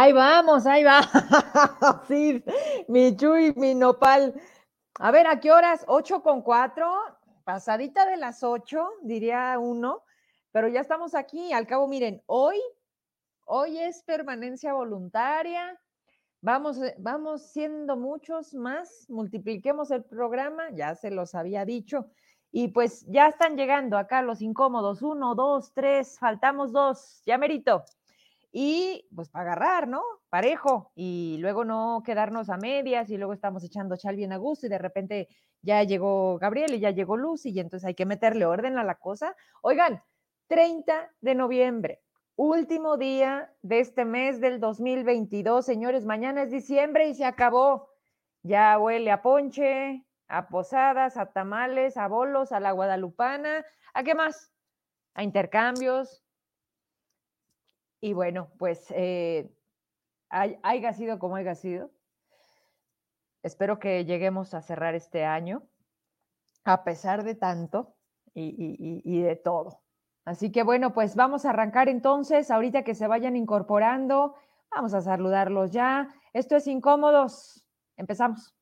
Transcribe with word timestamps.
Ahí 0.00 0.12
vamos, 0.12 0.64
ahí 0.64 0.84
va. 0.84 1.00
sí, 2.06 2.44
mi 2.86 3.16
Chuy, 3.16 3.52
mi 3.56 3.74
nopal. 3.74 4.32
A 5.00 5.10
ver, 5.10 5.26
¿a 5.26 5.40
qué 5.40 5.50
horas? 5.50 5.84
¿Ocho 5.88 6.22
con 6.22 6.42
cuatro? 6.42 6.88
Pasadita 7.42 8.06
de 8.06 8.16
las 8.16 8.44
ocho, 8.44 8.90
diría 9.02 9.58
uno. 9.58 10.04
Pero 10.52 10.68
ya 10.68 10.82
estamos 10.82 11.16
aquí. 11.16 11.52
Al 11.52 11.66
cabo, 11.66 11.88
miren, 11.88 12.22
hoy, 12.26 12.60
hoy 13.44 13.76
es 13.76 14.04
permanencia 14.04 14.72
voluntaria. 14.72 15.76
Vamos, 16.42 16.80
eh, 16.80 16.94
vamos 16.98 17.50
siendo 17.50 17.96
muchos 17.96 18.54
más. 18.54 19.06
Multipliquemos 19.08 19.90
el 19.90 20.04
programa, 20.04 20.70
ya 20.74 20.94
se 20.94 21.10
los 21.10 21.34
había 21.34 21.64
dicho. 21.64 22.08
Y 22.52 22.68
pues 22.68 23.04
ya 23.08 23.26
están 23.26 23.56
llegando 23.56 23.98
acá 23.98 24.22
los 24.22 24.42
incómodos. 24.42 25.02
Uno, 25.02 25.34
dos, 25.34 25.72
tres, 25.74 26.20
faltamos 26.20 26.70
dos. 26.70 27.20
Ya 27.26 27.36
merito 27.36 27.84
y 28.50 29.06
pues 29.14 29.28
para 29.28 29.52
agarrar, 29.52 29.88
¿no? 29.88 30.02
Parejo 30.30 30.92
y 30.94 31.36
luego 31.40 31.64
no 31.64 32.02
quedarnos 32.04 32.48
a 32.50 32.56
medias 32.56 33.10
y 33.10 33.16
luego 33.16 33.32
estamos 33.32 33.64
echando 33.64 33.96
chal 33.96 34.16
bien 34.16 34.32
a 34.32 34.36
gusto 34.36 34.66
y 34.66 34.70
de 34.70 34.78
repente 34.78 35.28
ya 35.62 35.82
llegó 35.82 36.38
Gabriel 36.38 36.74
y 36.74 36.80
ya 36.80 36.90
llegó 36.90 37.16
Lucy 37.16 37.50
y 37.50 37.60
entonces 37.60 37.86
hay 37.86 37.94
que 37.94 38.06
meterle 38.06 38.46
orden 38.46 38.78
a 38.78 38.84
la 38.84 38.94
cosa. 38.96 39.34
Oigan, 39.62 40.02
30 40.48 41.10
de 41.20 41.34
noviembre, 41.34 42.02
último 42.36 42.96
día 42.96 43.52
de 43.62 43.80
este 43.80 44.04
mes 44.04 44.40
del 44.40 44.60
2022, 44.60 45.64
señores, 45.64 46.06
mañana 46.06 46.42
es 46.42 46.50
diciembre 46.50 47.08
y 47.08 47.14
se 47.14 47.24
acabó. 47.24 47.88
Ya 48.42 48.78
huele 48.78 49.10
a 49.10 49.20
ponche, 49.20 50.06
a 50.28 50.48
posadas, 50.48 51.16
a 51.16 51.32
tamales, 51.32 51.96
a 51.96 52.06
bolos, 52.06 52.52
a 52.52 52.60
la 52.60 52.72
guadalupana, 52.72 53.64
¿a 53.92 54.04
qué 54.04 54.14
más? 54.14 54.52
A 55.14 55.22
intercambios, 55.22 56.22
y 58.00 58.12
bueno, 58.12 58.50
pues 58.58 58.86
eh, 58.90 59.50
haya 60.30 60.92
sido 60.92 61.18
como 61.18 61.36
haya 61.36 61.54
sido. 61.54 61.90
Espero 63.42 63.78
que 63.78 64.04
lleguemos 64.04 64.54
a 64.54 64.62
cerrar 64.62 64.94
este 64.94 65.24
año, 65.24 65.62
a 66.64 66.84
pesar 66.84 67.24
de 67.24 67.34
tanto 67.34 67.94
y, 68.34 69.02
y 69.04 69.22
de 69.22 69.36
todo. 69.36 69.82
Así 70.24 70.52
que 70.52 70.62
bueno, 70.62 70.92
pues 70.92 71.16
vamos 71.16 71.46
a 71.46 71.50
arrancar 71.50 71.88
entonces, 71.88 72.50
ahorita 72.50 72.82
que 72.82 72.94
se 72.94 73.06
vayan 73.06 73.36
incorporando, 73.36 74.34
vamos 74.70 74.92
a 74.92 75.00
saludarlos 75.00 75.70
ya. 75.70 76.08
Esto 76.32 76.56
es 76.56 76.66
Incómodos. 76.66 77.64
Empezamos. 77.96 78.57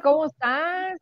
¿Cómo 0.00 0.26
estás? 0.26 0.98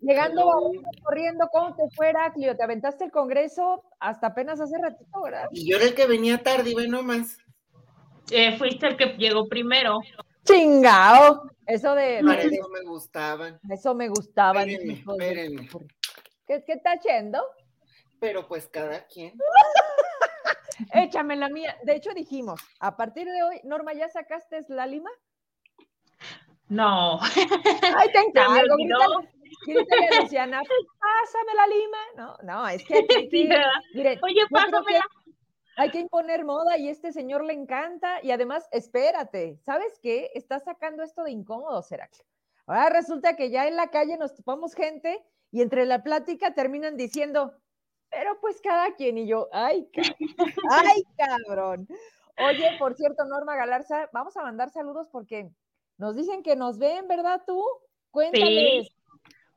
Llegando 0.00 0.72
corriendo, 1.02 1.48
¿cómo 1.52 1.74
te 1.74 1.82
fue, 1.94 2.10
Heraclio? 2.10 2.56
¿Te 2.56 2.62
aventaste 2.62 3.04
el 3.04 3.10
congreso 3.10 3.82
hasta 3.98 4.28
apenas 4.28 4.60
hace 4.60 4.78
ratito, 4.78 5.22
verdad? 5.22 5.48
Y 5.52 5.70
yo 5.70 5.76
era 5.76 5.86
el 5.86 5.94
que 5.94 6.06
venía 6.06 6.42
tarde, 6.42 6.70
y 6.70 6.88
nomás. 6.88 7.38
Eh, 8.30 8.56
fuiste 8.58 8.86
el 8.86 8.96
que 8.96 9.06
llegó 9.18 9.48
primero. 9.48 10.00
¡Chingao! 10.44 11.50
Eso 11.66 11.94
de. 11.94 12.18
eso 12.18 12.68
me 12.68 12.82
gustaban. 12.82 13.60
Eso 13.68 13.94
me 13.94 14.08
gustaba. 14.08 14.62
Espérenme, 14.62 15.68
¿Qué, 16.46 16.64
¿Qué 16.64 16.72
está 16.72 16.92
haciendo? 16.92 17.42
Pero 18.18 18.46
pues 18.48 18.68
cada 18.68 19.06
quien. 19.06 19.34
Échame 20.94 21.36
la 21.36 21.48
mía. 21.48 21.76
De 21.84 21.94
hecho, 21.94 22.10
dijimos, 22.14 22.60
a 22.80 22.96
partir 22.96 23.26
de 23.26 23.42
hoy, 23.42 23.60
Norma, 23.64 23.92
¿ya 23.92 24.08
sacaste 24.08 24.60
la 24.68 24.86
lima? 24.86 25.10
No. 26.70 27.18
Ay, 27.20 28.08
te 28.12 28.18
encargo. 28.26 28.76
Grítale, 29.66 30.20
Luciana, 30.22 30.62
pásame 30.62 31.54
la 31.54 31.66
lima. 31.66 31.98
No, 32.16 32.36
no, 32.44 32.68
es 32.68 32.82
que 32.84 32.94
Oye, 34.22 34.42
pásamela. 34.50 35.04
Hay 35.76 35.90
que 35.90 35.98
imponer 35.98 36.44
moda 36.44 36.78
y 36.78 36.88
este 36.88 37.12
señor 37.12 37.44
le 37.44 37.54
encanta. 37.54 38.22
Y 38.22 38.30
además, 38.30 38.68
espérate, 38.70 39.58
¿sabes 39.64 39.98
qué? 40.00 40.30
Está 40.34 40.60
sacando 40.60 41.02
esto 41.02 41.24
de 41.24 41.32
incómodo, 41.32 41.82
Sergio. 41.82 42.24
Ahora 42.66 42.90
resulta 42.90 43.34
que 43.34 43.50
ya 43.50 43.66
en 43.66 43.76
la 43.76 43.88
calle 43.88 44.16
nos 44.16 44.34
topamos 44.34 44.74
gente 44.74 45.20
y 45.50 45.62
entre 45.62 45.86
la 45.86 46.02
plática 46.04 46.54
terminan 46.54 46.96
diciendo, 46.96 47.52
pero 48.10 48.38
pues 48.40 48.60
cada 48.60 48.94
quien 48.94 49.18
y 49.18 49.26
yo, 49.26 49.48
ay, 49.52 49.90
ay, 50.70 51.02
cabrón. 51.16 51.88
Oye, 52.38 52.76
por 52.78 52.94
cierto, 52.94 53.24
Norma 53.24 53.56
Galarza, 53.56 54.08
vamos 54.12 54.36
a 54.36 54.42
mandar 54.42 54.70
saludos 54.70 55.08
porque 55.10 55.50
nos 56.00 56.16
dicen 56.16 56.42
que 56.42 56.56
nos 56.56 56.78
ven, 56.78 57.06
¿verdad 57.06 57.42
tú? 57.46 57.62
Cuéntales. 58.10 58.86
Sí. 58.86 58.94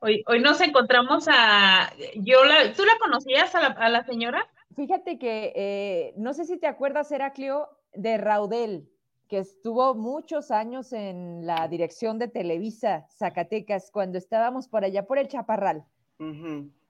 Hoy, 0.00 0.22
hoy 0.26 0.40
nos 0.40 0.60
encontramos 0.60 1.26
a, 1.28 1.90
yo 2.16 2.44
la, 2.44 2.74
¿tú 2.74 2.84
la 2.84 2.98
conocías 3.00 3.54
a 3.54 3.88
la, 3.88 4.04
señora? 4.04 4.46
Fíjate 4.76 5.18
que, 5.18 5.52
eh, 5.56 6.14
no 6.18 6.34
sé 6.34 6.44
si 6.44 6.58
te 6.58 6.66
acuerdas, 6.66 7.10
Heraclio, 7.10 7.70
de 7.94 8.18
Raudel, 8.18 8.86
que 9.28 9.38
estuvo 9.38 9.94
muchos 9.94 10.50
años 10.50 10.92
en 10.92 11.46
la 11.46 11.66
dirección 11.68 12.18
de 12.18 12.28
Televisa, 12.28 13.06
Zacatecas, 13.08 13.90
cuando 13.90 14.18
estábamos 14.18 14.68
por 14.68 14.84
allá, 14.84 15.06
por 15.06 15.18
el 15.18 15.28
Chaparral. 15.28 15.84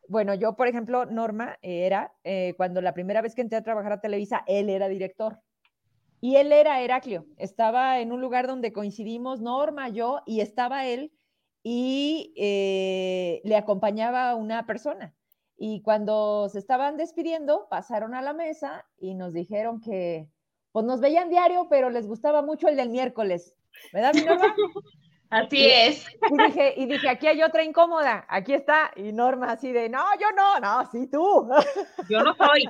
Bueno, 0.09 0.35
yo, 0.35 0.57
por 0.57 0.67
ejemplo, 0.67 1.07
Norma 1.07 1.59
era, 1.63 2.13
eh, 2.25 2.55
cuando 2.57 2.81
la 2.81 2.93
primera 2.93 3.23
vez 3.23 3.37
que 3.37 3.43
entré 3.43 3.59
a 3.59 3.63
trabajar 3.63 3.93
a 3.93 4.01
Televisa, 4.01 4.43
él 4.49 4.69
era 4.69 4.89
director. 4.89 5.39
Y 6.25 6.37
él 6.37 6.53
era 6.53 6.81
Heraclio, 6.81 7.27
estaba 7.37 8.01
en 8.01 8.11
un 8.11 8.23
lugar 8.23 8.47
donde 8.47 8.73
coincidimos 8.73 9.43
Norma, 9.43 9.91
yo, 9.91 10.23
y 10.25 10.41
estaba 10.41 10.87
él, 10.87 11.13
y 11.63 12.33
eh, 12.39 13.43
le 13.45 13.57
acompañaba 13.59 14.35
una 14.35 14.65
persona. 14.65 15.15
Y 15.59 15.83
cuando 15.83 16.49
se 16.49 16.61
estaban 16.61 16.97
despidiendo, 16.97 17.69
pasaron 17.69 18.15
a 18.15 18.23
la 18.23 18.33
mesa 18.33 18.87
y 18.97 19.13
nos 19.13 19.35
dijeron 19.35 19.83
que, 19.83 20.27
pues 20.73 20.87
nos 20.87 21.03
veían 21.03 21.29
diario, 21.29 21.67
pero 21.69 21.91
les 21.91 22.07
gustaba 22.07 22.41
mucho 22.41 22.69
el 22.69 22.77
del 22.77 22.89
miércoles. 22.89 23.55
¿Verdad, 23.93 24.15
mi 24.15 24.23
Norma? 24.23 24.55
Así 25.31 25.67
es. 25.67 26.07
Y 26.31 26.37
dije, 26.37 26.75
y 26.77 26.87
dije, 26.87 27.09
aquí 27.09 27.27
hay 27.27 27.43
otra 27.43 27.65
incómoda, 27.65 28.25
aquí 28.29 28.55
está. 28.55 28.93
Y 28.95 29.13
Norma 29.13 29.53
así 29.53 29.73
de, 29.73 29.89
no, 29.89 30.05
yo 30.21 30.31
no, 30.33 30.61
no, 30.61 30.89
sí 30.91 31.09
tú. 31.09 31.49
Yo 32.09 32.23
no 32.23 32.35
soy. 32.35 32.65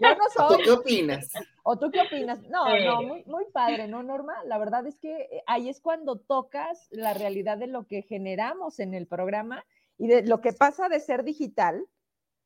Yo 0.00 0.14
no 0.14 0.24
soy. 0.32 0.56
¿Tú 0.56 0.62
qué 0.62 0.70
opinas? 0.70 1.28
¿O 1.62 1.78
tú 1.78 1.90
qué 1.90 2.02
opinas? 2.02 2.42
No, 2.42 2.66
no, 2.78 3.02
muy, 3.02 3.24
muy 3.24 3.44
padre, 3.52 3.88
¿no, 3.88 4.02
Norma? 4.02 4.34
La 4.44 4.58
verdad 4.58 4.86
es 4.86 4.96
que 4.98 5.22
eh, 5.22 5.42
ahí 5.46 5.68
es 5.68 5.80
cuando 5.80 6.16
tocas 6.16 6.88
la 6.90 7.14
realidad 7.14 7.56
de 7.56 7.66
lo 7.66 7.86
que 7.86 8.02
generamos 8.02 8.78
en 8.78 8.94
el 8.94 9.06
programa 9.06 9.64
y 9.96 10.08
de 10.08 10.22
lo 10.22 10.40
que 10.40 10.52
pasa 10.52 10.88
de 10.88 11.00
ser 11.00 11.24
digital, 11.24 11.86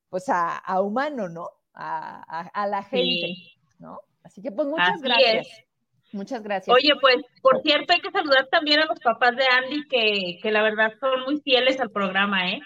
pues 0.09 0.27
a, 0.29 0.63
humano, 0.81 1.29
¿no? 1.29 1.51
A, 1.75 2.67
la 2.69 2.83
gente, 2.83 3.35
¿no? 3.79 4.01
Así 4.23 4.41
que 4.41 4.53
pues 4.53 4.69
muchas 4.69 5.01
gracias. 5.03 5.68
Muchas 6.13 6.43
gracias. 6.43 6.75
Oye, 6.75 6.93
pues, 7.01 7.17
por 7.43 7.61
cierto, 7.63 7.93
hay 7.93 8.01
que 8.01 8.11
saludar 8.11 8.47
también 8.51 8.81
a 8.81 8.87
los 8.87 8.99
papás 9.01 9.37
de 9.37 9.45
Andy, 9.47 9.87
que, 9.89 10.39
que 10.43 10.51
la 10.51 10.63
verdad 10.63 10.93
son 11.01 11.21
muy 11.25 11.41
fieles 11.41 11.81
al 11.81 11.91
programa, 11.91 12.51
¿eh? 12.51 12.61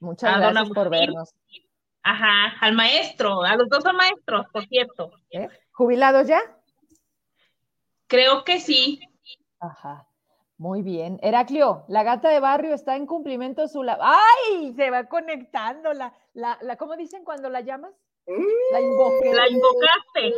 Muchas 0.00 0.38
gracias 0.38 0.70
por 0.70 0.90
vernos. 0.90 1.34
Ajá, 2.02 2.54
al 2.60 2.74
maestro, 2.74 3.42
a 3.42 3.56
los 3.56 3.68
dos 3.68 3.82
son 3.82 3.96
maestros, 3.96 4.46
por 4.52 4.66
cierto. 4.66 5.12
¿Eh? 5.30 5.48
¿Jubilados 5.72 6.26
ya? 6.26 6.40
Creo 8.06 8.44
que 8.44 8.60
sí. 8.60 9.00
Ajá. 9.60 10.06
Muy 10.58 10.82
bien. 10.82 11.18
Heraclio, 11.22 11.84
la 11.88 12.02
gata 12.02 12.28
de 12.28 12.40
barrio 12.40 12.74
está 12.74 12.96
en 12.96 13.06
cumplimiento 13.06 13.66
su 13.66 13.82
la. 13.82 13.98
¡Ay! 14.00 14.72
Se 14.74 14.90
va 14.90 15.04
conectando 15.04 15.92
la, 15.94 16.14
la, 16.34 16.58
la, 16.60 16.76
¿cómo 16.76 16.96
dicen 16.96 17.24
cuando 17.24 17.48
la 17.48 17.62
llamas? 17.62 17.92
La 18.26 18.80
invoqué. 18.80 19.34
La 19.34 19.48
invocaste. 19.48 20.34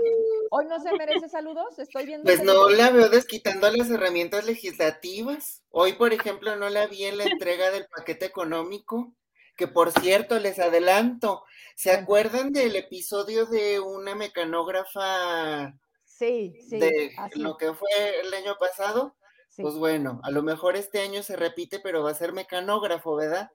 Hoy 0.51 0.67
no 0.67 0.81
se 0.81 0.93
merece 0.95 1.29
saludos, 1.29 1.79
estoy 1.79 2.07
viendo. 2.07 2.25
Pues 2.25 2.43
no 2.43 2.69
la 2.69 2.91
veo 2.91 3.09
desquitando 3.09 3.71
las 3.71 3.91
herramientas 3.91 4.45
legislativas. 4.45 5.63
Hoy, 5.71 5.93
por 5.93 6.13
ejemplo, 6.13 6.57
no 6.57 6.69
la 6.69 6.87
vi 6.87 7.05
en 7.05 7.19
la 7.19 7.25
entrega 7.25 7.71
del 7.71 7.87
paquete 7.87 8.27
económico, 8.27 9.15
que 9.57 9.69
por 9.69 9.93
cierto, 9.93 10.39
les 10.41 10.59
adelanto, 10.59 11.45
¿se 11.77 11.93
acuerdan 11.93 12.53
del 12.53 12.75
episodio 12.77 13.47
de 13.47 13.81
una 13.81 14.15
mecanógrafa? 14.15 15.75
Sí, 16.05 16.59
sí. 16.69 16.79
De 16.79 17.13
lo 17.35 17.57
que 17.57 17.73
fue 17.73 18.21
el 18.23 18.35
año 18.35 18.57
pasado. 18.59 19.17
Pues 19.57 19.77
bueno, 19.77 20.21
a 20.23 20.31
lo 20.31 20.43
mejor 20.43 20.77
este 20.77 21.01
año 21.01 21.23
se 21.23 21.35
repite, 21.35 21.81
pero 21.81 22.03
va 22.03 22.11
a 22.11 22.15
ser 22.15 22.33
mecanógrafo, 22.35 23.17
¿verdad? 23.17 23.51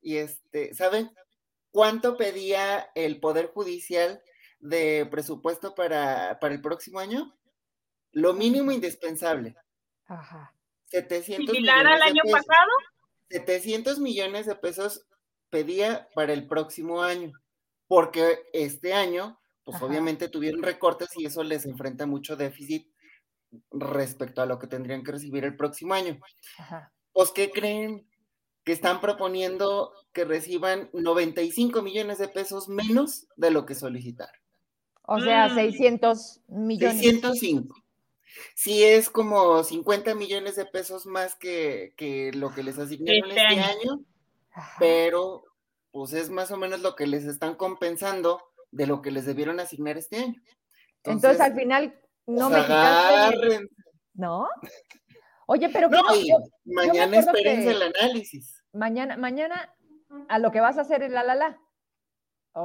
Y 0.00 0.16
este, 0.16 0.74
¿saben 0.74 1.12
cuánto 1.74 2.16
pedía 2.16 2.92
el 2.94 3.18
Poder 3.18 3.48
Judicial 3.48 4.22
de 4.60 5.08
presupuesto 5.10 5.74
para, 5.74 6.38
para 6.38 6.54
el 6.54 6.62
próximo 6.62 7.00
año? 7.00 7.36
Lo 8.12 8.32
mínimo 8.32 8.70
indispensable. 8.70 9.56
Ajá. 10.06 10.54
700 10.86 11.52
¿Similar 11.52 11.78
al 11.78 11.84
millones 11.84 11.98
de 11.98 12.10
año 12.10 12.22
pesos. 12.22 12.46
pasado? 12.46 12.70
700 13.28 13.98
millones 13.98 14.46
de 14.46 14.54
pesos 14.54 15.04
pedía 15.50 16.08
para 16.14 16.32
el 16.32 16.46
próximo 16.46 17.02
año, 17.02 17.32
porque 17.88 18.38
este 18.52 18.94
año, 18.94 19.40
pues 19.64 19.76
Ajá. 19.76 19.86
obviamente 19.86 20.28
tuvieron 20.28 20.62
recortes 20.62 21.08
y 21.16 21.26
eso 21.26 21.42
les 21.42 21.66
enfrenta 21.66 22.06
mucho 22.06 22.36
déficit 22.36 22.86
respecto 23.72 24.42
a 24.42 24.46
lo 24.46 24.60
que 24.60 24.68
tendrían 24.68 25.02
que 25.02 25.10
recibir 25.10 25.44
el 25.44 25.56
próximo 25.56 25.94
año. 25.94 26.20
Ajá. 26.56 26.92
Pues, 27.12 27.32
¿qué 27.32 27.50
creen? 27.50 28.08
Que 28.64 28.72
están 28.72 29.00
proponiendo 29.00 29.92
que 30.12 30.24
reciban 30.24 30.88
95 30.94 31.82
millones 31.82 32.18
de 32.18 32.28
pesos 32.28 32.68
menos 32.68 33.26
de 33.36 33.50
lo 33.50 33.66
que 33.66 33.74
solicitaron. 33.74 34.34
O 35.02 35.20
sea, 35.20 35.48
Mm. 35.48 35.54
600 35.54 36.40
millones. 36.48 36.98
605. 37.00 37.76
Sí 38.54 38.82
es 38.82 39.10
como 39.10 39.62
50 39.62 40.14
millones 40.14 40.56
de 40.56 40.64
pesos 40.66 41.04
más 41.06 41.34
que, 41.36 41.92
que 41.96 42.32
lo 42.32 42.52
que 42.54 42.62
les 42.62 42.78
asignaron 42.78 43.30
Este 43.30 43.42
este, 43.42 43.60
año. 43.60 44.00
pero 44.78 45.44
pues 45.92 46.12
es 46.14 46.30
más 46.30 46.50
o 46.50 46.56
menos 46.56 46.80
lo 46.80 46.96
que 46.96 47.06
les 47.06 47.24
están 47.24 47.54
compensando 47.54 48.42
de 48.72 48.86
lo 48.86 49.02
que 49.02 49.12
les 49.12 49.26
debieron 49.26 49.60
asignar 49.60 49.96
este 49.98 50.16
año. 50.16 50.42
Entonces, 51.04 51.40
al 51.40 51.54
final 51.54 51.94
no 52.26 52.48
pues, 52.48 52.60
me 52.60 52.64
quitaste. 52.64 53.14
agarren. 53.14 53.68
¿No? 54.14 54.48
Oye, 55.46 55.68
pero 55.68 55.88
¿qué 55.90 55.96
No, 55.96 56.02
no- 56.02 56.14
yo- 56.16 56.38
mañana 56.64 57.18
acuerdo 57.20 57.38
espérense 57.38 57.68
que- 57.68 57.70
el 57.76 57.82
análisis. 57.82 58.53
Mañana, 58.74 59.16
mañana 59.16 59.74
a 60.28 60.38
lo 60.38 60.50
que 60.50 60.60
vas 60.60 60.76
a 60.78 60.82
hacer 60.82 61.02
es 61.02 61.10
la 61.10 61.22
la 61.24 61.34
la. 61.34 61.58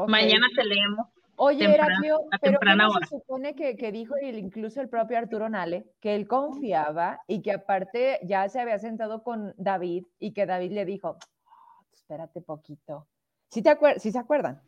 Mañana 0.08 0.48
te 0.56 0.64
leemos. 0.66 1.08
Oye, 1.42 1.60
temprano, 1.68 1.90
Heraclio, 1.94 2.18
pero 2.32 2.40
¿qué 2.42 2.50
temprana 2.50 2.90
hora. 2.90 3.08
se 3.08 3.16
supone 3.18 3.56
que, 3.56 3.78
que 3.78 3.92
dijo 3.94 4.14
el- 4.22 4.38
incluso 4.40 4.82
el 4.82 4.90
propio 4.90 5.18
Arturo 5.18 5.48
Nale 5.48 5.86
que 6.02 6.14
él 6.16 6.28
confiaba 6.28 7.22
y 7.28 7.42
que 7.42 7.54
aparte 7.54 8.20
ya 8.24 8.50
se 8.50 8.60
había 8.60 8.78
sentado 8.78 9.24
con 9.24 9.54
David 9.58 10.06
y 10.20 10.34
que 10.34 10.46
David 10.46 10.74
le 10.74 10.84
dijo, 10.86 11.18
"Ah, 11.48 11.80
espérate 11.94 12.42
poquito. 12.42 13.08
¿Sí, 13.50 13.62
te 13.64 13.70
acuer- 13.72 14.00
sí 14.00 14.12
se 14.12 14.20
acuerdan? 14.20 14.62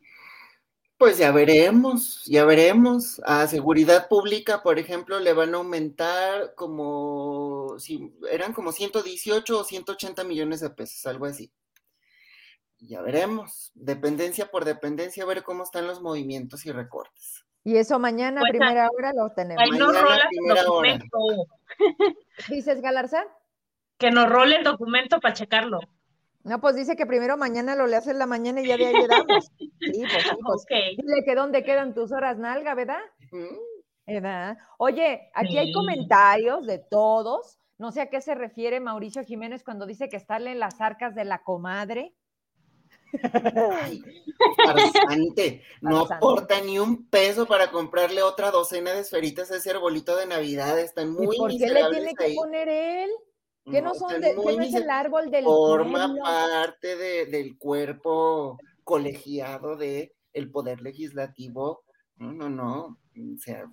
Pues 1.02 1.18
ya 1.18 1.32
veremos, 1.32 2.24
ya 2.26 2.46
veremos. 2.46 3.20
A 3.26 3.48
seguridad 3.48 4.08
pública, 4.08 4.62
por 4.62 4.78
ejemplo, 4.78 5.20
le 5.20 5.34
van 5.34 5.56
a 5.56 5.58
aumentar 5.58 6.54
como, 6.54 7.74
si 7.80 8.14
eran 8.30 8.54
como 8.54 8.72
118 8.72 9.58
o 9.58 9.64
180 9.64 10.24
millones 10.26 10.60
de 10.60 10.70
pesos, 10.70 11.04
algo 11.08 11.26
así. 11.26 11.52
Ya 12.78 13.02
veremos, 13.02 13.72
dependencia 13.74 14.52
por 14.52 14.64
dependencia, 14.64 15.24
a 15.24 15.26
ver 15.26 15.42
cómo 15.42 15.64
están 15.64 15.88
los 15.88 16.04
movimientos 16.04 16.68
y 16.68 16.72
recortes. 16.72 17.46
Y 17.64 17.78
eso 17.78 17.98
mañana, 17.98 18.42
a 18.42 18.44
Pues, 18.44 18.52
primera 18.52 18.88
hora, 18.96 19.12
lo 19.12 19.32
tenemos. 19.32 19.64
Ahí 19.64 19.72
nos 19.72 19.88
Mañana, 19.88 20.02
rola 20.02 20.30
el 20.30 20.66
documento. 20.66 21.18
¿Dices, 22.48 22.80
Galarza? 22.80 23.26
Que 23.98 24.12
nos 24.12 24.30
role 24.30 24.58
el 24.58 24.64
documento 24.64 25.20
para 25.20 25.34
checarlo. 25.34 25.80
No, 26.44 26.60
pues 26.60 26.76
dice 26.76 26.96
que 26.96 27.06
primero 27.06 27.38
mañana 27.38 27.76
lo 27.76 27.88
le 27.88 27.98
hace 27.98 28.12
en 28.12 28.20
la 28.20 28.26
mañana 28.26 28.62
y 28.62 28.68
ya 28.68 28.78
de 28.78 28.88
ahí 28.88 28.94
le 28.94 29.08
damos. 29.08 29.46
Sí, 29.58 29.72
pues 29.80 30.24
sí, 30.24 30.30
pues. 30.44 30.66
Dile 30.98 31.24
que 31.26 31.36
dónde 31.36 31.64
quedan 31.64 31.94
tus 31.94 32.12
horas 32.12 32.38
nalga, 32.38 32.74
¿verdad? 32.74 33.02
Mm, 33.32 34.14
¿Verdad? 34.14 34.58
Oye, 34.78 35.30
aquí 35.34 35.58
hay 35.58 35.72
comentarios 35.72 36.66
de 36.66 36.80
todos. 36.80 37.60
No 37.78 37.92
sé 37.92 38.02
a 38.02 38.10
qué 38.10 38.22
se 38.22 38.36
refiere 38.36 38.80
Mauricio 38.80 39.24
Jiménez 39.24 39.64
cuando 39.64 39.86
dice 39.86 40.10
que 40.10 40.18
está 40.18 40.38
en 40.38 40.60
las 40.60 40.82
arcas 40.82 41.16
de 41.16 41.26
la 41.26 41.44
comadre. 41.44 42.14
Ay, 43.74 44.02
farsante, 44.56 45.64
no 45.82 46.06
Farsante. 46.06 46.14
aporta 46.16 46.62
ni 46.62 46.80
un 46.80 47.08
peso 47.10 47.46
para 47.46 47.70
comprarle 47.72 48.22
otra 48.22 48.52
docena 48.52 48.94
de 48.94 49.02
esferitas 49.02 49.52
a 49.52 49.58
ese 49.58 49.72
arbolito 49.72 50.16
de 50.16 50.28
Navidad, 50.28 50.80
están 50.80 51.12
muy 51.12 51.36
¿Y 51.36 51.38
por 51.38 51.50
qué 51.52 51.68
le 51.70 51.90
tiene 51.90 52.14
que 52.16 52.36
poner 52.36 52.70
él? 52.70 53.10
¿Qué 53.70 53.82
no 53.82 53.94
son 53.94 54.20
de, 54.20 54.34
no 54.36 54.50
es 54.62 54.74
el 54.74 54.90
árbol 54.90 55.30
del 55.30 55.46
forma 55.46 56.08
pueblo? 56.08 56.24
parte 56.24 56.96
de- 56.96 57.26
del 57.28 57.58
cuerpo 57.58 58.58
colegiado 58.84 59.76
de 59.76 60.16
el 60.34 60.50
poder 60.52 60.82
legislativo. 60.82 61.84
No, 62.16 62.32
no, 62.34 62.50
no. 62.50 62.98
O 63.16 63.38
sea, 63.38 63.66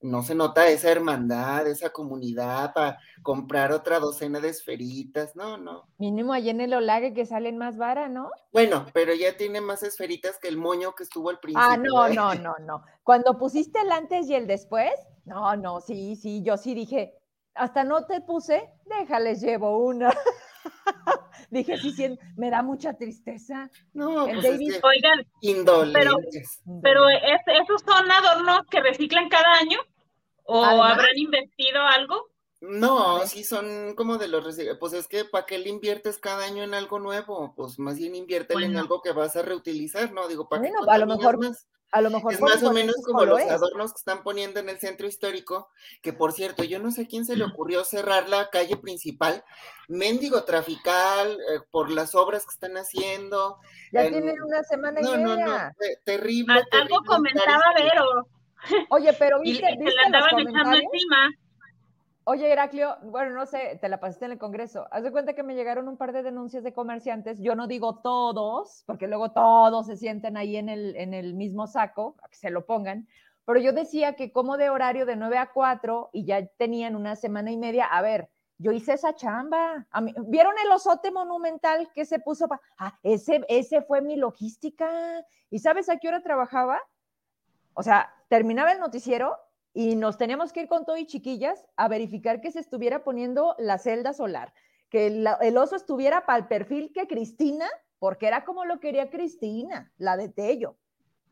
no 0.00 0.22
se 0.22 0.34
nota 0.34 0.68
esa 0.68 0.90
hermandad, 0.90 1.66
esa 1.66 1.90
comunidad 1.90 2.74
para 2.74 2.98
comprar 3.22 3.72
otra 3.72 4.00
docena 4.00 4.40
de 4.40 4.48
esferitas. 4.50 5.34
No, 5.36 5.56
no. 5.56 5.88
Mínimo 5.98 6.32
allí 6.32 6.50
en 6.50 6.60
el 6.60 6.74
olague 6.74 7.14
que 7.14 7.24
salen 7.24 7.56
más 7.56 7.76
vara, 7.76 8.08
¿no? 8.08 8.30
Bueno, 8.52 8.86
pero 8.92 9.14
ya 9.14 9.36
tiene 9.36 9.60
más 9.60 9.82
esferitas 9.82 10.38
que 10.38 10.48
el 10.48 10.56
moño 10.58 10.94
que 10.94 11.04
estuvo 11.04 11.30
al 11.30 11.38
principio. 11.38 11.68
Ah, 11.70 11.76
no, 11.76 12.06
¿eh? 12.06 12.14
no, 12.14 12.34
no, 12.34 12.54
no. 12.60 12.82
Cuando 13.02 13.38
pusiste 13.38 13.80
el 13.80 13.92
antes 13.92 14.28
y 14.28 14.34
el 14.34 14.46
después, 14.46 14.92
no, 15.24 15.56
no, 15.56 15.80
sí, 15.80 16.16
sí, 16.16 16.42
yo 16.42 16.56
sí 16.56 16.74
dije, 16.74 17.14
hasta 17.54 17.84
no 17.84 18.04
te 18.06 18.20
puse, 18.20 18.68
déjales, 18.86 19.40
llevo 19.40 19.78
una. 19.78 20.10
dije, 21.50 21.76
sí, 21.78 21.92
sí, 21.92 22.18
me 22.36 22.50
da 22.50 22.62
mucha 22.62 22.94
tristeza. 22.94 23.70
No, 23.92 24.26
El 24.26 24.34
pues 24.34 24.44
es 24.46 24.50
David- 24.52 24.72
que 24.74 24.80
Oigan, 24.86 25.26
indolentes. 25.40 26.62
pero 26.82 27.08
es- 27.08 27.62
esos 27.62 27.82
son 27.82 28.10
adornos 28.10 28.62
que 28.70 28.80
reciclan 28.80 29.28
cada 29.28 29.52
año 29.60 29.78
o 30.44 30.64
Además. 30.64 30.92
habrán 30.92 31.16
invertido 31.16 31.80
algo. 31.82 32.28
No, 32.60 33.26
sí 33.26 33.44
son 33.44 33.94
como 33.94 34.16
de 34.16 34.26
los 34.28 34.56
pues 34.80 34.94
es 34.94 35.06
que 35.06 35.26
¿para 35.26 35.44
qué 35.44 35.58
le 35.58 35.68
inviertes 35.68 36.16
cada 36.18 36.46
año 36.46 36.62
en 36.62 36.72
algo 36.72 36.98
nuevo? 36.98 37.52
Pues 37.54 37.78
más 37.78 37.98
bien 37.98 38.14
inviértele 38.14 38.64
en 38.64 38.72
Bueno. 38.72 38.80
algo 38.80 39.02
que 39.02 39.12
vas 39.12 39.36
a 39.36 39.42
reutilizar, 39.42 40.12
¿no? 40.12 40.28
Digo, 40.28 40.48
¿para 40.48 40.62
qué 40.62 40.70
Bueno, 40.70 40.90
a 40.90 40.96
lo 40.98 41.06
mejor 41.06 41.38
más? 41.38 41.66
A 41.94 42.00
lo 42.00 42.10
mejor 42.10 42.32
Es 42.32 42.40
más 42.40 42.60
o 42.64 42.72
menos 42.72 42.96
como 43.06 43.24
los 43.24 43.40
es. 43.40 43.48
adornos 43.50 43.92
que 43.92 43.98
están 43.98 44.24
poniendo 44.24 44.58
en 44.58 44.68
el 44.68 44.80
centro 44.80 45.06
histórico, 45.06 45.70
que 46.02 46.12
por 46.12 46.32
cierto, 46.32 46.64
yo 46.64 46.80
no 46.80 46.90
sé 46.90 47.02
a 47.02 47.06
quién 47.06 47.24
se 47.24 47.36
le 47.36 47.44
ocurrió 47.44 47.84
cerrar 47.84 48.28
la 48.28 48.50
calle 48.50 48.76
principal, 48.76 49.44
mendigo 49.86 50.42
trafical, 50.42 51.30
eh, 51.32 51.60
por 51.70 51.92
las 51.92 52.16
obras 52.16 52.44
que 52.46 52.50
están 52.52 52.76
haciendo. 52.76 53.58
Ya 53.92 54.06
en- 54.06 54.12
tienen 54.12 54.42
una 54.42 54.62
semana 54.64 55.00
y 55.00 55.04
No, 55.04 55.16
no, 55.16 55.28
no, 55.28 55.36
media. 55.36 55.72
te- 55.78 55.98
terrible. 56.04 56.52
Al- 56.54 56.68
terrible 56.68 56.94
algo 56.96 57.06
comentaba 57.06 57.62
Vero 57.76 58.04
Oye, 58.90 59.12
pero 59.12 59.38
y, 59.44 59.50
y 59.50 59.52
viste, 59.52 59.66
se 59.68 59.76
viste 59.76 59.84
los 59.94 60.04
andaban 60.06 60.40
echando 60.40 60.76
encima. 60.78 61.30
Oye, 62.26 62.50
Heraclio, 62.50 62.96
bueno, 63.02 63.32
no 63.34 63.44
sé, 63.44 63.78
te 63.82 63.88
la 63.90 64.00
pasaste 64.00 64.24
en 64.24 64.32
el 64.32 64.38
Congreso. 64.38 64.86
Haz 64.90 65.02
de 65.02 65.12
cuenta 65.12 65.34
que 65.34 65.42
me 65.42 65.54
llegaron 65.54 65.88
un 65.88 65.98
par 65.98 66.12
de 66.12 66.22
denuncias 66.22 66.64
de 66.64 66.72
comerciantes. 66.72 67.38
Yo 67.40 67.54
no 67.54 67.66
digo 67.66 67.96
todos, 68.00 68.82
porque 68.86 69.08
luego 69.08 69.32
todos 69.32 69.86
se 69.86 69.98
sienten 69.98 70.38
ahí 70.38 70.56
en 70.56 70.70
el, 70.70 70.96
en 70.96 71.12
el 71.12 71.34
mismo 71.34 71.66
saco, 71.66 72.16
a 72.22 72.28
que 72.28 72.36
se 72.36 72.50
lo 72.50 72.64
pongan. 72.64 73.06
Pero 73.44 73.60
yo 73.60 73.72
decía 73.72 74.14
que 74.16 74.32
como 74.32 74.56
de 74.56 74.70
horario 74.70 75.04
de 75.04 75.16
9 75.16 75.36
a 75.36 75.52
4 75.52 76.08
y 76.14 76.24
ya 76.24 76.46
tenían 76.56 76.96
una 76.96 77.14
semana 77.14 77.50
y 77.52 77.58
media. 77.58 77.84
A 77.84 78.00
ver, 78.00 78.30
yo 78.56 78.72
hice 78.72 78.94
esa 78.94 79.14
chamba. 79.14 79.86
A 79.90 80.00
mí- 80.00 80.14
¿Vieron 80.26 80.54
el 80.64 80.72
osote 80.72 81.10
monumental 81.10 81.90
que 81.94 82.06
se 82.06 82.20
puso? 82.20 82.48
pa- 82.48 82.60
Ah, 82.78 82.98
ese, 83.02 83.44
ese 83.48 83.82
fue 83.82 84.00
mi 84.00 84.16
logística. 84.16 84.88
¿Y 85.50 85.58
sabes 85.58 85.90
a 85.90 85.98
qué 85.98 86.08
hora 86.08 86.22
trabajaba? 86.22 86.80
O 87.74 87.82
sea, 87.82 88.10
terminaba 88.28 88.72
el 88.72 88.78
noticiero 88.80 89.36
y 89.74 89.96
nos 89.96 90.16
teníamos 90.16 90.52
que 90.52 90.62
ir 90.62 90.68
con 90.68 90.86
todo 90.86 90.96
y 90.96 91.06
chiquillas 91.06 91.66
a 91.76 91.88
verificar 91.88 92.40
que 92.40 92.52
se 92.52 92.60
estuviera 92.60 93.02
poniendo 93.04 93.56
la 93.58 93.76
celda 93.78 94.14
solar, 94.14 94.54
que 94.88 95.08
el, 95.08 95.28
el 95.40 95.58
oso 95.58 95.74
estuviera 95.76 96.24
para 96.24 96.38
el 96.38 96.46
perfil 96.46 96.92
que 96.94 97.08
Cristina, 97.08 97.66
porque 97.98 98.28
era 98.28 98.44
como 98.44 98.64
lo 98.64 98.78
quería 98.78 99.10
Cristina, 99.10 99.92
la 99.98 100.16
de 100.16 100.28
Tello, 100.28 100.76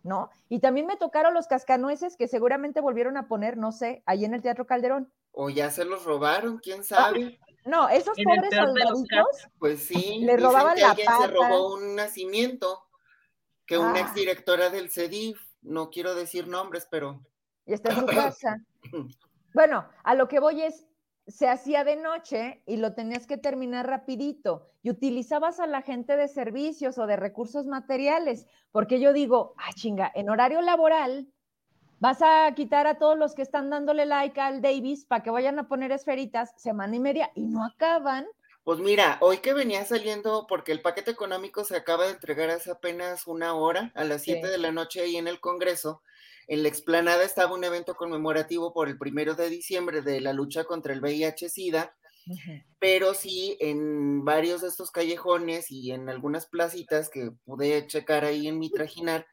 ¿no? 0.02 0.28
Y 0.48 0.58
también 0.58 0.86
me 0.86 0.96
tocaron 0.96 1.34
los 1.34 1.46
cascanueces 1.46 2.16
que 2.16 2.26
seguramente 2.26 2.80
volvieron 2.80 3.16
a 3.16 3.28
poner, 3.28 3.56
no 3.56 3.70
sé, 3.70 4.02
ahí 4.06 4.24
en 4.24 4.34
el 4.34 4.42
Teatro 4.42 4.66
Calderón. 4.66 5.12
O 5.30 5.48
ya 5.48 5.70
se 5.70 5.84
los 5.84 6.04
robaron, 6.04 6.58
quién 6.58 6.84
sabe. 6.84 7.38
No, 7.64 7.88
esos 7.88 8.18
pobres 8.24 8.52
soldaditos, 8.52 9.48
Pues 9.60 9.84
sí, 9.84 10.18
Le 10.24 10.36
robaban 10.36 10.74
que 10.74 10.80
la 10.80 10.90
alguien 10.90 11.06
se 11.20 11.28
robó 11.28 11.74
un 11.74 11.94
nacimiento, 11.94 12.82
que 13.66 13.78
una 13.78 13.98
Ah. 13.98 14.00
exdirectora 14.00 14.68
del 14.68 14.90
CEDIF, 14.90 15.40
no 15.60 15.88
quiero 15.90 16.16
decir 16.16 16.48
nombres, 16.48 16.88
pero 16.90 17.24
y 17.66 17.72
está 17.72 17.92
en 17.92 18.00
su 18.00 18.06
casa. 18.06 18.56
Bueno, 19.54 19.86
a 20.04 20.14
lo 20.14 20.28
que 20.28 20.40
voy 20.40 20.62
es, 20.62 20.86
se 21.26 21.48
hacía 21.48 21.84
de 21.84 21.96
noche 21.96 22.62
y 22.66 22.76
lo 22.78 22.94
tenías 22.94 23.26
que 23.26 23.36
terminar 23.38 23.86
rapidito 23.86 24.68
y 24.82 24.90
utilizabas 24.90 25.60
a 25.60 25.66
la 25.66 25.82
gente 25.82 26.16
de 26.16 26.26
servicios 26.26 26.98
o 26.98 27.06
de 27.06 27.16
recursos 27.16 27.66
materiales, 27.66 28.46
porque 28.72 28.98
yo 28.98 29.12
digo, 29.12 29.54
ah, 29.58 29.72
chinga, 29.74 30.10
en 30.14 30.28
horario 30.30 30.60
laboral 30.62 31.28
vas 32.00 32.20
a 32.22 32.52
quitar 32.56 32.88
a 32.88 32.98
todos 32.98 33.16
los 33.16 33.34
que 33.36 33.42
están 33.42 33.70
dándole 33.70 34.06
like 34.06 34.40
al 34.40 34.60
Davis 34.60 35.04
para 35.04 35.22
que 35.22 35.30
vayan 35.30 35.60
a 35.60 35.68
poner 35.68 35.92
esferitas 35.92 36.52
semana 36.56 36.96
y 36.96 36.98
media 36.98 37.30
y 37.36 37.42
no 37.42 37.64
acaban. 37.64 38.26
Pues 38.64 38.80
mira, 38.80 39.18
hoy 39.20 39.38
que 39.38 39.54
venía 39.54 39.84
saliendo, 39.84 40.46
porque 40.48 40.72
el 40.72 40.82
paquete 40.82 41.12
económico 41.12 41.64
se 41.64 41.76
acaba 41.76 42.04
de 42.06 42.12
entregar 42.12 42.50
hace 42.50 42.72
apenas 42.72 43.26
una 43.28 43.54
hora, 43.54 43.92
a 43.94 44.02
las 44.04 44.22
7 44.22 44.40
Sí. 44.46 44.50
de 44.52 44.58
la 44.58 44.72
noche 44.72 45.00
ahí 45.00 45.16
en 45.16 45.28
el 45.28 45.38
Congreso, 45.40 46.02
en 46.52 46.62
la 46.62 46.68
explanada 46.68 47.24
estaba 47.24 47.54
un 47.54 47.64
evento 47.64 47.94
conmemorativo 47.94 48.74
por 48.74 48.86
el 48.86 48.98
primero 48.98 49.34
de 49.34 49.48
diciembre 49.48 50.02
de 50.02 50.20
la 50.20 50.34
lucha 50.34 50.64
contra 50.64 50.92
el 50.92 51.00
VIH-Sida, 51.00 51.96
pero 52.78 53.14
sí 53.14 53.56
en 53.58 54.22
varios 54.22 54.60
de 54.60 54.68
estos 54.68 54.90
callejones 54.90 55.70
y 55.70 55.92
en 55.92 56.10
algunas 56.10 56.44
placitas 56.44 57.08
que 57.08 57.30
pude 57.46 57.86
checar 57.86 58.26
ahí 58.26 58.48
en 58.48 58.58
mi 58.58 58.68
trajinar, 58.70 59.26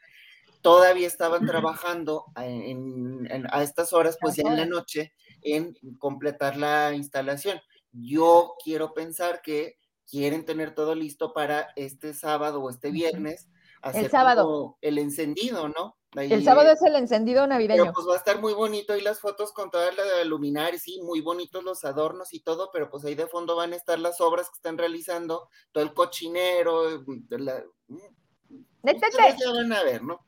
todavía 0.61 1.07
estaban 1.07 1.45
trabajando 1.45 2.23
a 2.35 3.63
estas 3.63 3.91
horas, 3.91 4.17
pues 4.21 4.37
ya 4.37 4.43
en 4.49 4.55
la 4.55 4.65
noche, 4.65 5.11
en 5.41 5.75
completar 5.97 6.55
la 6.55 6.93
instalación. 6.93 7.59
Yo 7.91 8.55
quiero 8.63 8.93
pensar 8.93 9.41
que 9.41 9.77
quieren 10.09 10.45
tener 10.45 10.73
todo 10.73 10.95
listo 10.95 11.33
para 11.33 11.67
este 11.75 12.13
sábado 12.13 12.61
o 12.61 12.69
este 12.69 12.91
viernes. 12.91 13.49
Hacer 13.81 14.05
el 14.05 14.09
sábado. 14.09 14.77
El 14.79 14.97
encendido, 14.99 15.67
¿no? 15.67 15.97
El 16.15 16.43
sábado 16.43 16.71
es 16.71 16.81
el 16.81 16.95
encendido 16.95 17.45
navideño. 17.45 17.83
Pero 17.83 17.93
pues 17.93 18.07
va 18.07 18.13
a 18.13 18.17
estar 18.17 18.39
muy 18.39 18.53
bonito 18.53 18.93
ahí 18.93 19.01
las 19.01 19.19
fotos 19.19 19.51
con 19.51 19.69
todas 19.69 19.95
las 19.95 20.25
luminarias, 20.25 20.81
sí, 20.81 20.99
muy 21.03 21.21
bonitos 21.21 21.63
los 21.63 21.85
adornos 21.85 22.33
y 22.33 22.41
todo, 22.41 22.69
pero 22.71 22.89
pues 22.89 23.05
ahí 23.05 23.15
de 23.15 23.27
fondo 23.27 23.55
van 23.55 23.73
a 23.73 23.75
estar 23.75 23.99
las 23.99 24.19
obras 24.21 24.49
que 24.49 24.55
están 24.55 24.77
realizando, 24.77 25.49
todo 25.71 25.83
el 25.83 25.93
cochinero, 25.93 27.03
la, 27.29 27.63
ya 28.83 29.51
van 29.51 29.73
a 29.73 29.83
ver, 29.83 30.03
¿no? 30.03 30.25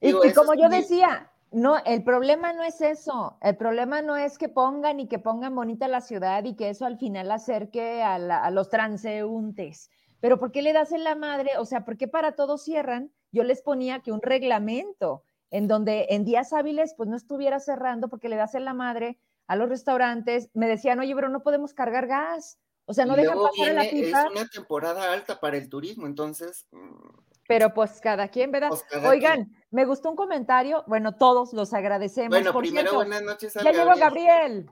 y, 0.00 0.12
como 0.32 0.54
yo 0.54 0.68
decía, 0.68 1.30
no, 1.52 1.76
el 1.84 2.04
problema 2.04 2.52
no 2.52 2.62
es 2.62 2.80
eso. 2.80 3.36
El 3.42 3.56
problema 3.56 4.02
no 4.02 4.16
es 4.16 4.38
que 4.38 4.48
pongan 4.48 5.00
y 5.00 5.08
que 5.08 5.18
pongan 5.18 5.54
bonita 5.54 5.88
la 5.88 6.00
ciudad 6.00 6.44
y 6.44 6.54
que 6.54 6.70
eso 6.70 6.86
al 6.86 6.98
final 6.98 7.30
acerque 7.30 8.02
a, 8.02 8.50
los 8.50 8.68
transeúntes. 8.68 9.90
Pero 10.20 10.38
¿por 10.38 10.52
qué 10.52 10.62
le 10.62 10.72
das 10.72 10.92
en 10.92 11.02
la 11.02 11.14
madre? 11.14 11.52
O 11.58 11.64
sea, 11.64 11.84
¿por 11.84 11.96
qué 11.96 12.06
para 12.06 12.32
todos 12.32 12.62
cierran? 12.62 13.12
Yo 13.32 13.44
les 13.44 13.62
ponía 13.62 14.00
que 14.00 14.12
un 14.12 14.22
reglamento 14.22 15.24
en 15.50 15.68
donde 15.68 16.06
en 16.10 16.24
días 16.24 16.52
hábiles 16.52 16.94
pues 16.96 17.08
no 17.08 17.16
estuviera 17.16 17.60
cerrando 17.60 18.08
porque 18.08 18.28
le 18.28 18.36
das 18.36 18.54
en 18.54 18.64
la 18.64 18.74
madre 18.74 19.18
a 19.46 19.56
los 19.56 19.68
restaurantes. 19.68 20.50
Me 20.54 20.68
decían, 20.68 21.00
oye, 21.00 21.14
pero 21.14 21.28
no 21.28 21.42
podemos 21.42 21.74
cargar 21.74 22.06
gas. 22.06 22.58
O 22.86 22.94
sea, 22.94 23.06
no 23.06 23.16
dejan 23.16 23.38
pasar 23.38 23.74
la 23.74 23.82
pipa. 23.82 24.22
Es 24.24 24.30
una 24.30 24.48
temporada 24.48 25.12
alta 25.12 25.38
para 25.38 25.56
el 25.56 25.68
turismo, 25.68 26.06
entonces. 26.06 26.66
Mm, 26.72 27.20
pero 27.46 27.74
pues 27.74 28.00
cada 28.00 28.28
quien, 28.28 28.52
¿verdad? 28.52 28.68
Pues, 28.68 28.84
Oigan, 29.04 29.52
me 29.70 29.84
gustó 29.84 30.10
un 30.10 30.16
comentario, 30.16 30.84
bueno, 30.86 31.16
todos 31.16 31.52
los 31.52 31.74
agradecemos. 31.74 32.30
Bueno, 32.30 32.56
primero 32.56 32.94
buenas 32.94 33.22
noches 33.22 33.56
a 33.56 33.64
Ya 33.64 33.72
llegó 33.72 33.96
Gabriel. 33.96 34.70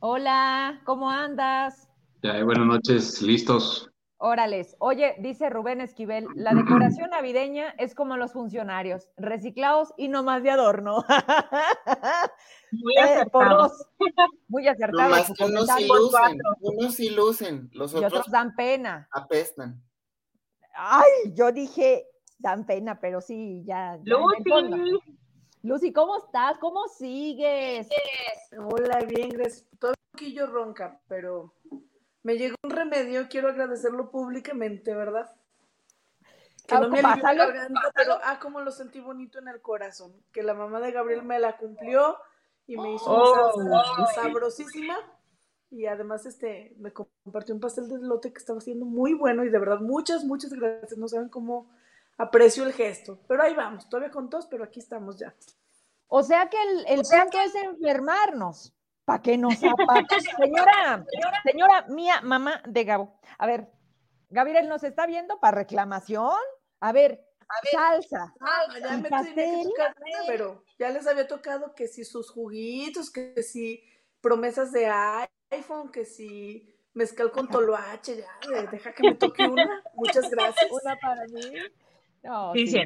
Hola, 0.00 0.82
¿cómo 0.84 1.10
andas? 1.10 1.88
Ya, 2.22 2.44
buenas 2.44 2.66
noches, 2.66 3.22
listos. 3.22 3.90
Órales. 4.20 4.74
Oye, 4.80 5.14
dice 5.20 5.48
Rubén 5.48 5.80
Esquivel, 5.80 6.26
la 6.34 6.52
decoración 6.52 7.10
navideña 7.10 7.70
es 7.78 7.94
como 7.94 8.16
los 8.16 8.32
funcionarios, 8.32 9.08
reciclados 9.16 9.94
y 9.96 10.08
no 10.08 10.24
más 10.24 10.42
de 10.42 10.50
adorno. 10.50 11.04
Muy 12.72 12.96
eh, 12.96 13.00
acertado. 13.00 13.72
Muy 14.48 14.66
acertado. 14.66 15.14
unos 15.46 15.68
sí 15.68 15.86
lucen, 15.86 16.38
unos 16.60 16.94
sí 16.94 17.10
lucen, 17.10 17.70
los 17.72 17.94
otros 17.94 18.28
dan 18.30 18.56
pena. 18.56 19.08
Apestan. 19.12 19.80
Ay, 20.74 21.32
yo 21.34 21.52
dije, 21.52 22.06
dan 22.38 22.66
pena, 22.66 22.98
pero 22.98 23.20
sí, 23.20 23.62
ya. 23.64 23.98
Lucy. 24.02 24.98
Lucy, 25.62 25.92
¿cómo 25.92 26.16
estás? 26.18 26.58
¿Cómo 26.58 26.88
sigues? 26.88 27.88
Hola, 28.56 29.00
bien, 29.08 29.28
gracias. 29.30 29.66
Todo 29.78 29.92
yo 30.18 30.46
ronca, 30.46 31.00
pero 31.06 31.54
me 32.22 32.36
llegó 32.36 32.56
un 32.62 32.70
remedio, 32.70 33.28
quiero 33.28 33.48
agradecerlo 33.48 34.10
públicamente, 34.10 34.94
¿verdad? 34.94 35.30
Que 36.66 36.74
no 36.74 36.88
me 36.90 37.00
alivió 37.00 37.22
la 37.22 37.34
garganta, 37.34 37.92
pero 37.94 38.18
ah, 38.22 38.38
como 38.38 38.60
lo 38.60 38.70
sentí 38.70 39.00
bonito 39.00 39.38
en 39.38 39.48
el 39.48 39.62
corazón. 39.62 40.12
Que 40.32 40.42
la 40.42 40.52
mamá 40.52 40.80
de 40.80 40.92
Gabriel 40.92 41.22
me 41.22 41.38
la 41.38 41.56
cumplió 41.56 42.18
y 42.66 42.76
me 42.76 42.94
hizo 42.94 43.10
una 43.10 43.46
oh, 43.46 44.06
sabrosísima 44.14 44.98
y 45.70 45.86
además 45.86 46.24
este 46.26 46.74
me 46.78 46.92
compartió 46.92 47.54
un 47.54 47.60
pastel 47.60 47.88
de 47.88 47.98
lote 47.98 48.32
que 48.32 48.38
estaba 48.38 48.58
haciendo 48.58 48.86
muy 48.86 49.14
bueno 49.14 49.44
y 49.44 49.50
de 49.50 49.58
verdad 49.58 49.80
muchas, 49.80 50.24
muchas 50.24 50.52
gracias. 50.52 50.98
No 50.98 51.08
saben 51.08 51.28
cómo 51.28 51.70
aprecio 52.16 52.64
el 52.64 52.72
gesto. 52.72 53.18
Pero 53.28 53.42
ahí 53.42 53.54
vamos, 53.54 53.88
todavía 53.88 54.10
con 54.10 54.28
tos, 54.30 54.46
pero 54.46 54.64
aquí 54.64 54.80
estamos 54.80 55.18
ya. 55.18 55.34
O 56.08 56.22
sea 56.22 56.48
que 56.48 56.56
el, 56.60 56.86
el 56.88 57.02
punto 57.02 57.38
es 57.40 57.54
enfermarnos. 57.54 58.74
¿Para 59.08 59.22
que 59.22 59.38
nos 59.38 59.58
zapatos? 59.58 60.22
señora, 60.36 61.06
señora 61.42 61.86
mía, 61.88 62.20
mamá 62.22 62.62
de 62.68 62.84
Gabo. 62.84 63.18
A 63.38 63.46
ver, 63.46 63.66
Gabriel 64.28 64.68
nos 64.68 64.84
está 64.84 65.06
viendo 65.06 65.40
para 65.40 65.56
reclamación. 65.56 66.38
A 66.80 66.92
ver, 66.92 67.24
salsa. 67.72 68.34
Ah, 68.38 68.64
ya 68.78 68.98
me 68.98 69.08
pastel. 69.08 69.66
pero 70.26 70.62
ya 70.78 70.90
les 70.90 71.06
había 71.06 71.26
tocado 71.26 71.74
que 71.74 71.88
si 71.88 72.04
sus 72.04 72.30
juguitos, 72.30 73.10
que 73.10 73.42
si 73.42 73.82
promesas 74.20 74.72
de 74.72 74.92
iPhone, 75.52 75.90
que 75.90 76.04
si 76.04 76.76
mezcal 76.92 77.30
con 77.30 77.48
toloache, 77.48 78.18
ya, 78.18 78.62
deja 78.70 78.92
que 78.92 79.04
me 79.04 79.14
toque 79.14 79.48
una. 79.48 79.82
Muchas 79.94 80.28
gracias. 80.28 80.70
Una 80.70 80.96
para 80.96 81.24
mí. 81.28 81.54
No, 82.22 82.52
sí, 82.52 82.66
sí. 82.66 82.80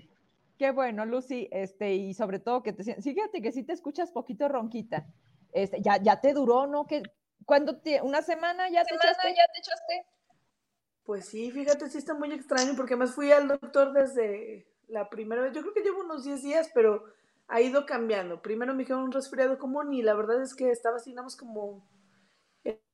Qué 0.57 0.71
bueno, 0.71 1.05
Lucy, 1.05 1.49
este, 1.51 1.95
y 1.97 2.15
sobre 2.15 2.39
todo 2.39 2.63
que 2.63 2.73
te 2.73 2.85
fíjate 3.03 3.43
que 3.43 3.51
si 3.51 3.65
te 3.65 3.73
escuchas 3.73 4.13
poquito 4.13 4.47
ronquita. 4.47 5.05
Este, 5.53 5.81
ya, 5.81 6.03
ya 6.03 6.21
te 6.21 6.33
duró, 6.33 6.67
¿no? 6.67 6.87
Que 6.87 7.03
cuando 7.45 7.79
te, 7.81 8.01
una 8.03 8.23
semana 8.23 8.69
ya 8.69 8.85
te 8.85 8.95
echaste. 8.95 9.29
ya 9.29 9.47
te 9.53 9.59
echaste. 9.59 10.07
Pues 11.05 11.27
sí, 11.27 11.51
fíjate, 11.51 11.89
sí 11.91 11.99
está 11.99 12.15
muy 12.15 12.33
extraño 12.33 12.75
porque 12.77 12.97
más 12.97 13.15
fui 13.15 13.33
al 13.33 13.49
doctor 13.49 13.93
desde 13.93 14.67
la 14.89 15.09
primera 15.09 15.43
vez. 15.43 15.53
Yo 15.53 15.63
creo 15.63 15.75
que 15.75 15.83
llevo 15.83 16.01
unos 16.01 16.25
10 16.25 16.43
días, 16.43 16.71
pero 16.73 17.05
ha 17.49 17.61
ido 17.61 17.87
cambiando. 17.87 18.41
Primero 18.41 18.73
me 18.73 18.81
dijeron 18.81 19.03
un 19.03 19.13
resfriado 19.13 19.59
común 19.59 19.93
y 19.93 20.03
la 20.03 20.15
verdad 20.15 20.43
es 20.43 20.55
que 20.55 20.71
estaba 20.71 20.97
así, 20.97 21.11
nada 21.11 21.25
más 21.25 21.37
como 21.37 21.87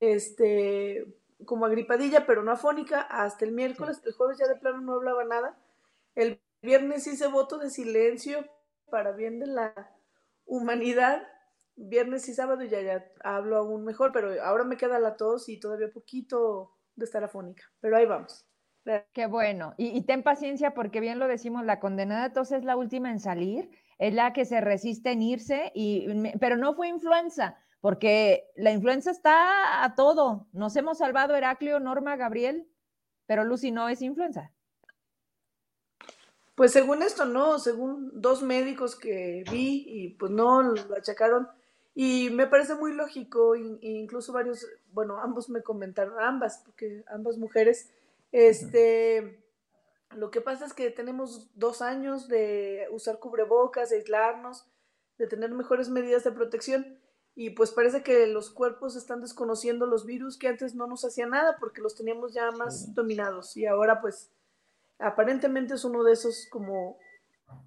este, 0.00 1.07
como 1.45 1.67
agripadilla, 1.67 2.27
pero 2.27 2.43
no 2.43 2.53
afónica, 2.53 3.03
hasta 3.03 3.45
el 3.45 3.53
miércoles. 3.53 4.00
El 4.05 4.12
jueves 4.12 4.38
ya 4.38 4.49
de 4.49 4.57
plano 4.57 4.81
no 4.81 4.95
hablaba 4.95 5.25
nada. 5.25 5.59
El 6.15 6.41
viernes 6.62 7.07
hice 7.07 7.27
voto 7.27 7.59
de 7.59 7.71
silencio 7.71 8.45
para 8.91 9.12
bien 9.12 9.38
de 9.38 9.47
la 9.47 9.91
humanidad. 10.47 11.29
Viernes 11.80 12.28
y 12.28 12.35
sábado 12.35 12.64
ya, 12.64 12.80
ya 12.82 13.06
hablo 13.23 13.56
aún 13.56 13.85
mejor, 13.85 14.11
pero 14.12 14.42
ahora 14.42 14.64
me 14.64 14.76
queda 14.76 14.99
la 14.99 15.16
tos 15.16 15.49
y 15.49 15.61
todavía 15.61 15.90
poquito 15.92 16.73
de 16.97 17.04
estar 17.04 17.23
afónica. 17.23 17.64
Pero 17.80 17.97
ahí 17.97 18.06
vamos. 18.06 18.44
Qué 19.12 19.26
bueno. 19.26 19.75
Y, 19.76 19.97
y, 19.97 20.02
ten 20.02 20.23
paciencia 20.23 20.75
porque 20.75 21.00
bien 21.00 21.18
lo 21.18 21.28
decimos, 21.28 21.64
la 21.64 21.78
condenada 21.78 22.32
tos 22.32 22.52
es 22.52 22.64
la 22.64 22.76
última 22.76 23.11
en 23.11 23.20
salir, 23.20 23.70
es 23.99 24.14
la 24.14 24.32
que 24.32 24.44
se 24.44 24.61
resiste 24.61 25.12
en 25.12 25.23
irse, 25.23 25.70
y, 25.75 26.08
pero 26.38 26.56
no 26.56 26.75
fue 26.75 26.88
influenza 26.88 27.58
porque 27.80 28.50
la 28.56 28.73
influenza 28.73 29.11
está 29.11 29.85
a 29.85 29.94
todo. 29.94 30.47
Nos 30.52 30.75
hemos 30.76 30.99
salvado 30.99 31.35
Heraclio, 31.35 31.78
Norma, 31.80 32.16
Gabriel, 32.16 32.68
pero 33.26 33.44
Lucy 33.44 33.70
no 33.70 33.88
es 33.88 34.02
influenza. 34.02 34.52
Pues 36.54 36.73
según 36.73 37.02
esto 37.02 37.25
no, 37.25 37.61
según 37.61 38.11
dos 38.20 38.42
médicos 38.42 38.97
que 38.97 39.44
vi 39.50 39.85
y 39.87 40.08
pues 40.14 40.32
no 40.32 40.62
lo 40.62 40.97
achacaron. 40.97 41.49
Y 42.00 42.31
me 42.31 42.47
parece 42.47 42.76
muy 42.76 42.93
lógico, 42.93 43.57
incluso 43.57 44.33
varios, 44.33 44.64
bueno, 44.93 45.21
ambos 45.21 45.50
me 45.50 45.64
comentaron, 45.64 46.14
ambas, 46.21 46.62
porque 46.64 47.02
ambas 47.09 47.38
mujeres, 47.38 47.90
este, 48.31 49.43
lo 50.14 50.31
que 50.31 50.40
pasa 50.40 50.64
es 50.64 50.75
que 50.75 50.93
tenemos 50.93 51.50
dos 51.57 51.83
años 51.83 52.28
de 52.28 52.87
usar 52.93 53.19
cubrebocas, 53.19 53.90
de 53.90 53.97
aislarnos, 53.97 54.64
de 55.19 55.26
tener 55.26 55.50
mejores 55.50 55.88
medidas 55.88 56.23
de 56.23 56.31
protección 56.31 57.00
y 57.35 57.50
pues 57.50 57.73
parece 57.73 58.05
que 58.05 58.28
los 58.28 58.50
cuerpos 58.50 58.95
están 58.95 59.21
desconociendo 59.21 59.85
los 59.85 60.07
virus 60.07 60.38
que 60.38 60.47
antes 60.47 60.76
no 60.76 60.87
nos 60.87 61.05
hacían 61.05 61.31
nada 61.31 61.57
porque 61.59 61.81
los 61.81 61.97
teníamos 61.97 62.33
ya 62.33 62.52
más 62.52 62.95
dominados. 62.95 63.57
Y 63.57 63.67
ahora 63.67 64.00
pues 64.00 64.31
aparentemente 65.00 65.75
es 65.75 65.85
uno 65.85 66.05
de 66.05 66.12
esos 66.12 66.47
como 66.49 66.97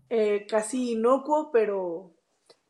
eh, 0.09 0.47
casi 0.49 0.93
inocuo, 0.93 1.51
pero 1.51 2.13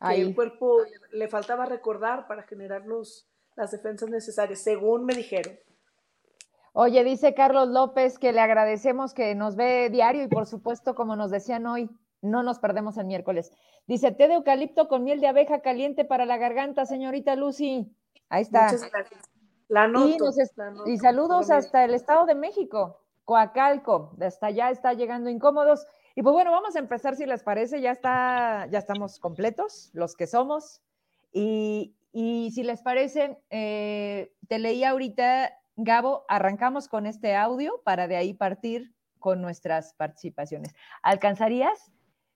que 0.07 0.21
el 0.21 0.35
cuerpo 0.35 0.79
le 1.11 1.27
faltaba 1.27 1.65
recordar 1.65 2.27
para 2.27 2.43
generar 2.43 2.85
los, 2.85 3.29
las 3.55 3.71
defensas 3.71 4.09
necesarias, 4.09 4.59
según 4.59 5.05
me 5.05 5.13
dijeron. 5.13 5.57
Oye, 6.73 7.03
dice 7.03 7.33
Carlos 7.33 7.67
López 7.67 8.17
que 8.17 8.31
le 8.31 8.39
agradecemos 8.39 9.13
que 9.13 9.35
nos 9.35 9.55
ve 9.55 9.89
diario 9.89 10.23
y 10.23 10.27
por 10.27 10.45
supuesto, 10.45 10.95
como 10.95 11.15
nos 11.15 11.29
decían 11.29 11.67
hoy, 11.67 11.89
no 12.21 12.43
nos 12.43 12.59
perdemos 12.59 12.97
el 12.97 13.05
miércoles. 13.05 13.51
Dice, 13.87 14.11
té 14.11 14.27
de 14.27 14.35
eucalipto 14.35 14.87
con 14.87 15.03
miel 15.03 15.19
de 15.19 15.27
abeja 15.27 15.61
caliente 15.61 16.05
para 16.05 16.25
la 16.25 16.37
garganta, 16.37 16.85
señorita 16.85 17.35
Lucy. 17.35 17.93
Ahí 18.29 18.43
está. 18.43 18.65
Muchas 18.65 18.89
gracias. 18.91 19.21
La 19.67 19.87
noto, 19.87 20.31
y, 20.85 20.97
saludos 20.97 21.49
hasta 21.49 21.85
el 21.85 21.93
Estado 21.93 22.25
de 22.25 22.35
México, 22.35 22.99
Coacalco. 23.23 24.13
Hasta 24.19 24.47
allá 24.47 24.69
está 24.69 24.93
llegando 24.93 25.29
incómodos. 25.29 25.87
Y 26.15 26.23
pues 26.23 26.33
bueno, 26.33 26.51
vamos 26.51 26.75
a 26.75 26.79
empezar 26.79 27.15
si 27.15 27.25
les 27.25 27.43
parece. 27.43 27.81
Ya 27.81 27.91
está, 27.91 28.67
ya 28.69 28.79
estamos 28.79 29.19
completos, 29.19 29.89
los 29.93 30.15
que 30.15 30.27
somos. 30.27 30.81
Y, 31.33 31.95
si 32.13 32.63
les 32.63 32.81
parece, 32.81 33.37
eh, 33.49 34.33
te 34.47 34.59
leí 34.59 34.83
ahorita, 34.83 35.57
Gabo, 35.77 36.25
arrancamos 36.27 36.87
con 36.87 37.05
este 37.05 37.35
audio 37.35 37.81
para 37.85 38.07
de 38.07 38.17
ahí 38.17 38.33
partir 38.33 38.93
con 39.19 39.41
nuestras 39.41 39.93
participaciones. 39.93 40.73
¿Alcanzarías? 41.01 41.91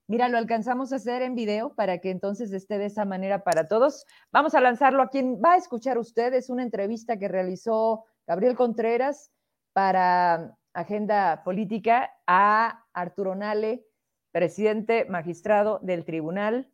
Mira, 0.08 0.28
lo 0.28 0.38
alcanzamos 0.38 0.92
a 0.92 0.96
hacer 0.96 1.20
en 1.22 1.34
video 1.34 1.74
para 1.74 1.98
que 1.98 2.10
entonces 2.10 2.52
esté 2.52 2.78
de 2.78 2.86
esa 2.86 3.04
manera 3.04 3.42
para 3.42 3.66
todos. 3.66 4.06
Vamos 4.32 4.54
a 4.54 4.60
lanzarlo 4.60 5.02
a 5.02 5.08
quien 5.08 5.42
va 5.44 5.54
a 5.54 5.56
escuchar 5.56 5.98
usted. 5.98 6.32
Es 6.32 6.48
una 6.48 6.62
entrevista 6.62 7.18
que 7.18 7.28
realizó 7.28 8.04
Gabriel 8.26 8.54
Contreras 8.54 9.32
para 9.72 10.56
Agenda 10.76 11.40
Política 11.42 12.10
a 12.26 12.84
Arturo 12.92 13.34
Nale, 13.34 13.86
presidente 14.30 15.06
magistrado 15.06 15.80
del 15.82 16.04
Tribunal 16.04 16.68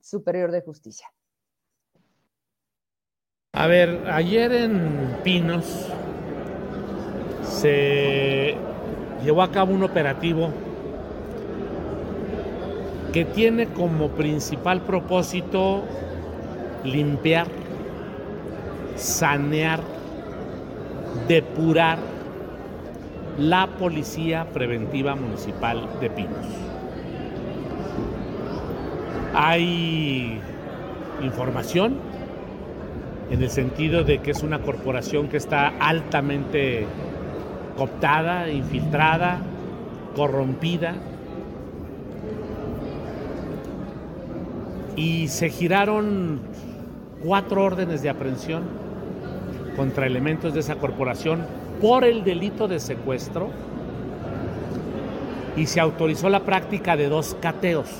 Superior 0.00 0.50
de 0.50 0.60
Justicia. 0.62 1.06
A 3.52 3.68
ver, 3.68 4.10
ayer 4.10 4.50
en 4.50 5.16
Pinos 5.22 5.88
se 7.44 8.56
llevó 9.22 9.42
a 9.42 9.52
cabo 9.52 9.72
un 9.72 9.84
operativo 9.84 10.52
que 13.12 13.24
tiene 13.24 13.68
como 13.68 14.08
principal 14.08 14.80
propósito 14.80 15.84
limpiar, 16.82 17.46
sanear, 18.96 19.78
depurar 21.28 22.13
la 23.38 23.66
Policía 23.66 24.46
Preventiva 24.52 25.14
Municipal 25.14 25.88
de 26.00 26.10
Pinos. 26.10 26.46
Hay 29.34 30.40
información 31.22 31.96
en 33.30 33.42
el 33.42 33.50
sentido 33.50 34.04
de 34.04 34.18
que 34.18 34.30
es 34.30 34.42
una 34.42 34.60
corporación 34.60 35.28
que 35.28 35.36
está 35.36 35.68
altamente 35.80 36.86
cooptada, 37.76 38.48
infiltrada, 38.50 39.38
corrompida, 40.14 40.94
y 44.96 45.26
se 45.26 45.50
giraron 45.50 46.40
cuatro 47.24 47.64
órdenes 47.64 48.02
de 48.02 48.10
aprehensión 48.10 48.62
contra 49.76 50.06
elementos 50.06 50.54
de 50.54 50.60
esa 50.60 50.76
corporación 50.76 51.63
por 51.84 52.02
el 52.02 52.24
delito 52.24 52.66
de 52.66 52.80
secuestro 52.80 53.50
y 55.54 55.66
se 55.66 55.80
autorizó 55.80 56.30
la 56.30 56.40
práctica 56.40 56.96
de 56.96 57.10
dos 57.10 57.36
cateos 57.42 57.90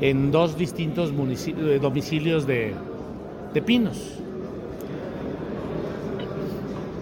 en 0.00 0.30
dos 0.30 0.56
distintos 0.56 1.12
eh, 1.12 1.78
domicilios 1.78 2.46
de, 2.46 2.72
de 3.52 3.60
Pinos. 3.60 4.14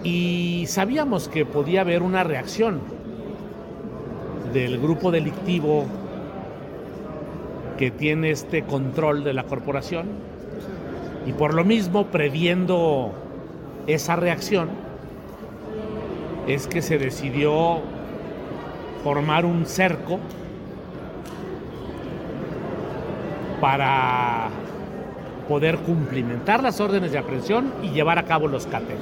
Y 0.03 0.65
sabíamos 0.67 1.29
que 1.29 1.45
podía 1.45 1.79
haber 1.79 2.03
una 2.03 2.25
reacción 2.25 2.81
del 4.51 4.81
grupo 4.81 5.11
delictivo 5.11 5.85
que 7.77 7.89
tiene 7.89 8.31
este 8.31 8.63
control 8.63 9.23
de 9.23 9.33
la 9.33 9.45
corporación 9.45 10.07
y 11.25 11.31
por 11.31 11.53
lo 11.53 11.63
mismo 11.63 12.07
previendo 12.07 13.13
esa 13.87 14.17
reacción 14.17 14.88
es 16.47 16.67
que 16.67 16.81
se 16.81 16.97
decidió 16.97 17.79
formar 19.03 19.45
un 19.45 19.65
cerco 19.65 20.19
para 23.61 24.49
poder 25.47 25.77
cumplimentar 25.79 26.63
las 26.63 26.79
órdenes 26.79 27.11
de 27.11 27.17
aprehensión 27.17 27.73
y 27.83 27.89
llevar 27.89 28.19
a 28.19 28.23
cabo 28.23 28.47
los 28.47 28.67
cateos. 28.67 28.99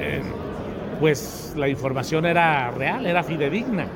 Eh, 0.00 0.22
pues 1.00 1.54
la 1.56 1.68
información 1.68 2.26
era 2.26 2.70
real, 2.70 3.06
era 3.06 3.22
fidedigna 3.22 3.86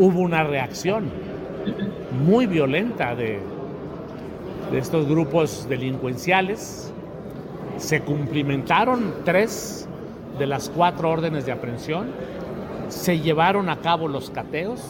hubo 0.00 0.20
una 0.20 0.44
reacción 0.44 1.10
muy 2.24 2.46
violenta 2.46 3.14
de, 3.14 3.38
de 4.72 4.78
estos 4.78 5.06
grupos 5.06 5.68
delincuenciales. 5.68 6.90
Se 7.80 8.02
cumplimentaron 8.02 9.14
tres 9.24 9.88
de 10.38 10.46
las 10.46 10.68
cuatro 10.68 11.10
órdenes 11.10 11.46
de 11.46 11.52
aprehensión, 11.52 12.10
se 12.88 13.18
llevaron 13.18 13.68
a 13.68 13.76
cabo 13.76 14.06
los 14.06 14.30
cateos 14.30 14.80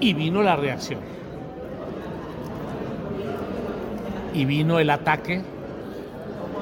y 0.00 0.14
vino 0.14 0.42
la 0.42 0.56
reacción. 0.56 1.00
Y 4.32 4.44
vino 4.44 4.78
el 4.78 4.88
ataque 4.88 5.42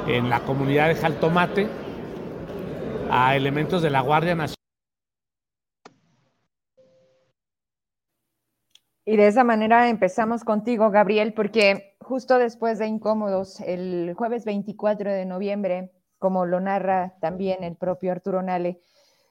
en 0.08 0.30
la 0.30 0.40
comunidad 0.40 0.88
de 0.88 0.94
Jaltomate 0.94 1.68
a 3.10 3.36
elementos 3.36 3.82
de 3.82 3.90
la 3.90 4.00
Guardia 4.00 4.34
Nacional. 4.34 4.63
Y 9.06 9.16
de 9.16 9.26
esa 9.26 9.44
manera 9.44 9.90
empezamos 9.90 10.44
contigo, 10.44 10.90
Gabriel, 10.90 11.34
porque 11.34 11.94
justo 12.00 12.38
después 12.38 12.78
de 12.78 12.86
Incómodos, 12.86 13.60
el 13.60 14.14
jueves 14.16 14.46
24 14.46 15.12
de 15.12 15.26
noviembre, 15.26 15.92
como 16.18 16.46
lo 16.46 16.58
narra 16.60 17.14
también 17.20 17.64
el 17.64 17.76
propio 17.76 18.12
Arturo 18.12 18.42
Nale, 18.42 18.80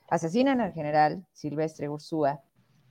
asesinan 0.09 0.61
al 0.61 0.73
general 0.73 1.25
Silvestre 1.31 1.89
Ursúa 1.89 2.41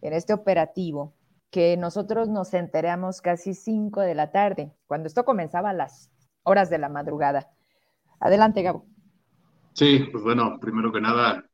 en 0.00 0.12
este 0.12 0.32
operativo 0.32 1.14
que 1.50 1.76
nosotros 1.76 2.28
nos 2.28 2.52
enteramos 2.54 3.20
casi 3.20 3.54
5 3.54 4.00
de 4.00 4.14
la 4.16 4.32
tarde, 4.32 4.72
cuando 4.86 5.06
esto 5.06 5.24
comenzaba 5.24 5.70
a 5.70 5.74
las 5.74 6.10
horas 6.42 6.68
de 6.68 6.78
la 6.78 6.88
madrugada. 6.88 7.50
Adelante, 8.18 8.62
Gabo. 8.62 8.86
Sí, 9.74 10.08
pues 10.10 10.24
bueno, 10.24 10.58
primero 10.60 10.90
que 10.90 11.00
nada, 11.00 11.44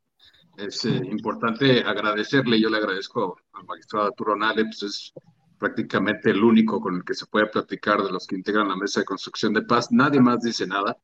es 0.59 0.85
eh, 0.85 1.01
importante 1.11 1.83
agradecerle, 1.83 2.61
yo 2.61 2.69
le 2.69 2.79
agradezco 2.79 3.39
al 3.53 3.65
magistrado 3.65 4.07
Arturo 4.07 4.37
Nale, 4.37 4.65
pues 4.65 4.83
es 4.83 5.13
prácticamente 5.59 6.31
el 6.31 6.43
único 6.43 6.81
con 6.81 6.97
el 6.97 7.05
que 7.05 7.15
se 7.15 7.27
puede 7.27 7.47
platicar 7.47 8.03
de 8.03 8.11
los 8.11 8.27
que 8.27 8.37
integran 8.37 8.69
la 8.69 8.77
mesa 8.77 9.01
de 9.01 9.07
construcción 9.07 9.53
de 9.53 9.63
paz. 9.63 9.91
Nadie 9.91 10.21
más 10.21 10.41
dice 10.41 10.67
nada. 10.67 10.97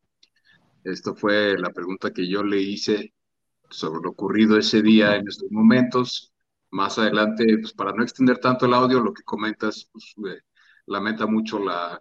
Esto 0.83 1.14
fue 1.14 1.57
la 1.59 1.71
pregunta 1.71 2.12
que 2.12 2.29
yo 2.29 2.43
le 2.43 2.61
hice 2.61 3.14
sobre 3.71 4.03
lo 4.03 4.11
ocurrido 4.11 4.59
ese 4.59 4.83
día 4.83 5.17
en 5.17 5.29
estos 5.29 5.51
momentos. 5.51 6.33
Más 6.71 6.99
adelante, 6.99 7.45
pues 7.59 7.73
para 7.73 7.93
no 7.93 8.03
extender 8.03 8.38
tanto 8.38 8.67
el 8.67 8.75
audio, 8.75 9.01
lo 9.01 9.14
que 9.14 9.23
comentas, 9.23 9.88
pues 9.93 10.14
eh, 10.29 10.40
lamenta 10.87 11.27
mucho 11.27 11.59
la, 11.59 11.99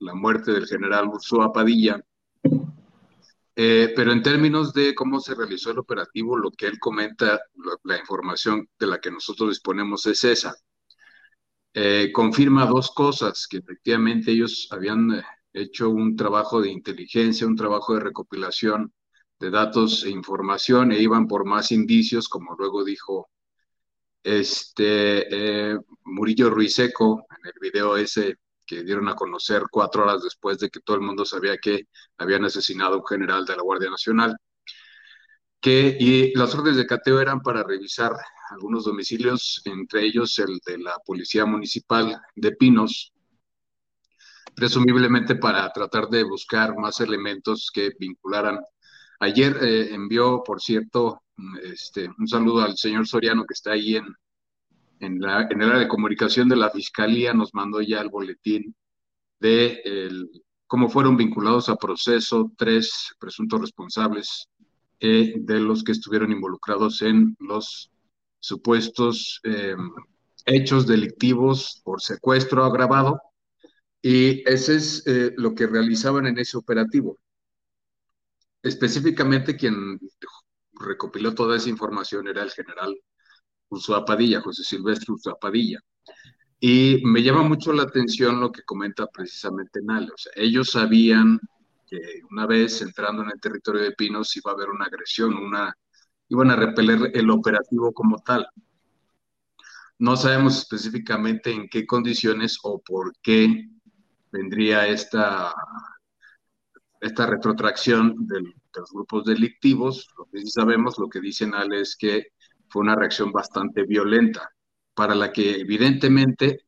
la 0.00 0.14
muerte 0.14 0.52
del 0.52 0.66
general 0.66 1.08
Ursúa 1.08 1.52
Padilla, 1.52 2.02
eh, 3.60 3.92
pero 3.96 4.12
en 4.12 4.22
términos 4.22 4.72
de 4.72 4.94
cómo 4.94 5.18
se 5.18 5.34
realizó 5.34 5.72
el 5.72 5.80
operativo, 5.80 6.36
lo 6.36 6.52
que 6.52 6.66
él 6.68 6.78
comenta, 6.78 7.40
la 7.82 7.98
información 7.98 8.68
de 8.78 8.86
la 8.86 9.00
que 9.00 9.10
nosotros 9.10 9.48
disponemos 9.48 10.06
es 10.06 10.22
esa. 10.22 10.54
Eh, 11.74 12.12
confirma 12.12 12.66
dos 12.66 12.92
cosas, 12.92 13.48
que 13.48 13.56
efectivamente 13.56 14.30
ellos 14.30 14.68
habían 14.70 15.12
eh, 15.12 15.22
hecho 15.52 15.90
un 15.90 16.14
trabajo 16.14 16.60
de 16.60 16.70
inteligencia, 16.70 17.48
un 17.48 17.56
trabajo 17.56 17.94
de 17.94 18.00
recopilación 18.00 18.92
de 19.40 19.50
datos 19.50 20.04
e 20.04 20.10
información 20.10 20.92
e 20.92 21.02
iban 21.02 21.26
por 21.26 21.44
más 21.44 21.72
indicios, 21.72 22.28
como 22.28 22.54
luego 22.56 22.84
dijo 22.84 23.28
este 24.22 25.74
Murillo 26.04 26.50
Ruiseco 26.50 27.26
en 27.30 27.46
el 27.48 27.54
video 27.60 27.96
ese 27.96 28.36
que 28.68 28.84
dieron 28.84 29.08
a 29.08 29.14
conocer 29.14 29.62
cuatro 29.70 30.02
horas 30.02 30.22
después 30.22 30.58
de 30.58 30.68
que 30.68 30.80
todo 30.80 30.96
el 30.96 31.02
mundo 31.02 31.24
sabía 31.24 31.56
que 31.56 31.88
habían 32.18 32.44
asesinado 32.44 32.94
a 32.94 32.98
un 32.98 33.06
general 33.06 33.46
de 33.46 33.56
la 33.56 33.62
Guardia 33.62 33.90
Nacional. 33.90 34.36
Que, 35.60 35.96
y 35.98 36.34
las 36.36 36.54
órdenes 36.54 36.76
de 36.76 36.86
cateo 36.86 37.20
eran 37.20 37.40
para 37.40 37.64
revisar 37.64 38.12
algunos 38.50 38.84
domicilios, 38.84 39.60
entre 39.64 40.04
ellos 40.04 40.38
el 40.38 40.60
de 40.64 40.78
la 40.78 40.96
Policía 41.04 41.46
Municipal 41.46 42.20
de 42.36 42.52
Pinos, 42.52 43.12
presumiblemente 44.54 45.34
para 45.36 45.72
tratar 45.72 46.08
de 46.08 46.22
buscar 46.24 46.76
más 46.76 47.00
elementos 47.00 47.70
que 47.72 47.92
vincularan. 47.98 48.60
Ayer 49.20 49.56
eh, 49.62 49.94
envió, 49.94 50.42
por 50.44 50.60
cierto, 50.60 51.22
este, 51.62 52.08
un 52.18 52.28
saludo 52.28 52.62
al 52.62 52.76
señor 52.76 53.08
Soriano 53.08 53.44
que 53.46 53.54
está 53.54 53.72
ahí 53.72 53.96
en, 53.96 54.14
en, 55.00 55.20
la, 55.20 55.48
en 55.50 55.62
el 55.62 55.68
área 55.68 55.80
de 55.82 55.88
comunicación 55.88 56.48
de 56.48 56.56
la 56.56 56.70
Fiscalía 56.70 57.32
nos 57.34 57.54
mandó 57.54 57.80
ya 57.80 58.00
el 58.00 58.08
boletín 58.08 58.74
de 59.40 59.82
cómo 60.66 60.88
fueron 60.88 61.16
vinculados 61.16 61.68
a 61.68 61.76
proceso 61.76 62.52
tres 62.56 63.14
presuntos 63.18 63.60
responsables 63.60 64.48
eh, 65.00 65.34
de 65.36 65.60
los 65.60 65.84
que 65.84 65.92
estuvieron 65.92 66.32
involucrados 66.32 67.02
en 67.02 67.36
los 67.40 67.90
supuestos 68.40 69.40
em, 69.44 69.90
hechos 70.44 70.86
delictivos 70.86 71.80
por 71.84 72.00
secuestro 72.00 72.64
agravado. 72.64 73.20
Y 74.02 74.48
ese 74.48 74.76
es 74.76 75.06
eh, 75.06 75.32
lo 75.36 75.54
que 75.54 75.66
realizaban 75.66 76.26
en 76.26 76.38
ese 76.38 76.56
operativo. 76.56 77.18
Específicamente 78.62 79.56
quien 79.56 79.98
recopiló 80.72 81.34
toda 81.34 81.56
esa 81.56 81.68
información 81.70 82.28
era 82.28 82.42
el 82.42 82.50
general 82.50 82.96
Ursúa 83.68 84.04
Padilla, 84.04 84.40
José 84.40 84.64
Silvestre 84.64 85.12
Ursúa 85.12 85.38
Padilla. 85.38 85.80
Y 86.60 87.00
me 87.04 87.22
llama 87.22 87.42
mucho 87.42 87.72
la 87.72 87.84
atención 87.84 88.40
lo 88.40 88.50
que 88.50 88.62
comenta 88.62 89.06
precisamente 89.06 89.80
Nale. 89.82 90.10
O 90.12 90.18
sea, 90.18 90.32
ellos 90.36 90.70
sabían 90.72 91.38
que 91.86 91.98
una 92.30 92.46
vez 92.46 92.82
entrando 92.82 93.22
en 93.22 93.30
el 93.30 93.40
territorio 93.40 93.82
de 93.82 93.92
Pinos 93.92 94.36
iba 94.36 94.50
a 94.50 94.54
haber 94.54 94.68
una 94.68 94.86
agresión, 94.86 95.34
una, 95.36 95.74
iban 96.28 96.50
a 96.50 96.56
repeler 96.56 97.12
el 97.14 97.30
operativo 97.30 97.92
como 97.92 98.18
tal. 98.18 98.46
No 99.98 100.16
sabemos 100.16 100.58
específicamente 100.58 101.52
en 101.52 101.68
qué 101.68 101.86
condiciones 101.86 102.58
o 102.62 102.80
por 102.80 103.12
qué 103.22 103.68
vendría 104.30 104.86
esta, 104.86 105.54
esta 107.00 107.26
retrotracción 107.26 108.26
de 108.26 108.40
los 108.76 108.90
grupos 108.92 109.24
delictivos. 109.24 110.08
Lo 110.16 110.26
que 110.26 110.40
sí 110.40 110.48
sabemos, 110.48 110.98
lo 110.98 111.08
que 111.08 111.20
dicen 111.20 111.54
Ale, 111.54 111.80
es 111.80 111.96
que 111.96 112.28
fue 112.68 112.82
una 112.82 112.94
reacción 112.94 113.32
bastante 113.32 113.84
violenta, 113.84 114.50
para 114.94 115.14
la 115.14 115.32
que 115.32 115.60
evidentemente, 115.60 116.66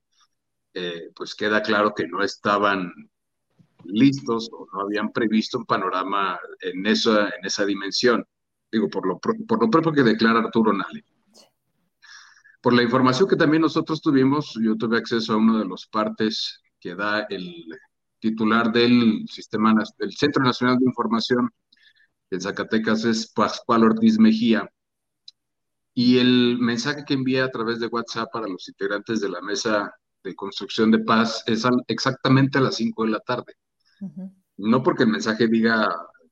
eh, 0.74 1.10
pues 1.14 1.34
queda 1.34 1.62
claro 1.62 1.92
que 1.94 2.06
no 2.06 2.22
estaban 2.22 2.92
listos 3.84 4.50
o 4.52 4.66
no 4.72 4.82
habían 4.82 5.10
previsto 5.12 5.58
un 5.58 5.64
panorama 5.64 6.38
en 6.60 6.86
esa, 6.86 7.28
en 7.28 7.44
esa 7.44 7.64
dimensión. 7.64 8.24
Digo, 8.70 8.88
por 8.88 9.06
lo, 9.06 9.18
por 9.18 9.60
lo 9.60 9.70
propio 9.70 9.92
que 9.92 10.02
declara 10.02 10.40
Arturo 10.40 10.72
Nale. 10.72 11.04
Por 12.60 12.74
la 12.74 12.82
información 12.82 13.28
que 13.28 13.36
también 13.36 13.62
nosotros 13.62 14.02
tuvimos, 14.02 14.54
yo 14.62 14.76
tuve 14.76 14.98
acceso 14.98 15.32
a 15.32 15.36
uno 15.36 15.58
de 15.58 15.64
los 15.64 15.86
partes 15.86 16.60
que 16.78 16.94
da 16.94 17.22
el 17.30 17.66
titular 18.18 18.70
del 18.70 19.26
sistema 19.28 19.74
del 19.98 20.12
Centro 20.12 20.44
Nacional 20.44 20.78
de 20.78 20.84
Información 20.84 21.50
en 22.30 22.40
Zacatecas 22.40 23.04
es 23.04 23.32
Pascual 23.32 23.82
Ortiz 23.82 24.18
Mejía. 24.18 24.70
Y 25.94 26.18
el 26.18 26.58
mensaje 26.58 27.04
que 27.06 27.14
envía 27.14 27.44
a 27.44 27.50
través 27.50 27.80
de 27.80 27.88
WhatsApp 27.88 28.30
para 28.32 28.48
los 28.48 28.68
integrantes 28.68 29.20
de 29.20 29.28
la 29.28 29.40
mesa 29.40 29.92
de 30.22 30.34
construcción 30.34 30.90
de 30.90 31.00
paz 31.00 31.42
es 31.46 31.64
exactamente 31.88 32.58
a 32.58 32.62
las 32.62 32.76
5 32.76 33.04
de 33.04 33.10
la 33.10 33.20
tarde. 33.20 33.54
No 34.56 34.82
porque 34.82 35.04
el 35.04 35.10
mensaje 35.10 35.48
diga 35.48 35.88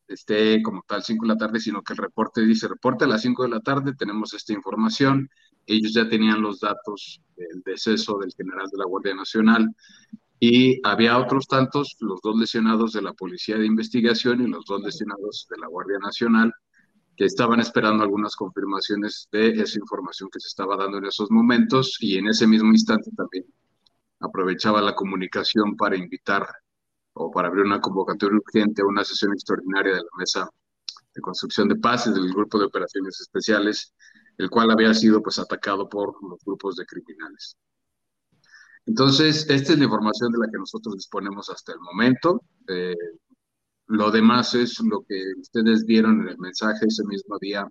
esté 0.09 0.63
como 0.63 0.83
tal 0.87 1.03
5 1.03 1.27
de 1.27 1.33
la 1.33 1.37
tarde, 1.37 1.61
sino 1.61 1.83
que 1.83 1.93
el 1.93 1.99
reporte 1.99 2.41
dice, 2.41 2.67
reporte 2.67 3.05
a 3.05 3.09
las 3.09 3.23
5 3.23 3.43
de 3.43 3.49
la 3.51 3.61
tarde, 3.61 3.95
tenemos 3.95 4.33
esta 4.33 4.53
información. 4.53 5.29
Ellos 5.67 5.93
ya 5.93 6.09
tenían 6.09 6.41
los 6.41 6.61
datos 6.61 7.21
del 7.37 7.63
deceso 7.65 8.19
del 8.19 8.33
general 8.33 8.69
de 8.73 8.79
la 8.79 8.87
Guardia 8.87 9.15
Nacional 9.15 9.69
y 10.41 10.81
había 10.87 11.19
otros 11.19 11.47
tantos, 11.47 11.97
los 12.01 12.21
dos 12.23 12.39
lesionados 12.39 12.93
de 12.93 13.03
la 13.03 13.13
Policía 13.13 13.59
de 13.59 13.67
Investigación 13.67 14.41
y 14.43 14.47
los 14.47 14.65
dos 14.65 14.83
lesionados 14.83 15.47
de 15.51 15.59
la 15.59 15.67
Guardia 15.67 15.99
Nacional, 15.99 16.53
que 17.19 17.25
estaban 17.25 17.59
esperando 17.59 18.05
algunas 18.05 18.37
confirmaciones 18.37 19.29
de 19.33 19.49
esa 19.49 19.77
información 19.81 20.31
que 20.33 20.39
se 20.39 20.47
estaba 20.47 20.77
dando 20.77 20.99
en 20.99 21.07
esos 21.07 21.33
momentos 21.33 21.97
y 21.99 22.17
en 22.17 22.29
ese 22.29 22.47
mismo 22.47 22.71
instante 22.71 23.11
también 23.17 23.45
aprovechaba 24.21 24.81
la 24.81 24.95
comunicación 24.95 25.77
para 25.77 25.97
invitar 25.97 26.47
o 27.15 27.29
para 27.29 27.49
abrir 27.49 27.65
una 27.65 27.81
convocatoria 27.81 28.39
urgente 28.39 28.83
a 28.83 28.87
una 28.87 29.03
sesión 29.03 29.33
extraordinaria 29.33 29.95
de 29.95 29.99
la 29.99 30.11
Mesa 30.17 30.49
de 31.13 31.21
Construcción 31.21 31.67
de 31.67 31.75
Paces 31.75 32.15
del 32.15 32.33
Grupo 32.33 32.57
de 32.57 32.67
Operaciones 32.67 33.21
Especiales, 33.21 33.93
el 34.37 34.49
cual 34.49 34.71
había 34.71 34.95
sido 34.95 35.21
pues 35.21 35.41
atacado 35.41 35.89
por 35.89 36.15
los 36.23 36.39
grupos 36.45 36.77
de 36.77 36.87
criminales. 36.87 37.57
Entonces, 38.87 39.45
esta 39.51 39.73
es 39.73 39.79
la 39.79 39.87
información 39.87 40.31
de 40.31 40.39
la 40.39 40.47
que 40.53 40.59
nosotros 40.59 40.95
disponemos 40.95 41.51
hasta 41.51 41.73
el 41.73 41.81
momento. 41.81 42.43
Eh, 42.69 42.95
lo 43.89 44.11
demás 44.11 44.55
es 44.55 44.79
lo 44.81 45.03
que 45.03 45.33
ustedes 45.41 45.85
vieron 45.87 46.21
en 46.21 46.29
el 46.29 46.39
mensaje 46.39 46.87
ese 46.87 47.05
mismo 47.05 47.39
día 47.41 47.67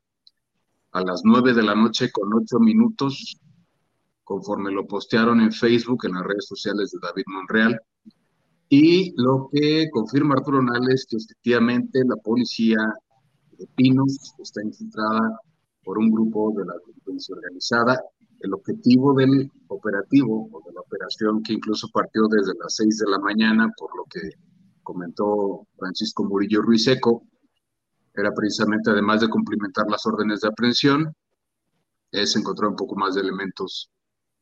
a 0.92 1.02
las 1.02 1.22
nueve 1.24 1.54
de 1.54 1.62
la 1.62 1.76
noche 1.76 2.12
con 2.12 2.34
ocho 2.34 2.60
minutos, 2.60 3.38
conforme 4.24 4.72
lo 4.72 4.88
postearon 4.88 5.42
en 5.42 5.52
Facebook, 5.52 6.06
en 6.06 6.14
las 6.14 6.24
redes 6.24 6.48
sociales 6.48 6.92
de 6.92 7.00
David 7.02 7.24
Monreal. 7.28 7.80
Y 8.68 9.14
lo 9.16 9.48
que 9.52 9.90
confirma 9.92 10.34
Arturo 10.36 10.62
Nales 10.62 11.06
que 11.08 11.18
efectivamente 11.18 12.02
la 12.04 12.16
policía 12.16 12.80
de 13.52 13.68
Pinos 13.76 14.34
está 14.40 14.64
infiltrada 14.64 15.40
por 15.84 16.00
un 16.00 16.10
grupo 16.10 16.52
de 16.58 16.66
la 16.66 16.74
delincuencia 16.86 17.36
organizada. 17.36 18.02
El 18.40 18.54
objetivo 18.56 19.14
del 19.14 19.52
operativo 19.68 20.50
o 20.52 20.64
de 20.68 20.74
la 20.74 20.82
operación, 20.82 21.44
que 21.44 21.54
incluso 21.54 21.88
partió 21.94 22.28
desde 22.28 22.54
las 22.60 22.76
6 22.76 22.98
de 22.98 23.12
la 23.12 23.20
mañana, 23.20 23.72
por 23.78 23.96
lo 23.96 24.04
que 24.06 24.32
comentó 24.88 25.68
Francisco 25.78 26.24
Murillo 26.24 26.62
Ruiseco, 26.62 27.24
era 28.14 28.32
precisamente, 28.34 28.90
además 28.90 29.20
de 29.20 29.28
cumplimentar 29.28 29.86
las 29.90 30.06
órdenes 30.06 30.40
de 30.40 30.48
aprehensión, 30.48 31.14
es 32.10 32.38
encontrar 32.38 32.70
un 32.70 32.78
poco 32.78 32.96
más 32.96 33.16
de 33.16 33.22
elementos 33.22 33.92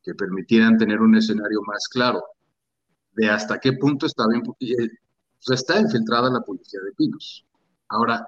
que 0.04 0.14
permitieran 0.14 0.78
tener 0.78 1.02
un 1.02 1.16
escenario 1.16 1.62
más 1.64 1.88
claro 1.88 2.24
de 3.14 3.28
hasta 3.28 3.58
qué 3.58 3.74
punto 3.74 4.06
está 4.06 4.28
bien, 4.28 4.44
eh, 4.60 4.90
pues 5.44 5.62
está 5.62 5.80
infiltrada 5.80 6.30
la 6.30 6.42
policía 6.42 6.80
de 6.86 6.92
Pinos. 6.92 7.44
Ahora, 7.90 8.28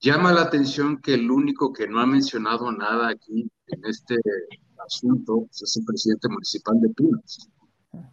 llama 0.00 0.32
la 0.32 0.42
atención 0.42 1.00
que 1.02 1.14
el 1.14 1.28
único 1.28 1.72
que 1.72 1.88
no 1.88 1.98
ha 1.98 2.06
mencionado 2.06 2.70
nada 2.70 3.08
aquí 3.08 3.50
en 3.66 3.84
este 3.84 4.14
asunto 4.86 5.48
es 5.50 5.76
el 5.76 5.84
presidente 5.84 6.28
municipal 6.28 6.80
de 6.80 6.88
Pinos, 6.90 7.48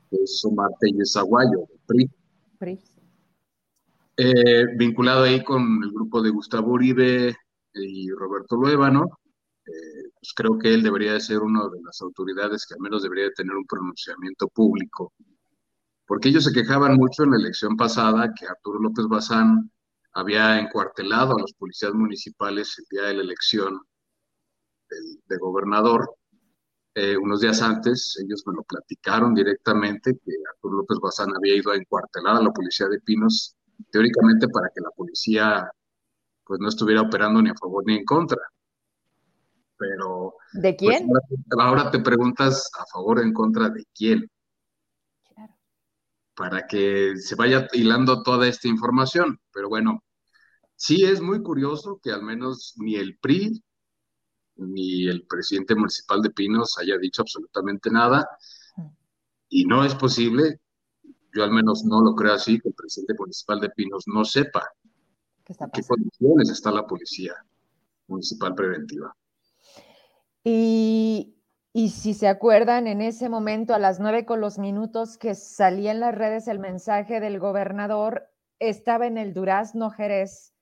que 0.09 0.17
es 0.23 0.43
Omar 0.45 0.71
Aguayo, 1.15 1.67
PRI. 1.85 2.09
PRI. 2.57 2.79
Eh, 4.21 4.65
vinculado 4.75 5.23
ahí 5.23 5.43
con 5.43 5.81
el 5.83 5.91
grupo 5.91 6.21
de 6.21 6.29
Gustavo 6.29 6.73
Uribe 6.73 7.35
y 7.73 8.09
Roberto 8.11 8.57
Luébano, 8.57 9.19
eh, 9.65 10.09
pues 10.19 10.33
creo 10.35 10.59
que 10.59 10.73
él 10.73 10.83
debería 10.83 11.13
de 11.13 11.21
ser 11.21 11.39
una 11.39 11.63
de 11.69 11.81
las 11.83 12.01
autoridades 12.01 12.65
que 12.65 12.73
al 12.73 12.81
menos 12.81 13.03
debería 13.03 13.25
de 13.25 13.31
tener 13.31 13.55
un 13.55 13.65
pronunciamiento 13.65 14.47
público 14.49 15.13
porque 16.09 16.29
ellos 16.29 16.43
se 16.43 16.51
quejaban 16.51 16.95
mucho 16.95 17.23
en 17.23 17.29
la 17.29 17.37
elección 17.37 17.77
pasada 17.77 18.33
que 18.33 18.47
Arturo 18.47 18.79
López 18.79 19.05
Bazán 19.07 19.71
había 20.13 20.57
encuartelado 20.57 21.37
a 21.37 21.41
los 21.41 21.53
policías 21.53 21.93
municipales 21.93 22.79
el 22.79 22.85
día 22.89 23.03
de 23.09 23.13
la 23.13 23.21
elección 23.21 23.79
de, 25.27 25.37
gobernador. 25.37 26.15
Eh, 26.95 27.15
unos 27.15 27.41
días 27.41 27.61
antes, 27.61 28.17
ellos 28.25 28.41
me 28.47 28.55
lo 28.55 28.63
platicaron 28.63 29.35
directamente, 29.35 30.13
que 30.15 30.31
Arturo 30.51 30.77
López 30.77 30.97
Bazán 30.99 31.29
había 31.37 31.55
ido 31.55 31.71
a 31.71 31.75
encuartelar 31.75 32.37
a 32.37 32.41
la 32.41 32.51
policía 32.51 32.87
de 32.87 32.99
Pinos, 33.01 33.55
teóricamente 33.91 34.47
para 34.49 34.69
que 34.73 34.81
la 34.81 34.91
policía 34.91 35.71
pues 36.45 36.59
no 36.59 36.69
estuviera 36.69 37.01
operando 37.01 37.41
ni 37.41 37.49
a 37.49 37.55
favor 37.55 37.83
ni 37.85 37.97
en 37.97 38.05
contra. 38.05 38.41
Pero... 39.77 40.35
¿De 40.53 40.73
pues, 40.73 40.97
quién? 40.97 41.09
ahora 41.59 41.89
te 41.91 41.99
preguntas 41.99 42.69
a 42.77 42.85
favor 42.91 43.19
o 43.19 43.21
en 43.21 43.33
contra 43.33 43.69
de 43.69 43.85
quién 43.93 44.29
para 46.39 46.65
que 46.67 47.17
se 47.17 47.35
vaya 47.35 47.67
hilando 47.73 48.23
toda 48.23 48.47
esta 48.47 48.69
información. 48.69 49.41
Pero 49.51 49.67
bueno, 49.67 50.05
sí 50.73 51.03
es 51.03 51.19
muy 51.19 51.43
curioso 51.43 51.99
que 52.01 52.13
al 52.13 52.23
menos 52.23 52.75
ni 52.77 52.95
el 52.95 53.17
PRI 53.19 53.61
ni 54.55 55.05
el 55.07 55.27
presidente 55.27 55.75
municipal 55.75 56.21
de 56.21 56.29
Pinos 56.29 56.77
haya 56.79 56.97
dicho 56.97 57.23
absolutamente 57.23 57.89
nada. 57.89 58.25
Y 59.49 59.65
no 59.65 59.83
es 59.83 59.95
posible, 59.95 60.61
yo 61.33 61.43
al 61.43 61.51
menos 61.51 61.83
no 61.85 62.01
lo 62.01 62.15
creo 62.15 62.33
así, 62.33 62.59
que 62.59 62.69
el 62.69 62.75
presidente 62.75 63.13
municipal 63.17 63.59
de 63.59 63.69
Pinos 63.69 64.03
no 64.07 64.25
sepa 64.25 64.67
¿Qué 65.43 65.53
en 65.59 65.69
qué 65.71 65.81
condiciones 65.83 66.49
está 66.49 66.71
la 66.71 66.85
policía 66.85 67.33
municipal 68.07 68.53
preventiva. 68.55 69.15
Y 70.43 71.39
y 71.71 71.89
si 71.89 72.15
se 72.15 72.27
acuerdan, 72.27 72.87
en 72.87 72.99
ese 72.99 73.29
momento, 73.29 73.75
a 73.75 73.79
las 73.79 73.99
nueve 73.99 74.25
con 74.25 74.41
los 74.41 74.57
minutos 74.57 75.17
que 75.17 75.35
salía 75.35 75.91
en 75.91 75.99
las 75.99 76.15
redes 76.15 76.47
el 76.47 76.57
mensaje 76.57 77.19
del 77.19 77.39
gobernador, 77.39 78.27
estaba 78.57 79.05
en 79.05 79.17
el 79.17 79.33
Durazno 79.33 79.91
Jerez 79.91 80.53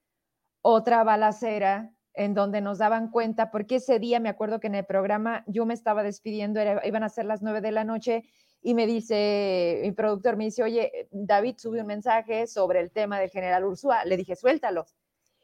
otra 0.62 1.04
balacera 1.06 1.94
en 2.14 2.34
donde 2.34 2.62
nos 2.62 2.80
daban 2.80 3.10
cuenta, 3.10 3.52
porque 3.52 3.76
ese 3.76 4.00
día 4.00 4.20
me 4.20 4.28
acuerdo 4.28 4.60
que 4.60 4.68
en 4.68 4.76
el 4.76 4.86
programa 4.86 5.44
yo 5.48 5.66
me 5.66 5.74
estaba 5.74 6.04
despidiendo, 6.04 6.60
iban 6.84 7.04
a 7.04 7.10
ser 7.10 7.26
las 7.26 7.42
nueve 7.42 7.62
de 7.62 7.72
la 7.72 7.84
noche, 7.84 8.24
y 8.68 8.74
me 8.74 8.86
dice, 8.86 9.80
mi 9.82 9.94
productor 9.94 10.36
me 10.36 10.44
dice, 10.44 10.62
oye, 10.62 11.08
David 11.12 11.56
subió 11.58 11.82
un 11.84 11.88
mensaje 11.88 12.48
sobre 12.48 12.82
el 12.82 12.92
tema 12.92 13.18
del 13.18 13.30
general 13.30 13.64
Ursúa. 13.64 14.04
Le 14.04 14.18
dije, 14.18 14.36
suéltalo. 14.36 14.86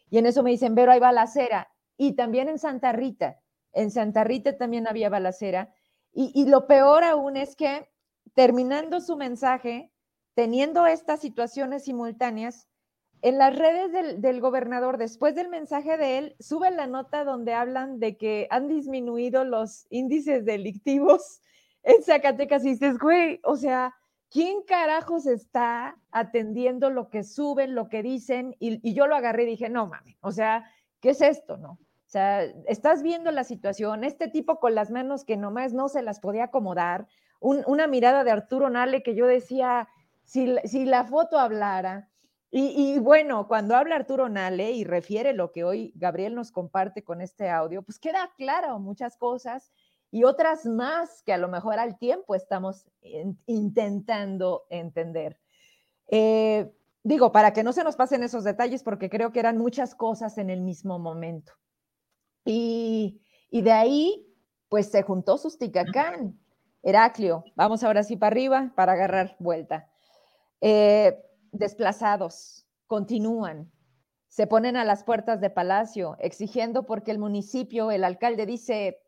Y 0.10 0.18
en 0.18 0.26
eso 0.26 0.44
me 0.44 0.52
dicen, 0.52 0.76
pero 0.76 0.92
hay 0.92 1.00
balacera. 1.00 1.70
Y 1.96 2.14
también 2.14 2.50
en 2.50 2.60
Santa 2.60 2.92
Rita 2.92 3.40
en 3.74 3.92
Santa 3.92 4.24
Rita 4.24 4.58
también 4.58 4.88
había 4.88 5.10
balacera. 5.10 5.74
Y, 6.16 6.46
lo 6.46 6.68
peor 6.68 7.04
aún 7.04 7.38
es 7.38 7.56
que 7.56 7.90
terminando 8.36 9.02
su 9.02 9.18
mensaje, 9.18 9.92
teniendo 10.36 10.86
estas 10.86 11.22
situaciones 11.22 11.86
simultáneas, 11.86 12.68
en 13.24 13.38
las 13.38 13.58
redes 13.58 13.92
del, 13.94 14.22
del, 14.22 14.42
gobernador, 14.42 14.98
después 14.98 15.34
del 15.34 15.48
mensaje 15.48 15.98
de 15.98 16.18
él, 16.18 16.36
sube 16.40 16.70
la 16.72 16.88
nota 16.88 17.24
donde 17.24 17.54
hablan 17.54 18.00
de 18.00 18.18
que 18.18 18.48
han 18.52 18.68
disminuido 18.68 19.46
los 19.46 19.88
índices 19.90 20.46
delictivos 20.46 21.40
en 21.84 22.02
Zacatecas 22.04 22.66
y 22.66 22.70
dices, 22.72 22.98
güey, 22.98 23.40
o 23.44 23.56
sea, 23.56 23.94
¿quién 24.30 24.64
carajos 24.64 25.26
está 25.26 25.98
atendiendo 26.12 26.90
lo 26.90 27.10
que 27.10 27.24
suben, 27.24 27.76
lo 27.76 27.90
que 27.90 28.02
dicen? 28.02 28.56
Y, 28.60 28.94
yo 28.94 29.08
lo 29.08 29.16
agarré 29.16 29.44
y 29.44 29.48
dije, 29.48 29.70
no 29.70 29.88
mames, 29.88 30.18
o 30.22 30.32
sea, 30.32 30.70
¿qué 31.02 31.12
es 31.12 31.22
esto? 31.22 31.58
No. 31.58 31.72
O 31.72 32.10
sea, 32.14 32.44
estás 32.44 33.04
viendo 33.04 33.32
la 33.32 33.44
situación, 33.44 34.04
este 34.04 34.28
tipo 34.28 34.60
con 34.60 34.76
las 34.76 34.92
manos 34.92 35.26
que 35.26 35.36
nomás 35.36 35.74
no 35.74 35.90
se 35.90 36.02
las 36.02 36.20
podía 36.20 36.46
acomodar, 36.46 37.08
una 37.40 37.88
mirada 37.88 38.24
de 38.24 38.32
Arturo 38.32 38.70
Nale 38.70 39.04
que 39.04 39.16
yo 39.16 39.26
decía, 39.28 39.90
si, 40.24 40.56
si 40.64 40.86
la 40.86 41.04
foto 41.04 41.38
hablara, 41.38 42.10
y, 42.50 42.68
y, 42.68 43.00
bueno, 43.00 43.48
cuando 43.48 43.76
habla 43.76 43.96
Arturo 43.96 44.30
Nale 44.30 44.72
y 44.72 44.84
refiere 44.84 45.34
lo 45.34 45.52
que 45.52 45.64
hoy 45.64 45.92
Gabriel 45.96 46.36
nos 46.36 46.52
comparte 46.52 47.04
con 47.04 47.20
este 47.20 47.50
audio, 47.50 47.82
pues 47.82 47.98
queda 47.98 48.32
claro 48.38 48.78
muchas 48.78 49.18
cosas 49.18 49.72
y 50.14 50.26
otras 50.26 50.68
más 50.68 51.24
que 51.24 51.34
a 51.34 51.40
lo 51.40 51.48
mejor 51.48 51.80
al 51.80 51.98
tiempo 51.98 52.36
estamos 52.36 52.86
intentando 53.48 54.68
entender. 54.70 55.40
Eh, 56.08 56.72
digo, 57.02 57.32
para 57.32 57.52
que 57.52 57.64
no 57.64 57.74
se 57.74 57.84
nos 57.84 57.96
pasen 57.96 58.22
esos 58.22 58.44
detalles, 58.44 58.84
porque 58.84 59.10
creo 59.10 59.32
que 59.32 59.40
eran 59.40 59.58
muchas 59.58 59.96
cosas 59.96 60.38
en 60.38 60.52
el 60.52 60.62
mismo 60.62 61.00
momento. 61.00 61.54
Y, 62.46 63.22
de 63.50 63.72
ahí, 63.72 64.32
pues 64.70 64.92
se 64.92 65.02
juntó 65.02 65.40
Susticacán, 65.40 66.40
Heraclio, 66.84 67.44
vamos 67.56 67.84
ahora 67.84 68.04
sí 68.04 68.16
para 68.16 68.34
arriba 68.36 68.72
para 68.76 68.92
agarrar 68.92 69.36
vuelta. 69.40 69.90
Eh, 70.62 71.18
desplazados, 71.52 72.68
continúan, 72.86 73.72
se 74.28 74.46
ponen 74.46 74.78
a 74.78 74.86
las 74.86 75.04
puertas 75.04 75.42
de 75.42 75.50
Palacio 75.50 76.18
exigiendo 76.20 76.86
porque 76.86 77.10
el 77.10 77.18
municipio, 77.18 77.90
el 77.90 78.04
alcalde 78.04 78.46
dice, 78.46 79.03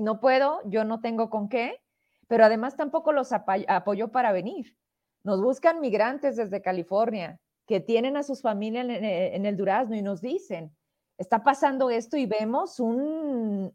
no 0.00 0.20
puedo, 0.20 0.60
yo 0.64 0.84
no 0.84 1.00
tengo 1.00 1.30
con 1.30 1.48
qué, 1.48 1.80
pero 2.28 2.44
además 2.44 2.76
tampoco 2.76 3.12
los 3.12 3.32
apoyó 3.32 4.08
para 4.08 4.32
venir. 4.32 4.76
Nos 5.22 5.42
buscan 5.42 5.80
migrantes 5.80 6.36
desde 6.36 6.62
California 6.62 7.40
que 7.66 7.80
tienen 7.80 8.16
a 8.16 8.22
sus 8.22 8.42
familias 8.42 8.86
en, 8.88 9.46
el 9.46 9.56
Durazno 9.56 9.94
y 9.96 10.02
nos 10.02 10.20
dicen, 10.20 10.74
está 11.18 11.42
pasando 11.44 11.90
esto 11.90 12.16
y 12.16 12.26
vemos 12.26 12.80
una 12.80 13.72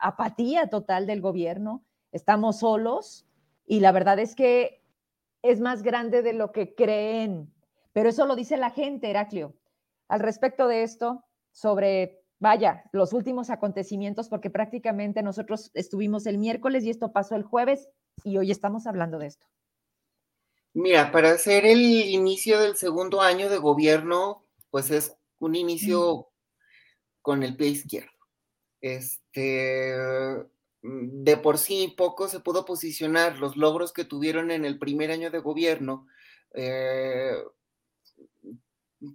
apatía 0.00 0.68
total 0.68 1.06
del 1.06 1.20
gobierno, 1.20 1.84
estamos 2.12 2.58
solos 2.58 3.26
y 3.66 3.80
la 3.80 3.92
verdad 3.92 4.18
es 4.18 4.34
que 4.34 4.82
es 5.42 5.60
más 5.60 5.82
grande 5.82 6.22
de 6.22 6.32
lo 6.32 6.52
que 6.52 6.74
creen, 6.74 7.52
pero 7.92 8.08
eso 8.10 8.26
lo 8.26 8.36
dice 8.36 8.56
la 8.56 8.70
gente, 8.70 9.10
Heraclio. 9.10 9.54
Al 10.08 10.20
respecto 10.20 10.68
de 10.68 10.82
esto, 10.82 11.24
sobre 11.52 12.19
vaya, 12.40 12.82
los 12.92 13.12
últimos 13.12 13.50
acontecimientos, 13.50 14.28
porque 14.28 14.50
prácticamente 14.50 15.22
nosotros 15.22 15.70
estuvimos 15.74 16.26
el 16.26 16.38
miércoles 16.38 16.84
y 16.84 16.90
esto 16.90 17.12
pasó 17.12 17.36
el 17.36 17.44
jueves 17.44 17.88
y 18.24 18.38
hoy 18.38 18.50
estamos 18.50 18.86
hablando 18.86 19.18
de 19.18 19.28
esto. 19.28 19.46
Mira, 20.72 21.12
para 21.12 21.32
hacer 21.32 21.66
el 21.66 21.80
inicio 21.80 22.58
del 22.60 22.76
segundo 22.76 23.20
año 23.20 23.48
de 23.48 23.58
gobierno, 23.58 24.46
pues 24.70 24.90
es 24.90 25.16
un 25.38 25.54
inicio 25.54 26.28
con 27.22 27.42
el 27.42 27.56
pie 27.56 27.68
izquierdo. 27.68 28.10
Este, 28.80 29.94
mm, 30.82 31.22
de 31.24 31.36
por 31.36 31.58
sí 31.58 31.92
poco 31.96 32.28
se 32.28 32.40
pudo 32.40 32.64
posicionar 32.64 33.38
los 33.38 33.56
logros 33.56 33.92
que 33.92 34.04
tuvieron 34.04 34.50
en 34.50 34.64
el 34.64 34.78
primer 34.78 35.10
año 35.10 35.30
de 35.30 35.40
gobierno. 35.40 36.06
Eh, 36.54 37.34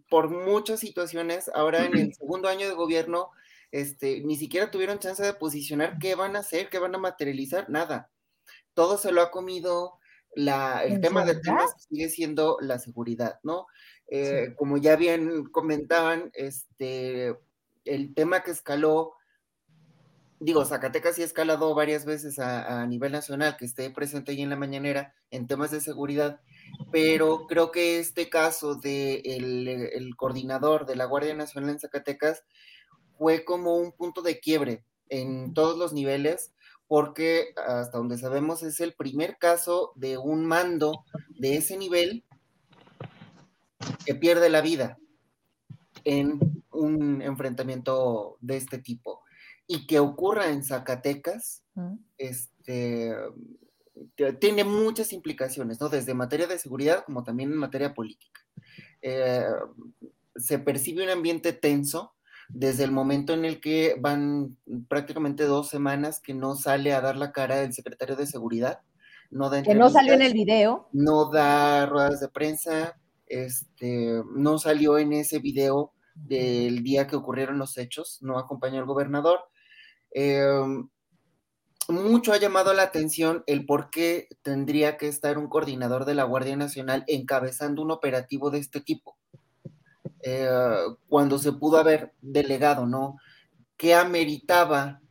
por 0.10 0.30
muchas 0.30 0.80
situaciones, 0.80 1.50
ahora 1.54 1.86
en 1.86 1.98
el 1.98 2.14
segundo 2.16 2.48
año 2.48 2.68
de 2.68 2.76
gobierno, 2.76 3.30
este, 3.72 4.22
ni 4.22 4.38
siquiera 4.38 4.72
tuvieron 4.72 5.00
chance 5.00 5.24
de 5.24 5.34
posicionar 5.34 5.98
qué 6.00 6.16
van 6.16 6.36
a 6.36 6.40
hacer, 6.40 6.70
qué 6.70 6.80
van 6.80 6.96
a 6.96 7.00
materializar, 7.00 7.70
nada. 7.70 8.10
Todo 8.74 8.98
se 8.98 9.12
lo 9.12 9.22
ha 9.22 9.32
comido 9.32 10.00
la, 10.36 10.84
el 10.84 11.00
tema 11.00 11.24
del 11.26 11.42
tema 11.42 11.66
sigue 11.90 12.10
siendo 12.10 12.58
la 12.60 12.78
seguridad, 12.78 13.40
¿no? 13.44 13.68
Eh, 14.08 14.54
como 14.58 14.78
ya 14.78 14.96
bien 14.96 15.46
comentaban, 15.46 16.30
este, 16.34 17.36
el 17.86 18.14
tema 18.14 18.44
que 18.44 18.52
escaló, 18.52 19.14
digo, 20.40 20.66
Zacatecas 20.66 21.16
sí 21.16 21.22
ha 21.22 21.26
escalado 21.26 21.74
varias 21.74 22.06
veces 22.06 22.38
a, 22.40 22.86
nivel 22.86 23.14
nacional, 23.14 23.56
que 23.58 23.66
esté 23.66 23.90
presente 23.90 24.32
ahí 24.32 24.42
en 24.42 24.50
la 24.50 24.58
mañanera 24.58 25.16
en 25.32 25.48
temas 25.48 25.72
de 25.72 25.82
seguridad, 25.82 26.42
pero 26.92 27.46
creo 27.48 27.72
que 27.72 28.00
este 28.00 28.30
caso 28.30 28.76
de 28.76 29.22
el, 29.26 30.16
coordinador 30.16 30.86
de 30.86 30.96
la 30.96 31.06
Guardia 31.06 31.34
Nacional 31.34 31.72
en 31.72 31.80
Zacatecas 31.80 32.44
fue 33.18 33.44
como 33.44 33.76
un 33.76 33.92
punto 33.92 34.22
de 34.22 34.40
quiebre 34.40 34.84
en 35.10 35.54
todos 35.54 35.78
los 35.78 35.94
niveles, 35.94 36.54
porque 36.88 37.54
hasta 37.58 37.98
donde 37.98 38.18
sabemos 38.18 38.64
es 38.64 38.80
el 38.80 38.94
primer 38.94 39.38
caso 39.38 39.92
de 39.96 40.18
un 40.18 40.46
mando 40.46 41.04
de 41.40 41.58
ese 41.58 41.78
nivel 41.78 42.24
que 44.06 44.16
pierde 44.16 44.50
la 44.50 44.62
vida 44.62 44.98
en 46.04 46.40
un 46.72 47.22
enfrentamiento 47.22 48.38
de 48.42 48.58
este 48.58 48.78
tipo. 48.78 49.22
Y 49.68 49.88
que 49.88 50.00
ocurra 50.00 50.50
en 50.50 50.64
Zacatecas, 50.64 51.64
este, 52.18 53.16
tiene 54.40 54.64
muchas 54.64 55.14
implicaciones, 55.14 55.80
¿no? 55.80 55.90
Desde 55.90 56.14
materia 56.14 56.48
de 56.48 56.60
seguridad 56.60 57.06
como 57.06 57.24
también 57.24 57.52
en 57.52 57.58
materia 57.58 57.94
política. 57.94 58.42
Eh, 59.02 59.46
se 60.36 60.60
percibe 60.60 61.04
un 61.04 61.10
ambiente 61.10 61.54
tenso 61.54 62.14
desde 62.50 62.84
el 62.84 62.92
momento 62.92 63.34
en 63.34 63.46
el 63.46 63.60
que 63.60 63.96
van 64.00 64.58
prácticamente 64.88 65.46
dos 65.46 65.70
semanas 65.70 66.20
que 66.20 66.34
no 66.34 66.56
sale 66.56 66.94
a 66.94 67.02
dar 67.02 67.16
la 67.16 67.32
cara 67.32 67.62
el 67.62 67.74
secretario 67.74 68.16
de 68.16 68.28
seguridad. 68.28 68.82
No 69.32 69.50
da 69.50 69.64
que 69.64 69.74
no 69.74 69.90
salió 69.90 70.14
en 70.14 70.22
el 70.22 70.34
video. 70.34 70.88
No 70.92 71.32
da 71.32 71.86
ruedas 71.88 72.20
de 72.20 72.30
prensa, 72.30 73.00
este, 73.26 74.22
no 74.36 74.60
salió 74.60 74.98
en 74.98 75.14
ese 75.14 75.40
video 75.40 75.94
del 76.14 76.84
día 76.84 77.08
que 77.08 77.16
ocurrieron 77.16 77.58
los 77.58 77.78
hechos, 77.78 78.20
no 78.22 78.38
acompañó 78.38 78.80
al 78.80 78.86
gobernador. 78.86 79.40
Eh, 80.12 80.48
mucho 81.90 82.34
ha 82.34 82.38
llamado 82.38 82.74
la 82.74 82.84
atención 82.84 83.44
el 83.48 83.66
por 83.66 83.90
qué 83.90 84.28
tendría 84.42 84.98
que 84.98 85.08
estar 85.08 85.38
un 85.38 85.48
coordinador 85.48 86.06
de 86.06 86.16
la 86.16 86.24
Guardia 86.24 86.56
Nacional 86.56 87.04
encabezando 87.08 87.82
un 87.82 87.92
operativo 87.92 88.50
de 88.50 88.60
este 88.60 88.82
tipo, 88.82 89.18
eh, 90.22 90.50
cuando 91.08 91.38
se 91.38 91.52
pudo 91.52 91.78
haber 91.78 92.14
delegado, 92.22 92.86
¿no? 92.86 93.18
¿Qué 93.78 93.94
ameritaba 93.94 95.02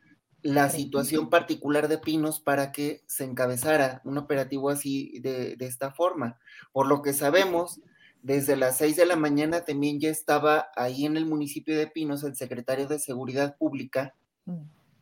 la 0.42 0.68
situación 0.68 1.30
particular 1.30 1.88
de 1.88 1.98
Pinos 1.98 2.40
para 2.40 2.72
que 2.72 3.02
se 3.06 3.24
encabezara 3.24 4.02
un 4.04 4.18
operativo 4.18 4.70
así 4.70 5.18
de, 5.20 5.56
esta 5.60 5.92
forma? 5.92 6.38
Por 6.72 6.86
lo 6.86 7.02
que 7.02 7.12
sabemos, 7.12 7.80
desde 8.22 8.56
las 8.56 8.78
seis 8.78 8.96
de 8.96 9.06
la 9.06 9.16
mañana 9.16 9.64
también 9.64 10.00
ya 10.00 10.10
estaba 10.10 10.68
ahí 10.76 11.06
en 11.06 11.16
el 11.16 11.26
municipio 11.26 11.76
de 11.76 11.86
Pinos 11.86 12.24
el 12.24 12.36
secretario 12.36 12.88
de 12.88 12.98
Seguridad 12.98 13.56
Pública. 13.56 14.14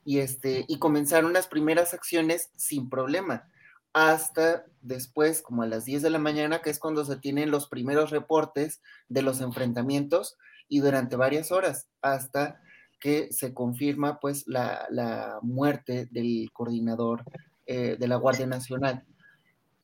Y, 0.05 0.19
este, 0.19 0.65
y 0.69 0.79
comenzaron 0.79 1.33
las 1.33 1.47
primeras 1.47 1.95
acciones 1.95 2.51
sin 2.57 2.91
problema, 2.91 3.49
hasta 3.93 4.65
después, 4.81 5.43
como 5.43 5.63
a 5.63 5.67
las 5.67 5.85
10 5.85 6.03
de 6.03 6.11
la 6.11 6.19
mañana, 6.19 6.63
que 6.63 6.71
es 6.71 6.79
cuando 6.79 7.05
se 7.05 7.17
tienen 7.17 7.51
los 7.51 7.69
primeros 7.69 8.11
reportes 8.11 8.81
de 9.09 9.23
los 9.23 9.41
enfrentamientos 9.41 10.39
y 10.69 10.81
durante 10.81 11.17
varias 11.17 11.53
horas, 11.53 11.89
hasta 12.01 12.61
que 12.99 13.33
se 13.33 13.53
confirma 13.53 14.19
pues 14.21 14.45
la, 14.47 15.39
muerte 15.43 16.09
del 16.11 16.51
coordinador 16.53 17.25
eh, 17.67 17.97
de 17.99 18.09
la 18.09 18.17
Guardia 18.17 18.47
Nacional, 18.47 19.05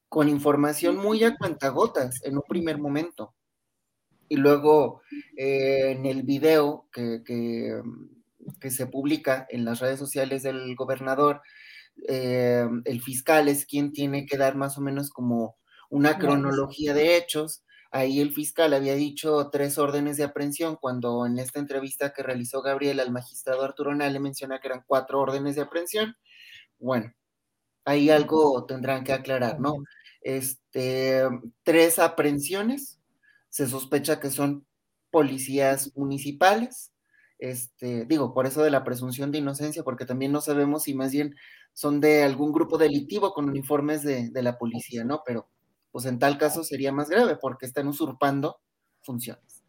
con 0.09 0.29
información 0.29 0.97
muy 0.97 1.25
a 1.25 1.37
cuentagotas 1.37 2.25
en 2.25 2.37
un 2.37 2.45
primer 2.49 2.79
momento. 2.79 3.35
Y 4.31 4.37
luego 4.37 5.03
eh, 5.37 5.93
en 5.93 6.07
el 6.07 6.23
video 6.23 6.87
que 6.93 7.83
que 8.61 8.71
se 8.71 8.87
publica 8.87 9.47
en 9.51 9.65
las 9.65 9.81
redes 9.81 9.99
sociales 9.99 10.43
del 10.43 10.75
gobernador, 10.75 11.43
eh, 12.07 12.67
el 12.85 13.03
fiscal 13.03 13.49
es 13.49 13.67
quien 13.67 13.93
tiene 13.93 14.27
que 14.27 14.37
dar 14.37 14.57
más 14.57 14.79
o 14.79 14.81
menos 14.81 15.11
como 15.11 15.57
una 15.91 16.19
cronología 16.19 16.95
de 16.95 17.17
hechos. 17.17 17.65
Ahí 17.91 18.21
el 18.21 18.33
fiscal 18.33 18.75
había 18.75 18.95
dicho 18.95 19.49
tres 19.51 19.79
órdenes 19.79 20.19
de 20.19 20.25
aprehensión, 20.25 20.77
cuando 20.77 21.25
en 21.27 21.39
esta 21.39 21.59
entrevista 21.59 22.13
que 22.13 22.23
realizó 22.23 22.61
Gabriel 22.63 23.01
al 23.01 23.11
magistrado 23.11 23.63
Arturo 23.63 23.95
le 23.95 24.21
menciona 24.21 24.61
que 24.61 24.69
eran 24.69 24.85
cuatro 24.87 25.21
órdenes 25.21 25.57
de 25.57 25.63
aprehensión. 25.63 26.15
Bueno, 26.79 27.13
ahí 27.85 28.11
algo 28.11 28.67
tendrán 28.67 29.05
que 29.05 29.13
aclarar, 29.13 29.59
¿no? 29.59 29.75
Este, 30.21 31.23
tres 31.63 31.99
aprehensiones, 31.99 33.01
se 33.49 33.67
sospecha 33.67 34.21
que 34.21 34.31
son 34.31 34.67
policías 35.11 35.97
municipales, 35.97 36.93
este, 37.39 38.05
digo, 38.07 38.35
por 38.35 38.47
eso 38.47 38.63
de 38.63 38.71
la 38.71 38.85
presunción 38.85 39.31
de 39.31 39.39
inocencia, 39.39 39.85
porque 39.85 40.05
también 40.05 40.33
no 40.33 40.41
sabemos 40.41 40.85
si 40.85 40.95
más 40.95 41.13
bien 41.13 41.37
son 41.73 42.01
de 42.01 42.25
algún 42.25 42.53
grupo 42.53 42.79
delictivo 42.79 43.33
con 43.33 43.49
uniformes 43.49 44.03
de, 44.03 44.31
la 44.35 44.59
policía, 44.59 45.05
¿no? 45.05 45.23
Pero, 45.25 45.49
pues 45.93 46.05
en 46.07 46.19
tal 46.19 46.39
caso 46.39 46.65
sería 46.65 46.93
más 46.93 47.09
grave 47.09 47.37
porque 47.41 47.67
están 47.67 47.87
usurpando 47.89 48.61
funciones. 49.03 49.63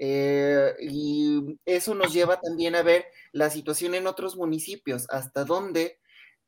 Eh, 0.00 0.74
y 0.80 1.58
eso 1.64 1.94
nos 1.94 2.12
lleva 2.12 2.40
también 2.40 2.76
a 2.76 2.82
ver 2.82 3.06
la 3.32 3.50
situación 3.50 3.94
en 3.94 4.06
otros 4.06 4.36
municipios, 4.36 5.06
hasta 5.10 5.44
dónde 5.44 5.98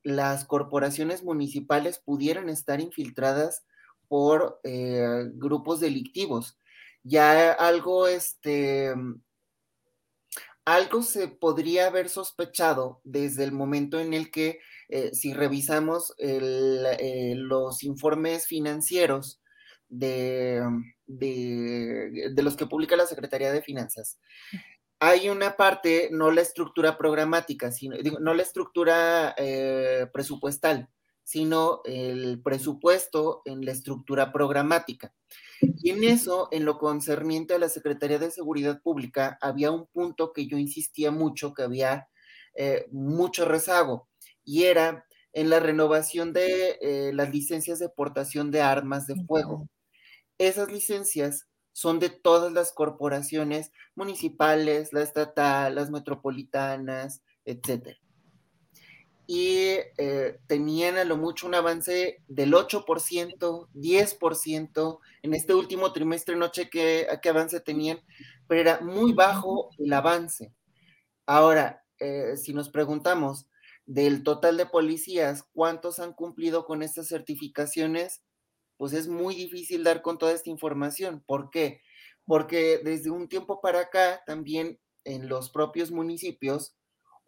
las 0.02 0.44
corporaciones 0.44 1.22
municipales 1.24 1.98
pudieran 1.98 2.48
estar 2.48 2.80
infiltradas 2.80 3.64
por 4.08 4.60
eh, 4.64 5.30
grupos 5.34 5.80
delictivos. 5.80 6.58
Ya 7.02 7.52
algo, 7.52 8.06
este, 8.06 8.94
algo 10.64 11.02
se 11.02 11.28
podría 11.28 11.86
haber 11.86 12.08
sospechado 12.08 13.00
desde 13.04 13.44
el 13.44 13.52
momento 13.52 14.00
en 14.00 14.14
el 14.14 14.30
que, 14.30 14.58
eh, 14.88 15.10
si 15.12 15.32
revisamos 15.32 16.14
eh, 16.18 17.34
los 17.36 17.82
informes 17.82 18.46
financieros 18.46 19.40
de, 19.88 20.62
de, 21.06 22.42
los 22.42 22.56
que 22.56 22.66
publica 22.66 22.96
la 22.96 23.06
Secretaría 23.06 23.52
de 23.52 23.62
Finanzas, 23.62 24.18
hay 25.00 25.30
una 25.30 25.56
parte, 25.56 26.10
no 26.12 26.30
la 26.30 26.42
estructura 26.42 26.98
programática, 26.98 27.72
sino, 27.72 27.96
no 28.20 28.34
la 28.34 28.42
estructura 28.42 29.34
eh, 29.38 30.06
presupuestal, 30.12 30.88
sino 31.24 31.82
el 31.84 32.40
presupuesto 32.42 33.42
en 33.44 33.64
la 33.64 33.72
estructura 33.72 34.32
programática. 34.32 35.14
Y 35.60 35.90
en 35.90 36.04
eso, 36.04 36.48
en 36.50 36.64
lo 36.64 36.78
concerniente 36.78 37.54
a 37.54 37.58
la 37.58 37.68
Secretaría 37.68 38.18
de 38.18 38.30
Seguridad 38.30 38.80
Pública, 38.82 39.38
había 39.40 39.70
un 39.70 39.86
punto 39.86 40.32
que 40.32 40.46
yo 40.46 40.58
insistía 40.58 41.10
mucho, 41.10 41.54
que 41.54 41.62
había 41.62 42.08
eh, 42.54 42.86
mucho 42.90 43.44
rezago, 43.44 44.08
y 44.44 44.64
era 44.64 45.06
en 45.32 45.50
la 45.50 45.60
renovación 45.60 46.32
de 46.32 46.78
eh, 46.80 47.12
las 47.14 47.30
licencias 47.30 47.78
de 47.78 47.88
portación 47.88 48.50
de 48.50 48.62
armas 48.62 49.06
de 49.06 49.14
fuego. 49.26 49.68
Esas 50.38 50.72
licencias 50.72 51.46
son 51.72 51.98
de 51.98 52.10
todas 52.10 52.52
las 52.52 52.72
corporaciones 52.72 53.70
municipales, 53.94 54.92
la 54.92 55.02
estatal, 55.02 55.74
las 55.74 55.90
metropolitanas, 55.90 57.22
etc. 57.44 57.96
Y 59.32 59.78
eh, 59.96 60.40
tenían 60.48 60.96
a 60.96 61.04
lo 61.04 61.16
mucho 61.16 61.46
un 61.46 61.54
avance 61.54 62.20
del 62.26 62.52
8%, 62.52 63.68
10%. 63.72 64.98
En 65.22 65.34
este 65.34 65.54
último 65.54 65.92
trimestre 65.92 66.34
no 66.34 66.48
chequé 66.48 67.06
a 67.08 67.20
qué 67.20 67.28
avance 67.28 67.60
tenían, 67.60 68.00
pero 68.48 68.60
era 68.60 68.80
muy 68.80 69.12
bajo 69.12 69.70
el 69.78 69.92
avance. 69.92 70.52
Ahora, 71.26 71.84
eh, 72.00 72.36
si 72.36 72.52
nos 72.52 72.70
preguntamos 72.70 73.46
del 73.86 74.24
total 74.24 74.56
de 74.56 74.66
policías, 74.66 75.44
¿cuántos 75.52 76.00
han 76.00 76.12
cumplido 76.12 76.64
con 76.64 76.82
estas 76.82 77.06
certificaciones? 77.06 78.24
Pues 78.78 78.94
es 78.94 79.06
muy 79.06 79.36
difícil 79.36 79.84
dar 79.84 80.02
con 80.02 80.18
toda 80.18 80.32
esta 80.32 80.50
información. 80.50 81.22
¿Por 81.24 81.50
qué? 81.50 81.82
Porque 82.24 82.80
desde 82.82 83.12
un 83.12 83.28
tiempo 83.28 83.60
para 83.60 83.78
acá, 83.78 84.24
también 84.26 84.80
en 85.04 85.28
los 85.28 85.50
propios 85.50 85.92
municipios, 85.92 86.74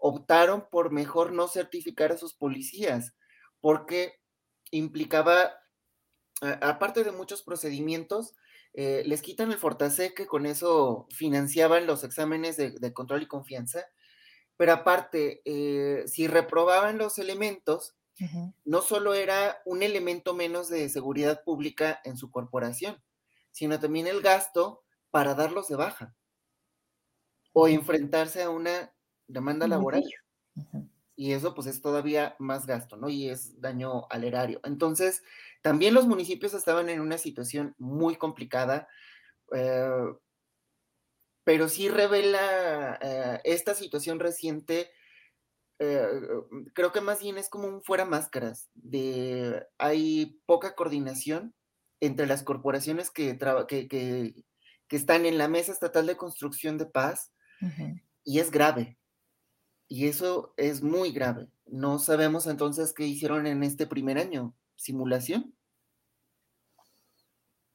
optaron 0.04 0.66
por 0.68 0.90
mejor 0.90 1.32
no 1.32 1.46
certificar 1.46 2.10
a 2.10 2.18
sus 2.18 2.34
policías, 2.34 3.14
porque 3.60 4.20
implicaba, 4.72 5.52
aparte 6.60 7.04
de 7.04 7.12
muchos 7.12 7.42
procedimientos, 7.42 8.34
eh, 8.74 9.04
les 9.06 9.22
quitan 9.22 9.52
el 9.52 9.58
Fortasec, 9.58 10.14
que 10.14 10.26
con 10.26 10.44
eso 10.44 11.06
financiaban 11.10 11.86
los 11.86 12.02
exámenes 12.02 12.56
de 12.56 12.92
control 12.92 13.22
y 13.22 13.28
confianza, 13.28 13.86
pero 14.56 14.72
aparte, 14.72 15.42
eh, 15.44 16.04
si 16.06 16.26
reprobaban 16.26 16.98
los 16.98 17.18
elementos, 17.18 17.96
no 18.64 18.82
solo 18.82 19.14
era 19.14 19.60
un 19.64 19.82
elemento 19.82 20.34
menos 20.34 20.68
de 20.68 20.88
seguridad 20.88 21.42
pública 21.42 22.00
en 22.04 22.16
su 22.16 22.30
corporación, 22.30 23.02
sino 23.50 23.80
también 23.80 24.06
el 24.06 24.20
gasto 24.20 24.84
para 25.10 25.34
darlos 25.34 25.66
de 25.66 25.76
baja 25.76 26.14
o 27.52 27.68
enfrentarse 27.68 28.42
a 28.42 28.50
una 28.50 28.94
demanda 29.32 29.66
laboral. 29.66 30.04
Y 31.14 31.32
eso 31.32 31.54
pues 31.54 31.66
es 31.66 31.80
todavía 31.80 32.36
más 32.38 32.66
gasto, 32.66 32.96
¿no? 32.96 33.08
Y 33.08 33.28
es 33.28 33.60
daño 33.60 34.06
al 34.10 34.24
erario. 34.24 34.60
Entonces, 34.64 35.22
también 35.60 35.94
los 35.94 36.06
municipios 36.06 36.54
estaban 36.54 36.88
en 36.88 37.00
una 37.00 37.18
situación 37.18 37.74
muy 37.78 38.16
complicada. 38.16 38.88
Eh, 39.54 40.12
pero 41.44 41.68
sí 41.68 41.88
revela 41.88 42.98
eh, 43.00 43.40
esta 43.44 43.74
situación 43.74 44.20
reciente, 44.20 44.90
eh, 45.78 46.06
creo 46.74 46.92
que 46.92 47.00
más 47.00 47.20
bien 47.20 47.38
es 47.38 47.48
como 47.48 47.66
un 47.66 47.82
fuera 47.82 48.04
máscaras, 48.04 48.70
de 48.74 49.66
hay 49.78 50.40
poca 50.46 50.74
coordinación 50.76 51.54
entre 52.00 52.26
las 52.26 52.42
corporaciones 52.42 53.10
que, 53.10 53.38
que, 53.68 53.88
que, 53.88 54.34
están 54.96 55.26
en 55.26 55.38
la 55.38 55.48
Mesa 55.48 55.72
Estatal 55.72 56.06
de 56.06 56.16
Construcción 56.16 56.78
de 56.78 56.86
Paz 56.86 57.32
y 58.24 58.38
es 58.38 58.50
grave. 58.50 58.98
Y 59.92 60.06
eso 60.06 60.54
es 60.56 60.82
muy 60.82 61.12
grave. 61.12 61.50
No 61.66 61.98
sabemos 61.98 62.46
entonces 62.46 62.94
qué 62.94 63.06
hicieron 63.06 63.46
en 63.46 63.62
este 63.62 63.86
primer 63.86 64.16
año. 64.16 64.54
¿Simulación? 64.74 65.54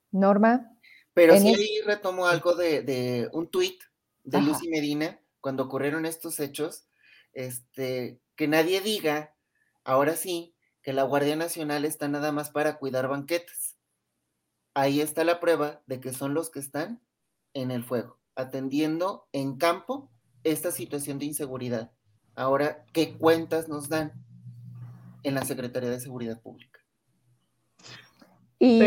Norma. 0.09 0.75
Pero 1.13 1.37
sí 1.37 1.79
retomo 1.85 2.25
algo 2.25 2.55
de, 2.55 3.29
un 3.33 3.47
tuit 3.51 3.79
de 4.23 4.41
Lucy 4.41 4.67
Medina 4.67 5.21
cuando 5.41 5.65
ocurrieron 5.65 6.07
estos 6.07 6.39
hechos, 6.39 6.87
este, 7.33 8.19
que 8.35 8.47
nadie 8.47 8.81
diga, 8.81 9.35
ahora 9.83 10.15
sí, 10.15 10.55
que 10.81 10.93
la 10.93 11.03
Guardia 11.03 11.35
Nacional 11.35 11.85
está 11.85 12.07
nada 12.07 12.31
más 12.31 12.49
para 12.49 12.79
cuidar 12.79 13.07
banquetes. 13.07 13.77
Ahí 14.73 15.01
está 15.01 15.23
la 15.23 15.39
prueba 15.39 15.83
de 15.85 15.99
que 15.99 16.13
son 16.13 16.33
los 16.33 16.49
que 16.49 16.61
están 16.61 16.99
en 17.53 17.69
el 17.69 17.83
fuego, 17.83 18.19
atendiendo 18.33 19.29
en 19.33 19.57
campo 19.59 20.09
esta 20.43 20.71
situación 20.71 21.19
de 21.19 21.25
inseguridad. 21.25 21.91
Ahora, 22.37 22.85
¿qué 22.93 23.17
cuentas 23.17 23.67
nos 23.67 23.89
dan 23.89 24.13
en 25.23 25.33
la 25.33 25.43
Secretaría 25.43 25.89
de 25.89 25.99
Seguridad 25.99 26.39
Pública? 26.39 26.79
Y, 28.59 28.79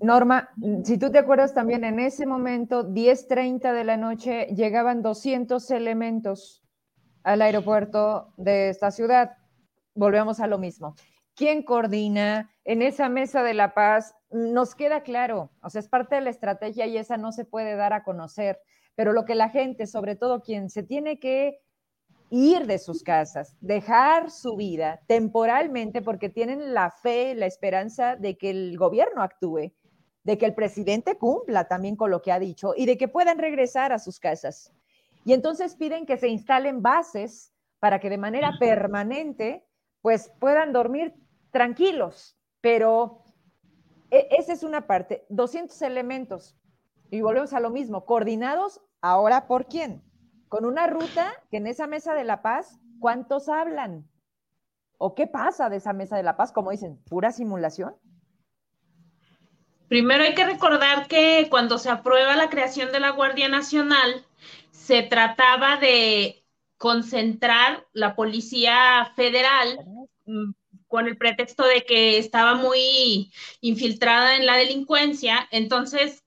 Norma, 0.00 0.48
si 0.82 0.98
tú 0.98 1.12
te 1.12 1.18
acuerdas 1.18 1.54
también, 1.54 1.84
en 1.84 2.00
ese 2.00 2.26
momento, 2.26 2.84
10.30 2.84 3.72
de 3.72 3.84
la 3.84 3.96
noche, 3.96 4.46
llegaban 4.56 5.02
200 5.02 5.70
elementos 5.70 6.64
al 7.22 7.42
aeropuerto 7.42 8.34
de 8.36 8.70
esta 8.70 8.90
ciudad. 8.90 9.36
Volvemos 9.94 10.40
a 10.40 10.48
lo 10.48 10.58
mismo. 10.58 10.96
¿Quién 11.36 11.62
coordina 11.62 12.50
en 12.64 12.82
esa 12.82 13.08
mesa 13.08 13.44
de 13.44 13.54
la 13.54 13.72
paz? 13.72 14.16
Nos 14.32 14.74
queda 14.74 15.04
claro, 15.04 15.52
o 15.62 15.70
sea, 15.70 15.78
es 15.78 15.88
parte 15.88 16.16
de 16.16 16.22
la 16.22 16.30
estrategia 16.30 16.86
y 16.86 16.96
esa 16.96 17.16
no 17.18 17.30
se 17.30 17.44
puede 17.44 17.76
dar 17.76 17.92
a 17.92 18.02
conocer, 18.02 18.58
pero 18.96 19.12
lo 19.12 19.24
que 19.24 19.36
la 19.36 19.48
gente, 19.48 19.86
sobre 19.86 20.16
todo 20.16 20.42
quien 20.42 20.70
se 20.70 20.82
tiene 20.82 21.20
que 21.20 21.60
ir 22.32 22.66
de 22.66 22.78
sus 22.78 23.02
casas, 23.02 23.54
dejar 23.60 24.30
su 24.30 24.56
vida 24.56 25.02
temporalmente 25.06 26.00
porque 26.00 26.30
tienen 26.30 26.72
la 26.72 26.90
fe, 26.90 27.34
la 27.34 27.44
esperanza 27.44 28.16
de 28.16 28.38
que 28.38 28.48
el 28.48 28.78
gobierno 28.78 29.22
actúe, 29.22 29.74
de 30.24 30.38
que 30.38 30.46
el 30.46 30.54
presidente 30.54 31.18
cumpla 31.18 31.68
también 31.68 31.94
con 31.94 32.10
lo 32.10 32.22
que 32.22 32.32
ha 32.32 32.38
dicho 32.38 32.72
y 32.74 32.86
de 32.86 32.96
que 32.96 33.06
puedan 33.06 33.36
regresar 33.36 33.92
a 33.92 33.98
sus 33.98 34.18
casas. 34.18 34.72
Y 35.26 35.34
entonces 35.34 35.76
piden 35.76 36.06
que 36.06 36.16
se 36.16 36.28
instalen 36.28 36.80
bases 36.80 37.52
para 37.80 38.00
que 38.00 38.08
de 38.08 38.16
manera 38.16 38.52
permanente 38.58 39.66
pues 40.00 40.32
puedan 40.40 40.72
dormir 40.72 41.14
tranquilos, 41.50 42.38
pero 42.62 43.24
e, 44.10 44.28
esa 44.38 44.54
es 44.54 44.62
una 44.62 44.86
parte, 44.86 45.26
200 45.28 45.82
elementos. 45.82 46.56
Y 47.10 47.20
volvemos 47.20 47.52
a 47.52 47.60
lo 47.60 47.68
mismo, 47.68 48.06
coordinados 48.06 48.80
ahora 49.02 49.46
por 49.46 49.66
quién? 49.66 50.02
Con 50.52 50.66
una 50.66 50.86
ruta 50.86 51.32
que 51.50 51.56
en 51.56 51.66
esa 51.66 51.86
mesa 51.86 52.12
de 52.12 52.24
la 52.24 52.42
paz, 52.42 52.78
¿cuántos 53.00 53.48
hablan? 53.48 54.06
¿O 54.98 55.14
qué 55.14 55.26
pasa 55.26 55.70
de 55.70 55.78
esa 55.78 55.94
mesa 55.94 56.18
de 56.18 56.22
la 56.22 56.36
paz? 56.36 56.52
Como 56.52 56.70
dicen, 56.70 57.02
pura 57.08 57.32
simulación. 57.32 57.94
Primero 59.88 60.24
hay 60.24 60.34
que 60.34 60.44
recordar 60.44 61.08
que 61.08 61.46
cuando 61.48 61.78
se 61.78 61.88
aprueba 61.88 62.36
la 62.36 62.50
creación 62.50 62.92
de 62.92 63.00
la 63.00 63.12
Guardia 63.12 63.48
Nacional, 63.48 64.26
se 64.70 65.00
trataba 65.00 65.78
de 65.78 66.44
concentrar 66.76 67.86
la 67.94 68.14
Policía 68.14 69.10
Federal 69.16 69.78
mm, 70.26 70.50
con 70.86 71.06
el 71.06 71.16
pretexto 71.16 71.64
de 71.64 71.86
que 71.86 72.18
estaba 72.18 72.56
muy 72.56 73.32
infiltrada 73.62 74.36
en 74.36 74.44
la 74.44 74.58
delincuencia. 74.58 75.48
Entonces, 75.50 76.22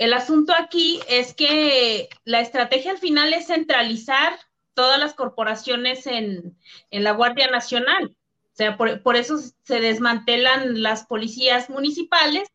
el 0.00 0.14
asunto 0.14 0.54
aquí 0.56 0.98
es 1.08 1.34
que 1.34 2.08
la 2.24 2.40
estrategia 2.40 2.90
al 2.90 2.98
final 2.98 3.34
es 3.34 3.48
centralizar 3.48 4.32
todas 4.72 4.98
las 4.98 5.12
corporaciones 5.12 6.06
en, 6.06 6.56
la 6.90 7.12
Guardia 7.12 7.48
Nacional. 7.48 8.16
O 8.54 8.56
sea, 8.56 8.78
por, 8.78 9.16
eso 9.16 9.36
se 9.62 9.80
desmantelan 9.80 10.82
las 10.82 11.04
policías 11.04 11.68
municipales, 11.68 12.48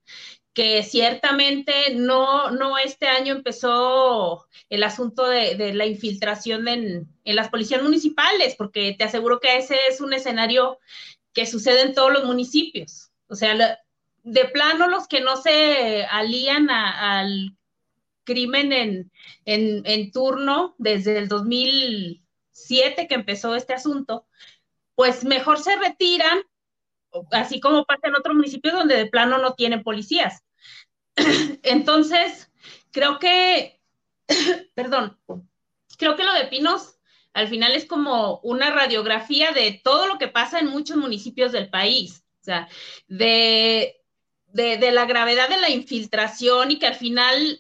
que 0.56 0.82
ciertamente 0.82 1.94
no, 1.94 2.50
no 2.50 2.80
este 2.80 3.08
año 3.08 3.36
empezó 3.36 4.48
el 4.70 4.84
asunto 4.84 5.30
de, 5.30 5.72
la 5.76 5.86
infiltración 5.86 6.68
en, 6.68 7.08
en, 7.26 7.36
las 7.36 7.50
policías 7.50 7.84
municipales, 7.84 8.56
porque 8.58 8.96
te 8.98 9.04
aseguro 9.04 9.40
que 9.40 9.58
ese 9.58 9.78
es 9.88 10.02
un 10.02 10.14
escenario 10.14 10.80
que 11.32 11.46
sucede 11.46 11.84
en 11.84 11.94
todos 11.94 12.12
los 12.12 12.26
municipios. 12.26 13.12
O 13.28 13.36
sea, 13.36 13.78
de 14.26 14.46
plano 14.46 14.88
los 14.88 15.08
que 15.08 15.22
no 15.22 15.38
se 15.38 16.04
alían 16.06 16.70
al 16.72 17.56
crimen 18.24 18.74
en, 18.74 19.12
en, 19.46 20.12
turno 20.12 20.74
desde 20.80 21.20
el 21.20 21.28
2007 21.28 23.08
que 23.08 23.16
empezó 23.16 23.56
este 23.56 23.74
asunto, 23.74 24.26
pues 24.96 25.24
mejor 25.24 25.60
se 25.60 25.76
retiran, 25.76 26.40
así 27.32 27.60
como 27.60 27.86
pasa 27.86 28.08
en 28.08 28.16
otros 28.16 28.36
municipios 28.36 28.74
donde 28.74 28.98
de 28.98 29.06
plano 29.06 29.38
no 29.38 29.54
tienen 29.54 29.84
policías. 29.84 30.44
Entonces, 31.62 32.52
creo 32.92 33.20
que, 33.20 33.80
perdón, 34.74 35.20
creo 36.00 36.16
que 36.16 36.24
lo 36.24 36.34
de 36.34 36.48
Pinos 36.48 36.98
al 37.34 37.48
final 37.48 37.76
es 37.76 37.86
como 37.86 38.40
una 38.40 38.72
radiografía 38.72 39.52
de 39.52 39.80
todo 39.84 40.08
lo 40.08 40.18
que 40.18 40.30
pasa 40.30 40.58
en 40.58 40.68
muchos 40.68 40.98
municipios 40.98 41.52
del 41.52 41.70
país. 41.70 42.24
O 42.42 42.46
sea, 42.46 42.70
de, 43.08 44.05
de, 44.56 44.92
la 44.92 45.06
gravedad 45.06 45.50
de 45.50 45.58
la 45.58 45.70
infiltración 45.70 46.72
y 46.72 46.80
que 46.80 46.88
al 46.88 46.96
final 46.96 47.60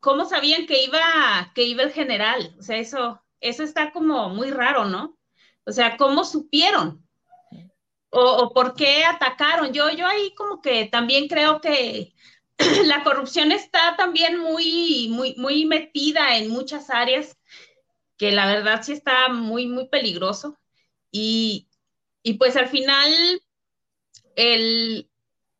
¿cómo 0.00 0.26
sabían 0.26 0.66
que 0.66 0.84
iba, 0.84 1.52
que 1.54 1.62
iba 1.62 1.82
el 1.82 1.92
general? 1.92 2.54
O 2.58 2.62
sea, 2.62 2.76
eso, 2.76 3.22
eso 3.40 3.62
está 3.62 3.90
como 3.90 4.28
muy 4.28 4.50
raro, 4.50 4.84
¿no? 4.84 5.18
O 5.64 5.72
sea, 5.72 5.96
¿cómo 5.96 6.24
supieron? 6.24 7.02
O, 8.10 8.52
por 8.52 8.74
qué 8.74 9.04
atacaron. 9.04 9.72
Yo, 9.72 9.90
yo 9.90 10.06
ahí 10.06 10.34
como 10.34 10.60
que 10.60 10.84
también 10.84 11.26
creo 11.26 11.60
que 11.62 12.14
la 12.84 13.02
corrupción 13.02 13.50
está 13.50 13.96
también 13.96 14.38
muy, 14.38 15.08
muy, 15.10 15.34
muy 15.36 15.64
metida 15.64 16.36
en 16.36 16.50
muchas 16.50 16.90
áreas, 16.90 17.38
que 18.18 18.30
la 18.30 18.46
verdad 18.46 18.82
sí 18.82 18.92
está 18.92 19.30
muy, 19.30 19.66
muy 19.66 19.88
peligroso. 19.88 20.58
Y, 21.10 21.68
y 22.22 22.34
pues 22.34 22.56
al 22.56 22.68
final, 22.68 23.10
el, 24.36 25.08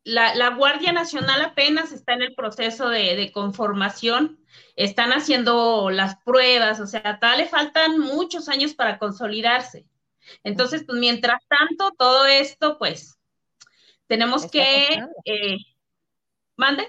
la, 0.05 0.49
Guardia 0.51 0.93
Nacional 0.93 1.41
apenas 1.41 1.91
está 1.91 2.13
en 2.13 2.21
el 2.21 2.35
proceso 2.35 2.89
de, 2.89 3.31
conformación, 3.33 4.39
están 4.75 5.11
haciendo 5.11 5.89
las 5.89 6.17
pruebas, 6.23 6.79
o 6.79 6.87
sea, 6.87 7.19
tal 7.19 7.39
le 7.39 7.47
faltan 7.47 7.99
muchos 7.99 8.47
años 8.47 8.73
para 8.73 8.99
consolidarse. 8.99 9.85
Entonces, 10.43 10.83
pues 10.85 10.99
mientras 10.99 11.41
tanto, 11.47 11.91
todo 11.97 12.25
esto, 12.25 12.77
pues, 12.77 13.19
tenemos 14.07 14.49
que... 14.49 15.03
Eh, 15.25 15.57
¿Mande? 16.55 16.87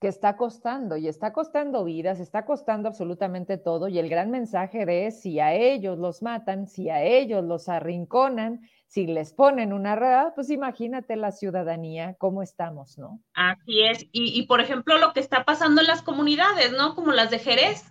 que 0.00 0.08
está 0.08 0.34
costando 0.38 0.96
y 0.96 1.08
está 1.08 1.34
costando 1.34 1.84
vidas, 1.84 2.20
está 2.20 2.46
costando 2.46 2.88
absolutamente 2.88 3.58
todo 3.58 3.86
y 3.86 3.98
el 3.98 4.08
gran 4.08 4.30
mensaje 4.30 4.86
de 4.86 5.10
si 5.10 5.40
a 5.40 5.52
ellos 5.52 5.98
los 5.98 6.22
matan, 6.22 6.66
si 6.66 6.88
a 6.88 7.02
ellos 7.02 7.44
los 7.44 7.68
arrinconan, 7.68 8.62
si 8.90 9.06
les 9.06 9.32
ponen 9.32 9.72
una 9.72 9.94
red, 9.94 10.32
pues 10.34 10.50
imagínate 10.50 11.14
la 11.14 11.30
ciudadanía, 11.30 12.16
cómo 12.18 12.42
estamos, 12.42 12.98
¿no? 12.98 13.22
Así 13.34 13.82
es. 13.82 14.08
Y, 14.10 14.42
por 14.48 14.60
ejemplo, 14.60 14.98
lo 14.98 15.12
que 15.12 15.20
está 15.20 15.44
pasando 15.44 15.80
en 15.80 15.86
las 15.86 16.02
comunidades, 16.02 16.72
¿no? 16.72 16.96
Como 16.96 17.12
las 17.12 17.30
de 17.30 17.38
Jerez. 17.38 17.84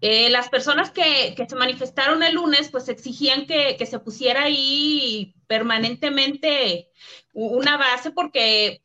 Eh, 0.00 0.28
las 0.30 0.48
personas 0.48 0.90
que, 0.90 1.36
se 1.48 1.54
manifestaron 1.54 2.24
el 2.24 2.34
lunes, 2.34 2.68
pues 2.68 2.88
exigían 2.88 3.46
que, 3.46 3.76
que 3.78 3.86
se 3.86 4.00
pusiera 4.00 4.42
ahí 4.42 5.36
permanentemente 5.46 6.90
una 7.32 7.76
base 7.76 8.10
porque 8.10 8.82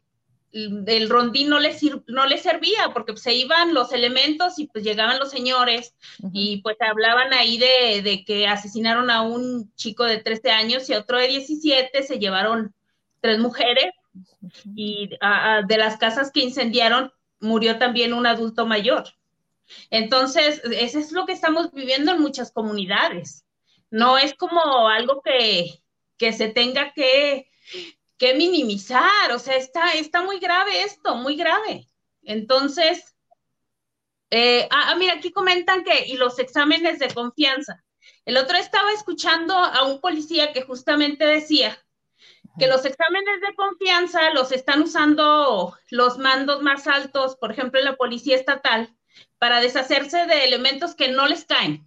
el 0.54 1.10
rondín 1.10 1.50
no 1.50 1.60
les, 1.60 1.82
no 2.08 2.28
les 2.28 2.44
servía 2.44 2.92
porque 2.94 3.18
se 3.18 3.34
iban 3.34 3.74
los 3.74 3.92
elementos 3.92 4.60
y 4.60 4.68
pues 4.68 4.84
llegaban 4.84 5.18
los 5.18 5.32
señores 5.32 5.96
y 6.32 6.62
pues 6.62 6.78
hablaban 6.80 7.34
ahí 7.34 7.58
de, 7.58 8.24
que 8.26 8.48
asesinaron 8.48 9.10
a 9.10 9.24
un 9.24 9.74
chico 9.76 10.04
de 10.04 10.20
13 10.20 10.52
años 10.52 10.90
y 10.90 10.94
a 10.94 11.00
otro 11.00 11.18
de 11.18 11.28
17, 11.28 12.04
se 12.04 12.20
llevaron 12.20 12.74
tres 13.20 13.40
mujeres 13.40 13.94
y 14.76 15.10
de 15.68 15.78
las 15.78 15.98
casas 15.98 16.32
que 16.32 16.42
incendiaron 16.42 17.12
murió 17.40 17.80
también 17.80 18.14
un 18.14 18.28
adulto 18.28 18.68
mayor. 18.68 19.06
Entonces, 19.90 20.62
eso 20.72 21.00
es 21.00 21.12
lo 21.12 21.26
que 21.26 21.34
estamos 21.34 21.72
viviendo 21.72 22.12
en 22.12 22.22
muchas 22.22 22.52
comunidades. 22.52 23.44
No 23.90 24.20
es 24.20 24.36
como 24.36 24.88
algo 24.88 25.22
que, 25.24 25.82
que 26.18 26.32
se 26.32 26.50
tenga 26.50 26.94
que 26.94 27.50
que 28.24 28.34
minimizar, 28.36 29.34
o 29.34 29.38
sea, 29.38 29.58
está, 29.58 29.92
está 29.96 30.24
muy 30.24 30.40
grave 30.40 30.84
esto, 30.84 31.16
muy 31.16 31.36
grave. 31.36 31.90
Entonces, 32.22 33.18
eh, 34.30 34.66
ah, 34.72 34.92
ah, 34.92 34.96
mira, 34.96 35.16
aquí 35.16 35.30
comentan 35.34 35.84
que, 35.84 36.06
y 36.06 36.16
los 36.16 36.40
exámenes 36.40 37.00
de 37.00 37.14
confianza. 37.14 37.84
El 38.24 38.38
otro 38.38 38.58
estaba 38.58 38.94
escuchando 38.94 39.54
a 39.54 39.84
un 39.84 40.00
policía 40.00 40.54
que 40.54 40.62
justamente 40.62 41.26
decía 41.26 41.78
que 42.58 42.68
los 42.68 42.86
exámenes 42.86 43.42
de 43.42 43.56
confianza 43.56 44.30
los 44.30 44.54
están 44.54 44.84
usando 44.84 45.78
los 45.90 46.18
mandos 46.18 46.62
más 46.62 46.88
altos, 46.88 47.36
por 47.36 47.52
ejemplo, 47.52 47.82
la 47.82 47.98
policía 47.98 48.38
estatal, 48.38 48.96
para 49.38 49.60
deshacerse 49.60 50.28
de 50.28 50.46
elementos 50.46 50.96
que 50.96 51.10
no 51.10 51.28
les 51.28 51.44
caen. 51.44 51.86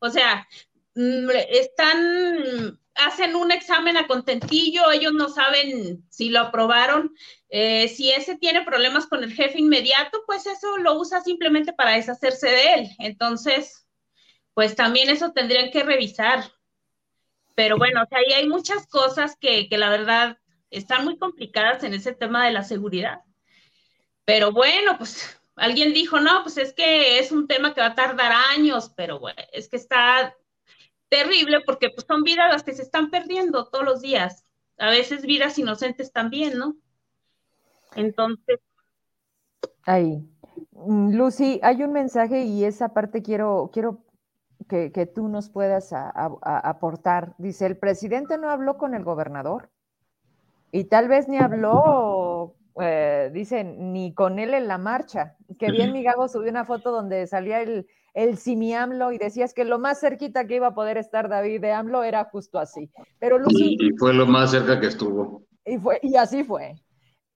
O 0.00 0.10
sea, 0.10 0.46
mm, 0.94 1.30
están 1.48 2.78
hacen 2.98 3.36
un 3.36 3.52
examen 3.52 3.96
a 3.96 4.06
contentillo, 4.06 4.90
ellos 4.90 5.12
no 5.12 5.28
saben 5.28 6.04
si 6.10 6.30
lo 6.30 6.40
aprobaron. 6.40 7.14
Eh, 7.48 7.88
si 7.88 8.10
ese 8.10 8.36
tiene 8.36 8.64
problemas 8.64 9.06
con 9.06 9.22
el 9.24 9.32
jefe 9.32 9.58
inmediato, 9.58 10.22
pues 10.26 10.46
eso 10.46 10.76
lo 10.78 10.98
usa 10.98 11.20
simplemente 11.20 11.72
para 11.72 11.92
deshacerse 11.92 12.48
de 12.48 12.74
él. 12.74 12.88
Entonces, 12.98 13.86
pues 14.54 14.74
también 14.74 15.08
eso 15.08 15.32
tendrían 15.32 15.70
que 15.70 15.82
revisar. 15.82 16.44
Pero 17.54 17.76
bueno, 17.76 18.02
o 18.02 18.06
sea, 18.06 18.18
ahí 18.18 18.32
hay 18.32 18.48
muchas 18.48 18.86
cosas 18.86 19.36
que, 19.40 19.68
que 19.68 19.78
la 19.78 19.90
verdad 19.90 20.38
están 20.70 21.04
muy 21.04 21.18
complicadas 21.18 21.82
en 21.84 21.94
ese 21.94 22.12
tema 22.12 22.44
de 22.44 22.52
la 22.52 22.62
seguridad. 22.62 23.22
Pero 24.24 24.52
bueno, 24.52 24.98
pues 24.98 25.40
alguien 25.56 25.92
dijo, 25.94 26.20
no, 26.20 26.42
pues 26.42 26.58
es 26.58 26.72
que 26.72 27.18
es 27.18 27.32
un 27.32 27.46
tema 27.46 27.74
que 27.74 27.80
va 27.80 27.88
a 27.88 27.94
tardar 27.94 28.32
años, 28.50 28.92
pero 28.96 29.18
bueno, 29.18 29.42
es 29.52 29.68
que 29.68 29.76
está 29.76 30.34
terrible 31.08 31.60
porque 31.64 31.90
pues, 31.90 32.06
son 32.06 32.22
vidas 32.22 32.50
las 32.50 32.62
que 32.62 32.74
se 32.74 32.82
están 32.82 33.10
perdiendo 33.10 33.66
todos 33.66 33.84
los 33.84 34.00
días. 34.00 34.44
A 34.78 34.90
veces 34.90 35.22
vidas 35.22 35.58
inocentes 35.58 36.12
también, 36.12 36.58
¿no? 36.58 36.76
Entonces. 37.94 38.60
Ahí. 39.84 40.22
Lucy, 40.86 41.60
hay 41.62 41.82
un 41.82 41.92
mensaje 41.92 42.44
y 42.44 42.64
esa 42.64 42.90
parte 42.90 43.22
quiero, 43.22 43.70
quiero 43.72 44.04
que, 44.68 45.10
tú 45.12 45.28
nos 45.28 45.48
puedas 45.48 45.92
aportar. 45.92 47.34
Dice, 47.38 47.66
el 47.66 47.76
presidente 47.76 48.38
no 48.38 48.50
habló 48.50 48.76
con 48.76 48.94
el 48.94 49.02
gobernador 49.02 49.70
y 50.70 50.84
tal 50.84 51.08
vez 51.08 51.28
ni 51.28 51.38
habló, 51.38 52.54
eh, 52.80 53.30
dice, 53.32 53.64
ni 53.64 54.12
con 54.12 54.38
él 54.38 54.54
en 54.54 54.68
la 54.68 54.78
marcha. 54.78 55.36
Que 55.58 55.70
bien 55.70 55.92
mi 55.92 56.02
Gabo 56.02 56.28
subió 56.28 56.50
una 56.50 56.64
foto 56.64 56.92
donde 56.92 57.26
salía 57.26 57.62
el, 57.62 57.88
el 58.18 58.36
Simi 58.36 58.74
AMLO 58.74 59.12
y 59.12 59.18
decías 59.18 59.54
que 59.54 59.64
lo 59.64 59.78
más 59.78 60.00
cerquita 60.00 60.44
que 60.44 60.56
iba 60.56 60.66
a 60.66 60.74
poder 60.74 60.98
estar 60.98 61.28
David 61.28 61.60
de 61.60 61.70
AMLO 61.70 62.02
era 62.02 62.24
justo 62.24 62.58
así. 62.58 62.90
Pero 63.20 63.38
Lucy, 63.38 63.76
y, 63.78 63.96
fue 63.96 64.12
lo 64.12 64.26
más 64.26 64.50
cerca 64.50 64.80
que 64.80 64.88
estuvo. 64.88 65.44
Y, 65.64 65.78
fue, 65.78 66.00
y 66.02 66.16
así 66.16 66.42
fue. 66.42 66.74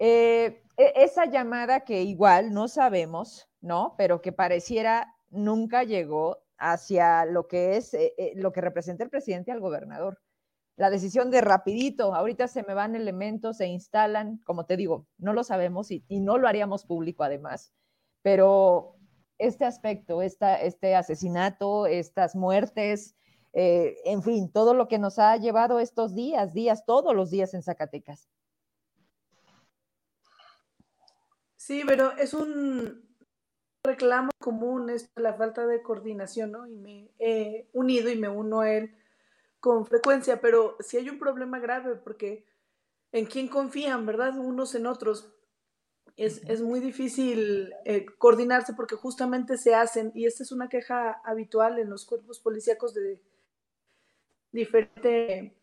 Eh, 0.01 0.65
e, 0.77 0.93
esa 0.97 1.27
llamada 1.27 1.85
que 1.85 2.03
igual 2.03 2.53
no 2.53 2.67
sabemos, 2.67 3.49
¿no? 3.61 3.95
Pero 3.97 4.21
que 4.21 4.33
pareciera 4.33 5.15
nunca 5.31 5.85
llegó 5.85 6.39
hacia 6.59 7.27
lo 7.27 7.47
que 7.47 7.77
es, 7.77 7.95
eh, 7.95 8.15
eh, 8.19 8.33
lo 8.35 8.51
que 8.51 8.61
representa 8.61 9.05
el 9.05 9.11
presidente 9.11 9.53
al 9.53 9.61
gobernador. 9.61 10.19
La 10.77 10.91
decisión 10.91 11.31
de 11.31 11.43
rapidito, 11.43 12.13
ahorita 12.13 12.49
se 12.49 12.65
me 12.65 12.75
van 12.75 12.97
elementos, 12.97 13.59
se 13.59 13.67
instalan, 13.69 14.39
como 14.39 14.67
te 14.67 14.77
digo, 14.77 15.07
no 15.17 15.33
lo 15.33 15.45
sabemos 15.45 15.93
y, 15.93 16.05
y 16.09 16.19
no 16.19 16.39
lo 16.39 16.49
haríamos 16.49 16.85
público 16.87 17.23
además, 17.23 17.73
pero 18.23 18.97
este 19.47 19.65
aspecto, 19.65 20.23
este 20.23 20.95
asesinato, 20.95 21.87
estas 21.87 22.35
muertes, 22.35 23.17
eh, 23.53 23.97
en 24.05 24.23
fin, 24.23 24.51
todo 24.51 24.73
lo 24.73 24.89
que 24.89 24.99
nos 24.99 25.19
ha 25.19 25.37
llevado 25.37 25.79
estos 25.79 26.15
días, 26.15 26.55
días, 26.55 26.85
todos 26.87 27.15
los 27.15 27.31
días 27.31 27.53
en 27.55 27.63
Zacatecas. 27.63 28.29
Sí, 31.57 31.83
pero 31.87 32.13
es 32.13 32.35
un 32.35 33.05
reclamo 33.85 34.31
común 34.39 34.91
esto, 34.91 35.21
la 35.21 35.35
falta 35.35 35.67
de 35.67 35.83
coordinación, 35.83 36.53
¿no? 36.53 36.67
Y 36.67 36.77
me 36.77 37.11
he 37.19 37.69
unido 37.73 38.11
y 38.11 38.17
me 38.17 38.29
uno 38.29 38.61
a 38.61 38.71
él 38.73 38.97
con 39.61 39.87
frecuencia, 39.87 40.41
pero 40.41 40.77
sí 40.81 40.97
hay 40.97 41.09
un 41.09 41.19
problema 41.19 41.59
grave 41.59 41.97
porque 41.97 42.47
en 43.13 43.27
quién 43.27 43.49
confían, 43.49 44.07
¿verdad? 44.07 44.37
Unos 44.39 44.75
en 44.75 44.87
otros 44.87 45.35
es, 46.17 46.61
muy 46.61 46.81
difícil 46.81 47.73
eh, 47.85 48.07
coordinarse 48.19 48.75
porque 48.75 48.97
justamente 48.97 49.57
se 49.57 49.75
hacen, 49.75 50.13
y 50.15 50.27
esta 50.27 50.43
es 50.43 50.53
una 50.53 50.69
queja 50.69 51.21
habitual 51.25 51.79
en 51.79 51.91
los 51.91 52.05
cuerpos 52.05 52.41
policíacos 52.41 52.95
de 52.95 53.21
diferente 54.53 55.55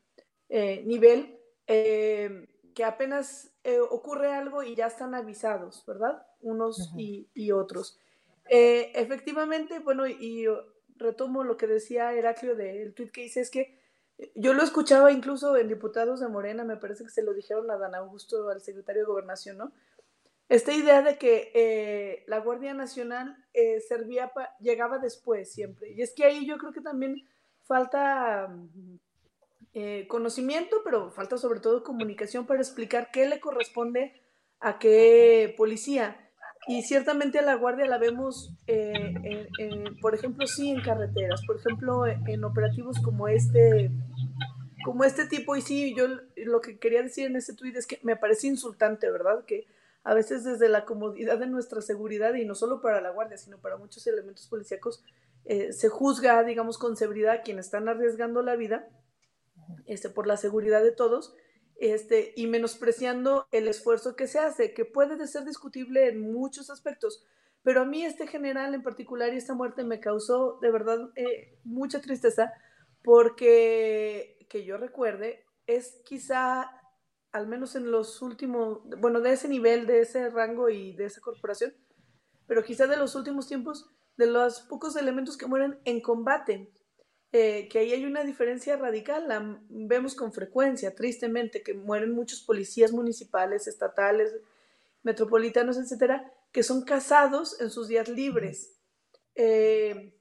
eh, 0.49 0.83
nivel, 0.85 1.37
eh, 1.67 2.47
que 2.73 2.83
apenas 2.83 3.51
ocurre 3.91 4.33
algo 4.33 4.63
y 4.63 4.73
ya 4.73 4.87
están 4.87 5.13
avisados, 5.13 5.83
¿verdad? 5.85 6.25
Unos 6.41 6.91
y, 6.97 7.51
otros. 7.51 7.99
efectivamente, 8.47 9.77
bueno, 9.77 10.07
y, 10.07 10.47
retomo 10.95 11.43
lo 11.43 11.55
que 11.55 11.67
decía 11.67 12.13
Heraclio 12.13 12.55
del 12.55 12.93
tweet 12.93 13.11
que 13.11 13.25
hice, 13.25 13.41
es 13.41 13.51
que 13.51 13.79
yo 14.35 14.53
lo 14.53 14.63
escuchaba 14.63 15.11
incluso 15.11 15.55
en 15.55 15.67
diputados 15.67 16.19
de 16.19 16.27
Morena, 16.27 16.63
me 16.63 16.77
parece 16.77 17.03
que 17.03 17.11
se 17.11 17.21
lo 17.21 17.33
dijeron 17.33 17.69
a 17.69 17.77
Dan 17.77 17.95
Augusto, 17.95 18.49
al 18.49 18.61
secretario 18.61 19.03
de 19.03 19.07
Gobernación, 19.07 19.57
¿no? 19.57 19.71
Esta 20.49 20.73
idea 20.73 21.03
de 21.03 21.19
que 21.19 21.51
eh, 21.53 22.23
la 22.25 22.39
Guardia 22.39 22.73
Nacional 22.73 23.37
eh, 23.53 23.79
servía 23.81 24.31
llegaba 24.59 24.97
después 24.97 25.53
siempre. 25.53 25.91
Y 25.91 26.01
es 26.01 26.13
que 26.15 26.25
ahí 26.25 26.47
yo 26.47 26.57
creo 26.57 26.73
que 26.73 26.81
también 26.81 27.23
falta 27.61 28.47
mm, 28.47 28.95
eh, 29.73 30.07
conocimiento, 30.07 30.77
pero 30.83 31.11
falta 31.11 31.37
sobre 31.37 31.59
todo 31.59 31.83
comunicación 31.83 32.47
para 32.47 32.61
explicar 32.61 33.11
qué 33.13 33.27
le 33.27 33.39
corresponde 33.39 34.19
a 34.59 34.79
qué 34.79 35.53
policía. 35.55 36.31
Y 36.67 36.81
ciertamente 36.81 37.37
a 37.37 37.43
la 37.43 37.53
Guardia 37.53 37.85
la 37.85 37.99
vemos, 37.99 38.53
por 40.01 40.13
ejemplo, 40.13 40.45
sí 40.45 40.69
en 40.69 40.81
carreteras, 40.81 41.43
por 41.45 41.57
ejemplo, 41.57 42.05
en 42.05 42.43
operativos 42.43 42.99
como 42.99 43.27
este, 43.27 43.89
como 44.83 45.03
este 45.03 45.25
tipo. 45.25 45.55
Y 45.55 45.61
sí, 45.61 45.95
yo 45.95 46.07
lo 46.35 46.61
que 46.61 46.77
quería 46.77 47.01
decir 47.01 47.27
en 47.27 47.37
ese 47.37 47.53
tuit 47.53 47.75
es 47.75 47.87
que 47.87 47.99
me 48.03 48.17
parece 48.17 48.47
insultante, 48.47 49.09
¿verdad? 49.09 49.45
Que 49.45 49.67
a 50.03 50.13
veces 50.13 50.43
desde 50.43 50.69
la 50.69 50.85
comodidad 50.85 51.37
de 51.37 51.47
nuestra 51.47 51.81
seguridad 51.81 52.33
y 52.35 52.45
no 52.45 52.55
solo 52.55 52.81
para 52.81 53.01
la 53.01 53.11
guardia, 53.11 53.37
sino 53.37 53.59
para 53.59 53.77
muchos 53.77 54.05
elementos 54.07 54.47
policíacos, 54.47 55.03
eh, 55.45 55.73
se 55.73 55.89
juzga, 55.89 56.43
digamos, 56.43 56.77
con 56.77 56.95
severidad 56.95 57.35
a 57.35 57.41
quienes 57.41 57.65
están 57.65 57.87
arriesgando 57.89 58.41
la 58.41 58.55
vida 58.55 58.87
este, 59.85 60.09
por 60.09 60.27
la 60.27 60.37
seguridad 60.37 60.83
de 60.83 60.91
todos 60.91 61.33
este, 61.79 62.33
y 62.35 62.47
menospreciando 62.47 63.47
el 63.51 63.67
esfuerzo 63.67 64.15
que 64.15 64.27
se 64.27 64.39
hace, 64.39 64.73
que 64.73 64.85
puede 64.85 65.25
ser 65.27 65.45
discutible 65.45 66.07
en 66.09 66.21
muchos 66.21 66.69
aspectos, 66.69 67.25
pero 67.63 67.81
a 67.81 67.85
mí 67.85 68.03
este 68.03 68.27
general 68.27 68.73
en 68.73 68.83
particular 68.83 69.33
y 69.33 69.37
esta 69.37 69.53
muerte 69.53 69.83
me 69.83 69.99
causó 69.99 70.59
de 70.61 70.71
verdad 70.71 71.09
eh, 71.15 71.57
mucha 71.63 72.01
tristeza 72.01 72.53
porque, 73.03 74.45
que 74.49 74.65
yo 74.65 74.77
recuerde, 74.77 75.45
es 75.67 76.01
quizá, 76.05 76.69
al 77.31 77.47
menos 77.47 77.75
en 77.75 77.91
los 77.91 78.21
últimos, 78.21 78.81
bueno, 78.97 79.21
de 79.21 79.33
ese 79.33 79.47
nivel, 79.47 79.85
de 79.85 80.01
ese 80.01 80.29
rango 80.29 80.69
y 80.69 80.95
de 80.95 81.05
esa 81.05 81.21
corporación, 81.21 81.73
pero 82.47 82.63
quizá 82.63 82.87
de 82.87 82.97
los 82.97 83.15
últimos 83.15 83.47
tiempos, 83.47 83.89
de 84.17 84.27
los 84.27 84.61
pocos 84.61 84.95
elementos 84.95 85.37
que 85.37 85.45
mueren 85.45 85.79
en 85.85 86.01
combate, 86.01 86.71
eh, 87.31 87.67
que 87.69 87.79
ahí 87.79 87.93
hay 87.93 88.05
una 88.05 88.23
diferencia 88.23 88.75
radical, 88.75 89.27
la 89.27 89.61
vemos 89.69 90.15
con 90.15 90.33
frecuencia, 90.33 90.95
tristemente, 90.95 91.61
que 91.61 91.75
mueren 91.75 92.11
muchos 92.11 92.41
policías 92.41 92.91
municipales, 92.91 93.67
estatales, 93.67 94.35
metropolitanos, 95.03 95.77
etcétera, 95.77 96.33
que 96.51 96.63
son 96.63 96.83
casados 96.83 97.61
en 97.61 97.69
sus 97.69 97.87
días 97.87 98.09
libres. 98.09 98.79
Eh, 99.35 100.15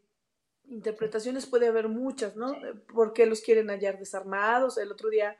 interpretaciones 0.67 1.47
puede 1.47 1.69
haber 1.69 1.89
muchas, 1.89 2.37
¿no? 2.37 2.55
Porque 2.93 3.25
los 3.25 3.41
quieren 3.41 3.69
hallar 3.69 3.99
desarmados. 3.99 4.77
El 4.77 4.93
otro 4.93 5.09
día 5.09 5.37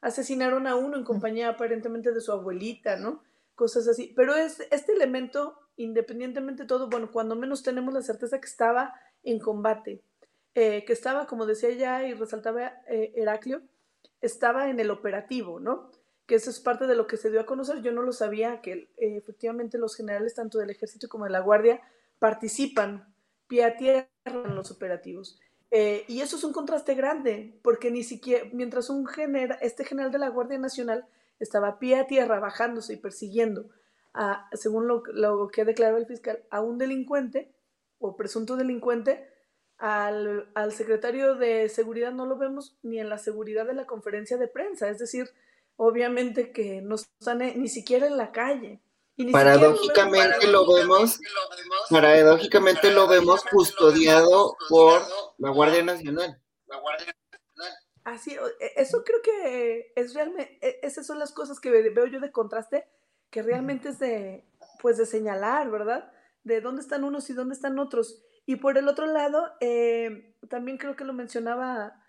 asesinaron 0.00 0.66
a 0.66 0.76
uno 0.76 0.96
en 0.96 1.04
compañía 1.04 1.48
aparentemente 1.48 2.12
de 2.12 2.20
su 2.20 2.32
abuelita, 2.32 2.96
¿no? 2.96 3.22
Cosas 3.54 3.86
así. 3.88 4.12
Pero 4.16 4.34
es, 4.34 4.60
este 4.70 4.92
elemento, 4.92 5.58
independientemente 5.76 6.62
de 6.62 6.68
todo, 6.68 6.88
bueno, 6.88 7.10
cuando 7.10 7.36
menos 7.36 7.62
tenemos 7.62 7.92
la 7.92 8.02
certeza 8.02 8.40
que 8.40 8.48
estaba 8.48 8.94
en 9.22 9.38
combate, 9.38 10.02
eh, 10.54 10.84
que 10.84 10.92
estaba, 10.92 11.26
como 11.26 11.46
decía 11.46 11.70
ya 11.70 12.06
y 12.06 12.14
resaltaba 12.14 12.72
eh, 12.88 13.12
Heraclio, 13.14 13.62
estaba 14.20 14.70
en 14.70 14.80
el 14.80 14.90
operativo, 14.90 15.60
¿no? 15.60 15.90
Que 16.26 16.36
eso 16.36 16.50
es 16.50 16.60
parte 16.60 16.86
de 16.86 16.94
lo 16.94 17.06
que 17.06 17.16
se 17.16 17.30
dio 17.30 17.40
a 17.40 17.46
conocer. 17.46 17.82
Yo 17.82 17.92
no 17.92 18.02
lo 18.02 18.12
sabía, 18.12 18.60
que 18.60 18.72
eh, 18.96 19.16
efectivamente 19.16 19.78
los 19.78 19.96
generales, 19.96 20.34
tanto 20.34 20.58
del 20.58 20.70
ejército 20.70 21.08
como 21.08 21.24
de 21.24 21.30
la 21.30 21.40
guardia, 21.40 21.80
participan 22.18 23.14
pie 23.46 23.64
a 23.64 23.76
tierra 23.76 24.08
en 24.24 24.54
los 24.54 24.70
operativos. 24.70 25.38
Eh, 25.70 26.04
y 26.08 26.20
eso 26.20 26.36
es 26.36 26.44
un 26.44 26.52
contraste 26.52 26.94
grande, 26.94 27.58
porque 27.62 27.90
ni 27.90 28.02
siquiera, 28.02 28.44
mientras 28.52 28.90
un 28.90 29.06
este 29.60 29.84
general 29.84 30.10
de 30.10 30.18
la 30.18 30.28
Guardia 30.28 30.58
Nacional 30.58 31.06
estaba 31.38 31.78
pie 31.78 31.96
a 31.96 32.06
tierra 32.06 32.40
bajándose 32.40 32.94
y 32.94 32.96
persiguiendo, 32.96 33.70
a, 34.12 34.48
según 34.52 34.88
lo, 34.88 35.02
lo 35.12 35.48
que 35.48 35.64
declaró 35.64 35.96
el 35.96 36.06
fiscal, 36.06 36.42
a 36.50 36.60
un 36.60 36.78
delincuente 36.78 37.52
o 37.98 38.16
presunto 38.16 38.56
delincuente, 38.56 39.28
al, 39.78 40.50
al, 40.54 40.72
secretario 40.72 41.36
de 41.36 41.68
seguridad 41.68 42.12
no 42.12 42.26
lo 42.26 42.36
vemos 42.36 42.76
ni 42.82 42.98
en 42.98 43.08
la 43.08 43.16
seguridad 43.16 43.64
de 43.66 43.72
la 43.72 43.86
conferencia 43.86 44.36
de 44.36 44.48
prensa, 44.48 44.90
es 44.90 44.98
decir, 44.98 45.30
obviamente 45.76 46.52
que 46.52 46.82
no 46.82 46.96
están 46.96 47.38
ni 47.38 47.68
siquiera 47.68 48.06
en 48.06 48.18
la 48.18 48.32
calle. 48.32 48.80
Paradójicamente 49.32 50.46
lo 50.46 50.66
vemos, 50.72 51.20
paradójicamente 51.90 52.90
lo 52.90 53.06
vemos 53.06 53.42
custodiado 53.44 54.56
por 54.68 55.02
la 55.38 55.50
Guardia 55.50 55.82
Nacional. 55.82 56.40
Así, 58.04 58.34
e, 58.34 58.72
eso 58.76 59.04
creo 59.04 59.20
que 59.22 59.92
es 59.94 60.14
realmente, 60.14 60.58
esas 60.86 61.06
son 61.06 61.18
las 61.18 61.32
cosas 61.32 61.60
que 61.60 61.70
veo 61.70 62.06
yo 62.06 62.20
de 62.20 62.32
contraste, 62.32 62.88
que 63.30 63.42
realmente 63.42 63.90
es 63.90 63.98
de, 63.98 64.44
pues 64.80 64.96
de 64.96 65.06
señalar, 65.06 65.70
¿verdad? 65.70 66.12
De 66.42 66.60
dónde 66.60 66.82
están 66.82 67.04
unos 67.04 67.28
y 67.30 67.34
dónde 67.34 67.54
están 67.54 67.78
otros. 67.78 68.22
Y 68.46 68.56
por 68.56 68.78
el 68.78 68.88
otro 68.88 69.06
lado, 69.06 69.52
eh, 69.60 70.34
también 70.48 70.78
creo 70.78 70.96
que 70.96 71.04
lo 71.04 71.12
mencionaba 71.12 72.02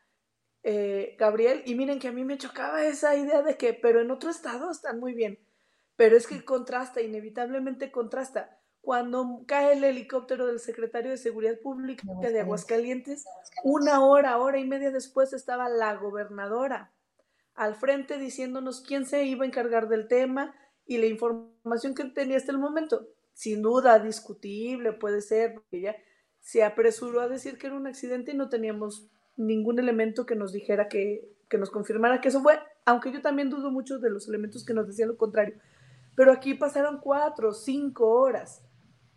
eh, 0.64 1.16
Gabriel, 1.18 1.64
y 1.66 1.76
miren 1.76 2.00
que 2.00 2.08
a 2.08 2.12
mí 2.12 2.24
me 2.24 2.38
chocaba 2.38 2.86
esa 2.86 3.16
idea 3.16 3.42
de 3.42 3.58
que, 3.58 3.74
pero 3.74 4.00
en 4.00 4.12
otro 4.12 4.30
estado 4.30 4.72
están 4.72 5.00
muy 5.00 5.14
bien 5.14 5.40
pero 6.02 6.18
es 6.18 6.26
que 6.26 6.44
contrasta, 6.44 7.00
inevitablemente 7.00 7.92
contrasta. 7.92 8.58
Cuando 8.82 9.44
cae 9.46 9.74
el 9.74 9.84
helicóptero 9.84 10.48
del 10.48 10.60
secretario 10.60 11.12
de 11.12 11.18
Seguridad 11.18 11.60
Pública 11.60 12.02
de 12.20 12.40
Aguascalientes, 12.40 13.24
una 13.64 14.04
hora, 14.04 14.40
hora 14.40 14.58
y 14.58 14.66
media 14.66 14.90
después 14.90 15.32
estaba 15.32 15.70
la 15.70 15.94
gobernadora 15.98 16.92
al 17.54 17.76
frente 17.76 18.18
diciéndonos 18.18 18.82
quién 18.82 19.06
se 19.06 19.26
iba 19.26 19.44
a 19.44 19.48
encargar 19.48 19.90
del 19.90 20.08
tema 20.08 20.56
y 20.88 20.98
la 20.98 21.06
información 21.06 21.94
que 21.94 22.06
tenía 22.06 22.38
hasta 22.38 22.52
el 22.52 22.58
momento. 22.58 23.08
Sin 23.36 23.62
duda, 23.62 24.00
discutible, 24.00 24.94
puede 24.94 25.22
ser, 25.22 25.54
porque 25.54 25.78
ella 25.78 25.96
se 26.40 26.64
apresuró 26.64 27.22
a 27.22 27.28
decir 27.28 27.60
que 27.60 27.68
era 27.68 27.76
un 27.76 27.86
accidente 27.86 28.32
y 28.32 28.36
no 28.36 28.50
teníamos 28.50 29.08
ningún 29.38 29.78
elemento 29.78 30.26
que 30.26 30.36
nos 30.36 30.52
dijera 30.52 30.88
que, 30.88 31.30
que 31.48 31.60
nos 31.60 31.70
confirmara 31.70 32.22
que 32.22 32.30
eso 32.30 32.42
fue, 32.42 32.58
aunque 32.86 33.12
yo 33.12 33.22
también 33.22 33.52
dudo 33.52 33.70
mucho 33.70 34.00
de 34.00 34.10
los 34.10 34.28
elementos 34.28 34.66
que 34.66 34.74
nos 34.74 34.88
decían 34.88 35.10
lo 35.10 35.18
contrario. 35.18 35.62
Pero 36.16 36.32
aquí 36.32 36.54
pasaron 36.54 37.00
cuatro, 37.00 37.54
cinco 37.54 38.10
horas. 38.10 38.64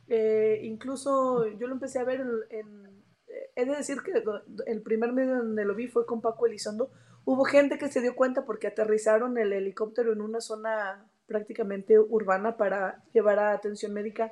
Eh, 0.07 0.61
incluso 0.63 1.47
yo 1.47 1.67
lo 1.67 1.75
empecé 1.75 1.99
a 1.99 2.05
ver 2.05 2.21
en, 2.51 2.87
eh, 3.27 3.51
He 3.57 3.65
de 3.65 3.77
decir 3.77 4.03
que 4.03 4.23
el 4.67 4.83
primer 4.83 5.13
medio 5.13 5.37
donde 5.37 5.65
lo 5.65 5.75
vi 5.75 5.89
fue 5.89 6.07
con 6.07 6.21
Paco 6.21 6.47
Elizondo. 6.47 6.91
Hubo 7.25 7.45
gente 7.45 7.79
que 7.79 7.89
se 7.89 8.01
dio 8.01 8.15
cuenta 8.15 8.45
porque 8.45 8.67
aterrizaron 8.67 9.39
el 9.39 9.53
helicóptero 9.53 10.13
en 10.13 10.21
una 10.21 10.41
zona 10.41 11.09
prácticamente 11.27 11.99
urbana 11.99 12.57
para 12.57 13.03
llevar 13.13 13.39
a 13.39 13.53
atención 13.53 13.93
médica 13.93 14.31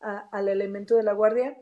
al 0.00 0.48
elemento 0.48 0.96
de 0.96 1.04
la 1.04 1.12
guardia. 1.12 1.56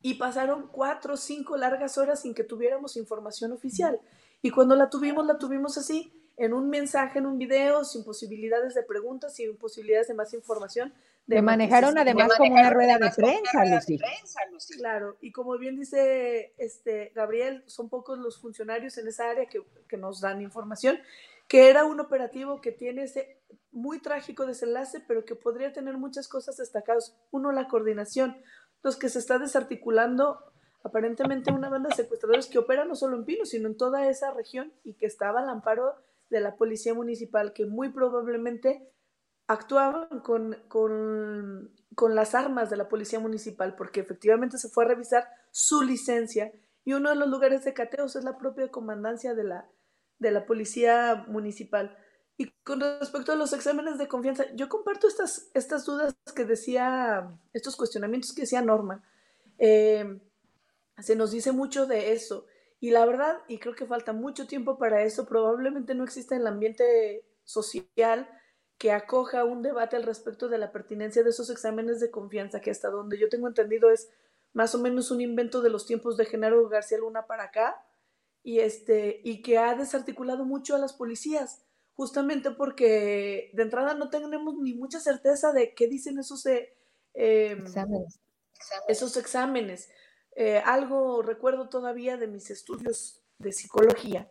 Y 0.00 0.14
pasaron 0.14 0.68
cuatro 0.68 1.14
o 1.14 1.16
cinco 1.16 1.56
largas 1.56 1.96
horas 1.96 2.22
sin 2.22 2.34
que 2.34 2.42
tuviéramos 2.42 2.96
información 2.96 3.52
oficial. 3.52 4.00
Y 4.40 4.50
cuando 4.50 4.74
la 4.74 4.90
tuvimos, 4.90 5.24
la 5.26 5.38
tuvimos 5.38 5.78
así 5.78 6.21
en 6.36 6.52
un 6.52 6.68
mensaje, 6.68 7.18
en 7.18 7.26
un 7.26 7.38
video, 7.38 7.84
sin 7.84 8.04
posibilidades 8.04 8.74
de 8.74 8.82
preguntas, 8.82 9.34
sin 9.34 9.56
posibilidades 9.56 10.08
de 10.08 10.14
más 10.14 10.32
información. 10.34 10.92
De 11.26 11.40
manejaron 11.40 11.96
además 11.98 12.32
como 12.36 12.52
una 12.52 12.70
rueda 12.70 12.98
de 12.98 13.10
prensa, 13.10 13.64
Lucy. 14.50 14.76
Claro, 14.76 15.16
y 15.20 15.30
como 15.30 15.56
bien 15.56 15.76
dice 15.76 16.52
este 16.58 17.12
Gabriel, 17.14 17.62
son 17.66 17.88
pocos 17.88 18.18
los 18.18 18.40
funcionarios 18.40 18.98
en 18.98 19.06
esa 19.06 19.30
área 19.30 19.46
que, 19.46 19.62
que 19.88 19.96
nos 19.96 20.20
dan 20.20 20.40
información, 20.40 20.98
que 21.46 21.68
era 21.70 21.84
un 21.84 22.00
operativo 22.00 22.60
que 22.60 22.72
tiene 22.72 23.04
ese 23.04 23.38
muy 23.70 24.00
trágico 24.00 24.46
desenlace, 24.46 25.00
pero 25.06 25.24
que 25.24 25.36
podría 25.36 25.72
tener 25.72 25.96
muchas 25.96 26.26
cosas 26.26 26.56
destacadas. 26.56 27.16
Uno, 27.30 27.52
la 27.52 27.68
coordinación, 27.68 28.36
los 28.82 28.96
que 28.96 29.08
se 29.08 29.20
está 29.20 29.38
desarticulando 29.38 30.52
aparentemente 30.84 31.52
una 31.52 31.68
banda 31.68 31.90
de 31.90 31.94
secuestradores 31.94 32.48
que 32.48 32.58
opera 32.58 32.84
no 32.84 32.96
solo 32.96 33.16
en 33.16 33.24
Pino, 33.24 33.44
sino 33.44 33.68
en 33.68 33.76
toda 33.76 34.08
esa 34.08 34.32
región 34.32 34.72
y 34.84 34.94
que 34.94 35.06
estaba 35.06 35.40
al 35.40 35.48
amparo 35.48 35.94
de 36.32 36.40
la 36.40 36.56
policía 36.56 36.94
municipal 36.94 37.52
que 37.52 37.66
muy 37.66 37.90
probablemente 37.90 38.88
actuaban 39.46 40.20
con, 40.20 40.56
con, 40.66 42.14
las 42.14 42.34
armas 42.34 42.70
de 42.70 42.78
la 42.78 42.88
policía 42.88 43.20
municipal, 43.20 43.76
porque 43.76 44.00
efectivamente 44.00 44.56
se 44.56 44.70
fue 44.70 44.84
a 44.84 44.88
revisar 44.88 45.28
su 45.50 45.82
licencia 45.82 46.50
y 46.84 46.94
uno 46.94 47.10
de 47.10 47.16
los 47.16 47.28
lugares 47.28 47.64
de 47.64 47.74
cateos 47.74 48.16
es 48.16 48.24
la 48.24 48.38
propia 48.38 48.70
comandancia 48.70 49.34
de 49.34 49.44
la, 49.44 49.68
de 50.18 50.30
la 50.30 50.46
policía 50.46 51.26
municipal. 51.28 51.96
Y 52.38 52.50
con 52.64 52.80
respecto 52.80 53.32
a 53.32 53.36
los 53.36 53.52
exámenes 53.52 53.98
de 53.98 54.08
confianza, 54.08 54.46
yo 54.54 54.70
comparto 54.70 55.06
estas, 55.06 55.50
estas 55.52 55.84
dudas 55.84 56.14
que 56.34 56.46
decía, 56.46 57.30
estos 57.52 57.76
cuestionamientos 57.76 58.32
que 58.32 58.42
decía 58.42 58.62
Norma. 58.62 59.04
Eh, 59.58 60.18
se 60.98 61.14
nos 61.14 61.30
dice 61.30 61.52
mucho 61.52 61.86
de 61.86 62.12
eso. 62.12 62.46
Y 62.82 62.90
la 62.90 63.06
verdad, 63.06 63.38
y 63.46 63.60
creo 63.60 63.76
que 63.76 63.86
falta 63.86 64.12
mucho 64.12 64.48
tiempo 64.48 64.76
para 64.76 65.04
eso, 65.04 65.24
probablemente 65.24 65.94
no 65.94 66.02
existe 66.02 66.34
en 66.34 66.40
el 66.40 66.48
ambiente 66.48 67.24
social 67.44 68.28
que 68.76 68.90
acoja 68.90 69.44
un 69.44 69.62
debate 69.62 69.94
al 69.94 70.02
respecto 70.02 70.48
de 70.48 70.58
la 70.58 70.72
pertinencia 70.72 71.22
de 71.22 71.30
esos 71.30 71.48
exámenes 71.48 72.00
de 72.00 72.10
confianza, 72.10 72.60
que 72.60 72.72
hasta 72.72 72.90
donde 72.90 73.20
yo 73.20 73.28
tengo 73.28 73.46
entendido 73.46 73.92
es 73.92 74.10
más 74.52 74.74
o 74.74 74.80
menos 74.80 75.12
un 75.12 75.20
invento 75.20 75.62
de 75.62 75.70
los 75.70 75.86
tiempos 75.86 76.16
de 76.16 76.24
Genaro 76.24 76.68
García 76.68 76.98
Luna 76.98 77.28
para 77.28 77.44
acá, 77.44 77.86
y, 78.42 78.58
este, 78.58 79.20
y 79.22 79.42
que 79.42 79.58
ha 79.58 79.76
desarticulado 79.76 80.44
mucho 80.44 80.74
a 80.74 80.78
las 80.80 80.92
policías, 80.92 81.64
justamente 81.94 82.50
porque 82.50 83.52
de 83.54 83.62
entrada 83.62 83.94
no 83.94 84.10
tenemos 84.10 84.56
ni 84.58 84.74
mucha 84.74 84.98
certeza 84.98 85.52
de 85.52 85.72
qué 85.76 85.86
dicen 85.86 86.18
esos, 86.18 86.44
eh, 86.46 86.74
em, 87.14 87.60
exámenes. 87.60 88.18
esos 88.88 89.16
exámenes. 89.16 89.88
Eh, 90.34 90.62
algo 90.64 91.22
recuerdo 91.22 91.68
todavía 91.68 92.16
de 92.16 92.26
mis 92.26 92.50
estudios 92.50 93.22
de 93.38 93.52
psicología. 93.52 94.30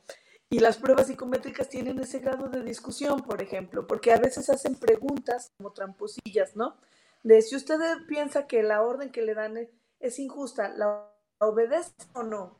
Y 0.49 0.60
las 0.60 0.78
pruebas 0.78 1.08
psicométricas 1.08 1.70
tienen 1.70 1.99
ese 1.99 2.20
grado 2.20 2.49
de 2.49 2.62
discusión, 2.64 3.22
por 3.22 3.41
ejemplo, 3.41 3.88
porque 3.88 4.12
a 4.12 4.18
veces 4.18 4.49
hacen 4.49 4.76
preguntas 4.76 5.54
como 5.58 5.72
tramposillas, 5.72 6.56
¿no? 6.56 6.78
De 7.24 7.41
si 7.41 7.56
usted 7.56 7.80
piensa 8.08 8.47
que 8.47 8.62
la 8.64 8.82
orden 8.82 9.12
que 9.12 9.22
le 9.22 9.34
dan 9.34 9.70
es 9.99 10.20
injusta, 10.20 10.70
¿la 10.70 11.10
obedece 11.39 11.93
o 12.14 12.24
no? 12.24 12.60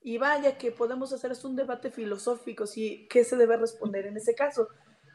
Y 0.00 0.16
vaya 0.16 0.56
que 0.56 0.72
podemos 0.72 1.12
hacer 1.12 1.32
es 1.32 1.44
un 1.44 1.56
debate 1.56 1.90
filosófico, 1.90 2.66
si 2.66 3.06
qué 3.08 3.24
se 3.24 3.36
debe 3.36 3.56
responder 3.56 4.06
en 4.06 4.16
ese 4.16 4.34
caso. 4.34 4.68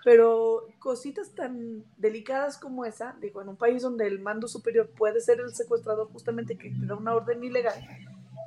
Pero 0.04 0.68
cositas 0.80 1.34
tan 1.34 1.86
delicadas 1.97 2.58
como 2.58 2.86
esa, 2.86 3.16
digo, 3.22 3.41
en 3.41 3.49
un 3.49 3.56
país 3.56 3.82
donde 3.82 4.06
el 4.06 4.20
mando 4.20 4.47
superior 4.47 4.89
puede 4.89 5.22
ser 5.22 5.39
el 5.39 5.54
secuestrador 5.56 6.10
justamente 6.12 6.58
que 6.58 6.72
da 6.76 6.95
una 6.95 7.16
orden 7.16 7.43
ilegal, 7.43 7.76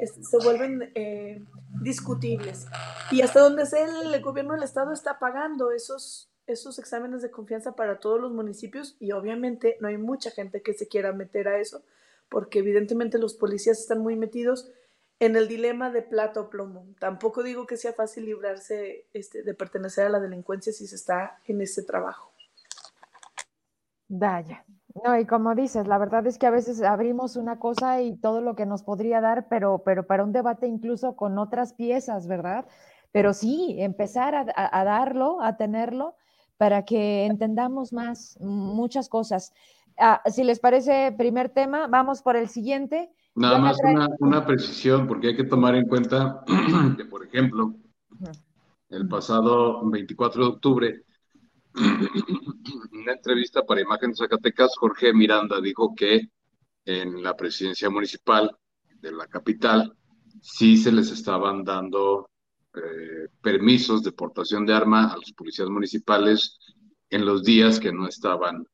se 0.05 0.39
vuelven 0.39 0.93
eh, 0.95 1.43
discutibles. 1.81 2.67
Y 3.11 3.23
hasta 3.23 3.41
donde 3.41 3.65
sé, 3.65 3.83
el, 3.83 4.13
el, 4.13 4.23
gobierno 4.23 4.53
del 4.53 4.63
estado 4.63 4.93
está 4.93 5.19
pagando 5.19 5.71
esos, 5.71 6.31
esos 6.47 6.79
exámenes 6.79 7.23
de 7.23 7.31
confianza 7.31 7.73
para 7.73 8.01
todos 8.01 8.21
los 8.21 8.33
municipios 8.33 8.97
y 9.01 9.13
obviamente 9.13 9.79
no 9.81 9.89
hay 9.89 9.97
mucha 9.97 10.31
gente 10.31 10.61
que 10.61 10.75
se 10.75 10.89
quiera 10.89 11.13
meter 11.13 11.49
a 11.49 11.59
eso, 11.59 11.83
porque 12.29 12.59
evidentemente 12.59 13.19
los 13.19 13.35
policías 13.35 13.81
están 13.81 14.01
muy 14.01 14.17
metidos 14.17 14.71
en 15.19 15.37
el 15.37 15.49
dilema 15.49 15.91
de 15.91 16.03
plata 16.03 16.41
o 16.41 16.51
plomo. 16.51 16.87
Tampoco 16.99 17.43
digo 17.43 17.67
que 17.67 17.77
sea 17.77 17.93
fácil 17.93 18.27
librarse 18.27 19.07
este, 19.13 19.43
de 19.43 19.55
pertenecer 19.55 20.07
a 20.07 20.11
la 20.11 20.21
delincuencia 20.21 20.73
si 20.73 20.87
se 20.87 20.97
está 20.97 21.39
en 21.47 21.61
ese 21.61 21.83
trabajo. 21.83 22.33
Vaya. 24.09 24.65
No, 25.05 25.19
y 25.19 25.27
como 25.27 25.55
dices, 25.55 25.87
la 25.87 25.99
verdad 25.99 26.27
es 26.27 26.39
que 26.39 26.47
a 26.47 26.51
veces 26.51 26.83
abrimos 26.83 27.37
una 27.37 27.59
cosa 27.59 28.01
y 28.01 28.17
todo 28.17 28.41
lo 28.41 28.55
que 28.55 28.65
nos 28.65 28.83
podría 28.83 29.21
dar, 29.21 29.49
pero, 29.49 29.83
pero 29.85 30.07
para 30.07 30.25
un 30.25 30.33
debate 30.33 30.67
incluso 30.67 31.17
con 31.17 31.39
otras 31.39 31.75
piezas, 31.75 32.27
¿verdad? 32.27 32.67
Pero 33.13 33.35
sí, 33.35 33.77
empezar 33.79 34.35
a 34.55 34.85
darlo, 34.85 35.43
a 35.43 35.57
tenerlo, 35.57 36.15
para 36.57 36.85
que 36.85 37.27
entendamos 37.27 37.93
más 37.93 38.39
muchas 38.41 39.09
cosas. 39.09 39.53
Ah, 39.99 40.23
si 40.27 40.45
les 40.45 40.61
parece, 40.61 41.13
primer 41.17 41.49
tema, 41.49 41.87
vamos 41.87 42.23
por 42.23 42.37
el 42.37 42.49
siguiente. 42.49 43.11
Nada 43.37 43.59
más 43.59 43.77
una, 43.85 44.09
una, 44.19 44.47
precisión, 44.47 45.07
porque 45.07 45.29
hay 45.29 45.37
que 45.37 45.45
tomar 45.45 45.75
en 45.75 45.87
cuenta 45.87 46.43
que, 46.97 47.05
por 47.05 47.25
ejemplo, 47.25 47.77
el 48.89 49.07
pasado 49.09 49.89
24 49.91 50.43
de 50.43 50.49
octubre, 50.49 51.03
en 51.75 53.01
una 53.01 53.13
entrevista 53.13 53.63
para 53.63 53.83
Imagen 53.83 54.11
de 54.11 54.17
Zacatecas, 54.17 54.75
Jorge 54.79 55.13
Miranda 55.13 55.61
dijo 55.61 55.95
que 55.95 56.31
en 56.87 57.23
la 57.23 57.37
presidencia 57.37 57.91
municipal 57.91 58.57
de 59.01 59.13
la 59.13 59.27
capital 59.27 59.95
sí 60.41 60.79
se 60.79 60.91
les 60.91 61.11
estaban 61.11 61.63
dando 61.63 62.31
eh, 62.75 63.29
permisos 63.43 64.03
de 64.03 64.13
portación 64.13 64.65
de 64.65 64.73
arma 64.73 65.13
a 65.13 65.17
los 65.17 65.33
policías 65.33 65.69
municipales 65.69 66.59
en 67.11 67.27
los 67.27 67.43
días 67.43 67.79
que 67.79 67.93
no 67.93 68.09
estaban 68.09 68.67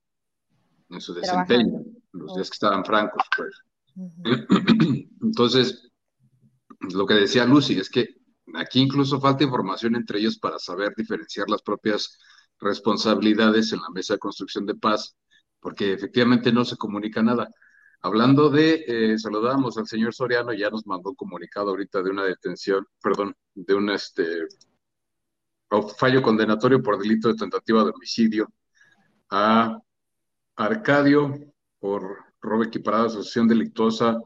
en 0.89 1.01
su 1.01 1.15
desempeño, 1.15 1.83
los 2.13 2.35
días 2.35 2.49
que 2.49 2.55
estaban 2.55 2.85
francos, 2.85 3.25
pues. 3.37 3.61
Entonces, 5.23 5.91
lo 6.93 7.07
que 7.07 7.15
decía 7.15 7.45
Lucy 7.45 7.79
es 7.79 7.89
que 7.89 8.17
aquí 8.55 8.81
incluso 8.81 9.21
falta 9.21 9.45
información 9.45 9.97
entre 9.97 10.19
ellos 10.19 10.39
para 10.39 10.59
saber 10.59 10.95
diferenciar 10.97 11.49
las 11.49 11.63
propias 11.63 12.19
responsabilidades 12.61 13.73
en 13.73 13.81
la 13.81 13.91
mesa 13.91 14.15
de 14.15 14.21
construcción 14.21 14.67
de 14.67 14.75
paz, 14.75 15.17
porque 15.61 15.93
efectivamente 15.93 16.53
no 16.53 16.65
se 16.65 16.77
comunica 16.77 17.23
nada. 17.23 17.49
Hablando 18.01 18.51
de, 18.51 18.85
eh, 18.87 19.19
saludamos 19.19 19.79
al 19.79 19.87
señor 19.87 20.13
Soriano, 20.13 20.53
ya 20.53 20.71
nos 20.71 20.87
mandó 20.87 21.15
comunicado 21.15 21.71
ahorita 21.71 22.03
de 22.03 22.11
una 22.11 22.25
detención, 22.25 22.87
perdón, 23.01 23.37
de 23.55 23.75
un 23.75 23.91
este, 23.91 24.47
fallo 25.97 26.23
condenatorio 26.23 26.83
por 26.83 26.99
delito 26.99 27.29
de 27.29 27.35
tentativa 27.35 27.85
de 27.85 27.91
homicidio 27.91 28.49
a 29.31 29.79
Arcadio 30.57 31.53
por 31.79 32.32
robo 32.43 32.65
equiparado 32.65 33.07
asociación 33.07 33.49
delictuosa, 33.49 34.19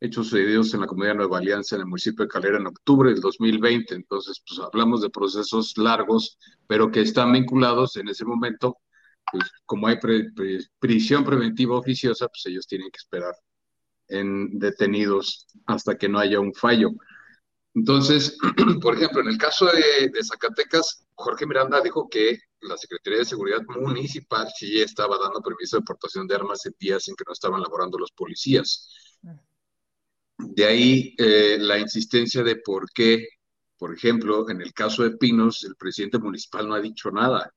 hechos 0.00 0.28
sucedidos 0.28 0.74
en 0.74 0.80
la 0.80 0.86
comunidad 0.86 1.16
Nueva 1.16 1.38
Alianza, 1.38 1.76
en 1.76 1.82
el 1.82 1.88
municipio 1.88 2.24
de 2.24 2.28
Calera, 2.28 2.58
en 2.58 2.66
octubre 2.66 3.10
del 3.10 3.20
2020. 3.20 3.94
Entonces, 3.94 4.42
pues 4.46 4.60
hablamos 4.60 5.00
de 5.02 5.10
procesos 5.10 5.76
largos, 5.78 6.38
pero 6.66 6.90
que 6.90 7.00
están 7.00 7.32
vinculados 7.32 7.96
en 7.96 8.08
ese 8.08 8.24
momento, 8.24 8.78
pues 9.30 9.44
como 9.64 9.86
hay 9.86 9.98
pre, 9.98 10.30
pre, 10.32 10.58
prisión 10.78 11.24
preventiva 11.24 11.78
oficiosa, 11.78 12.28
pues 12.28 12.44
ellos 12.46 12.66
tienen 12.66 12.90
que 12.90 12.98
esperar 12.98 13.34
en 14.08 14.58
detenidos 14.58 15.46
hasta 15.66 15.96
que 15.96 16.08
no 16.08 16.18
haya 16.18 16.40
un 16.40 16.52
fallo. 16.52 16.90
Entonces, 17.74 18.36
por 18.82 18.94
ejemplo, 18.94 19.20
en 19.22 19.28
el 19.28 19.38
caso 19.38 19.66
de, 19.66 20.08
de, 20.08 20.24
Zacatecas, 20.24 21.06
Jorge 21.14 21.46
Miranda 21.46 21.80
dijo 21.80 22.08
que 22.08 22.38
la 22.60 22.76
Secretaría 22.76 23.20
de 23.20 23.24
Seguridad 23.24 23.62
Municipal 23.80 24.48
sí 24.54 24.80
estaba 24.80 25.18
dando 25.18 25.40
permiso 25.40 25.78
de 25.78 25.84
portación 25.84 26.26
de 26.26 26.34
armas 26.34 26.64
en 26.66 26.74
días 26.78 27.08
en 27.08 27.16
que 27.16 27.24
no 27.26 27.32
estaban 27.32 27.60
laborando 27.60 27.98
los 27.98 28.12
policías. 28.12 28.88
De 30.38 30.64
ahí 30.64 31.14
eh, 31.18 31.56
la 31.58 31.78
insistencia 31.78 32.42
de 32.42 32.56
por 32.56 32.90
qué, 32.92 33.26
por 33.78 33.94
ejemplo, 33.94 34.48
en 34.50 34.60
el 34.60 34.72
caso 34.72 35.02
de 35.02 35.16
Pinos, 35.16 35.64
el 35.64 35.76
presidente 35.76 36.18
municipal 36.18 36.68
no 36.68 36.74
ha 36.74 36.80
dicho 36.80 37.10
nada. 37.10 37.52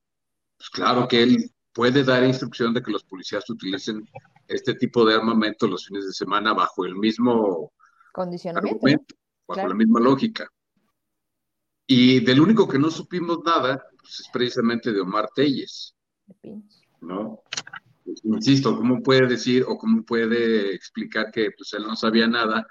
Pues 0.56 0.70
claro 0.70 1.06
que 1.06 1.22
él 1.22 1.50
puede 1.72 2.04
dar 2.04 2.24
instrucción 2.24 2.72
de 2.72 2.82
que 2.82 2.90
los 2.90 3.04
policías 3.04 3.48
utilicen 3.50 4.08
este 4.48 4.74
tipo 4.74 5.04
de 5.04 5.14
armamento 5.14 5.66
los 5.66 5.86
fines 5.86 6.06
de 6.06 6.12
semana 6.12 6.54
bajo 6.54 6.86
el 6.86 6.96
mismo 6.96 7.72
condicionamiento. 8.12 8.76
Argumento, 8.76 9.14
bajo 9.46 9.60
claro. 9.60 9.68
la 9.70 9.74
misma 9.74 10.00
lógica. 10.00 10.48
Y 11.86 12.20
del 12.20 12.40
único 12.40 12.66
que 12.66 12.78
no 12.78 12.90
supimos 12.90 13.38
nada, 13.44 13.84
pues 14.00 14.20
es 14.20 14.28
precisamente 14.32 14.92
de 14.92 15.00
Omar 15.00 15.28
Telles. 15.34 15.94
¿No? 17.00 17.42
Pues, 18.04 18.20
insisto, 18.24 18.76
¿cómo 18.76 19.02
puede 19.02 19.26
decir 19.26 19.64
o 19.66 19.76
cómo 19.76 20.04
puede 20.04 20.74
explicar 20.74 21.30
que 21.30 21.50
pues, 21.56 21.72
él 21.74 21.84
no 21.84 21.94
sabía 21.94 22.26
nada? 22.26 22.66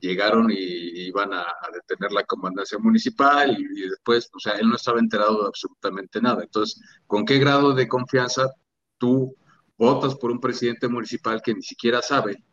Llegaron 0.00 0.50
y 0.50 0.56
iban 0.56 1.32
a, 1.32 1.40
a 1.40 1.70
detener 1.72 2.12
la 2.12 2.24
comandancia 2.24 2.78
municipal 2.78 3.58
y, 3.58 3.62
y, 3.62 3.88
después, 3.88 4.28
o 4.34 4.38
sea, 4.38 4.54
él 4.54 4.68
no 4.68 4.76
estaba 4.76 4.98
enterado 4.98 5.42
de 5.42 5.48
absolutamente 5.48 6.20
nada. 6.20 6.42
Entonces, 6.42 6.80
¿con 7.06 7.24
qué 7.24 7.38
grado 7.38 7.72
de 7.72 7.88
confianza 7.88 8.50
tú 8.98 9.34
votas 9.78 10.14
por 10.16 10.30
un 10.30 10.40
presidente 10.40 10.88
municipal 10.88 11.40
que 11.42 11.54
ni 11.54 11.62
siquiera 11.62 12.02
sabe 12.02 12.44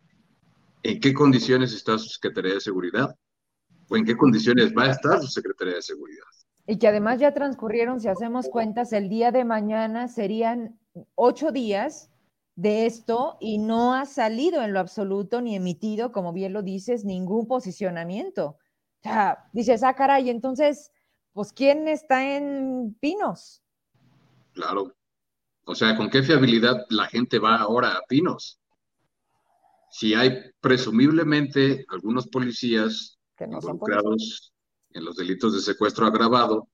en 0.84 1.00
qué 1.00 1.14
condiciones 1.14 1.74
está 1.74 1.98
su 1.98 2.10
Secretaría 2.10 2.54
de 2.54 2.62
Seguridad? 2.62 3.16
O 3.92 3.98
en 3.98 4.06
qué 4.06 4.16
condiciones 4.16 4.74
va 4.74 4.86
a 4.86 4.92
estar 4.92 5.20
su 5.20 5.28
Secretaría 5.28 5.76
de 5.76 5.82
Seguridad. 5.82 6.24
Y 6.66 6.78
que 6.78 6.88
además 6.88 7.20
ya 7.20 7.34
transcurrieron, 7.34 8.00
si 8.00 8.08
hacemos 8.08 8.48
cuentas, 8.48 8.94
el 8.94 9.10
día 9.10 9.32
de 9.32 9.44
mañana 9.44 10.08
serían 10.08 10.80
ocho 11.16 11.52
días 11.52 12.10
de 12.56 12.86
esto 12.86 13.38
y 13.42 13.58
no 13.58 13.94
ha 13.94 14.06
salido 14.06 14.62
en 14.62 14.72
lo 14.72 14.80
absoluto 14.80 15.42
ni 15.42 15.56
emitido, 15.56 16.14
como 16.14 16.32
bien 16.32 16.54
lo 16.54 16.62
dices, 16.62 17.04
ningún 17.04 17.48
posicionamiento. 17.48 18.46
O 18.46 19.04
sea, 19.04 19.50
dices, 19.52 19.84
ah, 19.84 19.94
caray, 19.94 20.30
entonces, 20.30 20.92
pues, 21.34 21.52
¿quién 21.52 21.90
está 21.90 22.38
en 22.38 22.96
Pinos? 23.02 23.62
Claro. 24.54 24.96
O 25.66 25.76
sea, 25.76 25.98
¿con 25.98 26.10
qué 26.10 26.24
fiabilidad 26.24 26.86
la 26.90 27.08
gente 27.08 27.40
va 27.40 27.58
ahora 27.58 27.90
a 27.90 28.04
Pinos? 28.08 28.62
Si 29.90 30.14
hay 30.14 30.40
presumiblemente 30.62 31.86
algunos 31.90 32.28
policías 32.28 33.21
que 33.42 33.48
no 33.48 33.58
involucrados 33.58 34.54
en 34.92 35.04
los 35.04 35.16
delitos 35.16 35.54
de 35.54 35.62
secuestro 35.62 36.06
agravado 36.06 36.70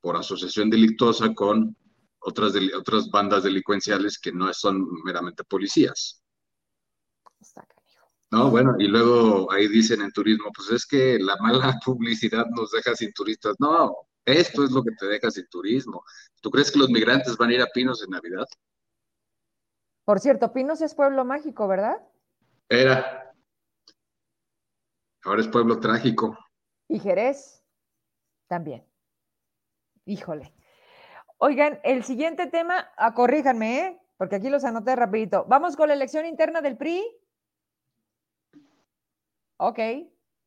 por 0.00 0.16
asociación 0.16 0.70
delictuosa 0.70 1.34
con 1.34 1.76
otras, 2.20 2.52
otras 2.78 3.10
bandas 3.10 3.42
delincuenciales 3.42 4.20
que 4.20 4.30
no 4.30 4.52
son 4.52 4.86
meramente 5.04 5.42
policías. 5.42 6.22
No, 8.30 8.50
bueno, 8.50 8.76
y 8.78 8.86
luego 8.86 9.50
ahí 9.50 9.66
dicen 9.66 10.00
en 10.00 10.12
turismo, 10.12 10.50
pues 10.54 10.70
es 10.70 10.86
que 10.86 11.18
la 11.18 11.36
mala 11.38 11.78
publicidad 11.84 12.46
nos 12.54 12.70
deja 12.70 12.94
sin 12.94 13.12
turistas. 13.12 13.56
No, 13.58 13.92
esto 14.24 14.64
es 14.64 14.70
lo 14.70 14.84
que 14.84 14.92
te 14.92 15.06
deja 15.06 15.28
sin 15.30 15.48
turismo. 15.48 16.04
¿Tú 16.40 16.50
crees 16.50 16.70
que 16.70 16.78
los 16.78 16.88
migrantes 16.88 17.36
van 17.36 17.50
a 17.50 17.54
ir 17.54 17.62
a 17.62 17.66
Pinos 17.66 18.02
en 18.02 18.10
Navidad? 18.10 18.46
Por 20.04 20.20
cierto, 20.20 20.52
Pinos 20.52 20.80
es 20.82 20.94
pueblo 20.94 21.24
mágico, 21.24 21.66
¿verdad? 21.66 21.96
Era, 22.68 23.31
Ahora 25.24 25.40
es 25.40 25.48
pueblo 25.48 25.78
trágico. 25.78 26.36
Y 26.88 26.98
Jerez 26.98 27.64
también. 28.48 28.84
Híjole. 30.04 30.54
Oigan, 31.38 31.80
el 31.84 32.04
siguiente 32.04 32.46
tema, 32.46 32.90
ah, 32.96 33.14
corríjanme, 33.14 33.78
¿eh? 33.78 34.00
porque 34.16 34.36
aquí 34.36 34.50
los 34.50 34.64
anoté 34.64 34.94
rapidito. 34.94 35.44
Vamos 35.48 35.74
con 35.74 35.88
la 35.88 35.94
elección 35.94 36.26
interna 36.26 36.60
del 36.60 36.76
PRI. 36.76 37.02
Ok. 39.56 39.78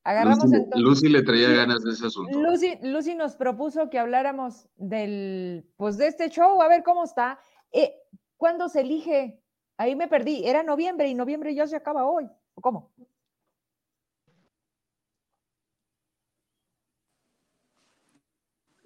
Agarramos 0.06 0.44
Lucy, 0.44 0.56
entonces. 0.56 0.82
Lucy 0.82 1.10
le 1.10 1.24
traía 1.24 1.50
ganas 1.50 1.84
de 1.84 1.92
ese 1.92 2.06
asunto. 2.06 2.40
Lucy, 2.40 2.78
Lucy, 2.84 3.16
nos 3.16 3.36
propuso 3.36 3.90
que 3.90 4.00
habláramos 4.00 4.70
del, 4.76 5.70
pues 5.78 5.98
de 5.98 6.08
este 6.08 6.30
show, 6.30 6.62
a 6.62 6.68
ver 6.68 6.84
cómo 6.84 7.04
está. 7.04 7.40
Eh, 7.72 7.94
¿Cuándo 8.38 8.70
se 8.70 8.82
elige? 8.82 9.42
Ahí 9.78 9.96
me 9.96 10.08
perdí. 10.08 10.46
Era 10.46 10.64
noviembre 10.64 11.08
y 11.08 11.16
noviembre 11.16 11.56
ya 11.56 11.68
se 11.68 11.76
acaba 11.76 12.06
hoy. 12.06 12.30
¿Cómo? 12.62 12.94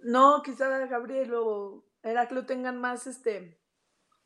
No, 0.09 0.41
quizá 0.41 0.67
Gabriel 0.87 1.35
o 1.35 1.83
Heraclio 2.01 2.43
tengan 2.47 2.81
más, 2.81 3.05
este, 3.05 3.59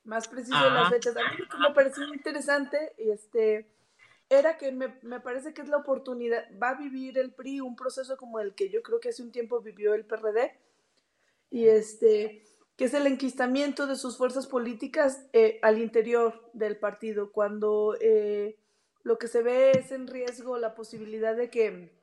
más 0.05 0.29
preciso 0.29 0.55
ah. 0.55 0.69
las 0.69 0.89
fechas. 0.89 1.13
A 1.17 1.19
mí 1.19 1.43
me 1.59 1.75
pareció 1.75 2.07
muy 2.07 2.15
interesante, 2.15 2.93
y 2.97 3.09
este, 3.09 3.69
era 4.29 4.57
que 4.57 4.71
me, 4.71 4.97
me, 5.01 5.19
parece 5.19 5.53
que 5.53 5.61
es 5.61 5.67
la 5.67 5.75
oportunidad, 5.75 6.45
va 6.57 6.69
a 6.69 6.75
vivir 6.75 7.17
el 7.17 7.33
PRI 7.33 7.59
un 7.59 7.75
proceso 7.75 8.15
como 8.15 8.39
el 8.39 8.55
que 8.55 8.69
yo 8.69 8.81
creo 8.81 9.01
que 9.01 9.09
hace 9.09 9.23
un 9.23 9.33
tiempo 9.33 9.59
vivió 9.59 9.93
el 9.93 10.05
PRD, 10.05 10.57
y 11.49 11.67
este, 11.67 12.45
que 12.45 12.53
que 12.77 12.85
es 12.85 12.93
el 12.93 13.05
enquistamiento 13.05 13.85
de 13.85 13.97
sus 13.97 14.17
fuerzas 14.17 14.47
políticas 14.47 15.27
eh, 15.33 15.59
al 15.63 15.79
interior 15.79 16.49
del 16.53 16.77
partido, 16.77 17.33
cuando 17.33 17.97
eh, 17.99 18.57
lo 19.03 19.17
que 19.17 19.27
se 19.27 19.43
ve 19.43 19.71
es 19.71 19.91
en 19.91 20.07
riesgo 20.07 20.57
la 20.57 20.75
posibilidad 20.75 21.35
de 21.35 21.49
que 21.49 22.02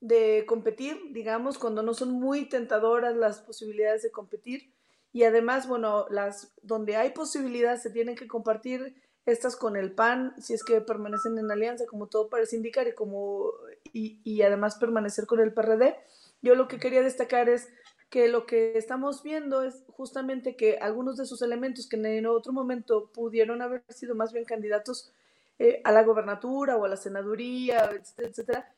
de 0.00 0.44
competir, 0.46 0.96
digamos, 1.10 1.58
cuando 1.58 1.82
no 1.82 1.94
son 1.94 2.12
muy 2.12 2.48
tentadoras 2.48 3.16
las 3.16 3.40
posibilidades 3.40 4.02
de 4.02 4.10
competir 4.10 4.72
y 5.12 5.24
además, 5.24 5.66
bueno, 5.66 6.06
las 6.10 6.52
donde 6.62 6.96
hay 6.96 7.10
posibilidades 7.10 7.82
se 7.82 7.90
tienen 7.90 8.14
que 8.14 8.28
compartir 8.28 8.94
estas 9.26 9.56
con 9.56 9.76
el 9.76 9.92
PAN, 9.92 10.34
si 10.38 10.54
es 10.54 10.64
que 10.64 10.80
permanecen 10.80 11.38
en 11.38 11.50
alianza, 11.50 11.86
como 11.86 12.06
todo 12.06 12.28
parece 12.28 12.56
indicar, 12.56 12.88
y 12.88 12.94
como 12.94 13.50
y, 13.92 14.20
y 14.24 14.42
además 14.42 14.76
permanecer 14.76 15.26
con 15.26 15.40
el 15.40 15.52
PRD. 15.52 15.96
Yo 16.40 16.54
lo 16.54 16.68
que 16.68 16.78
quería 16.78 17.02
destacar 17.02 17.48
es 17.48 17.68
que 18.10 18.28
lo 18.28 18.46
que 18.46 18.78
estamos 18.78 19.22
viendo 19.22 19.62
es 19.62 19.84
justamente 19.88 20.56
que 20.56 20.78
algunos 20.78 21.16
de 21.16 21.26
sus 21.26 21.42
elementos 21.42 21.88
que 21.88 21.96
en 21.96 22.26
otro 22.26 22.52
momento 22.52 23.10
pudieron 23.12 23.60
haber 23.60 23.82
sido 23.88 24.14
más 24.14 24.32
bien 24.32 24.44
candidatos 24.44 25.12
eh, 25.58 25.80
a 25.84 25.92
la 25.92 26.04
gobernatura 26.04 26.76
o 26.76 26.84
a 26.84 26.88
la 26.88 26.96
senaduría, 26.96 27.90
etcétera, 28.16 28.72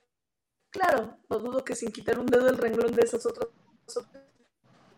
Claro, 0.70 1.16
no 1.28 1.38
dudo 1.38 1.64
que 1.64 1.74
sin 1.74 1.90
quitar 1.90 2.18
un 2.18 2.26
dedo 2.26 2.44
del 2.44 2.58
renglón 2.58 2.92
de 2.92 3.02
esas 3.02 3.26
otras, 3.26 3.48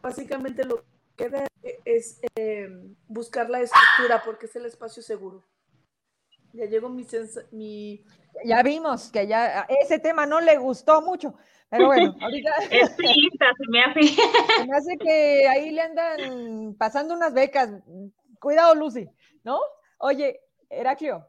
básicamente 0.02 0.64
lo 0.64 0.84
que 1.16 1.24
queda 1.24 1.46
es 1.84 2.20
eh, 2.36 2.68
buscar 3.08 3.48
la 3.48 3.60
estructura 3.60 4.22
porque 4.24 4.46
es 4.46 4.56
el 4.56 4.66
espacio 4.66 5.02
seguro. 5.02 5.44
Ya 6.52 6.66
llegó 6.66 6.90
mi, 6.90 7.06
mi... 7.52 8.04
Ya 8.44 8.62
vimos 8.62 9.10
que 9.10 9.26
ya 9.26 9.66
ese 9.82 9.98
tema 9.98 10.26
no 10.26 10.40
le 10.40 10.58
gustó 10.58 11.00
mucho, 11.00 11.34
pero 11.70 11.86
bueno, 11.86 12.14
ahorita... 12.20 12.50
Es 12.70 12.90
se 12.90 13.70
me 13.70 13.82
hace. 13.82 14.00
Se 14.58 14.66
me 14.66 14.76
hace 14.76 14.98
que 14.98 15.48
ahí 15.48 15.70
le 15.70 15.80
andan 15.80 16.74
pasando 16.74 17.14
unas 17.14 17.32
becas. 17.32 17.70
Cuidado, 18.38 18.74
Lucy, 18.74 19.08
¿no? 19.44 19.58
Oye, 19.98 20.40
Heraclio, 20.68 21.26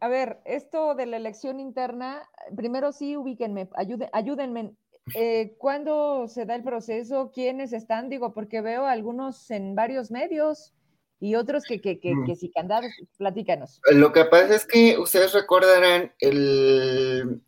a 0.00 0.08
ver, 0.08 0.40
esto 0.44 0.94
de 0.94 1.06
la 1.06 1.16
elección 1.16 1.60
interna, 1.60 2.28
primero 2.56 2.92
sí 2.92 3.16
ubíquenme, 3.16 3.68
ayúdenme. 4.12 4.74
Eh, 5.14 5.54
¿Cuándo 5.58 6.28
se 6.28 6.44
da 6.44 6.54
el 6.54 6.62
proceso? 6.62 7.30
¿Quiénes 7.32 7.72
están? 7.72 8.08
Digo, 8.08 8.34
porque 8.34 8.60
veo 8.60 8.84
algunos 8.84 9.50
en 9.50 9.74
varios 9.74 10.10
medios 10.10 10.74
y 11.18 11.34
otros 11.34 11.64
que, 11.64 11.80
que, 11.80 11.98
que, 11.98 12.12
que 12.26 12.36
si 12.36 12.50
candados, 12.50 12.90
platícanos. 13.16 13.80
Lo 13.90 14.12
que 14.12 14.24
pasa 14.26 14.54
es 14.54 14.66
que 14.66 14.98
ustedes 14.98 15.32
recordarán 15.32 16.12
el, 16.20 17.40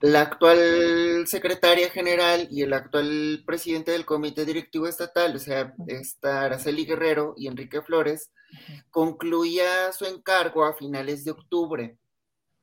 la 0.00 0.20
actual 0.20 1.26
secretaria 1.26 1.90
general 1.90 2.48
y 2.50 2.62
el 2.62 2.72
actual 2.72 3.42
presidente 3.46 3.92
del 3.92 4.04
comité 4.04 4.44
directivo 4.44 4.86
estatal, 4.86 5.34
o 5.36 5.38
sea, 5.38 5.74
esta 5.86 6.42
Araceli 6.42 6.84
Guerrero 6.84 7.34
y 7.36 7.46
Enrique 7.46 7.80
Flores, 7.82 8.30
concluía 8.90 9.92
su 9.92 10.04
encargo 10.04 10.64
a 10.64 10.74
finales 10.74 11.24
de 11.24 11.30
octubre, 11.30 11.98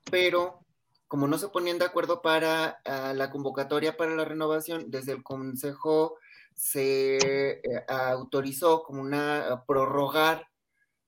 pero 0.10 0.60
como 1.08 1.28
no 1.28 1.38
se 1.38 1.50
ponían 1.50 1.78
de 1.78 1.86
acuerdo 1.86 2.22
para 2.22 2.80
la 2.86 3.30
convocatoria 3.30 3.98
para 3.98 4.16
la 4.16 4.26
renovación, 4.26 4.90
desde 4.90 5.12
el 5.12 5.24
Consejo 5.24 6.18
se 6.56 7.18
eh, 7.18 7.62
autorizó 7.88 8.84
como 8.84 9.02
una 9.02 9.64
prorrogar 9.68 10.48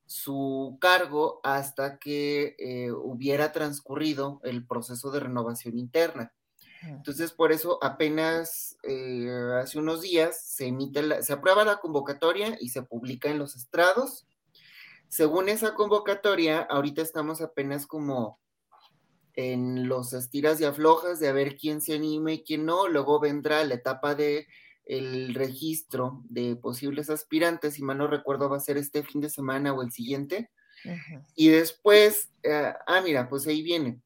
su 0.06 0.78
cargo 0.80 1.39
hasta 1.43 1.97
que 1.97 2.56
eh, 2.60 2.91
hubiera 2.91 3.51
transcurrido 3.51 4.39
el 4.43 4.66
proceso 4.66 5.12
de 5.12 5.22
renovación 5.22 5.78
interna. 5.78 6.34
Entonces, 6.84 7.32
por 7.32 7.51
eso 7.51 7.80
apenas 7.82 8.78
eh, 8.84 9.28
hace 9.60 9.80
unos 9.80 10.01
días 10.01 10.39
se 10.45 10.68
emite, 10.68 11.24
se 11.24 11.34
aprueba 11.34 11.66
la 11.66 11.78
convocatoria 11.78 12.58
y 12.60 12.70
se 12.70 12.84
publica 12.84 13.30
en 13.30 13.39
los 13.39 13.56
estrados. 13.56 14.28
Según 15.08 15.49
esa 15.49 15.74
convocatoria, 15.74 16.62
ahorita 16.62 17.01
estamos 17.01 17.41
apenas 17.41 17.88
como 17.88 18.39
en 19.34 19.88
los 19.88 20.14
estiras 20.14 20.62
y 20.62 20.66
aflojas 20.66 21.20
de 21.20 21.28
a 21.28 21.34
ver 21.34 21.58
quién 21.58 21.82
se 21.82 21.95
anime 21.95 22.36
y 22.36 22.43
quién 22.43 22.66
no. 22.66 22.88
Luego 22.88 23.20
vendrá 23.20 23.64
la 23.64 23.76
etapa 23.76 24.14
de 24.14 24.47
el 24.86 25.33
registro 25.33 26.21
de 26.29 26.55
posibles 26.55 27.09
aspirantes, 27.09 27.73
si 27.73 27.83
mal 27.83 27.97
no 27.97 28.07
recuerdo, 28.07 28.49
va 28.49 28.57
a 28.57 28.61
ser 28.61 28.77
este 28.77 29.03
fin 29.03 29.21
de 29.21 29.29
semana 29.29 29.73
o 29.73 29.81
el 29.81 29.91
siguiente. 29.91 30.51
Y 31.36 31.49
después, 31.49 32.29
eh, 32.43 32.73
ah, 32.86 33.01
mira, 33.01 33.27
pues 33.27 33.47
ahí 33.47 33.63
viene. 33.63 34.01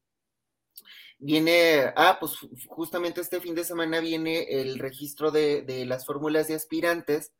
Viene, 1.18 1.92
ah, 1.96 2.16
pues 2.18 2.38
justamente 2.66 3.20
este 3.20 3.40
fin 3.40 3.54
de 3.54 3.64
semana 3.64 4.00
viene 4.00 4.44
el 4.44 4.78
registro 4.78 5.30
de, 5.30 5.62
de 5.62 5.84
las 5.84 6.06
fórmulas 6.06 6.48
de 6.48 6.54
aspirantes. 6.54 7.32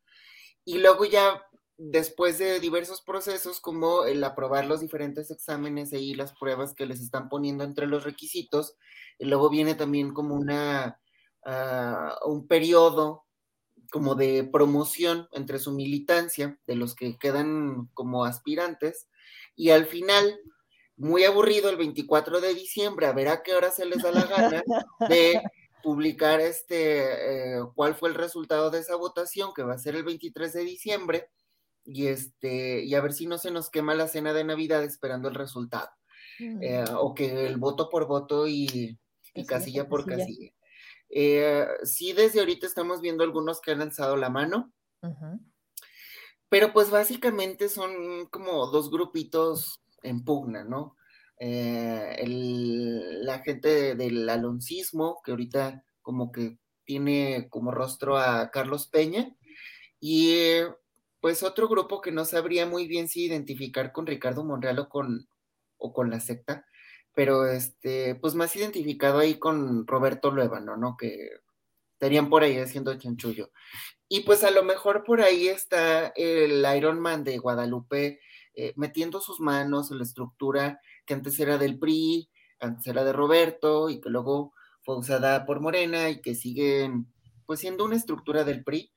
Y 0.67 0.79
luego 0.79 1.07
ya, 1.07 1.43
después 1.79 2.39
de 2.39 2.61
diversos 2.61 3.01
procesos, 3.01 3.61
como 3.61 4.05
el 4.05 4.23
aprobar 4.23 4.67
los 4.67 4.81
diferentes 4.81 5.31
exámenes 5.31 5.95
y 5.95 6.15
las 6.15 6.35
pruebas 6.35 6.75
que 6.75 6.85
les 6.85 7.01
están 7.01 7.31
poniendo 7.31 7.65
entre 7.65 7.87
los 7.87 8.05
requisitos, 8.05 8.77
y 9.19 9.25
luego 9.25 9.49
viene 9.49 9.75
también 9.75 10.13
como 10.13 10.35
una, 10.35 11.01
ah, 11.47 12.19
un 12.27 12.47
periodo 12.47 13.25
como 13.91 14.15
de 14.15 14.49
promoción 14.51 15.29
entre 15.33 15.59
su 15.59 15.73
militancia, 15.73 16.59
de 16.67 16.77
los 16.77 16.95
que 16.95 17.19
quedan 17.19 17.89
como 17.95 18.25
aspirantes, 18.25 19.09
y 19.57 19.71
al 19.71 19.87
final, 19.87 20.39
muy 20.97 21.25
aburrido 21.25 21.69
el 21.71 21.77
24 21.77 22.41
de 22.41 22.55
diciembre, 22.55 23.07
a 23.07 23.13
ver 23.13 23.29
a 23.29 23.43
qué 23.43 23.55
hora 23.55 23.71
se 23.71 23.85
les 23.85 24.03
da 24.03 24.13
la 24.13 24.25
gana 24.25 24.63
de 25.09 25.43
publicar 25.83 26.41
este, 26.41 27.57
eh, 27.57 27.61
cuál 27.75 27.95
fue 27.95 28.09
el 28.09 28.15
resultado 28.15 28.71
de 28.71 28.81
esa 28.81 28.97
votación, 28.97 29.53
que 29.55 29.63
va 29.63 29.75
a 29.75 29.79
ser 29.79 29.97
el 29.97 30.05
23 30.05 30.53
de 30.53 30.65
diciembre, 30.65 31.29
y 31.85 32.07
este, 32.07 32.85
y 32.85 32.95
a 32.95 33.01
ver 33.01 33.13
si 33.13 33.27
no 33.27 33.39
se 33.39 33.51
nos 33.51 33.71
quema 33.71 33.95
la 33.95 34.09
cena 34.09 34.33
de 34.33 34.45
Navidad 34.45 34.85
esperando 34.85 35.29
el 35.29 35.35
resultado. 35.35 35.91
Mm. 36.39 36.63
Eh, 36.63 36.85
o 36.97 37.15
que 37.15 37.47
el 37.47 37.57
voto 37.57 37.89
por 37.89 38.07
voto 38.07 38.47
y, 38.47 38.99
casilla 39.47 39.89
por 39.89 40.05
casilla. 40.07 40.53
Eh, 41.11 41.67
sí, 41.83 42.13
desde 42.13 42.41
ahorita 42.41 42.67
estamos 42.67 43.01
viendo 43.01 43.25
algunos 43.25 43.61
que 43.61 43.73
han 43.73 43.83
alzado 43.83 44.17
la 44.17 44.31
mano, 44.31 44.73
pero 46.49 46.73
pues 46.73 46.91
básicamente 46.91 47.69
son 47.69 48.27
como 48.27 48.67
dos 48.69 48.91
grupitos 48.91 49.83
en 50.03 50.25
pugna, 50.25 50.65
¿no? 50.65 50.97
Eh, 51.39 52.23
la 52.27 53.41
gente 53.41 53.95
del 53.97 54.29
aloncismo, 54.29 55.21
que 55.25 55.33
ahorita 55.33 55.85
como 56.03 56.31
que 56.31 56.59
tiene 56.85 57.49
como 57.51 57.71
rostro 57.71 58.17
a 58.17 58.51
Carlos 58.51 58.87
Peña, 58.87 59.37
y 59.99 60.61
pues 61.21 61.43
otro 61.43 61.69
grupo 61.69 62.01
que 62.01 62.13
no 62.13 62.25
sabría 62.25 62.67
muy 62.67 62.87
bien 62.87 63.09
si 63.09 63.25
identificar 63.25 63.93
con 63.93 64.07
Ricardo 64.07 64.45
Monreal 64.45 64.79
o 64.79 64.89
con, 64.89 65.29
o 65.77 65.93
con 65.93 66.11
la 66.11 66.21
secta, 66.21 66.67
pero 67.15 67.47
este, 67.47 68.15
pues 68.15 68.35
más 68.35 68.55
identificado 68.57 69.19
ahí 69.19 69.39
con 69.39 69.87
Roberto 69.87 70.31
Luevano, 70.31 70.77
¿no? 70.77 70.97
Que 70.97 71.31
estarían 71.93 72.31
por 72.31 72.43
ahí 72.43 72.59
haciendo 72.59 72.97
chanchullo. 72.97 73.51
Y 74.09 74.21
pues 74.21 74.43
a 74.45 74.51
lo 74.51 74.65
mejor 74.65 75.05
por 75.05 75.21
ahí 75.21 75.49
está 75.49 76.09
el 76.17 76.65
Iron 76.77 76.99
Man 77.01 77.25
de 77.25 77.39
Guadalupe 77.39 78.21
eh, 78.55 78.73
metiendo 78.77 79.21
sus 79.21 79.39
manos 79.41 79.91
en 79.91 79.99
la 79.99 80.05
estructura 80.05 80.81
que 81.07 81.15
antes 81.15 81.39
era 81.39 81.59
del 81.59 81.79
PRI, 81.79 82.29
antes 82.59 82.87
era 82.87 83.05
de 83.05 83.13
Roberto 83.13 83.89
y 83.89 84.01
que 84.01 84.11
luego 84.11 84.55
fue 84.83 84.99
usada 84.99 85.47
por 85.47 85.61
Morena 85.61 86.11
y 86.11 86.21
que 86.21 86.35
sigue 86.35 86.91
pues 87.47 87.61
siendo 87.61 87.85
una 87.85 87.97
estructura 87.97 88.45
del 88.45 88.65
PRI 88.65 88.93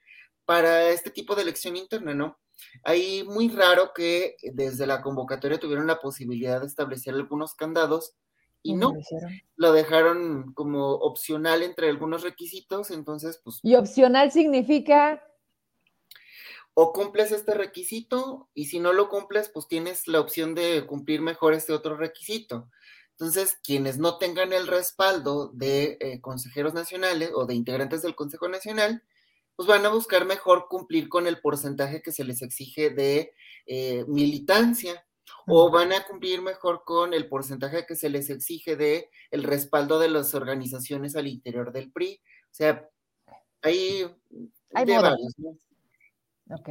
para 0.45 0.89
este 0.89 1.11
tipo 1.11 1.35
de 1.35 1.43
elección 1.43 1.75
interna, 1.75 2.13
¿no? 2.13 2.39
Ahí 2.83 3.23
muy 3.23 3.49
raro 3.49 3.91
que 3.93 4.35
desde 4.53 4.87
la 4.87 5.01
convocatoria 5.01 5.59
tuvieron 5.59 5.87
la 5.87 5.99
posibilidad 5.99 6.61
de 6.61 6.67
establecer 6.67 7.13
algunos 7.13 7.55
candados 7.55 8.15
y 8.61 8.75
no, 8.75 8.93
lo 9.57 9.73
dejaron 9.73 10.53
como 10.53 10.91
opcional 10.93 11.63
entre 11.63 11.89
algunos 11.89 12.23
requisitos, 12.23 12.91
entonces 12.91 13.41
pues... 13.43 13.59
Y 13.61 13.75
opcional 13.75 14.31
significa... 14.31 15.21
O 16.75 16.91
cumples 16.91 17.31
este 17.31 17.53
requisito 17.53 18.49
y 18.55 18.65
si 18.65 18.79
no 18.79 18.93
lo 18.93 19.09
cumples, 19.09 19.49
pues 19.49 19.67
tienes 19.67 20.07
la 20.07 20.19
opción 20.19 20.55
de 20.55 20.87
cumplir 20.87 21.21
mejor 21.21 21.53
este 21.53 21.71
otro 21.71 21.97
requisito. 21.97 22.67
Entonces, 23.11 23.59
quienes 23.63 23.99
no 23.99 24.17
tengan 24.17 24.53
el 24.53 24.65
respaldo 24.65 25.49
de 25.53 25.97
eh, 25.99 26.19
consejeros 26.19 26.73
nacionales 26.73 27.29
o 27.35 27.45
de 27.45 27.53
integrantes 27.53 28.01
del 28.01 28.15
Consejo 28.15 28.47
Nacional, 28.47 29.03
pues 29.55 29.67
van 29.67 29.85
a 29.85 29.89
buscar 29.89 30.25
mejor 30.25 30.67
cumplir 30.67 31.09
con 31.09 31.27
el 31.27 31.39
porcentaje 31.39 32.01
que 32.01 32.11
se 32.11 32.23
les 32.23 32.41
exige 32.41 32.89
de 32.89 33.33
eh, 33.65 34.03
militancia 34.07 35.05
o 35.47 35.69
van 35.69 35.93
a 35.93 36.05
cumplir 36.05 36.41
mejor 36.41 36.83
con 36.85 37.13
el 37.13 37.27
porcentaje 37.27 37.85
que 37.85 37.95
se 37.95 38.09
les 38.09 38.29
exige 38.29 38.75
de 38.75 39.09
el 39.31 39.43
respaldo 39.43 39.99
de 39.99 40.09
las 40.09 40.33
organizaciones 40.33 41.15
al 41.15 41.27
interior 41.27 41.71
del 41.71 41.91
PRI. 41.91 42.21
O 42.45 42.53
sea, 42.53 42.89
hay, 43.61 44.05
hay 44.73 44.85
varios, 44.85 45.35
Ok. 46.49 46.69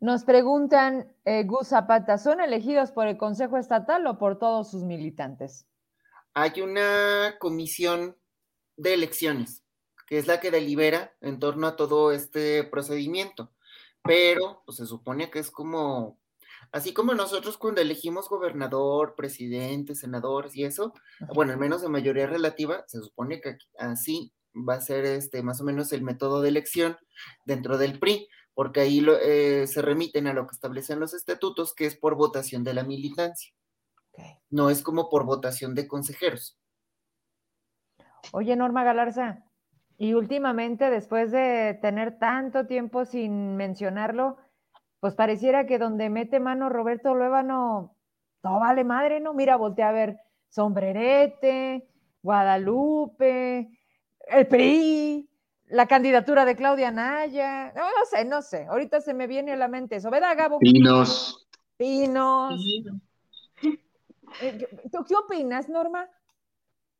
Nos 0.00 0.24
preguntan, 0.24 1.14
eh, 1.24 1.44
Gus 1.44 1.68
Zapata, 1.68 2.18
¿son 2.18 2.40
elegidos 2.40 2.90
por 2.90 3.06
el 3.06 3.16
Consejo 3.16 3.56
Estatal 3.56 4.04
o 4.06 4.18
por 4.18 4.38
todos 4.38 4.70
sus 4.70 4.82
militantes? 4.82 5.66
Hay 6.34 6.60
una 6.60 7.36
comisión 7.38 8.16
de 8.76 8.94
elecciones 8.94 9.61
que 10.12 10.18
es 10.18 10.26
la 10.26 10.40
que 10.40 10.50
delibera 10.50 11.14
en 11.22 11.38
torno 11.38 11.66
a 11.66 11.74
todo 11.74 12.12
este 12.12 12.64
procedimiento. 12.64 13.50
pero 14.04 14.62
pues, 14.66 14.76
se 14.76 14.86
supone 14.86 15.30
que 15.30 15.38
es 15.38 15.50
como, 15.50 16.18
así 16.70 16.92
como 16.92 17.14
nosotros 17.14 17.56
cuando 17.56 17.80
elegimos 17.80 18.28
gobernador, 18.28 19.14
presidente, 19.16 19.94
senadores 19.94 20.54
y 20.54 20.64
eso, 20.64 20.92
bueno, 21.34 21.52
al 21.52 21.58
menos 21.58 21.80
de 21.80 21.88
mayoría 21.88 22.26
relativa, 22.26 22.84
se 22.88 23.00
supone 23.00 23.40
que 23.40 23.56
así 23.78 24.34
va 24.54 24.74
a 24.74 24.80
ser 24.82 25.06
este 25.06 25.42
más 25.42 25.62
o 25.62 25.64
menos 25.64 25.94
el 25.94 26.02
método 26.02 26.42
de 26.42 26.50
elección 26.50 26.98
dentro 27.46 27.78
del 27.78 27.98
PRI, 27.98 28.28
porque 28.52 28.80
ahí 28.80 29.02
eh, 29.22 29.66
se 29.66 29.80
remiten 29.80 30.26
a 30.26 30.34
lo 30.34 30.46
que 30.46 30.52
establecen 30.52 31.00
los 31.00 31.14
estatutos, 31.14 31.74
que 31.74 31.86
es 31.86 31.96
por 31.96 32.16
votación 32.16 32.64
de 32.64 32.74
la 32.74 32.84
militancia. 32.84 33.54
No 34.50 34.68
es 34.68 34.82
como 34.82 35.08
por 35.08 35.24
votación 35.24 35.74
de 35.74 35.88
consejeros. 35.88 36.58
Oye, 38.32 38.54
Norma 38.56 38.84
Galarza, 38.84 39.42
y 40.02 40.14
últimamente, 40.14 40.90
después 40.90 41.30
de 41.30 41.78
tener 41.80 42.18
tanto 42.18 42.66
tiempo 42.66 43.04
sin 43.04 43.54
mencionarlo, 43.54 44.36
pues 44.98 45.14
pareciera 45.14 45.64
que 45.64 45.78
donde 45.78 46.10
mete 46.10 46.40
mano 46.40 46.68
Roberto 46.68 47.14
Luébano, 47.14 47.94
todo 48.40 48.58
vale 48.58 48.82
madre, 48.82 49.20
¿no? 49.20 49.32
Mira, 49.32 49.54
voltea 49.54 49.90
a 49.90 49.92
ver 49.92 50.18
Sombrerete, 50.48 51.86
Guadalupe, 52.20 53.78
el 54.26 54.48
PRI, 54.48 55.30
la 55.66 55.86
candidatura 55.86 56.44
de 56.46 56.56
Claudia 56.56 56.90
Naya, 56.90 57.72
no, 57.72 57.82
no 57.82 58.04
sé, 58.10 58.24
no 58.24 58.42
sé, 58.42 58.66
ahorita 58.66 59.00
se 59.00 59.14
me 59.14 59.28
viene 59.28 59.52
a 59.52 59.56
la 59.56 59.68
mente 59.68 59.94
eso, 59.94 60.10
¿verdad, 60.10 60.36
Gabo? 60.36 60.58
Pinos. 60.58 61.46
Pinos. 61.76 62.60
Eh, 64.40 64.66
¿Tú 64.90 65.04
qué 65.06 65.14
opinas, 65.14 65.68
Norma? 65.68 66.08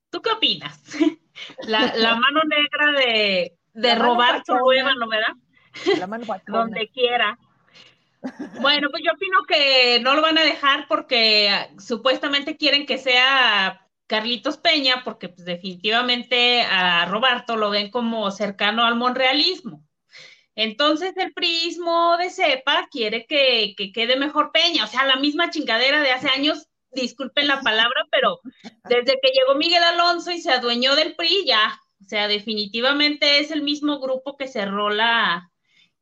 ¿Tú 0.08 0.22
qué 0.22 0.30
opinas? 0.30 0.80
La, 1.66 2.16
mano 2.16 2.42
negra 2.44 2.92
de, 2.98 3.56
de 3.72 3.94
robar 3.94 4.42
tu 4.44 4.54
¿no 4.54 5.08
¿verdad? 5.08 5.34
La 5.98 6.06
mano 6.06 6.24
Donde 6.46 6.88
quiera. 6.88 7.38
Bueno, 8.60 8.88
pues 8.90 9.02
yo 9.04 9.12
opino 9.12 9.38
que 9.48 9.98
no 10.00 10.14
lo 10.14 10.22
van 10.22 10.38
a 10.38 10.44
dejar 10.44 10.86
porque 10.86 11.48
ah, 11.50 11.68
supuestamente 11.78 12.56
quieren 12.56 12.86
que 12.86 12.98
sea 12.98 13.84
Carlitos 14.06 14.58
Peña, 14.58 15.02
porque 15.04 15.28
pues, 15.28 15.44
definitivamente 15.44 16.62
a 16.62 17.06
Roberto 17.06 17.56
lo 17.56 17.70
ven 17.70 17.90
como 17.90 18.30
cercano 18.30 18.84
al 18.84 18.94
monrealismo. 18.94 19.84
Entonces 20.54 21.16
el 21.16 21.32
prismo 21.32 22.16
de 22.18 22.30
cepa 22.30 22.86
quiere 22.90 23.26
que, 23.26 23.74
que, 23.76 23.90
quede 23.90 24.16
mejor 24.16 24.52
Peña, 24.52 24.84
o 24.84 24.86
sea, 24.86 25.04
la 25.06 25.16
misma 25.16 25.50
chingadera 25.50 26.00
de 26.00 26.12
hace 26.12 26.28
años 26.28 26.68
disculpen 26.92 27.48
la 27.48 27.60
palabra, 27.60 28.06
pero 28.10 28.40
desde 28.88 29.18
que 29.20 29.32
llegó 29.32 29.54
Miguel 29.56 29.82
Alonso 29.82 30.30
y 30.30 30.40
se 30.40 30.50
adueñó 30.50 30.94
del 30.94 31.14
PRI, 31.14 31.44
ya, 31.46 31.80
o 32.00 32.04
sea, 32.04 32.28
definitivamente 32.28 33.40
es 33.40 33.50
el 33.50 33.62
mismo 33.62 34.00
grupo 34.00 34.36
que 34.36 34.48
cerró 34.48 34.90
la, 34.90 35.50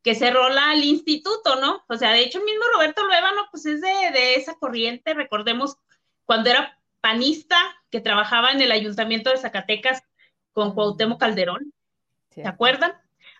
que 0.02 0.14
cerró 0.14 0.48
la, 0.48 0.72
el 0.72 0.84
instituto, 0.84 1.60
¿no? 1.60 1.84
O 1.88 1.96
sea, 1.96 2.12
de 2.12 2.20
hecho, 2.20 2.38
el 2.38 2.44
mismo 2.44 2.64
Roberto 2.74 3.04
Luébano, 3.04 3.48
pues 3.50 3.66
es 3.66 3.80
de, 3.80 4.34
esa 4.34 4.54
corriente, 4.54 5.14
recordemos 5.14 5.76
cuando 6.24 6.50
era 6.50 6.78
panista, 7.00 7.56
que 7.90 8.00
trabajaba 8.00 8.52
en 8.52 8.60
el 8.62 8.72
ayuntamiento 8.72 9.30
de 9.30 9.38
Zacatecas 9.38 10.02
con 10.52 10.74
Cuauhtémoc 10.74 11.20
Calderón, 11.20 11.72
¿se 12.30 12.46
acuerdan? 12.46 12.92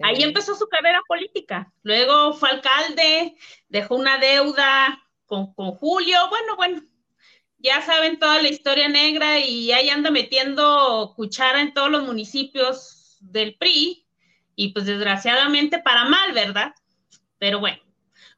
Ahí 0.03 0.23
empezó 0.23 0.55
su 0.55 0.67
carrera 0.67 1.01
política, 1.07 1.73
luego 1.83 2.33
fue 2.33 2.51
alcalde, 2.51 3.37
dejó 3.69 3.97
una 3.97 4.19
deuda 4.19 5.03
con, 5.27 5.53
con 5.55 5.73
Julio, 5.73 6.19
bueno, 6.31 6.57
bueno, 6.57 6.83
ya 7.63 7.83
saben 7.83 8.19
toda 8.19 8.41
la 8.41 8.49
historia 8.49 8.89
negra 8.89 9.39
y 9.39 9.73
ahí 9.73 9.91
anda 9.91 10.11
metiendo 10.11 11.13
cuchara 11.15 11.61
en 11.61 11.75
todos 11.75 11.91
los 11.91 12.03
municipios 12.05 13.19
del 13.21 13.57
PRI 13.57 14.07
y 14.57 14.73
pues 14.73 14.87
desgraciadamente 14.87 15.79
para 15.79 16.05
mal, 16.05 16.33
¿verdad? 16.33 16.75
Pero 17.39 17.61
bueno, 17.61 17.79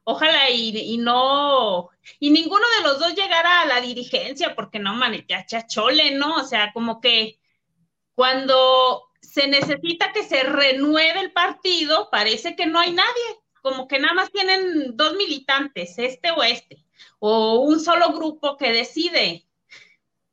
ojalá 0.03 0.49
y, 0.49 0.97
no, 0.97 1.89
y 2.19 2.31
ninguno 2.31 2.65
de 2.77 2.83
los 2.83 2.99
dos 2.99 3.15
llegara 3.15 3.61
a 3.61 3.65
la 3.65 3.81
dirigencia 3.81 4.55
porque 4.55 4.79
no, 4.79 4.93
man, 4.93 5.13
ya 5.27 5.45
chachole, 5.45 6.11
¿no? 6.11 6.35
O 6.35 6.43
sea, 6.43 6.73
como 6.73 6.99
que 6.99 7.39
cuando 8.15 9.03
se 9.21 9.47
necesita 9.47 10.11
que 10.11 10.23
se 10.23 10.43
renueve 10.43 11.21
el 11.21 11.31
partido, 11.31 12.09
parece 12.11 12.55
que 12.55 12.65
no 12.65 12.79
hay 12.79 12.91
nadie, 12.91 13.23
como 13.61 13.87
que 13.87 13.99
nada 13.99 14.13
más 14.13 14.31
tienen 14.31 14.95
dos 14.97 15.15
militantes, 15.15 15.97
este 15.97 16.31
o 16.31 16.43
este 16.43 16.82
o 17.25 17.61
un 17.61 17.79
solo 17.79 18.11
grupo 18.11 18.57
que 18.57 18.73
decide. 18.73 19.47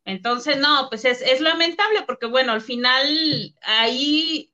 Entonces, 0.05 0.59
no, 0.59 0.89
pues 0.89 1.05
es, 1.05 1.41
lamentable 1.41 2.03
porque, 2.05 2.27
bueno, 2.27 2.51
al 2.51 2.63
final 2.63 3.55
ahí 3.63 4.53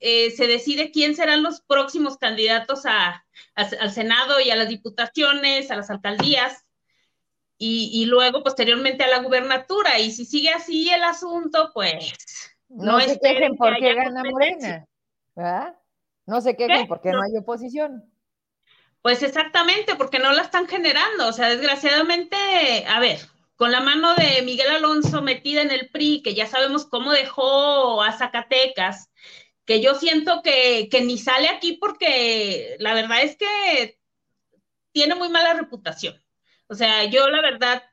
eh, 0.00 0.32
se 0.32 0.48
decide 0.48 0.90
quién 0.90 1.14
serán 1.14 1.44
los 1.44 1.60
próximos 1.60 2.18
candidatos 2.18 2.86
al 2.86 3.92
Senado 3.92 4.40
y 4.40 4.50
a 4.50 4.56
las 4.56 4.68
diputaciones, 4.68 5.70
a 5.70 5.76
las 5.76 5.88
alcaldías. 5.88 6.64
Y, 7.56 8.04
luego 8.06 8.42
posteriormente 8.42 9.04
a 9.04 9.08
la 9.08 9.22
gubernatura. 9.22 10.00
Y 10.00 10.10
si 10.10 10.24
sigue 10.24 10.50
así 10.50 10.90
el 10.90 11.04
asunto, 11.04 11.70
pues 11.72 12.14
no, 12.68 12.98
se 13.00 13.16
quejen 13.20 13.56
porque 13.56 13.94
gana 13.94 14.24
Morena, 14.24 14.88
¿verdad? 15.36 15.76
No 16.26 16.40
se 16.40 16.56
quejen 16.56 16.88
porque 16.88 17.12
no 17.12 17.22
hay 17.22 17.36
oposición. 17.36 18.12
Pues 19.06 19.22
exactamente, 19.22 19.94
porque 19.94 20.18
no 20.18 20.32
la 20.32 20.42
están 20.42 20.66
generando. 20.66 21.28
O 21.28 21.32
sea, 21.32 21.48
desgraciadamente, 21.48 22.36
a 22.88 22.98
ver, 22.98 23.20
con 23.54 23.70
la 23.70 23.78
mano 23.78 24.16
de 24.16 24.42
Miguel 24.42 24.66
Alonso 24.66 25.22
metida 25.22 25.62
en 25.62 25.70
el 25.70 25.90
PRI, 25.90 26.22
que 26.24 26.34
ya 26.34 26.48
sabemos 26.48 26.86
cómo 26.86 27.12
dejó 27.12 28.02
a 28.02 28.10
Zacatecas, 28.18 29.12
que 29.64 29.80
yo 29.80 29.94
siento 29.94 30.42
que, 30.42 30.88
ni 31.04 31.18
sale 31.18 31.48
aquí 31.48 31.74
porque 31.74 32.74
la 32.80 32.94
verdad 32.94 33.22
es 33.22 33.36
que 33.36 33.96
tiene 34.90 35.14
muy 35.14 35.28
mala 35.28 35.54
reputación. 35.54 36.20
O 36.66 36.74
sea, 36.74 37.04
yo 37.04 37.28
la 37.28 37.42
verdad 37.42 37.84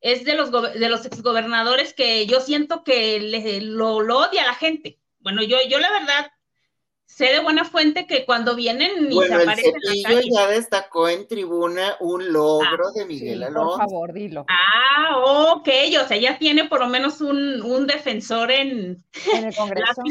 es 0.00 0.24
de 0.24 0.36
los, 0.36 0.52
de 0.52 0.88
los 0.88 1.04
exgobernadores 1.04 1.94
que 1.94 2.26
yo 2.26 2.38
siento 2.38 2.84
que 2.84 3.18
le, 3.18 3.60
lo, 3.60 4.02
lo 4.02 4.18
odia 4.18 4.44
a 4.44 4.46
la 4.46 4.54
gente. 4.54 5.00
Bueno, 5.18 5.42
yo, 5.42 5.56
yo 5.68 5.80
la 5.80 5.90
verdad 5.90 6.30
sé 7.14 7.26
de 7.26 7.38
buena 7.38 7.64
fuente 7.64 8.08
que 8.08 8.26
cuando 8.26 8.56
vienen 8.56 9.12
y 9.12 9.22
se 9.22 9.32
aparecen 9.32 9.72
en 9.76 10.02
la 10.02 10.08
calle. 10.08 10.30
ya 10.32 10.48
destacó 10.48 11.08
en 11.08 11.28
tribuna 11.28 11.96
un 12.00 12.32
logro 12.32 12.88
ah, 12.88 12.92
de 12.92 13.06
Miguel 13.06 13.44
Alonso. 13.44 13.76
Por 13.76 13.88
favor, 13.88 14.12
dilo. 14.12 14.44
Ah, 14.48 15.52
ok, 15.52 15.68
o 16.02 16.08
sea, 16.08 16.16
ya 16.16 16.38
tiene 16.38 16.64
por 16.64 16.80
lo 16.80 16.88
menos 16.88 17.20
un, 17.20 17.62
un 17.62 17.86
defensor 17.86 18.50
en, 18.50 19.04
en 19.32 19.44
el 19.44 19.54
Congreso. 19.56 20.02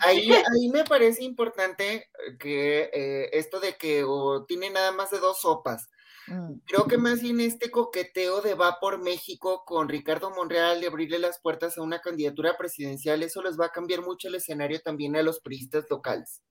ahí, 0.00 0.28
ahí 0.54 0.68
me 0.70 0.82
parece 0.82 1.22
importante 1.22 2.10
que 2.40 2.90
eh, 2.92 3.30
esto 3.34 3.60
de 3.60 3.76
que 3.76 4.04
tiene 4.48 4.70
nada 4.70 4.90
más 4.90 5.12
de 5.12 5.20
dos 5.20 5.40
sopas. 5.40 5.88
Mm. 6.28 6.60
Creo 6.66 6.86
que 6.86 6.98
más 6.98 7.20
bien 7.20 7.40
este 7.40 7.70
coqueteo 7.70 8.40
de 8.40 8.54
va 8.54 8.78
por 8.80 9.02
México 9.02 9.64
con 9.64 9.88
Ricardo 9.88 10.30
Monreal 10.30 10.80
de 10.80 10.88
abrirle 10.88 11.18
las 11.18 11.40
puertas 11.40 11.78
a 11.78 11.82
una 11.82 12.00
candidatura 12.00 12.56
presidencial, 12.56 13.22
eso 13.22 13.42
les 13.42 13.58
va 13.58 13.66
a 13.66 13.72
cambiar 13.72 14.02
mucho 14.02 14.28
el 14.28 14.34
escenario 14.34 14.80
también 14.80 15.16
a 15.16 15.22
los 15.22 15.40
priistas 15.40 15.84
locales. 15.90 16.42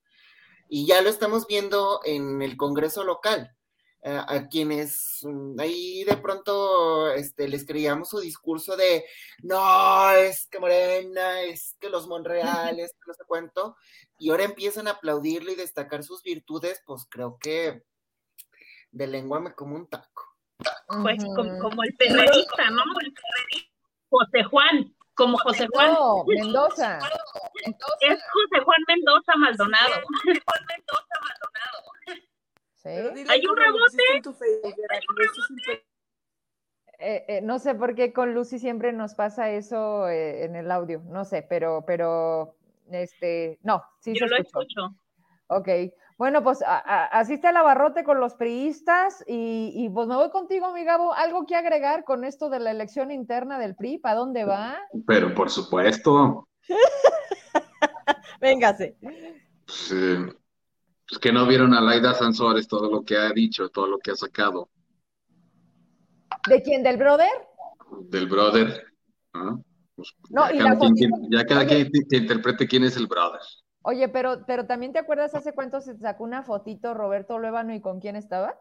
Y 0.70 0.88
ya 0.88 1.02
lo 1.02 1.10
estamos 1.10 1.48
viendo 1.48 2.00
en 2.06 2.42
el 2.42 2.58
Congreso 2.58 3.04
local. 3.04 3.56
Eh, 4.08 4.22
a 4.28 4.48
quienes 4.48 5.22
mm, 5.24 5.60
ahí 5.60 6.04
de 6.04 6.16
pronto 6.18 7.10
este, 7.12 7.48
les 7.48 7.66
creíamos 7.66 8.10
su 8.10 8.20
discurso 8.20 8.78
de 8.78 9.04
no, 9.42 10.12
es 10.12 10.46
que 10.46 10.60
Morena, 10.60 11.42
es 11.42 11.76
que 11.80 11.90
los 11.90 12.08
Monreales, 12.08 12.92
no 13.08 13.14
sé 13.16 13.24
cuánto, 13.28 13.76
y 14.20 14.30
ahora 14.30 14.44
empiezan 14.44 14.88
a 14.88 14.92
aplaudirle 14.92 15.54
y 15.54 15.56
destacar 15.56 16.04
sus 16.04 16.22
virtudes, 16.22 16.84
pues 16.86 17.08
creo 17.10 17.40
que 17.42 17.84
de 18.96 19.08
lengua 19.08 19.40
me 19.42 19.54
como 19.54 19.76
un 19.76 19.88
taco. 19.88 20.24
Pues 20.88 21.22
como, 21.36 21.84
el 21.84 21.94
perrerista, 21.96 22.70
¿no? 22.72 22.82
El 23.02 23.14
José 24.10 24.44
Juan, 24.46 24.96
como 25.14 25.38
José 25.38 25.68
Juan. 25.74 25.94
No, 25.94 26.24
Mendoza. 26.26 27.00
Es 28.00 28.24
José 28.32 28.64
Juan 28.64 28.78
Mendoza 28.88 29.34
Maldonado. 29.38 29.96
José 29.96 30.42
Juan 30.46 30.66
Mendoza 30.70 31.16
Maldonado. 31.22 31.84
¿Sí? 32.74 33.26
Hay 33.30 33.46
un 33.46 33.58
rebote. 33.58 34.22
Eh, 36.98 37.26
eh, 37.28 37.42
no 37.42 37.60
sé 37.60 37.76
por 37.76 37.94
qué 37.94 38.14
con 38.14 38.34
Lucy 38.34 38.58
siempre 38.58 38.94
nos 38.94 39.16
pasa 39.16 39.52
eso 39.52 40.08
eh, 40.08 40.46
en 40.46 40.56
el 40.56 40.72
audio, 40.72 41.02
no 41.08 41.26
sé, 41.26 41.42
pero, 41.42 41.84
pero, 41.86 42.56
este, 42.90 43.60
no, 43.64 43.84
sí 44.00 44.14
Yo 44.18 44.28
lo 44.28 44.38
escucho. 44.38 44.96
Ok, 45.48 45.68
bueno, 46.18 46.42
pues 46.44 46.60
así 46.66 47.34
está 47.34 47.50
el 47.50 47.58
abarrote 47.58 48.06
con 48.06 48.22
los 48.22 48.36
priistas 48.36 49.22
y, 49.28 49.90
pues 49.94 50.08
me 50.08 50.16
voy 50.16 50.30
contigo, 50.30 50.72
mi 50.74 50.86
Gabo. 50.86 51.14
¿Algo 51.14 51.46
que 51.46 51.56
agregar 51.56 52.06
con 52.06 52.24
esto 52.24 52.50
de 52.50 52.60
la 52.60 52.72
elección 52.72 53.12
interna 53.12 53.60
del 53.60 53.76
PRI? 53.76 53.98
¿Para 53.98 54.16
dónde 54.16 54.46
va? 54.46 54.78
Pero 55.06 55.36
por 55.36 55.50
supuesto. 55.50 56.48
Véngase. 58.40 58.96
Pues, 59.66 59.92
eh, 59.94 60.34
pues, 61.10 61.20
que 61.20 61.34
no 61.34 61.46
vieron 61.46 61.74
a 61.74 61.82
Laida 61.82 62.14
Sansores 62.14 62.68
todo 62.68 62.90
lo 62.90 63.04
que 63.04 63.18
ha 63.18 63.32
dicho, 63.32 63.68
todo 63.70 63.88
lo 63.88 64.00
que 64.00 64.12
ha 64.12 64.16
sacado. 64.16 64.70
¿De 66.48 66.62
quién? 66.62 66.82
¿Del 66.82 66.96
brother? 66.96 67.30
Del 68.10 68.28
brother. 68.28 68.86
¿ah? 69.34 69.58
Pues, 69.96 70.14
no, 70.30 70.50
ya, 70.50 70.64
cada 70.64 70.92
quien, 70.94 71.12
ya 71.30 71.46
cada 71.46 71.68
quien 71.68 71.92
que 72.10 72.18
interprete 72.18 72.68
quién 72.68 72.86
es 72.86 72.96
el 72.96 73.08
brother. 73.08 73.42
Oye, 73.88 74.10
pero, 74.10 74.44
pero 74.48 74.66
también 74.66 74.94
te 74.94 74.98
acuerdas 74.98 75.36
hace 75.36 75.54
cuánto 75.54 75.80
se 75.80 75.96
sacó 76.00 76.24
una 76.24 76.42
fotito 76.42 76.96
Roberto 76.96 77.38
Luébano 77.38 77.72
y 77.76 77.82
con 77.82 78.00
quién 78.00 78.16
estaba? 78.16 78.60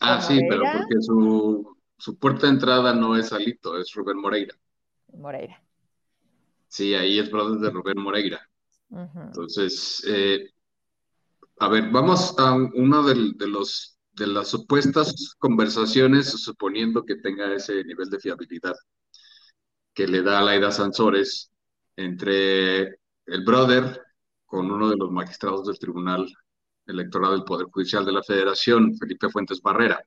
Ah, 0.00 0.20
sí, 0.20 0.38
pero 0.50 0.64
porque 0.70 1.00
su, 1.00 1.78
su 1.96 2.18
puerta 2.18 2.46
de 2.46 2.52
entrada 2.52 2.92
no 2.92 3.16
es 3.16 3.32
Alito, 3.32 3.78
es 3.78 3.90
Rubén 3.94 4.18
Moreira. 4.18 4.54
Moreira. 5.14 5.62
Sí, 6.68 6.94
ahí 6.94 7.18
es 7.18 7.30
brother 7.30 7.58
de 7.58 7.70
Rubén 7.70 7.98
Moreira. 7.98 8.46
Entonces, 8.90 10.04
eh, 10.06 10.50
a 11.58 11.68
ver, 11.70 11.88
vamos 11.90 12.34
a 12.38 12.52
una 12.52 13.00
de, 13.02 13.46
los, 13.46 13.98
de 14.12 14.26
las 14.26 14.48
supuestas 14.48 15.34
conversaciones, 15.38 16.28
suponiendo 16.28 17.02
que 17.02 17.16
tenga 17.16 17.50
ese 17.54 17.82
nivel 17.84 18.10
de 18.10 18.20
fiabilidad 18.20 18.74
que 19.94 20.06
le 20.06 20.22
da 20.22 20.40
a 20.40 20.42
Laida 20.42 20.70
Sansores 20.70 21.50
entre 21.96 22.98
el 23.24 23.42
brother 23.42 24.05
con 24.46 24.70
uno 24.70 24.88
de 24.88 24.96
los 24.96 25.10
magistrados 25.10 25.66
del 25.66 25.78
Tribunal 25.78 26.26
Electoral 26.86 27.32
del 27.32 27.44
Poder 27.44 27.66
Judicial 27.66 28.04
de 28.04 28.12
la 28.12 28.22
Federación, 28.22 28.96
Felipe 28.96 29.28
Fuentes 29.28 29.60
Barrera. 29.60 30.00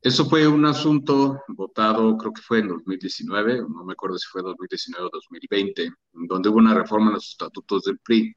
Eso 0.00 0.26
fue 0.26 0.46
un 0.46 0.64
asunto 0.64 1.42
votado, 1.48 2.16
creo 2.16 2.32
que 2.32 2.42
fue 2.42 2.60
en 2.60 2.68
2019, 2.68 3.62
no 3.68 3.84
me 3.84 3.92
acuerdo 3.92 4.16
si 4.18 4.28
fue 4.28 4.42
2019 4.42 5.06
o 5.06 5.10
2020, 5.12 5.90
donde 6.12 6.48
hubo 6.48 6.58
una 6.58 6.74
reforma 6.74 7.08
en 7.08 7.14
los 7.14 7.28
estatutos 7.28 7.82
del 7.82 7.98
PRI. 7.98 8.34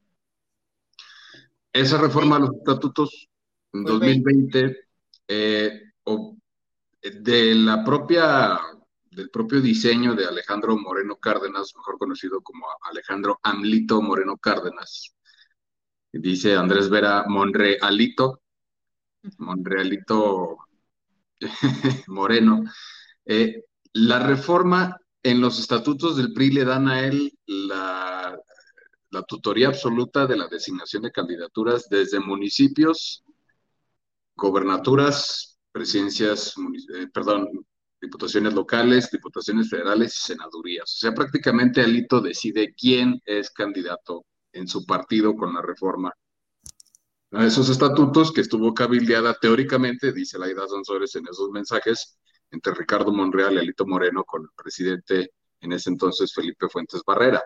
Esa 1.71 2.01
reforma 2.01 2.37
a 2.37 2.39
los 2.39 2.55
estatutos 2.55 3.29
en 3.71 3.83
2020, 3.83 4.77
eh, 5.27 5.83
de 7.03 7.55
la 7.55 7.83
propia, 7.83 8.59
del 9.12 9.30
propio 9.30 9.62
diseño 9.62 10.16
de 10.16 10.26
Alejandro 10.26 10.78
Moreno 10.78 11.18
Cárdenas, 11.18 11.74
mejor 11.76 11.97
conocido 11.97 12.41
como 12.41 12.66
Alejandro 12.82 13.39
Amlito 13.43 14.01
Moreno 14.01 14.38
Cárdenas, 14.38 15.16
dice 16.12 16.55
Andrés 16.55 16.89
Vera 16.89 17.26
Monrealito, 17.28 18.41
Monrealito 19.38 20.57
Moreno, 22.07 22.64
eh, 23.26 23.64
la 23.93 24.20
reforma 24.20 24.95
en 25.24 25.41
los 25.41 25.60
estatutos 25.60 26.16
del 26.18 26.34
PRI 26.34 26.51
le 26.51 26.66
dan 26.66 26.88
a 26.88 27.05
él 27.05 27.34
la, 27.45 28.38
tutoría 29.28 29.68
absoluta 29.68 30.26
de 30.26 30.38
la 30.38 30.47
designación 30.47 31.03
de 31.03 31.12
candidaturas 31.12 31.88
desde 31.89 32.20
municipios, 32.20 33.24
gobernaturas, 34.36 35.60
presidencias, 35.72 36.55
eh, 36.95 37.07
perdón, 37.14 37.66
diputaciones 38.01 38.53
locales, 38.53 39.11
diputaciones 39.11 39.69
federales 39.69 40.15
y 40.15 40.27
senadurías. 40.27 40.83
O 40.95 40.97
sea, 40.99 41.13
prácticamente 41.13 41.81
Alito 41.81 42.21
decide 42.21 42.73
quién 42.73 43.21
es 43.25 43.49
candidato 43.51 44.25
en 44.53 44.67
su 44.67 44.85
partido 44.85 45.35
con 45.35 45.53
la 45.53 45.61
reforma 45.61 46.13
a 47.31 47.45
esos 47.45 47.69
estatutos 47.69 48.31
que 48.31 48.41
estuvo 48.41 48.73
cabildeada 48.73 49.35
teóricamente, 49.35 50.11
dice 50.11 50.39
Laida 50.39 50.67
Sansores 50.67 51.15
en 51.15 51.27
esos 51.27 51.49
mensajes, 51.51 52.17
entre 52.49 52.73
Ricardo 52.73 53.11
Monreal 53.11 53.53
y 53.53 53.57
Alito 53.59 53.85
Moreno 53.85 54.23
con 54.23 54.43
el 54.43 54.49
presidente 54.55 55.33
en 55.61 55.73
ese 55.73 55.91
entonces 55.91 56.33
Felipe 56.33 56.67
Fuentes 56.69 57.01
Barrera. 57.05 57.43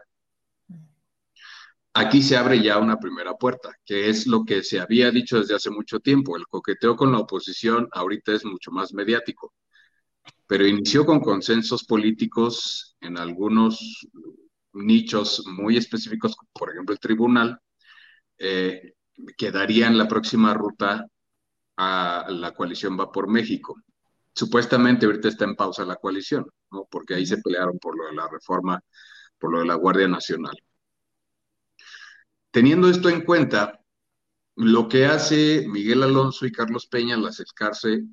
Aquí 1.95 2.23
se 2.23 2.37
abre 2.37 2.61
ya 2.61 2.79
una 2.79 2.97
primera 2.97 3.33
puerta, 3.35 3.75
que 3.85 4.09
es 4.09 4.25
lo 4.25 4.45
que 4.45 4.63
se 4.63 4.79
había 4.79 5.11
dicho 5.11 5.39
desde 5.39 5.55
hace 5.55 5.69
mucho 5.69 5.99
tiempo. 5.99 6.37
El 6.37 6.47
coqueteo 6.47 6.95
con 6.95 7.11
la 7.11 7.19
oposición 7.19 7.87
ahorita 7.91 8.31
es 8.31 8.45
mucho 8.45 8.71
más 8.71 8.93
mediático, 8.93 9.53
pero 10.47 10.67
inició 10.67 11.05
con 11.05 11.19
consensos 11.19 11.83
políticos 11.85 12.95
en 13.01 13.17
algunos 13.17 14.07
nichos 14.73 15.43
muy 15.47 15.77
específicos, 15.77 16.35
por 16.51 16.71
ejemplo 16.71 16.93
el 16.93 16.99
tribunal, 16.99 17.59
eh, 18.37 18.93
que 19.37 19.51
darían 19.51 19.97
la 19.97 20.07
próxima 20.07 20.53
ruta 20.53 21.05
a 21.77 22.25
la 22.29 22.53
coalición 22.53 22.99
Va 22.99 23.11
por 23.11 23.27
México. 23.27 23.75
Supuestamente 24.33 25.05
ahorita 25.05 25.27
está 25.27 25.45
en 25.45 25.55
pausa 25.55 25.85
la 25.85 25.95
coalición, 25.95 26.47
¿no? 26.71 26.87
porque 26.89 27.13
ahí 27.15 27.25
se 27.25 27.37
pelearon 27.37 27.77
por 27.79 27.97
lo 27.97 28.05
de 28.07 28.15
la 28.15 28.27
reforma, 28.27 28.81
por 29.37 29.51
lo 29.51 29.59
de 29.59 29.65
la 29.65 29.75
Guardia 29.75 30.07
Nacional. 30.07 30.55
Teniendo 32.51 32.89
esto 32.89 33.09
en 33.09 33.23
cuenta, 33.23 33.79
lo 34.55 34.87
que 34.87 35.05
hace 35.05 35.65
Miguel 35.67 36.03
Alonso 36.03 36.45
y 36.45 36.51
Carlos 36.51 36.87
Peña 36.87 37.15
al 37.15 37.25
acercarse 37.25 38.03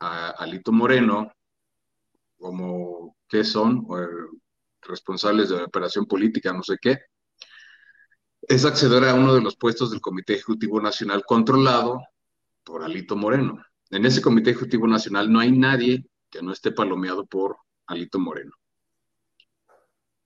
a 0.00 0.30
Alito 0.30 0.72
Moreno, 0.72 1.32
como 2.44 3.16
que 3.26 3.42
son 3.42 3.86
eh, 3.98 4.06
responsables 4.82 5.48
de 5.48 5.62
operación 5.62 6.04
política, 6.04 6.52
no 6.52 6.62
sé 6.62 6.76
qué, 6.78 6.98
es 8.42 8.66
acceder 8.66 9.02
a 9.04 9.14
uno 9.14 9.34
de 9.34 9.40
los 9.40 9.56
puestos 9.56 9.90
del 9.90 10.02
Comité 10.02 10.34
Ejecutivo 10.34 10.78
Nacional 10.78 11.24
controlado 11.24 12.02
por 12.62 12.84
Alito 12.84 13.16
Moreno. 13.16 13.64
En 13.88 14.04
ese 14.04 14.20
Comité 14.20 14.50
Ejecutivo 14.50 14.86
Nacional 14.86 15.32
no 15.32 15.40
hay 15.40 15.52
nadie 15.52 16.04
que 16.28 16.42
no 16.42 16.52
esté 16.52 16.70
palomeado 16.70 17.24
por 17.24 17.56
Alito 17.86 18.18
Moreno. 18.18 18.52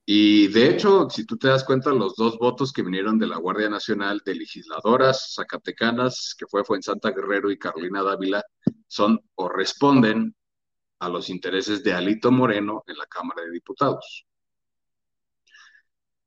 Y 0.05 0.49
de 0.49 0.71
hecho, 0.71 1.09
si 1.11 1.25
tú 1.25 1.37
te 1.37 1.47
das 1.47 1.62
cuenta, 1.62 1.93
los 1.93 2.16
dos 2.16 2.37
votos 2.37 2.73
que 2.73 2.83
vinieron 2.83 3.21
de 3.21 3.29
la 3.29 3.37
Guardia 3.37 3.71
Nacional, 3.71 4.23
de 4.25 4.35
legisladoras 4.35 5.35
zacatecanas, 5.37 6.35
que 6.37 6.47
fue 6.49 6.64
Santa 6.83 7.12
Guerrero 7.12 7.49
y 7.53 7.59
Carolina 7.59 8.03
Dávila, 8.03 8.43
son 8.89 9.21
o 9.37 9.49
responden 9.49 10.35
a 10.99 11.09
los 11.09 11.30
intereses 11.30 11.82
de 11.82 11.92
Alito 11.92 12.30
Moreno 12.30 12.84
en 12.86 12.96
la 12.99 13.07
Cámara 13.07 13.42
de 13.42 13.51
Diputados. 13.51 14.26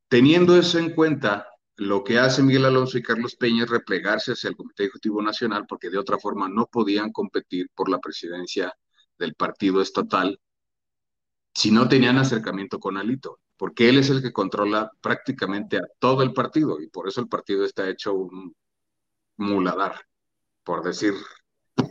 Teniendo 0.07 0.57
eso 0.57 0.77
en 0.77 0.93
cuenta, 0.93 1.47
lo 1.77 2.03
que 2.03 2.19
hace 2.19 2.43
Miguel 2.43 2.65
Alonso 2.65 2.97
y 2.97 3.01
Carlos 3.01 3.35
Peña 3.35 3.63
es 3.63 3.69
replegarse 3.69 4.33
hacia 4.33 4.49
el 4.49 4.55
Comité 4.55 4.83
Ejecutivo 4.83 5.21
Nacional 5.21 5.65
porque 5.67 5.89
de 5.89 5.97
otra 5.97 6.17
forma 6.17 6.49
no 6.49 6.67
podían 6.67 7.11
competir 7.11 7.69
por 7.73 7.89
la 7.89 7.99
presidencia 7.99 8.73
del 9.17 9.35
partido 9.35 9.81
estatal 9.81 10.39
si 11.53 11.71
no 11.71 11.87
tenían 11.87 12.17
acercamiento 12.17 12.79
con 12.79 12.97
Alito, 12.97 13.39
porque 13.57 13.89
él 13.89 13.97
es 13.97 14.09
el 14.09 14.21
que 14.21 14.31
controla 14.31 14.91
prácticamente 15.01 15.77
a 15.77 15.87
todo 15.99 16.23
el 16.23 16.33
partido 16.33 16.79
y 16.81 16.87
por 16.87 17.07
eso 17.07 17.21
el 17.21 17.27
partido 17.27 17.65
está 17.65 17.89
hecho 17.89 18.13
un 18.13 18.55
muladar, 19.37 19.95
por 20.63 20.83
decir, 20.83 21.13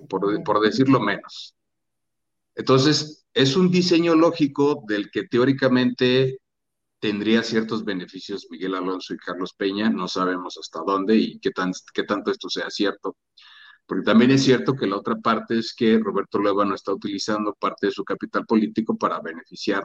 por, 0.09 0.43
por 0.45 0.61
decirlo 0.61 1.01
menos. 1.01 1.55
Entonces, 2.55 3.27
es 3.35 3.57
un 3.57 3.71
diseño 3.71 4.15
lógico 4.15 4.83
del 4.87 5.11
que 5.11 5.25
teóricamente 5.25 6.41
tendría 7.01 7.43
ciertos 7.43 7.85
beneficios 7.85 8.47
Miguel 8.51 8.75
Alonso 8.75 9.15
y 9.15 9.19
Carlos 9.19 9.55
Peña, 9.55 9.89
no 9.91 10.07
sabemos 10.07 10.59
hasta 10.59 10.81
dónde 10.87 11.17
y 11.17 11.41
qué, 11.41 11.51
tan, 11.51 11.73
qué 11.95 12.05
tanto 12.05 12.31
esto 12.31 12.49
sea 12.51 12.71
cierto. 12.71 13.17
Porque 13.87 14.05
también 14.05 14.31
es 14.31 14.45
cierto 14.45 14.77
que 14.77 14.87
la 14.87 14.99
otra 14.99 15.17
parte 15.17 15.59
es 15.59 15.75
que 15.75 15.99
Roberto 15.99 16.39
no 16.39 16.75
está 16.75 16.93
utilizando 16.93 17.55
parte 17.55 17.87
de 17.87 17.93
su 17.93 18.05
capital 18.05 18.47
político 18.47 18.97
para 18.97 19.21
beneficiar 19.21 19.85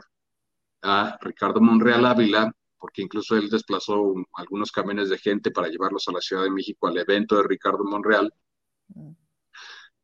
a 0.82 1.18
Ricardo 1.20 1.60
Monreal 1.60 2.06
Ávila, 2.06 2.52
porque 2.78 3.02
incluso 3.02 3.36
él 3.36 3.48
desplazó 3.48 4.14
algunos 4.34 4.70
camiones 4.70 5.08
de 5.08 5.18
gente 5.18 5.50
para 5.50 5.68
llevarlos 5.68 6.06
a 6.06 6.12
la 6.12 6.20
Ciudad 6.20 6.44
de 6.44 6.50
México 6.50 6.86
al 6.86 6.98
evento 6.98 7.36
de 7.36 7.48
Ricardo 7.48 7.82
Monreal. 7.82 8.32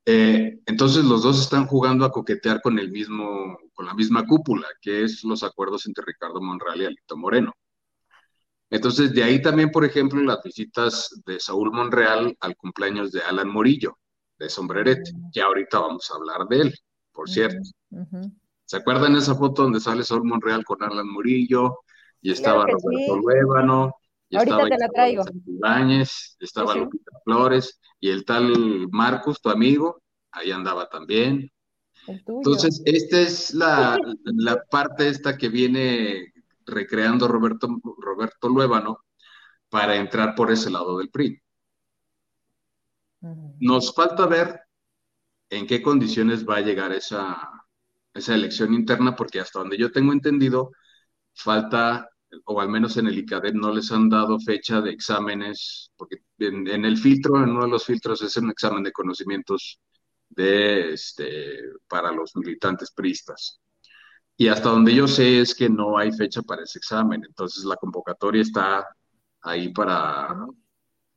Mm. 0.07 0.11
Eh, 0.11 0.61
entonces 0.67 1.05
los 1.05 1.23
dos 1.23 1.41
están 1.41 1.67
jugando 1.67 2.05
a 2.05 2.11
coquetear 2.11 2.61
con 2.61 2.79
el 2.79 2.91
mismo, 2.91 3.59
con 3.73 3.87
la 3.87 3.95
misma 3.95 4.27
cúpula, 4.27 4.67
que 4.81 5.03
es 5.05 5.23
los 5.25 5.43
acuerdos 5.43 5.87
entre 5.87 6.05
Ricardo 6.05 6.41
Monreal 6.41 6.83
y 6.83 6.85
Alito 6.87 7.17
Moreno. 7.17 7.53
Entonces, 8.71 9.13
de 9.13 9.23
ahí 9.23 9.43
también, 9.43 9.71
por 9.71 9.85
ejemplo, 9.85 10.21
las 10.23 10.43
visitas 10.43 11.23
de 11.27 11.39
Saúl 11.39 11.71
Monreal 11.73 12.35
al 12.41 12.57
cumpleaños 12.57 13.13
de 13.13 13.21
Alan 13.21 13.49
Morillo, 13.49 13.99
de 14.39 14.49
Sombrerete, 14.49 15.13
que 15.31 15.43
ahorita 15.43 15.79
vamos 15.79 16.11
a 16.11 16.17
hablar 16.17 16.49
de 16.49 16.63
él, 16.63 16.75
por 17.13 17.29
cierto. 17.29 17.69
¿Se 18.65 18.79
acuerdan 18.79 19.15
esa 19.15 19.35
foto 19.35 19.65
donde 19.65 19.79
sale 19.79 20.03
Saúl 20.03 20.25
Monreal 20.25 20.65
con 20.65 20.83
Alan 20.83 21.07
Morillo? 21.07 21.81
Y 22.23 22.33
estaba 22.33 22.65
Roberto 22.65 23.17
Luébano, 23.17 23.95
y 24.33 24.37
estaba 24.37 24.65
te 24.65 24.79
la 24.79 24.89
traigo. 24.89 25.25
estaba 26.41 26.75
Lupita 26.75 27.13
Flores, 27.25 27.79
y 28.01 28.09
el 28.09 28.25
tal 28.25 28.89
Marcos, 28.91 29.43
tu 29.43 29.51
amigo, 29.51 30.03
ahí 30.31 30.51
andaba 30.51 30.89
también. 30.89 31.53
Entonces, 32.07 32.83
esta 32.87 33.21
es 33.21 33.53
la, 33.55 33.99
parte 34.71 35.09
esta 35.09 35.37
que 35.37 35.51
viene 35.51 36.33
recreando 36.65 37.29
Roberto, 37.29 37.69
Roberto 37.99 38.49
Luébano 38.49 39.01
para 39.69 39.97
entrar 39.97 40.35
por 40.35 40.51
ese 40.51 40.71
lado 40.71 40.99
del 40.99 41.11
PRI. 41.11 41.39
Nos 43.61 43.95
falta 43.95 44.27
ver 44.27 44.61
en 45.51 45.67
qué 45.67 45.83
condiciones 45.83 46.49
va 46.49 46.57
a 46.57 46.61
llegar 46.63 46.93
esa, 46.93 47.51
esa 48.15 48.35
elección 48.35 48.73
interna, 48.73 49.15
porque 49.15 49.41
hasta 49.41 49.59
donde 49.59 49.77
yo 49.77 49.93
tengo 49.93 50.13
entendido, 50.13 50.73
falta 51.35 52.09
o 52.45 52.61
al 52.61 52.69
menos 52.69 52.97
en 52.97 53.07
el 53.07 53.19
ICADEP 53.19 53.55
no 53.55 53.73
les 53.73 53.91
han 53.93 54.09
dado 54.09 54.39
fecha 54.41 54.81
de 54.81 54.91
exámenes, 54.91 55.91
porque 55.97 56.19
en, 56.39 56.85
el 56.85 56.97
filtro, 56.97 57.43
en 57.43 57.51
uno 57.51 57.65
de 57.65 57.71
los 57.71 57.85
filtros 57.85 58.23
es 58.23 58.37
un 58.37 58.51
examen 58.51 58.83
de 58.83 58.93
conocimientos 58.93 59.81
de, 60.29 60.95
este, 60.95 61.59
para 61.89 62.13
los 62.13 62.35
militantes 62.37 62.91
priistas. 62.93 63.61
Y 64.37 64.49
hasta 64.49 64.71
donde 64.71 64.95
yo 64.95 65.07
sé 65.07 65.41
es 65.41 65.55
que 65.55 65.69
no 65.69 65.99
hay 65.99 66.13
fecha 66.13 66.43
para 66.43 66.63
ese 66.63 66.79
examen, 66.79 67.23
entonces 67.25 67.65
la 67.65 67.77
convocatoria 67.77 68.43
está 68.43 68.87
ahí 69.43 69.73
para, 69.73 70.35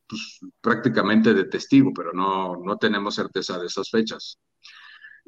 pues, 0.08 0.40
prácticamente 0.62 1.34
de 1.34 1.46
testigo, 1.46 1.92
pero 1.94 2.14
no, 2.14 2.58
no 2.58 2.78
tenemos 2.78 3.16
certeza 3.16 3.58
de 3.60 3.68
esas 3.68 3.90
fechas. 3.90 4.40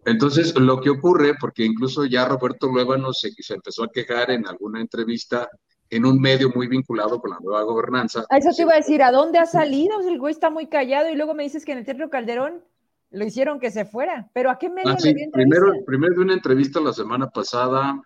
Entonces, 0.06 0.58
lo 0.60 0.80
que 0.80 0.90
ocurre, 0.90 1.36
porque 1.40 1.66
incluso 1.66 2.06
ya 2.06 2.26
Roberto 2.28 2.68
Luébano 2.68 3.14
se, 3.14 3.32
se 3.32 3.56
empezó 3.56 3.84
a 3.84 3.90
quejar 3.92 4.32
en 4.32 4.48
alguna 4.48 4.80
entrevista 4.80 5.50
en 5.90 6.06
un 6.06 6.20
medio 6.20 6.50
muy 6.54 6.68
vinculado 6.68 7.20
con 7.20 7.32
la 7.32 7.40
nueva 7.40 7.64
gobernanza. 7.64 8.26
A 8.30 8.38
eso 8.38 8.50
te 8.56 8.64
iba 8.64 8.74
a 8.74 8.78
decir, 8.78 9.02
¿a 9.04 9.12
dónde 9.12 9.40
ha 9.40 9.46
salido? 9.46 10.00
El 10.02 10.20
güey 10.20 10.34
está 10.34 10.50
muy 10.50 10.68
callado 10.68 11.10
y 11.10 11.16
luego 11.16 11.34
me 11.34 11.44
dices 11.44 11.66
que 11.66 11.72
en 11.72 11.80
el 11.80 11.86
Teatro 11.86 12.10
Calderón 12.10 12.64
lo 13.10 13.26
hicieron 13.26 13.60
que 13.60 13.72
se 13.72 13.86
fuera. 13.86 14.30
¿Pero 14.34 14.50
a 14.50 14.58
qué 14.58 14.70
medio 14.70 14.92
ah, 14.92 14.98
le 15.02 15.14
dio 15.14 15.32
primero, 15.32 15.74
primero 15.86 16.16
de 16.16 16.22
una 16.22 16.34
entrevista 16.34 16.80
la 16.80 16.94
semana 16.94 17.30
pasada, 17.30 18.02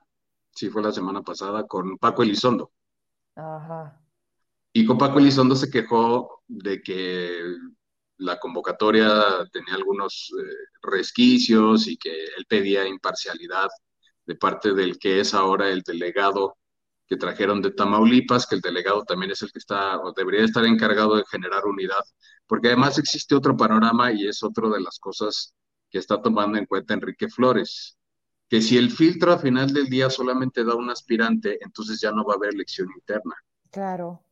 sí 0.52 0.70
fue 0.70 0.84
la 0.84 0.92
semana 0.92 1.22
pasada, 1.22 1.66
con 1.66 1.98
Paco 1.98 2.24
Elizondo. 2.24 2.72
Ajá. 3.36 4.00
Y 4.74 4.86
con 4.86 4.98
Paco 4.98 5.20
Elizondo 5.20 5.56
se 5.56 5.70
quejó 5.70 6.44
de 6.48 6.82
que 6.82 7.30
la 8.18 8.40
convocatoria 8.40 9.10
tenía 9.52 9.76
algunos 9.76 10.32
eh, 10.40 10.54
resquicios 10.84 11.88
y 11.88 11.98
que 11.98 12.12
él 12.38 12.46
pedía 12.48 12.88
imparcialidad 12.88 13.68
de 14.26 14.36
parte 14.36 14.74
del 14.74 15.00
que 15.00 15.20
es 15.20 15.34
ahora 15.34 15.70
el 15.70 15.82
delegado 15.82 16.56
que 17.12 17.18
trajeron 17.18 17.62
de 17.62 17.72
Tamaulipas, 17.72 18.48
que 18.48 18.56
el 18.56 18.62
delegado 18.62 19.04
también 19.04 19.32
es 19.32 19.42
el 19.42 19.52
que 19.52 19.60
está 19.60 20.00
o 20.00 20.14
debería 20.14 20.46
estar 20.46 20.66
encargado 20.66 21.18
de 21.18 21.26
generar 21.30 21.66
unidad, 21.66 22.06
porque 22.48 22.70
además 22.70 22.98
existe 22.98 23.36
otro 23.36 23.58
panorama 23.58 24.14
y 24.14 24.30
es 24.30 24.42
otro 24.44 24.70
de 24.70 24.80
las 24.80 24.98
cosas 24.98 25.54
que 25.90 25.98
está 25.98 26.22
tomando 26.22 26.58
en 26.58 26.66
cuenta 26.66 26.94
Enrique 26.94 27.28
Flores, 27.28 27.98
que 28.48 28.62
si 28.62 28.78
el 28.78 28.92
filtro 28.92 29.34
a 29.34 29.40
final 29.40 29.74
del 29.74 29.90
día 29.90 30.10
solamente 30.10 30.64
da 30.64 30.74
un 30.74 30.90
aspirante, 30.90 31.58
entonces 31.60 32.00
ya 32.00 32.14
no 32.14 32.24
va 32.24 32.36
a 32.36 32.38
haber 32.38 32.54
elección 32.54 32.88
interna. 32.96 33.36
Claro. 33.70 34.24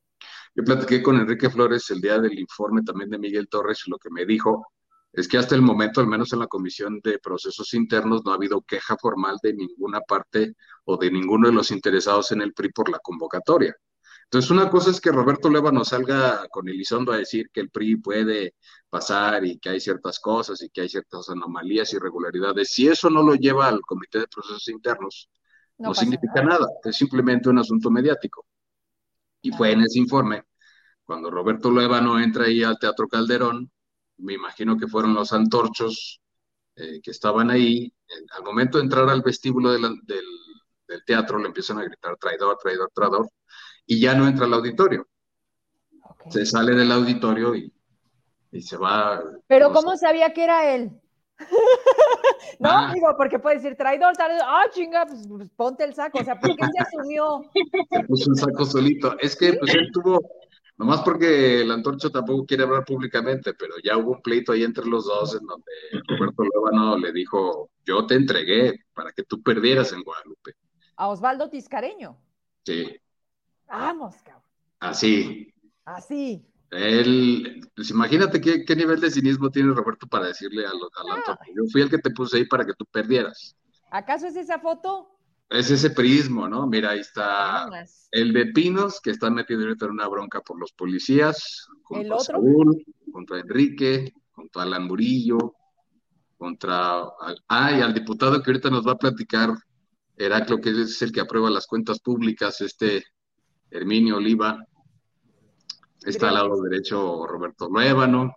Yo 0.56 0.64
platiqué 0.64 1.04
con 1.04 1.18
Enrique 1.18 1.50
Flores 1.50 1.90
el 1.90 2.00
día 2.00 2.18
del 2.18 2.40
informe 2.40 2.82
también 2.84 3.10
de 3.10 3.18
Miguel 3.18 3.50
Torres 3.50 3.84
y 3.86 3.92
lo 3.92 3.98
que 3.98 4.10
me 4.10 4.26
dijo 4.26 4.68
es 5.12 5.28
que 5.28 5.38
hasta 5.38 5.55
el 5.55 5.62
momento, 5.62 6.01
al 6.01 6.07
menos 6.07 6.34
en 6.34 6.39
la 6.39 6.47
Comisión 6.47 6.99
de 7.03 7.20
Procesos 7.20 7.74
Internos, 7.74 8.22
no 8.24 8.32
ha 8.32 8.36
habido 8.36 8.62
queja 8.62 8.95
formal 8.97 9.38
de 9.41 9.53
ninguna 9.53 10.01
parte 10.01 10.53
o 10.86 10.97
de 10.97 11.12
ninguno 11.12 11.47
de 11.47 11.53
los 11.53 11.72
interesados 11.72 12.32
en 12.32 12.41
el 12.41 12.53
PRI 12.53 12.72
por 12.72 12.89
la 12.89 12.99
convocatoria. 12.99 13.76
Entonces, 14.26 14.51
una 14.51 14.70
cosa 14.70 14.91
es 14.91 15.01
que 15.01 15.12
Roberto 15.12 15.49
Leva 15.49 15.72
salga 15.84 16.47
con 16.49 16.70
Elizondo 16.70 17.12
a 17.12 17.18
decir 17.18 17.49
que 17.51 17.62
el 17.62 17.72
PRI 17.72 17.95
puede 17.95 18.53
pasar 18.88 19.43
y 19.43 19.57
que 19.57 19.70
hay 19.70 19.80
ciertas 19.80 20.20
cosas 20.20 20.62
y 20.62 20.70
que 20.70 20.82
hay 20.82 20.89
ciertas 20.89 21.30
anomalías, 21.30 21.91
irregularidades. 21.93 22.70
Si 22.72 22.88
eso 22.88 23.10
no 23.10 23.24
lo 23.24 23.34
lleva 23.34 23.68
al 23.68 23.82
Comité 23.82 24.20
de 24.20 24.28
Procesos 24.28 24.68
Internos, 24.68 25.30
no, 25.80 25.95
significa 25.95 26.43
nada. 26.43 26.68
es 26.84 26.95
simplemente 26.95 27.49
un 27.49 27.57
asunto 27.57 27.89
mediático. 27.89 28.45
Y 29.41 29.51
fue 29.51 29.72
en 29.72 29.82
ese 29.82 29.97
informe, 29.97 30.43
cuando 31.03 31.32
Roberto 31.32 31.72
no 31.72 32.20
entra 32.20 32.45
ahí 32.45 32.64
al 32.64 32.78
Teatro 32.78 33.07
Calderón, 33.07 33.72
me 34.20 34.34
imagino 34.34 34.78
que 34.78 34.88
fueron 34.88 35.13
los 35.13 35.34
antorchos 35.34 36.22
eh, 36.76 37.01
que 37.01 37.11
estaban 37.11 37.49
ahí, 37.49 37.91
al 38.38 38.43
momento 38.43 38.78
de 38.78 38.86
entrar 38.86 39.09
al 39.09 39.22
vestíbulo 39.22 39.72
del, 39.72 39.99
teatro 41.05 41.38
le 41.38 41.47
empiezan 41.47 41.78
a 41.78 41.84
gritar 41.84 42.17
traidor, 42.17 42.57
traidor, 42.57 42.89
traidor, 42.93 43.30
y 43.86 43.99
ya 43.99 44.15
no 44.15 44.28
entra 44.28 44.45
al 44.45 44.53
auditorio. 44.53 45.07
Se 46.30 46.45
sale 46.45 46.74
del 46.74 46.91
auditorio 46.91 47.53
y, 47.55 47.72
se 48.61 48.78
va. 48.78 49.22
Pero 49.47 49.72
¿cómo 49.72 49.95
sabía 49.97 50.34
que 50.34 50.43
era 50.43 50.74
él? 50.74 50.91
no, 52.59 52.70
ah. 52.70 52.91
digo, 52.93 53.13
porque 53.17 53.39
puede 53.39 53.57
decir 53.57 53.76
traidor, 53.76 54.15
traidor, 54.15 54.41
ah, 54.45 54.65
chinga, 54.72 55.05
pues, 55.05 55.28
pues, 55.28 55.49
ponte 55.51 55.84
el 55.84 55.93
saco, 55.93 56.20
o 56.20 56.24
sea, 56.24 56.39
¿por 56.39 56.55
qué 56.55 56.65
se 56.65 56.80
asumió? 56.80 57.43
Se 57.91 58.03
puso 58.05 58.30
un 58.32 58.36
saco 58.36 58.65
solito. 58.65 59.17
Es 59.20 59.36
que 59.36 59.53
pues 59.53 59.74
él 59.76 59.89
tuvo, 59.93 60.20
Nomás 60.80 61.02
porque 61.02 61.60
el 61.60 61.72
antorcho 61.72 62.10
tampoco 62.10 62.46
quiere 62.46 62.64
hablar 62.64 62.86
públicamente, 62.86 63.54
pero 63.54 63.76
ya 63.84 63.98
hubo 63.98 64.14
un 64.14 64.22
pleito 64.22 64.54
ahí 64.54 64.64
entre 64.64 64.86
los 64.86 65.06
dos 65.06 65.36
en 65.36 65.46
donde 65.46 65.66
Roberto 66.08 66.42
Lóbano 66.42 66.98
le 66.98 67.12
dijo, 67.12 67.70
yo 67.86 68.08
te 68.08 68.16
entregué 68.16 68.86
para 68.94 69.12
que 69.12 69.24
tú 69.24 69.44
perdieras 69.44 69.92
en 69.92 70.04
Guadalupe. 70.04 70.54
A 70.96 71.10
Osvaldo 71.10 71.50
Tiscareño. 71.50 72.18
Sí. 72.64 72.96
Vamos, 73.68 74.16
cabrón. 74.24 74.42
Así. 74.80 75.54
Así. 75.84 76.48
Él, 76.72 77.60
pues 77.76 77.90
imagínate 77.90 78.40
qué, 78.40 78.76
nivel 78.78 79.02
de 79.02 79.12
cinismo 79.12 79.52
tiene 79.52 79.74
Roberto 79.74 80.08
para 80.08 80.28
decirle 80.28 80.66
al, 80.66 80.78
al 80.96 81.18
antorcho, 81.18 81.44
yo 81.54 81.64
fui 81.74 81.82
el 81.82 81.90
que 81.90 81.98
te 81.98 82.12
puse 82.12 82.38
ahí 82.38 82.46
para 82.46 82.64
que 82.64 82.74
tú 82.74 82.86
perdieras. 82.86 83.54
¿Acaso 83.92 84.28
es 84.28 84.38
esa 84.38 84.60
foto? 84.60 85.18
Es 85.50 85.72
ese 85.72 85.89
prismo, 85.89 86.47
¿no? 86.47 86.68
Mira, 86.68 86.91
ahí 86.91 87.00
está 87.00 87.68
el 88.12 88.34
de 88.34 88.47
Pinos, 88.47 89.02
que 89.02 89.12
está 89.12 89.30
metido 89.30 89.62
ahorita 89.62 89.86
en 89.86 89.91
una 89.91 90.08
bronca 90.08 90.41
por 90.41 90.60
los 90.60 90.72
policías, 90.74 91.68
contra 91.82 92.16
¿El 92.16 92.22
Saúl, 92.22 92.86
contra 93.12 93.39
Enrique, 93.39 94.14
contra 94.32 94.64
Alan 94.64 94.86
Murillo, 94.86 95.56
contra... 96.38 97.02
Ah, 97.47 97.72
y 97.72 97.82
al 97.82 97.93
diputado 97.93 98.41
que 98.41 98.52
ahorita 98.52 98.70
nos 98.70 98.88
va 98.88 98.93
a 98.93 98.97
platicar, 98.97 99.50
Heraclo, 100.16 100.62
que 100.62 100.70
es 100.70 101.02
el 101.02 101.12
que 101.12 101.22
aprueba 101.22 101.50
las 101.50 101.66
cuentas 101.66 102.00
públicas, 102.00 102.62
este 102.62 103.04
Herminio 103.72 104.18
Oliva. 104.18 104.66
Está 106.06 106.30
al 106.30 106.36
lado 106.36 106.62
derecho 106.62 107.26
Roberto 107.26 107.70
Nuevano. 107.70 108.36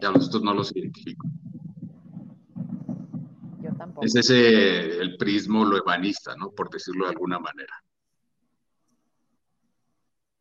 Ya 0.00 0.10
los 0.10 0.28
otros 0.28 0.42
no 0.42 0.54
los 0.54 0.74
identifico. 0.74 1.26
Es 4.02 4.14
ese 4.14 4.98
el 4.98 5.16
prismo 5.16 5.64
loebanista, 5.64 6.36
¿no? 6.36 6.50
Por 6.50 6.70
decirlo 6.70 7.04
de 7.04 7.12
alguna 7.12 7.38
manera. 7.38 7.82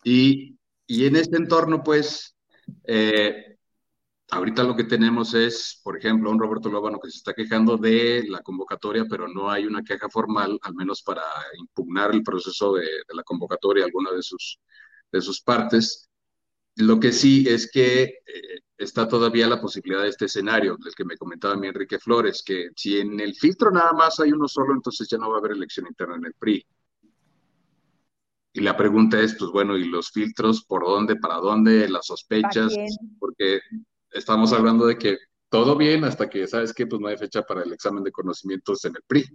Y, 0.04 0.58
en 0.88 1.16
este 1.18 1.38
entorno, 1.38 1.84
pues, 1.84 2.36
eh, 2.86 3.58
ahorita 4.32 4.64
lo 4.64 4.76
que 4.76 4.86
tenemos 4.86 5.34
es, 5.34 5.82
por 5.84 5.98
ejemplo, 5.98 6.32
un 6.32 6.40
Roberto 6.40 6.70
Lóbano 6.70 7.00
que 7.00 7.10
se 7.10 7.18
está 7.18 7.34
quejando 7.34 7.78
de 7.78 8.24
la 8.28 8.42
convocatoria, 8.42 9.06
pero 9.10 9.28
no 9.28 9.50
hay 9.50 9.66
una 9.66 9.84
queja 9.84 10.10
formal, 10.10 10.58
al 10.62 10.76
menos 10.76 11.02
para 11.02 11.24
impugnar 11.60 12.12
el 12.12 12.24
proceso 12.24 12.74
de, 12.76 12.88
la 13.14 13.24
convocatoria, 13.24 13.86
alguna 13.86 14.12
de 14.12 14.22
sus, 14.22 14.60
de 15.12 15.22
sus 15.22 15.42
partes. 15.42 16.10
Lo 16.78 17.00
que 17.00 17.12
sí 17.12 17.46
es 17.48 17.72
que 17.72 18.04
eh, 18.04 18.60
está 18.78 19.08
todavía 19.08 19.48
la 19.48 19.60
posibilidad 19.60 20.04
de 20.04 20.10
este 20.10 20.26
escenario, 20.26 20.78
del 20.78 20.94
que 20.94 21.06
me 21.06 21.18
comentaba 21.18 21.56
mi 21.56 21.68
Enrique 21.68 21.98
Flores, 21.98 22.44
que 22.46 22.70
si 22.76 23.00
en 23.00 23.20
el 23.20 23.34
filtro 23.34 23.72
nada 23.72 23.94
más 23.94 24.20
hay 24.20 24.32
uno 24.32 24.48
solo, 24.48 24.74
entonces 24.74 25.08
ya 25.10 25.18
no 25.18 25.30
va 25.30 25.38
a 25.38 25.40
haber 25.40 25.54
elección 25.54 25.88
interna 25.88 26.16
en 26.18 26.26
el 26.26 26.34
PRI. 26.34 26.64
Y 28.54 28.62
la 28.62 28.78
pregunta 28.78 29.20
es, 29.20 29.36
pues 29.36 29.50
bueno, 29.52 29.76
¿y 29.76 29.86
los 29.86 30.12
filtros 30.12 30.64
por 30.66 30.84
dónde, 30.86 31.16
para 31.16 31.38
dónde, 31.38 31.90
las 31.90 32.06
sospechas? 32.08 32.76
Porque 33.20 33.60
estamos 34.12 34.54
hablando 34.54 34.86
de 34.86 34.98
que 34.98 35.18
todo 35.50 35.76
bien 35.78 36.04
hasta 36.04 36.30
que, 36.30 36.46
¿sabes 36.46 36.74
qué? 36.74 36.86
Pues 36.86 37.02
no 37.02 37.08
hay 37.08 37.18
fecha 37.18 37.42
para 37.42 37.64
el 37.64 37.74
examen 37.74 38.04
de 38.04 38.12
conocimientos 38.12 38.86
en 38.86 38.96
el 38.96 39.02
PRI. 39.08 39.26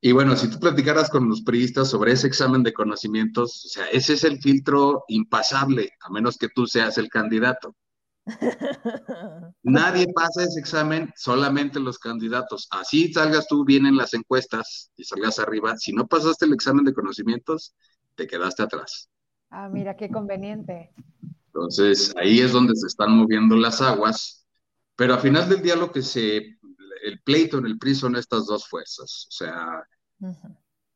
Y 0.00 0.12
bueno, 0.12 0.36
si 0.36 0.48
tú 0.48 0.60
platicaras 0.60 1.10
con 1.10 1.28
los 1.28 1.42
priistas 1.42 1.88
sobre 1.88 2.12
ese 2.12 2.26
examen 2.26 2.62
de 2.62 2.72
conocimientos, 2.72 3.64
o 3.64 3.68
sea, 3.68 3.86
ese 3.86 4.12
es 4.14 4.24
el 4.24 4.38
filtro 4.40 5.04
impasable, 5.08 5.90
a 6.00 6.10
menos 6.10 6.36
que 6.36 6.48
tú 6.48 6.66
seas 6.66 6.98
el 6.98 7.08
candidato. 7.08 7.74
Nadie 9.62 10.06
pasa 10.14 10.44
ese 10.44 10.60
examen, 10.60 11.12
solamente 11.16 11.80
los 11.80 11.98
candidatos. 11.98 12.68
Así 12.70 13.12
salgas 13.12 13.46
tú 13.48 13.64
bien 13.64 13.86
en 13.86 13.96
las 13.96 14.14
encuestas 14.14 14.90
y 14.96 15.04
salgas 15.04 15.38
arriba. 15.38 15.76
Si 15.76 15.92
no 15.92 16.06
pasaste 16.06 16.44
el 16.44 16.52
examen 16.52 16.84
de 16.84 16.92
conocimientos, 16.92 17.74
te 18.16 18.26
quedaste 18.26 18.62
atrás. 18.62 19.08
Ah, 19.50 19.68
mira, 19.68 19.96
qué 19.96 20.10
conveniente. 20.10 20.90
Entonces, 21.46 22.12
ahí 22.16 22.40
es 22.40 22.52
donde 22.52 22.74
se 22.74 22.86
están 22.86 23.12
moviendo 23.12 23.56
las 23.56 23.80
aguas. 23.80 24.46
Pero 24.96 25.14
al 25.14 25.20
final 25.20 25.48
del 25.48 25.62
día 25.62 25.76
lo 25.76 25.92
que 25.92 26.02
se 26.02 26.55
el 27.06 27.20
pleito 27.20 27.58
en 27.58 27.66
el 27.66 27.78
PRI 27.78 27.94
son 27.94 28.16
estas 28.16 28.46
dos 28.46 28.66
fuerzas, 28.68 29.28
o 29.28 29.30
sea, 29.30 29.86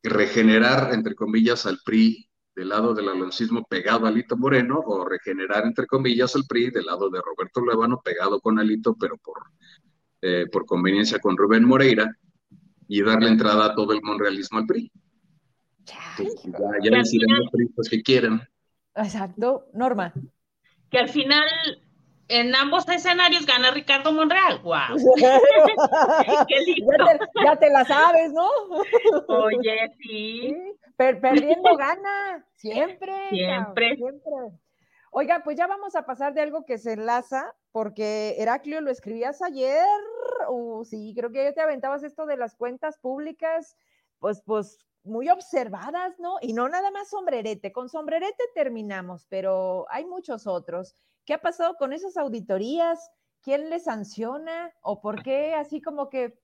regenerar, 0.03 0.93
entre 0.93 1.15
comillas, 1.15 1.65
al 1.65 1.79
PRI 1.85 2.27
del 2.53 2.67
lado 2.67 2.93
del 2.93 3.07
aloncismo 3.07 3.63
pegado 3.63 4.05
a 4.05 4.09
Alito 4.09 4.35
Moreno, 4.35 4.79
o 4.85 5.05
regenerar, 5.05 5.65
entre 5.65 5.87
comillas, 5.87 6.35
al 6.35 6.43
PRI 6.45 6.69
del 6.69 6.85
lado 6.85 7.09
de 7.09 7.21
Roberto 7.21 7.61
Levano 7.65 8.01
pegado 8.03 8.41
con 8.41 8.59
Alito, 8.59 8.93
pero 8.99 9.15
por, 9.17 9.37
eh, 10.21 10.47
por 10.51 10.65
conveniencia 10.65 11.19
con 11.19 11.37
Rubén 11.37 11.63
Moreira, 11.63 12.13
y 12.89 13.01
darle 13.03 13.29
entrada 13.29 13.67
a 13.67 13.73
todo 13.73 13.93
el 13.93 14.01
monrealismo 14.01 14.59
al 14.59 14.65
PRI. 14.65 14.91
ya, 15.85 16.15
ya 16.83 16.91
los 16.91 17.09
PRI 17.51 17.89
que 17.89 18.03
quieran. 18.03 18.41
Exacto, 18.95 19.67
Norma. 19.73 20.13
Que 20.89 20.97
al 20.97 21.07
final 21.07 21.47
en 22.31 22.55
ambos 22.55 22.87
escenarios 22.87 23.45
gana 23.45 23.71
Ricardo 23.71 24.11
Monreal. 24.13 24.61
¡Guau! 24.61 24.95
¡Qué 26.47 26.59
lindo! 26.65 27.05
Ya 27.43 27.57
te, 27.57 27.69
la 27.69 27.83
sabes, 27.85 28.31
¿no? 28.31 28.47
Oye, 29.27 29.91
sí. 29.99 30.55
perdiendo 30.95 31.75
gana, 31.75 32.45
siempre. 32.55 33.13
Siempre. 33.29 33.95
siempre. 33.95 34.31
Oiga, 35.11 35.41
pues 35.43 35.57
ya 35.57 35.67
vamos 35.67 35.95
a 35.95 36.05
pasar 36.05 36.33
de 36.33 36.41
algo 36.41 36.63
que 36.65 36.77
se 36.77 36.93
enlaza, 36.93 37.53
porque 37.73 38.35
Heraclio 38.37 38.79
lo 38.79 38.89
escribías 38.89 39.41
ayer, 39.41 39.85
uh, 40.47 40.85
sí, 40.85 41.13
creo 41.17 41.31
que 41.31 41.43
ya 41.43 41.53
te 41.53 41.59
aventabas 41.59 42.03
esto 42.03 42.25
de 42.25 42.37
las 42.37 42.55
cuentas 42.55 42.97
públicas, 42.97 43.75
pues, 44.19 44.41
pues 44.45 44.79
muy 45.03 45.27
observadas, 45.29 46.17
¿no? 46.17 46.37
Y 46.41 46.53
no 46.53 46.69
nada 46.69 46.91
más 46.91 47.09
sombrerete, 47.09 47.73
con 47.73 47.89
sombrerete 47.89 48.43
terminamos, 48.55 49.25
pero 49.27 49.85
hay 49.89 50.05
muchos 50.05 50.47
otros. 50.47 50.95
¿Qué 51.25 51.33
ha 51.33 51.41
pasado 51.41 51.75
con 51.77 51.93
esas 51.93 52.17
auditorías? 52.17 53.11
¿Quién 53.41 53.69
les 53.69 53.85
sanciona? 53.85 54.73
¿O 54.81 55.01
por 55.01 55.23
qué 55.23 55.53
así 55.55 55.81
como 55.81 56.09
que, 56.09 56.39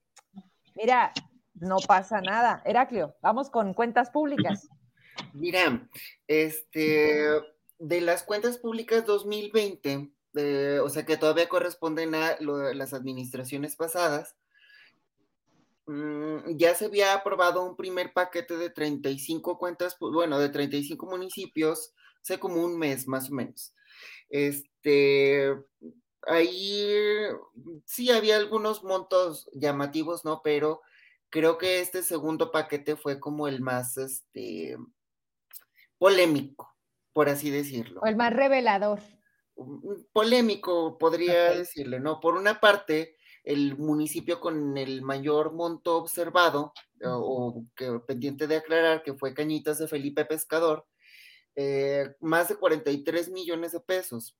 mira, 0.74 1.12
no 1.54 1.76
pasa 1.86 2.20
nada? 2.20 2.62
Heraclio, 2.64 3.16
vamos 3.20 3.50
con 3.50 3.74
cuentas 3.74 4.10
públicas. 4.10 4.68
Mira, 5.34 5.88
este, 6.28 7.28
de 7.78 8.00
las 8.00 8.22
cuentas 8.22 8.58
públicas 8.58 9.04
2020, 9.04 10.12
eh, 10.34 10.80
o 10.82 10.88
sea 10.88 11.04
que 11.04 11.16
todavía 11.16 11.48
corresponden 11.48 12.14
a 12.14 12.36
las 12.40 12.94
administraciones 12.94 13.74
pasadas, 13.74 14.36
mm, 15.86 16.56
ya 16.56 16.74
se 16.76 16.86
había 16.86 17.14
aprobado 17.14 17.68
un 17.68 17.76
primer 17.76 18.12
paquete 18.12 18.56
de 18.56 18.70
35 18.70 19.58
cuentas, 19.58 19.96
bueno, 19.98 20.38
de 20.38 20.48
35 20.48 21.06
municipios, 21.06 21.92
hace 22.22 22.38
como 22.38 22.64
un 22.64 22.78
mes 22.78 23.08
más 23.08 23.28
o 23.30 23.34
menos. 23.34 23.74
Este, 24.28 25.54
ahí 26.26 26.86
sí 27.84 28.10
había 28.10 28.36
algunos 28.36 28.84
montos 28.84 29.48
llamativos, 29.52 30.24
¿no? 30.24 30.42
Pero 30.42 30.82
creo 31.30 31.58
que 31.58 31.80
este 31.80 32.02
segundo 32.02 32.50
paquete 32.50 32.96
fue 32.96 33.20
como 33.20 33.48
el 33.48 33.60
más, 33.60 33.96
este, 33.96 34.76
polémico, 35.98 36.74
por 37.12 37.28
así 37.28 37.50
decirlo. 37.50 38.00
O 38.00 38.06
el 38.06 38.16
más 38.16 38.32
revelador. 38.32 39.00
Mm, 39.56 40.02
polémico, 40.12 40.96
podría 40.98 41.50
decirle, 41.50 42.00
¿no? 42.00 42.20
Por 42.20 42.36
una 42.36 42.60
parte, 42.60 43.16
el 43.44 43.76
municipio 43.76 44.40
con 44.40 44.78
el 44.78 45.02
mayor 45.02 45.52
monto 45.52 45.96
observado, 45.96 46.72
o, 47.02 47.64
que 47.74 48.00
pendiente 48.06 48.46
de 48.46 48.56
aclarar, 48.56 49.02
que 49.02 49.14
fue 49.14 49.34
Cañitas 49.34 49.78
de 49.78 49.88
Felipe 49.88 50.24
Pescador, 50.24 50.86
eh, 51.60 52.14
más 52.20 52.46
de 52.46 52.54
43 52.54 53.30
millones 53.30 53.72
de 53.72 53.80
pesos. 53.80 54.38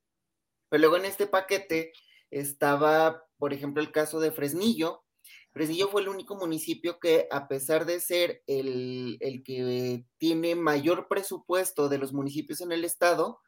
Pero 0.69 0.83
luego 0.83 0.97
en 0.99 1.05
este 1.05 1.27
paquete 1.27 1.93
estaba, 2.31 3.25
por 3.39 3.53
ejemplo, 3.53 3.83
el 3.83 3.91
caso 3.91 4.21
de 4.21 4.31
Fresnillo. 4.31 5.03
Fresnillo 5.51 5.89
fue 5.89 6.03
el 6.03 6.11
único 6.11 6.37
municipio 6.37 7.01
que, 7.01 7.27
a 7.33 7.49
pesar 7.49 7.87
de 7.87 7.99
ser 7.99 8.45
el, 8.47 9.17
el 9.19 9.43
que 9.43 10.05
tiene 10.19 10.55
mayor 10.55 11.09
presupuesto 11.09 11.89
de 11.89 11.99
los 11.99 12.13
municipios 12.13 12.61
en 12.61 12.71
el 12.71 12.85
estado, 12.85 13.41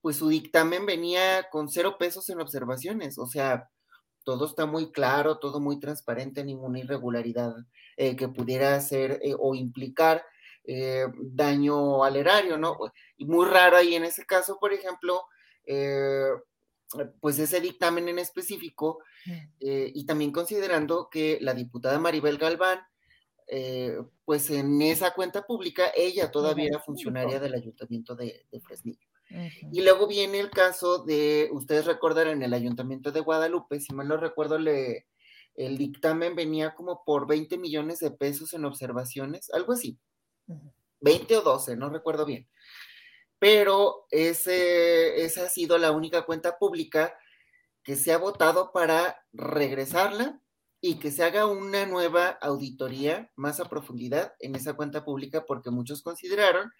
pues 0.00 0.14
su 0.18 0.28
dictamen 0.28 0.86
venía 0.86 1.48
con 1.50 1.68
cero 1.68 1.96
pesos 1.98 2.30
en 2.30 2.40
observaciones. 2.40 3.18
O 3.18 3.26
sea, 3.26 3.68
todo 4.22 4.46
está 4.46 4.64
muy 4.64 4.92
claro, 4.92 5.40
todo 5.40 5.58
muy 5.58 5.80
transparente, 5.80 6.44
ninguna 6.44 6.78
irregularidad 6.78 7.56
eh, 7.96 8.14
que 8.14 8.28
pudiera 8.28 8.76
hacer 8.76 9.18
eh, 9.24 9.34
o 9.36 9.56
implicar 9.56 10.22
eh, 10.70 11.06
daño 11.16 12.04
al 12.04 12.16
erario, 12.16 12.58
¿no? 12.58 12.76
Y 13.16 13.24
muy 13.24 13.46
raro 13.46 13.76
ahí 13.76 13.94
en 13.94 14.04
ese 14.04 14.26
caso, 14.26 14.58
por 14.60 14.72
ejemplo, 14.72 15.22
pues 17.20 17.38
ese 17.38 17.60
dictamen 17.60 18.08
en 18.08 18.18
específico, 18.18 19.00
mm. 19.26 19.32
y 19.60 20.06
también 20.06 20.32
considerando 20.32 21.08
que 21.10 21.38
la 21.40 21.54
diputada 21.54 21.98
Maribel 21.98 22.38
Galván, 22.38 22.80
pues 24.24 24.50
en 24.50 24.80
esa 24.82 25.12
cuenta 25.12 25.46
pública, 25.46 25.92
ella 25.94 26.30
todavía 26.30 26.68
era 26.68 26.80
funcionaria 26.80 27.40
del 27.40 27.54
ayuntamiento 27.54 28.14
de, 28.14 28.46
de 28.50 28.60
Fresnillo. 28.60 29.08
Y 29.72 29.82
luego 29.82 30.06
viene 30.06 30.40
el 30.40 30.50
caso 30.50 31.04
de, 31.04 31.50
ustedes 31.52 31.84
recordarán, 31.84 32.42
el 32.42 32.54
Ayuntamiento 32.54 33.12
de 33.12 33.20
Guadalupe, 33.20 33.80
si 33.80 33.92
mal 33.92 34.08
no 34.08 34.16
recuerdo, 34.16 34.58
le, 34.58 35.06
el 35.54 35.76
dictamen 35.76 36.34
venía 36.34 36.74
como 36.74 37.04
por 37.04 37.26
20 37.26 37.58
millones 37.58 37.98
de 37.98 38.10
pesos 38.10 38.54
en 38.54 38.64
observaciones, 38.64 39.50
algo 39.52 39.72
así. 39.72 39.98
20 41.00 41.36
o 41.36 41.42
12, 41.42 41.76
no 41.76 41.90
recuerdo 41.90 42.24
bien. 42.24 42.48
Pero 43.38 44.06
ese, 44.10 45.24
esa 45.24 45.44
ha 45.44 45.48
sido 45.48 45.78
la 45.78 45.92
única 45.92 46.22
cuenta 46.22 46.58
pública 46.58 47.16
que 47.82 47.96
se 47.96 48.12
ha 48.12 48.18
votado 48.18 48.72
para 48.72 49.24
regresarla 49.32 50.40
y 50.80 50.98
que 50.98 51.10
se 51.10 51.24
haga 51.24 51.46
una 51.46 51.86
nueva 51.86 52.28
auditoría 52.40 53.30
más 53.36 53.60
a 53.60 53.68
profundidad 53.68 54.34
en 54.40 54.54
esa 54.54 54.74
cuenta 54.74 55.04
pública 55.04 55.44
porque 55.46 55.70
muchos 55.70 56.02
consideraron 56.02 56.70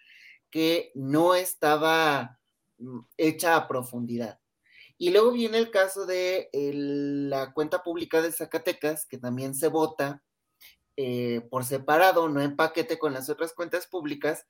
que 0.51 0.93
no 0.95 1.35
estaba 1.35 2.39
mm, 2.79 3.01
hecha 3.17 3.57
a 3.57 3.69
profundidad. 3.69 4.41
Y 4.97 5.11
luego 5.11 5.31
viene 5.31 5.59
el 5.59 5.71
caso 5.71 6.07
de 6.07 6.49
la 6.53 7.53
cuenta 7.53 7.85
pública 7.85 8.21
de 8.21 8.33
Zacatecas, 8.33 9.07
que 9.07 9.19
también 9.19 9.55
se 9.55 9.69
vota 9.69 10.25
eh, 11.01 11.47
por 11.49 11.65
separado, 11.65 12.29
no 12.29 12.43
en 12.43 12.57
paquete 12.57 12.99
con 12.99 13.13
las 13.13 13.31
otras 13.31 13.53
cuentas 13.53 13.87
públicas. 13.87 14.49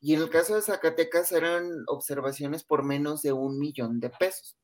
Y 0.00 0.14
en 0.14 0.22
el 0.22 0.28
caso 0.28 0.56
de 0.56 0.62
Zacatecas 0.62 1.30
eran 1.30 1.70
observaciones 1.86 2.64
por 2.64 2.82
menos 2.82 3.22
de 3.22 3.32
un 3.32 3.60
millón 3.60 4.00
de 4.00 4.10
pesos. 4.10 4.56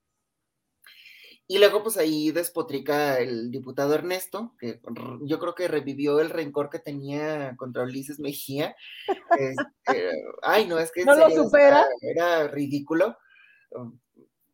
Y 1.46 1.58
luego, 1.58 1.84
pues 1.84 1.96
ahí 1.98 2.32
despotrica 2.32 3.20
el 3.20 3.52
diputado 3.52 3.94
Ernesto, 3.94 4.56
que 4.58 4.80
yo 5.22 5.38
creo 5.38 5.54
que 5.54 5.68
revivió 5.68 6.18
el 6.18 6.30
rencor 6.30 6.68
que 6.68 6.80
tenía 6.80 7.54
contra 7.56 7.84
Ulises 7.84 8.18
Mejía. 8.18 8.74
Este, 9.38 10.10
ay, 10.42 10.66
no, 10.66 10.80
es 10.80 10.90
que 10.90 11.04
no 11.04 11.14
lo 11.14 11.30
supera. 11.30 11.86
Era, 12.00 12.48
ridículo. 12.48 13.16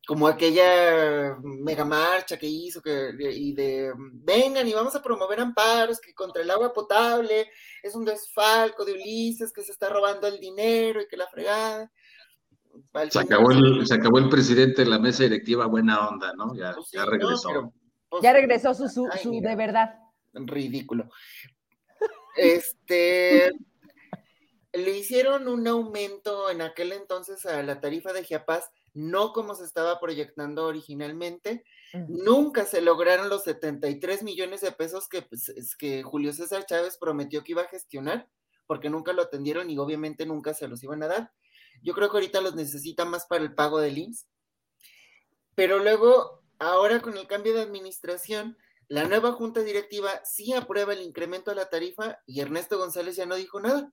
Como 0.07 0.29
aquella 0.29 1.37
mega 1.43 1.85
marcha 1.85 2.39
que 2.39 2.47
hizo 2.47 2.81
que, 2.81 3.13
y 3.19 3.53
de 3.53 3.93
vengan 3.97 4.67
y 4.69 4.73
vamos 4.73 4.95
a 4.95 5.03
promover 5.03 5.41
amparos 5.41 6.01
que 6.01 6.15
contra 6.15 6.43
el 6.43 6.51
agua 6.51 6.73
potable 6.73 7.51
es 7.83 7.95
un 7.95 8.05
desfalco 8.05 8.85
de 8.85 8.93
Ulises 8.93 9.53
que 9.53 9.63
se 9.63 9.73
está 9.73 9.89
robando 9.89 10.29
el 10.29 10.39
dinero 10.39 11.01
y 11.01 11.09
que 11.09 11.17
la 11.17 11.27
fregada. 11.27 11.91
Se 13.11 13.19
acabó, 13.19 13.51
el, 13.51 13.87
se 13.87 13.95
acabó 13.95 14.19
el 14.19 14.29
presidente 14.29 14.85
de 14.85 14.91
la 14.91 14.99
mesa 14.99 15.23
directiva, 15.23 15.67
buena 15.67 16.09
onda, 16.09 16.33
¿no? 16.35 16.55
Ya, 16.55 16.75
pues 16.75 16.91
ya 16.93 17.05
regresó. 17.05 17.73
Pues, 18.09 18.23
ya 18.23 18.33
regresó 18.33 18.75
su, 18.75 18.89
su, 18.89 19.09
de 19.41 19.57
verdad. 19.57 19.99
Ridículo. 20.33 21.09
Este, 22.37 23.51
le 24.73 24.99
hicieron 24.99 25.49
un 25.49 25.67
aumento 25.67 26.51
en 26.51 26.63
aquel 26.63 26.93
entonces 26.93 27.47
a 27.47 27.63
la 27.63 27.81
tarifa 27.81 28.13
de 28.13 28.25
Giapaz, 28.25 28.71
no 28.97 29.35
como 29.35 29.55
se 29.55 29.65
estaba 29.65 30.01
proyectando 30.01 30.65
originalmente. 30.65 31.65
Nunca 32.09 32.65
se 32.65 32.81
lograron 32.81 33.29
los 33.29 33.45
73 33.45 34.23
millones 34.23 34.63
de 34.63 34.73
pesos 34.73 35.07
que, 35.07 35.21
pues, 35.21 35.53
que 35.79 36.03
Julio 36.03 36.33
César 36.33 36.65
Chávez 36.65 36.97
prometió 36.99 37.45
que 37.45 37.53
iba 37.53 37.63
a 37.63 37.69
gestionar, 37.69 38.27
porque 38.67 38.89
nunca 38.89 39.13
lo 39.13 39.21
atendieron 39.21 39.69
y 39.69 39.77
obviamente 39.77 40.25
nunca 40.25 40.55
se 40.55 40.67
los 40.67 40.83
iban 40.83 41.03
a 41.03 41.09
dar. 41.09 41.33
Yo 41.83 41.93
creo 41.93 42.09
que 42.09 42.17
ahorita 42.17 42.41
los 42.41 42.55
necesita 42.55 43.05
más 43.05 43.27
para 43.27 43.45
el 43.45 43.55
pago 43.55 43.81
del 43.81 43.99
IMSS. 43.99 44.29
Pero 45.55 45.79
luego, 45.79 46.43
ahora 46.59 47.03
con 47.03 47.19
el 47.19 47.27
cambio 47.27 47.53
de 47.53 47.61
administración, 47.61 48.57
la 48.89 49.05
nueva 49.05 49.33
junta 49.33 49.61
directiva 49.61 50.23
sí 50.25 50.55
aprueba 50.55 50.95
el 50.95 51.03
incremento 51.03 51.51
a 51.51 51.55
la 51.55 51.69
tarifa 51.69 52.19
y 52.25 52.41
Ernesto 52.41 52.79
González 52.79 53.17
ya 53.17 53.27
no 53.27 53.37
dijo 53.37 53.61
nada. 53.61 53.93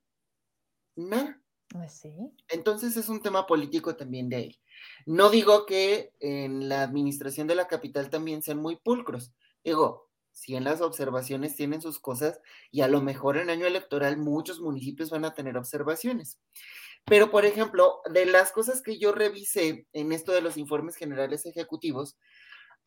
Nada. 0.95 1.42
Pues 1.73 1.93
sí. 1.93 2.13
Entonces 2.49 2.95
es 2.97 3.09
un 3.09 3.21
tema 3.21 3.47
político 3.47 3.95
también 3.95 4.29
de 4.29 4.37
él. 4.43 4.59
No 5.07 5.29
digo 5.31 5.65
que 5.65 6.13
en 6.19 6.69
la 6.69 6.83
administración 6.83 7.47
de 7.47 7.55
la 7.55 7.67
capital 7.67 8.11
también 8.11 8.43
sean 8.43 8.59
muy 8.59 8.75
pulcros. 8.75 9.33
Digo, 9.63 10.09
si 10.31 10.55
en 10.55 10.65
las 10.65 10.81
observaciones 10.81 11.55
tienen 11.55 11.81
sus 11.81 11.99
cosas 11.99 12.39
y 12.71 12.81
a 12.81 12.87
lo 12.87 13.01
mejor 13.01 13.37
en 13.37 13.49
año 13.49 13.65
electoral 13.65 14.17
muchos 14.17 14.59
municipios 14.59 15.09
van 15.09 15.25
a 15.25 15.33
tener 15.33 15.57
observaciones. 15.57 16.39
Pero, 17.05 17.31
por 17.31 17.45
ejemplo, 17.45 18.01
de 18.11 18.25
las 18.27 18.51
cosas 18.51 18.81
que 18.81 18.99
yo 18.99 19.11
revisé 19.11 19.87
en 19.93 20.11
esto 20.11 20.31
de 20.31 20.41
los 20.41 20.57
informes 20.57 20.95
generales 20.95 21.45
ejecutivos, 21.45 22.17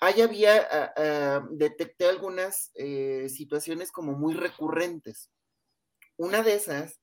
ahí 0.01 0.23
había, 0.23 0.67
ah, 0.71 0.93
ah, 0.97 1.49
detecté 1.51 2.07
algunas 2.07 2.71
eh, 2.75 3.29
situaciones 3.29 3.93
como 3.93 4.13
muy 4.13 4.35
recurrentes. 4.35 5.31
Una 6.17 6.43
de 6.43 6.55
esas 6.55 7.01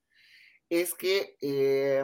es 0.82 0.94
que 0.94 1.38
eh, 1.42 2.04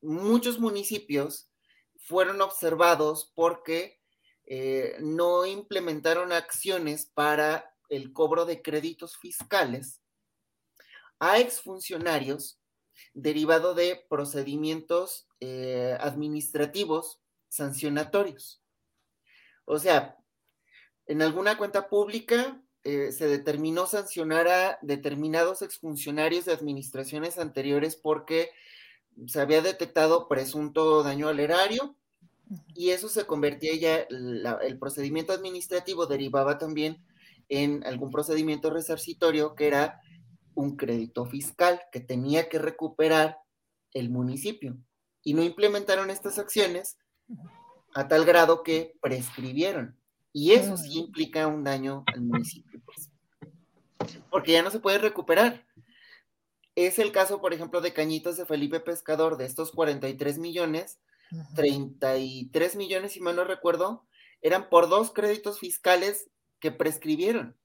muchos 0.00 0.58
municipios 0.58 1.50
fueron 1.98 2.40
observados 2.40 3.32
porque 3.34 4.00
eh, 4.46 4.96
no 5.00 5.46
implementaron 5.46 6.32
acciones 6.32 7.06
para 7.06 7.72
el 7.88 8.12
cobro 8.12 8.46
de 8.46 8.62
créditos 8.62 9.16
fiscales 9.16 10.00
a 11.18 11.38
exfuncionarios 11.38 12.60
derivado 13.14 13.74
de 13.74 14.04
procedimientos 14.08 15.28
eh, 15.40 15.96
administrativos 16.00 17.20
sancionatorios. 17.48 18.62
O 19.64 19.78
sea, 19.78 20.16
en 21.06 21.22
alguna 21.22 21.58
cuenta 21.58 21.88
pública 21.88 22.62
eh, 22.84 23.12
se 23.12 23.26
determinó 23.28 23.86
sancionar 23.86 24.48
a 24.48 24.78
determinados 24.82 25.62
exfuncionarios 25.62 26.46
de 26.46 26.52
administraciones 26.52 27.38
anteriores 27.38 27.96
porque 27.96 28.50
se 29.26 29.40
había 29.40 29.60
detectado 29.60 30.28
presunto 30.28 31.02
daño 31.02 31.28
al 31.28 31.40
erario 31.40 31.96
y 32.74 32.90
eso 32.90 33.08
se 33.08 33.26
convertía 33.26 33.74
ya, 33.76 33.96
el 34.62 34.78
procedimiento 34.78 35.32
administrativo 35.32 36.06
derivaba 36.06 36.58
también 36.58 37.04
en 37.48 37.84
algún 37.84 38.10
procedimiento 38.10 38.70
resarcitorio 38.70 39.54
que 39.54 39.66
era 39.66 40.00
un 40.54 40.76
crédito 40.76 41.26
fiscal 41.26 41.80
que 41.92 42.00
tenía 42.00 42.48
que 42.48 42.58
recuperar 42.58 43.38
el 43.92 44.10
municipio. 44.10 44.76
Y 45.22 45.34
no 45.34 45.42
implementaron 45.42 46.10
estas 46.10 46.38
acciones 46.38 46.98
a 47.94 48.08
tal 48.08 48.24
grado 48.24 48.62
que 48.62 48.96
prescribieron. 49.00 49.99
Y 50.32 50.52
eso 50.52 50.76
sí 50.76 50.98
implica 50.98 51.46
un 51.46 51.64
daño 51.64 52.04
al 52.06 52.22
municipio, 52.22 52.80
pues. 52.84 53.10
Porque 54.30 54.52
ya 54.52 54.62
no 54.62 54.70
se 54.70 54.80
puede 54.80 54.98
recuperar. 54.98 55.66
Es 56.76 56.98
el 56.98 57.12
caso, 57.12 57.40
por 57.40 57.52
ejemplo, 57.52 57.80
de 57.80 57.92
Cañitas 57.92 58.36
de 58.36 58.46
Felipe 58.46 58.80
Pescador, 58.80 59.36
de 59.36 59.46
estos 59.46 59.72
43 59.72 60.38
millones, 60.38 61.00
33 61.54 62.76
millones, 62.76 63.12
si 63.12 63.20
mal 63.20 63.36
no 63.36 63.44
recuerdo, 63.44 64.06
eran 64.40 64.68
por 64.68 64.88
dos 64.88 65.10
créditos 65.10 65.58
fiscales 65.58 66.30
que 66.60 66.70
prescribieron. 66.70 67.56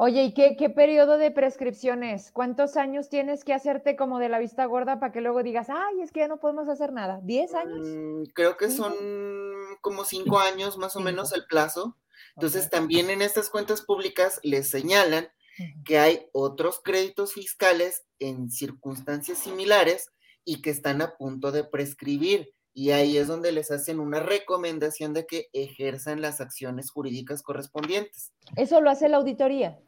Oye, 0.00 0.22
¿y 0.22 0.32
qué, 0.32 0.54
qué 0.56 0.70
periodo 0.70 1.18
de 1.18 1.32
prescripción 1.32 2.04
es? 2.04 2.30
¿Cuántos 2.30 2.76
años 2.76 3.08
tienes 3.08 3.42
que 3.42 3.52
hacerte 3.52 3.96
como 3.96 4.20
de 4.20 4.28
la 4.28 4.38
vista 4.38 4.64
gorda 4.64 5.00
para 5.00 5.10
que 5.10 5.20
luego 5.20 5.42
digas, 5.42 5.66
ay, 5.70 6.00
es 6.00 6.12
que 6.12 6.20
ya 6.20 6.28
no 6.28 6.38
podemos 6.38 6.68
hacer 6.68 6.92
nada? 6.92 7.18
¿Diez 7.24 7.52
años? 7.52 7.80
Mm, 7.80 8.22
creo 8.32 8.56
que 8.56 8.70
son 8.70 8.94
como 9.80 10.04
cinco 10.04 10.38
años 10.38 10.78
más 10.78 10.94
o 10.94 11.00
menos 11.00 11.32
el 11.32 11.46
plazo. 11.46 11.96
Entonces, 12.36 12.70
también 12.70 13.10
en 13.10 13.22
estas 13.22 13.50
cuentas 13.50 13.82
públicas 13.82 14.38
les 14.44 14.70
señalan 14.70 15.26
que 15.84 15.98
hay 15.98 16.28
otros 16.30 16.80
créditos 16.80 17.32
fiscales 17.32 18.06
en 18.20 18.52
circunstancias 18.52 19.38
similares 19.38 20.12
y 20.44 20.62
que 20.62 20.70
están 20.70 21.02
a 21.02 21.16
punto 21.16 21.50
de 21.50 21.64
prescribir. 21.64 22.54
Y 22.72 22.92
ahí 22.92 23.16
es 23.16 23.26
donde 23.26 23.50
les 23.50 23.72
hacen 23.72 23.98
una 23.98 24.20
recomendación 24.20 25.12
de 25.12 25.26
que 25.26 25.48
ejerzan 25.52 26.20
las 26.20 26.40
acciones 26.40 26.92
jurídicas 26.92 27.42
correspondientes. 27.42 28.32
¿Eso 28.54 28.80
lo 28.80 28.90
hace 28.90 29.08
la 29.08 29.16
auditoría? 29.16 29.80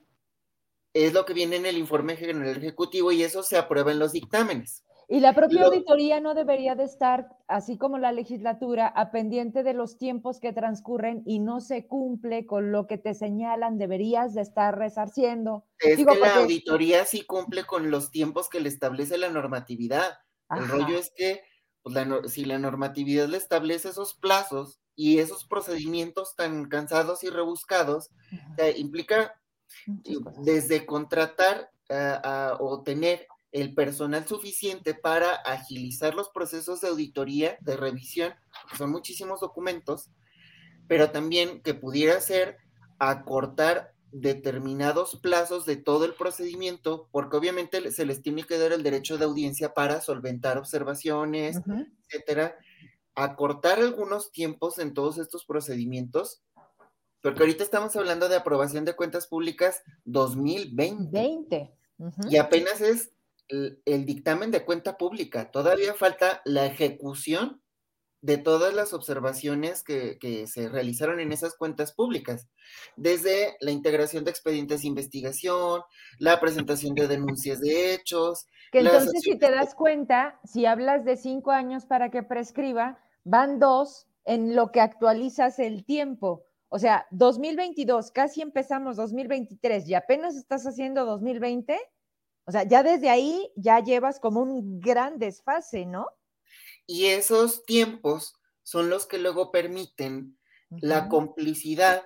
Es 0.93 1.13
lo 1.13 1.25
que 1.25 1.35
viene 1.35 1.57
en 1.57 1.67
el 1.67 1.79
informe 1.79 2.17
general 2.17 2.57
ejecutivo 2.57 3.13
y 3.13 3.23
eso 3.23 3.43
se 3.43 3.57
aprueba 3.57 3.93
en 3.93 3.99
los 3.99 4.13
dictámenes. 4.13 4.85
Y 5.13 5.19
la 5.19 5.35
propia 5.35 5.65
auditoría 5.65 6.21
no 6.21 6.35
debería 6.35 6.77
de 6.77 6.85
estar, 6.85 7.37
así 7.49 7.77
como 7.77 7.99
la 7.99 8.13
legislatura, 8.13 8.87
a 8.87 9.11
pendiente 9.11 9.65
de 9.65 9.75
los 9.75 9.99
tiempos 9.99 10.39
que 10.39 10.53
transcurren 10.53 11.25
y 11.27 11.41
no 11.41 11.61
se 11.61 11.89
cumple 11.89 12.47
con 12.47 12.71
lo 12.71 12.87
que 12.87 12.97
te 12.97 13.15
señalan, 13.15 13.77
deberías 13.77 14.35
de 14.35 14.43
estar 14.43 14.79
resarciendo. 14.79 15.65
Es 15.81 15.97
que 15.97 16.05
la 16.05 16.37
auditoría 16.37 17.05
sí 17.07 17.23
cumple 17.23 17.65
con 17.65 17.91
los 17.91 18.13
tiempos 18.13 18.49
que 18.49 18.61
le 18.61 18.69
establece 18.69 19.19
la 19.19 19.31
normatividad. 19.31 20.19
El 20.49 20.69
rollo 20.69 20.97
es 20.97 21.11
que 21.17 21.43
pues 21.83 21.97
si 22.33 22.45
la 22.45 22.59
normatividad 22.59 23.27
le 23.27 23.39
establece 23.39 23.89
esos 23.89 24.15
plazos 24.15 24.81
y 24.95 25.19
esos 25.19 25.45
procedimientos 25.45 26.37
tan 26.37 26.69
cansados 26.69 27.25
y 27.25 27.31
rebuscados, 27.31 28.11
implica 28.77 29.40
desde 30.39 30.87
contratar 30.87 31.71
o 32.59 32.83
tener 32.83 33.27
el 33.53 33.75
personal 33.75 34.27
suficiente 34.27 34.95
para 34.95 35.35
agilizar 35.35 36.15
los 36.15 36.29
procesos 36.29 36.81
de 36.81 36.89
auditoría, 36.89 37.59
de 37.61 37.77
revisión, 37.77 38.33
son 38.79 38.91
muchísimos 38.93 39.41
documentos, 39.41 40.11
pero 40.87 41.11
también 41.11 41.61
que 41.63 41.75
pudiera 41.75 42.21
ser 42.21 42.59
acortar 42.99 43.93
determinados 44.13 45.19
plazos 45.21 45.67
de 45.67 45.77
todo 45.77 46.05
el 46.05 46.15
procedimiento, 46.15 47.09
porque 47.13 47.37
obviamente 47.37 47.93
se 47.93 48.05
les 48.05 48.23
tiene 48.23 48.45
que 48.45 48.59
dar 48.59 48.73
el 48.73 48.83
derecho 48.83 49.19
de 49.19 49.25
audiencia 49.25 49.73
para 49.75 50.01
solventar 50.01 50.59
observaciones, 50.59 51.61
etcétera, 52.09 52.57
acortar 53.15 53.81
algunos 53.81 54.31
tiempos 54.33 54.79
en 54.79 54.95
todos 54.95 55.19
estos 55.19 55.45
procedimientos, 55.45 56.43
porque 57.23 57.41
ahorita 57.41 57.65
estamos 57.65 57.95
hablando 57.97 58.29
de 58.29 58.37
aprobación 58.37 58.85
de 58.85 58.97
cuentas 58.97 59.27
públicas 59.27 59.83
2020. 60.05 61.73
Y 62.31 62.37
apenas 62.39 62.81
es 62.81 63.11
el 63.49 64.07
dictamen 64.07 64.51
de 64.51 64.65
cuenta 64.65 64.97
pública, 64.97 65.51
todavía 65.51 65.95
falta 65.95 66.41
la 66.45 66.67
ejecución 66.67 67.61
de 68.23 68.37
todas 68.37 68.75
las 68.75 68.93
observaciones 68.93 69.83
que, 69.83 70.47
se 70.47 70.69
realizaron 70.69 71.21
en 71.21 71.33
esas 71.33 71.57
cuentas 71.57 71.93
públicas, 71.93 72.49
desde 72.97 73.57
la 73.61 73.71
integración 73.71 74.25
de 74.25 74.31
expedientes 74.31 74.83
de 74.83 74.89
investigación, 74.89 75.83
la 76.19 76.39
presentación 76.39 76.95
de 76.95 77.09
denuncias 77.09 77.61
de 77.61 77.95
hechos. 77.95 78.47
Que 78.73 78.81
entonces, 78.81 79.23
si 79.23 79.39
te 79.39 79.51
das 79.51 79.75
cuenta, 79.75 80.39
si 80.45 80.67
hablas 80.67 81.05
de 81.05 81.17
cinco 81.17 81.51
años 81.51 81.87
para 81.87 82.11
que 82.11 82.23
prescriba, 82.23 82.99
van 83.25 83.59
dos 83.59 84.07
en 84.25 84.55
lo 84.55 84.71
que 84.71 84.81
actualizas 84.81 85.59
el 85.59 85.85
tiempo. 85.85 86.45
O 86.73 86.79
sea, 86.79 87.07
2022, 87.11 88.13
casi 88.13 88.43
empezamos 88.43 88.97
2023 88.97 89.89
y 89.89 89.95
apenas 89.95 90.37
estás 90.37 90.65
haciendo 90.67 91.05
2020. 91.05 91.79
O 92.45 92.53
sea, 92.53 92.63
ya 92.63 92.85
desde 92.85 93.11
ahí 93.11 93.51
ya 93.57 93.81
llevas 93.81 94.21
como 94.21 94.41
un 94.41 94.81
gran 94.81 95.19
desfase, 95.19 95.85
¿no? 95.85 96.07
Y 96.87 97.07
esos 97.07 97.65
tiempos 97.65 98.35
son 98.63 98.89
los 98.89 99.07
que 99.07 99.19
luego 99.19 99.51
permiten 99.51 100.39
la 100.71 101.09
complicidad 101.09 102.05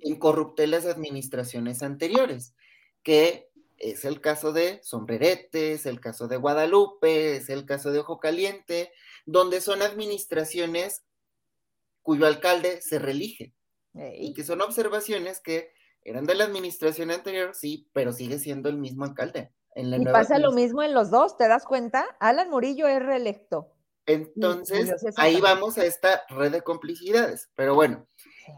en 0.00 0.18
corruptelas 0.18 0.84
administraciones 0.84 1.82
anteriores, 1.82 2.54
que 3.02 3.48
es 3.78 4.04
el 4.04 4.20
caso 4.20 4.52
de 4.52 4.80
Sombrerete, 4.82 5.72
es 5.72 5.86
el 5.86 5.98
caso 5.98 6.28
de 6.28 6.36
Guadalupe, 6.36 7.36
es 7.36 7.48
el 7.48 7.64
caso 7.64 7.90
de 7.90 8.00
Ojo 8.00 8.20
Caliente, 8.20 8.92
donde 9.24 9.62
son 9.62 9.80
administraciones 9.80 11.04
cuyo 12.02 12.26
alcalde 12.26 12.82
se 12.82 12.98
reelige. 12.98 13.54
Y 14.14 14.34
que 14.34 14.44
son 14.44 14.60
observaciones 14.60 15.40
que 15.40 15.72
eran 16.02 16.24
de 16.24 16.34
la 16.34 16.44
administración 16.44 17.10
anterior, 17.10 17.54
sí, 17.54 17.88
pero 17.92 18.12
sigue 18.12 18.38
siendo 18.38 18.68
el 18.68 18.78
mismo 18.78 19.04
alcalde. 19.04 19.52
y 19.74 20.04
pasa 20.04 20.38
lo 20.38 20.52
mismo 20.52 20.82
en 20.82 20.94
los 20.94 21.10
dos, 21.10 21.36
¿te 21.36 21.48
das 21.48 21.64
cuenta? 21.64 22.04
Alan 22.20 22.50
Murillo 22.50 22.86
es 22.86 23.02
reelecto. 23.02 23.74
Entonces, 24.06 24.90
ahí 25.16 25.38
vamos 25.38 25.76
a 25.76 25.84
esta 25.84 26.22
red 26.30 26.50
de 26.50 26.62
complicidades. 26.62 27.50
Pero 27.54 27.74
bueno, 27.74 28.08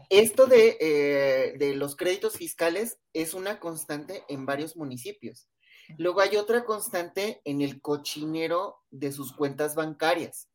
esto 0.09 0.47
eh, 0.49 1.55
de, 1.57 1.75
los 1.75 1.97
créditos 1.97 2.37
fiscales 2.37 2.99
es 3.11 3.33
una 3.33 3.59
constante 3.59 4.23
en 4.29 4.45
varios 4.45 4.77
municipios. 4.77 5.49
Luego 5.97 6.21
hay 6.21 6.37
otra 6.37 6.63
constante 6.63 7.41
en 7.43 7.61
el 7.61 7.81
cochinero 7.81 8.77
de 8.91 9.11
sus 9.11 9.35
cuentas 9.35 9.75
bancarias, 9.75 10.49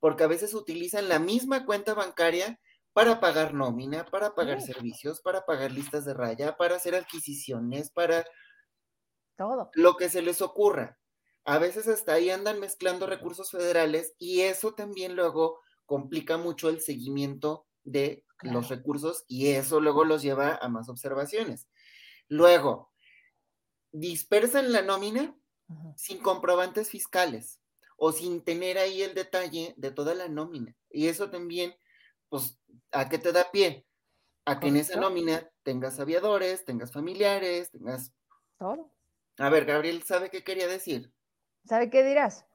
porque 0.00 0.24
a 0.24 0.28
veces 0.28 0.52
utilizan 0.52 1.08
la 1.08 1.18
misma 1.18 1.64
cuenta 1.64 1.94
bancaria 1.94 2.60
para 2.92 3.20
pagar 3.20 3.54
nómina, 3.54 4.04
para 4.04 4.34
pagar 4.34 4.60
servicios, 4.60 5.20
para 5.20 5.44
pagar 5.44 5.72
listas 5.72 6.04
de 6.04 6.14
raya, 6.14 6.56
para 6.56 6.76
hacer 6.76 6.94
adquisiciones, 6.94 7.90
para 7.90 8.24
todo 9.36 9.70
lo 9.74 9.96
que 9.96 10.08
se 10.08 10.22
les 10.22 10.42
ocurra 10.42 10.98
a 11.44 11.58
veces 11.58 11.88
hasta 11.88 12.14
ahí 12.14 12.30
andan 12.30 12.60
mezclando 12.60 13.06
recursos 13.06 13.50
federales 13.50 14.14
y 14.18 14.42
eso 14.42 14.74
también 14.74 15.16
luego 15.16 15.60
complica 15.86 16.38
mucho 16.38 16.68
el 16.68 16.80
seguimiento 16.80 17.66
de 17.84 18.24
los 18.42 18.68
recursos 18.68 19.24
y 19.26 19.48
eso 19.48 19.80
luego 19.80 20.04
los 20.04 20.22
lleva 20.22 20.56
a 20.56 20.68
más 20.68 20.88
observaciones. 20.88 21.68
Luego, 22.28 22.92
dispersan 23.90 24.72
la 24.72 24.82
nómina 24.82 25.36
sin 25.96 26.18
comprobantes 26.18 26.90
fiscales 26.90 27.60
o 27.96 28.12
sin 28.12 28.42
tener 28.42 28.78
ahí 28.78 29.02
el 29.02 29.14
detalle 29.14 29.74
de 29.76 29.90
toda 29.90 30.14
la 30.14 30.28
nómina. 30.28 30.76
Y 30.90 31.08
eso 31.08 31.30
también, 31.30 31.74
pues, 32.32 32.58
¿a 32.92 33.10
qué 33.10 33.18
te 33.18 33.30
da 33.30 33.50
pie? 33.52 33.84
A 34.46 34.58
que 34.58 34.68
en 34.68 34.78
esa 34.78 34.98
nómina 34.98 35.46
tengas 35.62 36.00
aviadores, 36.00 36.64
tengas 36.64 36.90
familiares, 36.90 37.70
tengas... 37.70 38.10
Todo. 38.58 38.90
A 39.36 39.50
ver, 39.50 39.66
Gabriel, 39.66 40.02
¿sabe 40.02 40.30
qué 40.30 40.42
quería 40.42 40.66
decir? 40.66 41.12
¿Sabe 41.66 41.90
qué 41.90 42.02
dirás? 42.02 42.46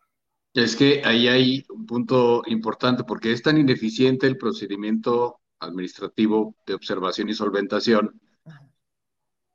Es 0.55 0.75
que 0.75 1.03
ahí 1.05 1.27
hay 1.27 1.63
un 1.69 1.85
punto 1.85 2.41
importante 2.47 3.03
porque 3.03 3.31
es 3.31 3.43
tan 3.43 3.59
ineficiente 3.59 4.25
el 4.25 4.39
procedimiento 4.39 5.41
administrativo 5.59 6.55
de 6.65 6.73
observación 6.73 7.29
y 7.29 7.35
solventación 7.35 8.19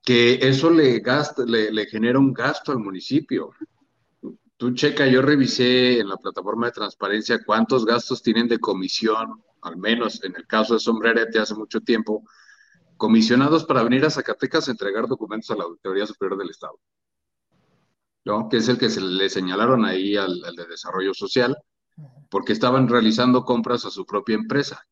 que 0.05 0.35
eso 0.35 0.70
le, 0.70 1.01
gasta, 1.01 1.44
le, 1.44 1.86
genera 1.86 2.20
un 2.20 2.32
gasto 2.32 2.70
al 2.70 2.78
municipio. 2.78 3.51
Tú 4.57 4.73
checa, 4.73 5.09
yo 5.09 5.20
revisé 5.20 5.99
en 5.99 6.09
la 6.09 6.16
plataforma 6.16 6.66
de 6.66 6.73
transparencia 6.73 7.43
cuántos 7.44 7.85
gastos 7.85 8.23
tienen 8.23 8.47
de 8.47 8.61
comisión, 8.61 9.43
al 9.62 9.76
menos 9.76 10.22
en 10.24 10.34
el 10.36 10.47
caso 10.47 10.74
de 10.74 10.80
Sombrerete 10.80 11.39
hace 11.39 11.55
mucho 11.55 11.80
tiempo, 11.80 12.24
comisionados 12.97 13.64
para 13.64 13.82
venir 13.82 14.05
a 14.05 14.10
Zacatecas 14.10 14.68
a 14.68 14.70
entregar 14.72 15.09
documentos 15.09 15.51
a 15.51 15.56
la 15.56 15.64
Auditoría 15.64 16.06
Superior 16.06 16.39
del 16.39 16.51
Estado. 16.51 16.78
¿no? 18.24 18.48
que 18.48 18.59
es 18.59 18.68
el 18.68 18.78
que 18.78 18.90
se 18.90 19.01
le 19.01 19.28
señalaron 19.28 19.84
ahí 19.84 20.16
al, 20.16 20.40
de 20.40 20.66
desarrollo 20.66 21.14
social, 21.14 21.56
porque 22.30 22.52
estaban 22.52 22.89
realizando 22.89 23.44
compras 23.44 23.84
a 23.84 23.90
su 23.90 24.06
propia 24.06 24.36
empresa, 24.36 24.84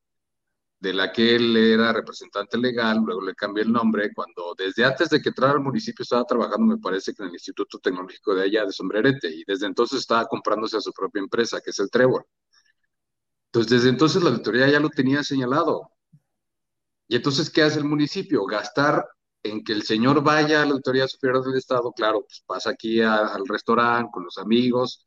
de 0.79 0.95
la 0.95 1.13
que 1.13 1.37
él 1.37 1.57
era 1.57 1.93
representante 1.93 2.57
legal, 2.57 3.01
luego 3.05 3.21
le 3.21 3.35
cambió 3.35 3.63
el 3.63 3.73
nombre, 3.73 4.13
cuando 4.15 4.55
desde 4.57 4.85
antes 4.85 5.11
de 5.11 5.21
que 5.21 5.29
entrara 5.29 5.53
al 5.53 5.61
municipio 5.61 6.03
estaba 6.03 6.25
trabajando, 6.25 6.75
me 6.75 6.79
parece 6.79 7.15
que 7.15 7.23
en 7.23 7.29
el 7.29 7.35
Instituto 7.35 7.79
Tecnológico 7.79 8.35
de 8.35 8.45
allá, 8.45 8.65
de 8.65 8.73
Sombrerete, 8.73 9.29
y 9.29 9.45
desde 9.47 9.67
entonces 9.67 10.01
estaba 10.01 10.27
comprándose 10.27 10.79
a 10.79 10.81
su 10.81 10.93
propia 10.93 11.21
empresa, 11.21 11.61
que 11.61 11.71
es 11.71 11.79
el 11.79 11.91
Trébol. 11.91 12.25
Entonces, 13.53 13.71
desde 13.73 13.89
entonces 13.89 14.23
la 14.23 14.31
auditoría 14.31 14.69
ya 14.71 14.79
lo 14.79 14.91
tenía 14.91 15.25
señalado. 15.25 15.91
Y 17.09 17.17
entonces, 17.17 17.51
¿qué 17.51 17.63
hace 17.63 17.81
el 17.81 17.85
municipio? 17.85 18.45
Gastar 18.47 19.05
en 19.43 19.65
que 19.65 19.73
el 19.73 19.83
señor 19.83 20.23
vaya 20.23 20.63
a 20.63 20.67
la 20.67 20.73
Autoridad 20.73 21.09
Superior 21.09 21.45
del 21.45 21.57
Estado, 21.57 21.93
claro, 21.93 22.21
pues 22.23 22.45
pasa 22.47 22.71
aquí 22.71 23.01
al 23.01 23.47
restaurante 23.49 24.11
con 24.13 24.25
los 24.25 24.39
amigos, 24.39 25.05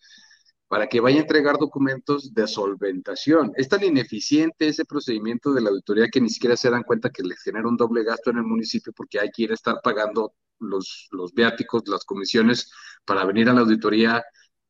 para 0.67 0.87
que 0.87 0.99
vaya 0.99 1.19
a 1.19 1.21
entregar 1.21 1.57
documentos 1.57 2.33
de 2.33 2.47
solventación. 2.47 3.53
Es 3.55 3.69
tan 3.69 3.83
ineficiente 3.83 4.67
ese 4.67 4.85
procedimiento 4.85 5.53
de 5.53 5.61
la 5.61 5.69
auditoría 5.69 6.09
que 6.09 6.19
ni 6.19 6.29
siquiera 6.29 6.57
se 6.57 6.69
dan 6.69 6.83
cuenta 6.83 7.11
que 7.11 7.23
les 7.23 7.41
genera 7.41 7.67
un 7.67 7.77
doble 7.77 8.03
gasto 8.03 8.31
en 8.31 8.37
el 8.37 8.43
municipio 8.43 8.91
porque 8.93 9.19
hay 9.19 9.29
que 9.29 9.43
ir 9.43 9.51
a 9.51 9.53
estar 9.53 9.79
pagando 9.83 10.33
los, 10.59 11.07
los 11.11 11.33
viáticos, 11.33 11.83
las 11.87 12.03
comisiones 12.03 12.71
para 13.05 13.23
venir 13.23 13.49
a 13.49 13.53
la 13.53 13.61
auditoría 13.61 14.23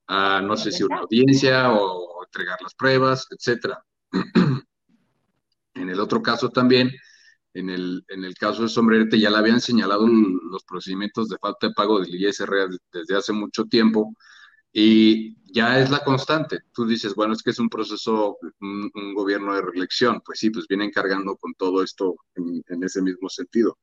a, 0.08 0.42
no 0.42 0.58
sé 0.58 0.72
si 0.72 0.84
una 0.84 1.00
audiencia 1.00 1.72
o 1.72 2.24
entregar 2.26 2.62
las 2.62 2.74
pruebas, 2.76 3.28
etcétera. 3.32 3.84
en 5.74 5.90
el 5.90 6.00
otro 6.00 6.22
caso 6.22 6.50
también, 6.50 6.92
en 7.54 7.70
el, 7.70 8.04
en 8.10 8.24
el 8.24 8.36
caso 8.36 8.64
de 8.64 8.70
Sombrerete 8.70 9.20
ya 9.20 9.30
le 9.30 9.38
habían 9.38 9.62
señalado 9.62 10.08
los 10.08 10.64
procedimientos 10.64 11.30
de 11.30 11.38
falta 11.38 11.68
de 11.68 11.74
pago 11.74 12.00
del 12.00 12.16
ISR 12.16 12.68
desde 12.92 13.16
hace 13.16 13.34
mucho 13.34 13.66
tiempo 13.66 14.16
y 14.74 15.38
ya 15.54 15.80
es 15.80 15.92
la 15.92 16.04
constante. 16.04 16.62
Tú 16.74 16.86
dices, 16.88 17.14
bueno, 17.14 17.34
es 17.34 17.44
que 17.44 17.52
es 17.52 17.60
un 17.60 17.70
proceso, 17.70 18.38
un, 18.60 19.14
gobierno 19.14 19.54
de 19.54 19.62
reelección. 19.62 20.22
Pues 20.26 20.40
sí, 20.40 20.50
pues 20.50 20.68
vienen 20.68 20.92
cargando 20.92 21.38
con 21.38 21.54
todo 21.54 21.84
esto 21.84 22.16
en, 22.36 22.84
ese 22.84 23.02
mismo 23.04 23.30
sentido. 23.30 23.78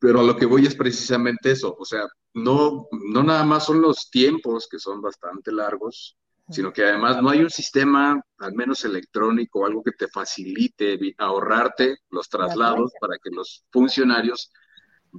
Pero 0.00 0.20
a 0.20 0.24
lo 0.24 0.36
que 0.36 0.46
voy 0.46 0.66
es 0.66 0.74
precisamente 0.74 1.52
eso. 1.52 1.76
O 1.78 1.84
sea, 1.84 2.08
no, 2.34 2.88
no 2.90 3.22
nada 3.22 3.44
más 3.44 3.66
son 3.66 3.80
los 3.80 4.10
tiempos, 4.10 4.66
que 4.68 4.78
son 4.78 5.00
bastante 5.00 5.52
largos, 5.52 6.16
sino 6.48 6.72
que 6.72 6.84
además 6.84 7.22
no 7.22 7.30
hay 7.30 7.40
un 7.40 7.50
sistema, 7.50 8.20
al 8.38 8.54
menos 8.54 8.84
electrónico, 8.84 9.64
algo 9.64 9.82
que 9.82 9.92
te 9.92 10.08
facilite 10.08 10.98
ahorrarte 11.18 11.98
los 12.10 12.28
traslados 12.28 12.92
para 13.00 13.18
que 13.22 13.30
los 13.30 13.64
funcionarios 13.70 14.50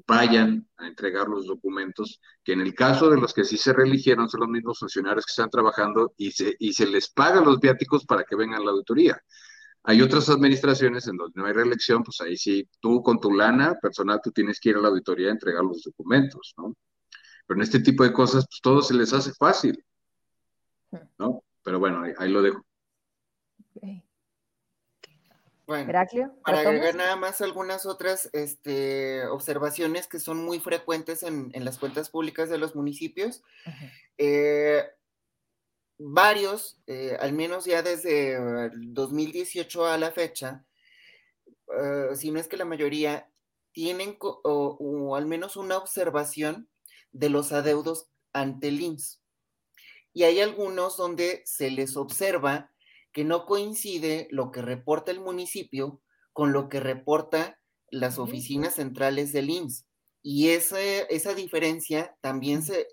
vayan 0.07 0.67
a 0.77 0.87
entregar 0.87 1.27
los 1.27 1.47
documentos, 1.47 2.19
que 2.43 2.53
en 2.53 2.61
el 2.61 2.73
caso 2.73 3.09
de 3.09 3.19
los 3.19 3.33
que 3.33 3.43
sí 3.43 3.57
se 3.57 3.73
reeligieron 3.73 4.29
son 4.29 4.41
los 4.41 4.49
mismos 4.49 4.79
funcionarios 4.79 5.25
que 5.25 5.31
están 5.31 5.49
trabajando 5.49 6.13
y 6.17 6.31
se, 6.31 6.55
y 6.59 6.73
se 6.73 6.85
les 6.85 7.09
paga 7.09 7.41
los 7.41 7.59
viáticos 7.59 8.05
para 8.05 8.23
que 8.23 8.35
vengan 8.35 8.61
a 8.61 8.65
la 8.65 8.71
auditoría. 8.71 9.21
Hay 9.83 10.01
otras 10.01 10.29
administraciones 10.29 11.07
en 11.07 11.17
donde 11.17 11.33
no 11.39 11.45
hay 11.47 11.53
reelección, 11.53 12.03
pues 12.03 12.21
ahí 12.21 12.37
sí, 12.37 12.69
tú 12.79 13.01
con 13.01 13.19
tu 13.19 13.33
lana 13.33 13.79
personal, 13.81 14.19
tú 14.23 14.31
tienes 14.31 14.59
que 14.59 14.69
ir 14.69 14.75
a 14.75 14.79
la 14.79 14.89
auditoría 14.89 15.29
a 15.29 15.31
entregar 15.31 15.63
los 15.63 15.81
documentos, 15.81 16.53
¿no? 16.57 16.75
Pero 17.47 17.59
en 17.59 17.63
este 17.63 17.79
tipo 17.79 18.03
de 18.03 18.13
cosas, 18.13 18.45
pues 18.47 18.61
todo 18.61 18.81
se 18.81 18.93
les 18.93 19.11
hace 19.11 19.33
fácil, 19.33 19.83
¿no? 21.17 21.43
Pero 21.63 21.79
bueno, 21.79 22.03
ahí, 22.17 22.29
lo 22.29 22.41
dejo. 22.41 22.63
Bueno, 25.65 25.91
para 26.43 26.59
agregar 26.59 26.95
nada 26.95 27.15
más 27.15 27.41
algunas 27.41 27.85
otras 27.85 28.29
este, 28.33 29.25
observaciones 29.27 30.07
que 30.07 30.19
son 30.19 30.43
muy 30.43 30.59
frecuentes 30.59 31.23
en, 31.23 31.51
las 31.63 31.79
cuentas 31.79 32.09
públicas 32.09 32.49
de 32.49 32.57
los 32.57 32.75
municipios. 32.75 33.41
Eh, 34.17 34.83
varios, 36.03 36.79
eh, 36.87 37.15
al 37.19 37.33
menos 37.33 37.65
ya 37.65 37.83
desde 37.83 38.33
el 38.33 38.93
2018 38.93 39.85
a 39.85 39.97
la 39.97 40.11
fecha, 40.11 40.65
eh, 41.79 42.15
si 42.15 42.31
no 42.31 42.39
es 42.39 42.47
que 42.47 42.57
la 42.57 42.65
mayoría, 42.65 43.29
tienen 43.71 44.17
o, 44.19 45.15
al 45.15 45.25
menos 45.25 45.55
una 45.55 45.77
observación 45.77 46.67
de 47.11 47.29
los 47.29 47.51
adeudos 47.51 48.09
ante 48.33 48.67
el 48.67 48.81
IMSS. 48.81 49.21
Y 50.13 50.23
hay 50.23 50.41
algunos 50.41 50.97
donde 50.97 51.41
se 51.45 51.71
les 51.71 51.95
observa 51.95 52.71
que 53.13 53.23
no 53.23 53.45
coincide 53.45 54.27
lo 54.31 54.51
que 54.51 54.61
reporta 54.61 55.11
el 55.11 55.21
municipio 55.21 56.01
con 56.33 56.51
lo 56.51 56.67
que 56.67 56.79
reporta 56.79 57.59
las 57.89 58.19
oficinas 58.19 58.75
centrales 58.75 59.31
del 59.31 59.49
IMSS. 59.49 59.85
Y 60.23 60.49
esa 60.49 61.33
diferencia 61.33 62.17
también 62.21 62.63
se, 62.63 62.87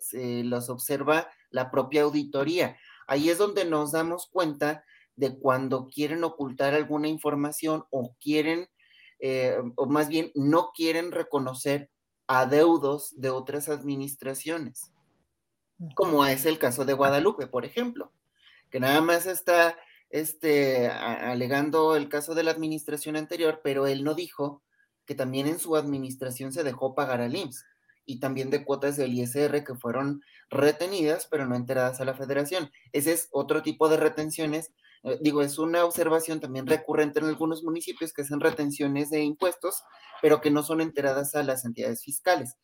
los 0.45 0.69
observa 0.69 1.29
la 1.51 1.71
propia 1.71 2.03
auditoría. 2.03 2.77
Ahí 3.09 3.31
es 3.31 3.39
donde 3.39 3.65
nos 3.65 3.93
damos 3.93 4.29
cuenta 4.31 4.85
de 5.17 5.37
cuando 5.37 5.89
quieren 5.89 6.23
ocultar 6.23 6.75
alguna 6.75 7.09
información 7.09 7.85
o 7.91 8.15
quieren, 8.21 8.69
eh, 9.19 9.57
o 9.77 9.87
más 9.87 10.09
bien 10.09 10.31
no 10.35 10.71
quieren 10.75 11.11
reconocer 11.11 11.91
adeudos 12.27 13.19
de 13.19 13.31
otras 13.31 13.71
administraciones, 13.71 14.93
como 15.95 16.25
es 16.27 16.45
el 16.45 16.59
caso 16.59 16.85
de 16.85 16.93
Guadalupe, 16.93 17.47
por 17.47 17.65
ejemplo, 17.65 18.13
que 18.71 18.79
nada 18.79 19.01
más 19.01 19.25
está 19.25 19.77
este, 20.11 20.89
alegando 20.89 21.97
el 21.97 22.11
caso 22.11 22.35
de 22.35 22.43
la 22.43 22.51
administración 22.51 23.17
anterior, 23.17 23.63
pero 23.65 23.87
él 23.87 24.05
no 24.05 24.15
dijo 24.15 24.63
que 25.07 25.15
también 25.15 25.47
en 25.47 25.59
su 25.59 25.77
administración 25.77 26.53
se 26.53 26.63
dejó 26.63 26.95
pagar 26.95 27.23
al 27.23 27.35
IMSS 27.35 27.65
y 28.09 28.21
también 28.21 28.49
de 28.49 28.65
cuotas 28.65 28.97
del 28.97 29.13
ISR 29.13 29.63
que 29.65 29.75
fueron 29.75 30.23
retenidas, 30.49 31.29
pero 31.31 31.47
no 31.47 31.55
enteradas 31.55 32.01
a 32.01 32.07
la 32.07 32.15
federación. 32.15 32.71
Ese 32.93 33.13
es 33.13 33.29
otro 33.33 33.63
tipo 33.63 33.91
de 33.91 33.99
retenciones. 33.99 34.73
Eh, 35.05 35.19
digo, 35.21 35.43
es 35.43 35.59
una 35.59 35.85
observación 35.85 36.41
también 36.41 36.67
recurrente 36.67 37.21
en 37.21 37.27
algunos 37.27 37.63
municipios 37.63 38.15
que 38.15 38.23
hacen 38.23 38.41
retenciones 38.41 39.11
de 39.11 39.21
impuestos, 39.23 39.83
pero 40.23 40.41
que 40.41 40.51
no 40.51 40.63
son 40.63 40.81
enteradas 40.81 41.35
a 41.35 41.43
las 41.43 41.67
entidades 41.67 42.03
fiscales. 42.03 42.57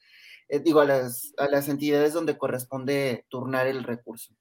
Eh, 0.49 0.61
digo, 0.61 0.81
a 0.81 0.87
las, 0.87 1.35
a 1.37 1.47
las 1.47 1.69
entidades 1.69 2.15
donde 2.15 2.39
corresponde 2.39 3.27
turnar 3.29 3.67
el 3.67 3.85
recurso. 3.85 4.35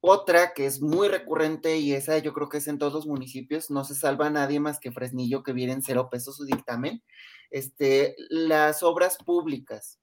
Otra 0.00 0.52
que 0.52 0.66
es 0.66 0.80
muy 0.80 1.08
recurrente 1.08 1.78
y 1.78 1.94
esa 1.94 2.18
yo 2.18 2.34
creo 2.34 2.48
que 2.48 2.58
es 2.58 2.68
en 2.68 2.78
todos 2.78 2.92
los 2.92 3.06
municipios, 3.06 3.70
no 3.70 3.84
se 3.84 3.94
salva 3.94 4.26
a 4.26 4.30
nadie 4.30 4.60
más 4.60 4.78
que 4.78 4.92
Fresnillo 4.92 5.42
que 5.42 5.54
viene 5.54 5.72
en 5.72 5.82
cero 5.82 6.08
pesos 6.08 6.36
su 6.36 6.44
dictamen, 6.44 7.02
este, 7.50 8.14
las 8.28 8.82
obras 8.82 9.16
públicas. 9.16 9.98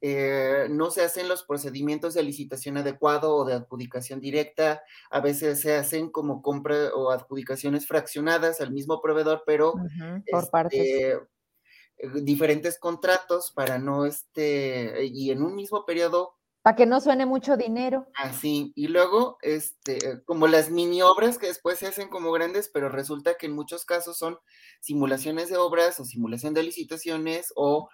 Eh, 0.00 0.68
no 0.70 0.90
se 0.90 1.02
hacen 1.02 1.28
los 1.28 1.42
procedimientos 1.42 2.14
de 2.14 2.22
licitación 2.22 2.76
adecuado 2.76 3.34
o 3.34 3.44
de 3.44 3.54
adjudicación 3.54 4.20
directa, 4.20 4.82
a 5.10 5.20
veces 5.20 5.60
se 5.60 5.74
hacen 5.74 6.10
como 6.10 6.40
compra 6.40 6.94
o 6.94 7.10
adjudicaciones 7.10 7.86
fraccionadas 7.86 8.60
al 8.60 8.72
mismo 8.72 9.00
proveedor, 9.02 9.42
pero 9.44 9.74
por 10.30 10.66
este, 10.70 11.10
eh, 11.10 11.20
diferentes 12.22 12.78
contratos 12.78 13.50
para 13.50 13.78
no 13.78 14.06
este, 14.06 15.06
y 15.06 15.32
en 15.32 15.42
un 15.42 15.56
mismo 15.56 15.84
periodo 15.84 16.38
para 16.62 16.76
que 16.76 16.86
no 16.86 17.00
suene 17.00 17.24
mucho 17.24 17.56
dinero. 17.56 18.08
Así, 18.14 18.72
y 18.74 18.88
luego, 18.88 19.38
este, 19.42 20.22
como 20.24 20.48
las 20.48 20.70
mini 20.70 21.02
obras 21.02 21.38
que 21.38 21.46
después 21.46 21.78
se 21.78 21.86
hacen 21.86 22.08
como 22.08 22.32
grandes, 22.32 22.68
pero 22.68 22.88
resulta 22.88 23.36
que 23.38 23.46
en 23.46 23.54
muchos 23.54 23.84
casos 23.84 24.18
son 24.18 24.38
simulaciones 24.80 25.48
de 25.48 25.56
obras 25.56 25.98
o 25.98 26.04
simulación 26.04 26.54
de 26.54 26.64
licitaciones 26.64 27.52
o 27.56 27.88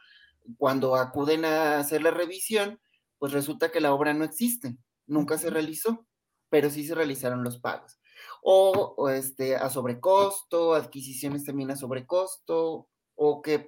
cuando 0.59 0.97
acuden 0.97 1.45
a 1.45 1.79
hacer 1.79 2.03
la 2.03 2.11
revisión, 2.11 2.81
pues 3.19 3.33
resulta 3.33 3.71
que 3.71 3.81
la 3.81 3.95
obra 3.95 4.15
no 4.15 4.25
existe, 4.25 4.77
nunca 5.07 5.39
se 5.39 5.51
realizó, 5.51 6.07
pero 6.49 6.71
sí 6.71 6.87
se 6.87 6.95
realizaron 6.95 7.45
los 7.45 7.59
pagos. 7.59 7.99
O, 8.43 9.09
este, 9.09 9.57
a 9.57 9.71
sobrecosto, 9.71 10.75
adquisiciones 10.75 11.45
también 11.45 11.71
a 11.71 11.77
sobrecosto, 11.77 12.89
o 13.17 13.43
que 13.43 13.65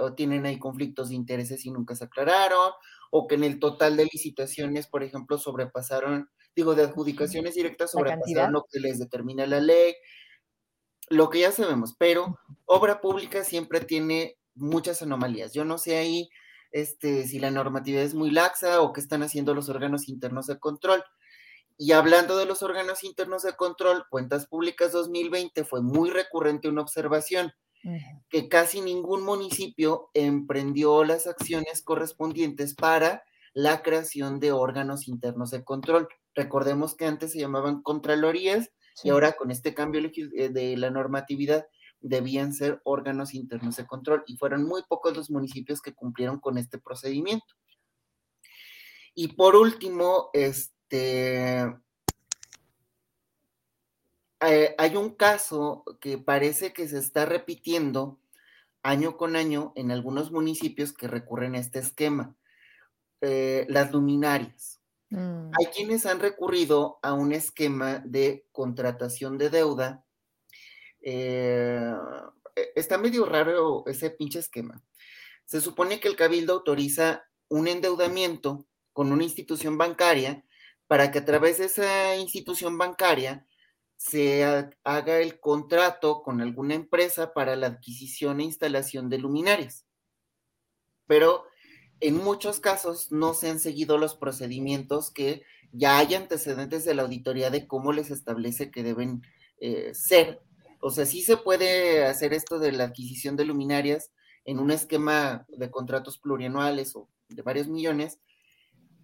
o 0.00 0.14
tienen 0.14 0.46
ahí 0.46 0.58
conflictos 0.58 1.08
de 1.08 1.16
intereses 1.16 1.66
y 1.66 1.70
nunca 1.70 1.94
se 1.94 2.04
aclararon, 2.04 2.72
o 3.10 3.26
que 3.26 3.34
en 3.34 3.44
el 3.44 3.58
total 3.58 3.96
de 3.96 4.04
licitaciones, 4.04 4.86
por 4.86 5.02
ejemplo, 5.02 5.36
sobrepasaron, 5.38 6.30
digo, 6.56 6.74
de 6.74 6.84
adjudicaciones 6.84 7.54
directas 7.54 7.90
sobrepasaron 7.90 8.52
lo 8.52 8.64
que 8.70 8.80
les 8.80 8.98
determina 8.98 9.46
la 9.46 9.60
ley, 9.60 9.94
lo 11.10 11.28
que 11.28 11.40
ya 11.40 11.52
sabemos, 11.52 11.94
pero 11.98 12.38
obra 12.64 13.00
pública 13.00 13.44
siempre 13.44 13.80
tiene 13.80 14.38
muchas 14.54 15.02
anomalías. 15.02 15.52
Yo 15.52 15.64
no 15.64 15.78
sé 15.78 15.96
ahí 15.96 16.28
este, 16.70 17.26
si 17.26 17.38
la 17.38 17.50
normatividad 17.50 18.02
es 18.02 18.14
muy 18.14 18.30
laxa 18.30 18.80
o 18.80 18.92
qué 18.92 19.00
están 19.00 19.22
haciendo 19.22 19.54
los 19.54 19.68
órganos 19.68 20.08
internos 20.08 20.46
de 20.46 20.58
control. 20.58 21.04
Y 21.76 21.92
hablando 21.92 22.36
de 22.36 22.46
los 22.46 22.62
órganos 22.62 23.04
internos 23.04 23.42
de 23.42 23.54
control, 23.54 24.04
Cuentas 24.08 24.46
Públicas 24.46 24.92
2020 24.92 25.64
fue 25.64 25.82
muy 25.82 26.10
recurrente 26.10 26.68
una 26.68 26.82
observación 26.82 27.52
que 28.30 28.48
casi 28.48 28.80
ningún 28.80 29.24
municipio 29.24 30.08
emprendió 30.14 31.04
las 31.04 31.26
acciones 31.26 31.82
correspondientes 31.82 32.74
para 32.74 33.22
la 33.52 33.82
creación 33.82 34.40
de 34.40 34.52
órganos 34.52 35.06
internos 35.06 35.50
de 35.50 35.64
control. 35.64 36.08
Recordemos 36.34 36.96
que 36.96 37.06
antes 37.06 37.32
se 37.32 37.40
llamaban 37.40 37.82
contralorías 37.82 38.70
y 39.02 39.10
ahora 39.10 39.32
con 39.32 39.50
este 39.50 39.74
cambio 39.74 40.00
eh, 40.02 40.48
de 40.48 40.76
la 40.76 40.90
normatividad 40.90 41.66
debían 42.04 42.52
ser 42.52 42.80
órganos 42.84 43.34
internos 43.34 43.76
de 43.76 43.86
control 43.86 44.22
y 44.26 44.36
fueron 44.36 44.64
muy 44.64 44.82
pocos 44.86 45.16
los 45.16 45.30
municipios 45.30 45.80
que 45.80 45.94
cumplieron 45.94 46.38
con 46.38 46.58
este 46.58 46.78
procedimiento. 46.78 47.54
Y 49.14 49.28
por 49.28 49.56
último, 49.56 50.28
este, 50.34 51.62
eh, 54.40 54.74
hay 54.76 54.96
un 54.96 55.14
caso 55.14 55.84
que 56.00 56.18
parece 56.18 56.72
que 56.72 56.86
se 56.88 56.98
está 56.98 57.24
repitiendo 57.24 58.18
año 58.82 59.16
con 59.16 59.34
año 59.34 59.72
en 59.76 59.90
algunos 59.90 60.30
municipios 60.30 60.92
que 60.92 61.08
recurren 61.08 61.54
a 61.54 61.58
este 61.58 61.78
esquema, 61.78 62.36
eh, 63.22 63.66
las 63.70 63.92
luminarias. 63.92 64.80
Mm. 65.08 65.50
Hay 65.58 65.66
quienes 65.74 66.04
han 66.04 66.20
recurrido 66.20 66.98
a 67.02 67.14
un 67.14 67.32
esquema 67.32 68.00
de 68.04 68.46
contratación 68.52 69.38
de 69.38 69.48
deuda. 69.48 70.03
Eh, 71.06 71.94
está 72.74 72.96
medio 72.96 73.26
raro 73.26 73.84
ese 73.86 74.10
pinche 74.10 74.38
esquema. 74.38 74.82
Se 75.44 75.60
supone 75.60 76.00
que 76.00 76.08
el 76.08 76.16
cabildo 76.16 76.54
autoriza 76.54 77.24
un 77.48 77.68
endeudamiento 77.68 78.66
con 78.94 79.12
una 79.12 79.22
institución 79.22 79.76
bancaria 79.76 80.44
para 80.86 81.10
que 81.10 81.18
a 81.18 81.24
través 81.24 81.58
de 81.58 81.66
esa 81.66 82.16
institución 82.16 82.78
bancaria 82.78 83.46
se 83.96 84.44
haga 84.82 85.20
el 85.20 85.40
contrato 85.40 86.22
con 86.22 86.40
alguna 86.40 86.74
empresa 86.74 87.34
para 87.34 87.54
la 87.54 87.66
adquisición 87.66 88.40
e 88.40 88.44
instalación 88.44 89.10
de 89.10 89.18
luminarias. 89.18 89.86
Pero 91.06 91.44
en 92.00 92.16
muchos 92.16 92.60
casos 92.60 93.12
no 93.12 93.34
se 93.34 93.50
han 93.50 93.60
seguido 93.60 93.98
los 93.98 94.14
procedimientos 94.14 95.10
que 95.10 95.42
ya 95.72 95.98
hay 95.98 96.14
antecedentes 96.14 96.84
de 96.84 96.94
la 96.94 97.02
auditoría 97.02 97.50
de 97.50 97.66
cómo 97.66 97.92
les 97.92 98.10
establece 98.10 98.70
que 98.70 98.82
deben 98.82 99.22
eh, 99.60 99.94
ser. 99.94 100.42
O 100.86 100.90
sea, 100.90 101.06
sí 101.06 101.22
se 101.22 101.38
puede 101.38 102.04
hacer 102.04 102.34
esto 102.34 102.58
de 102.58 102.70
la 102.70 102.84
adquisición 102.84 103.36
de 103.36 103.46
luminarias 103.46 104.12
en 104.44 104.58
un 104.58 104.70
esquema 104.70 105.46
de 105.48 105.70
contratos 105.70 106.18
plurianuales 106.18 106.94
o 106.94 107.08
de 107.30 107.40
varios 107.40 107.68
millones, 107.68 108.20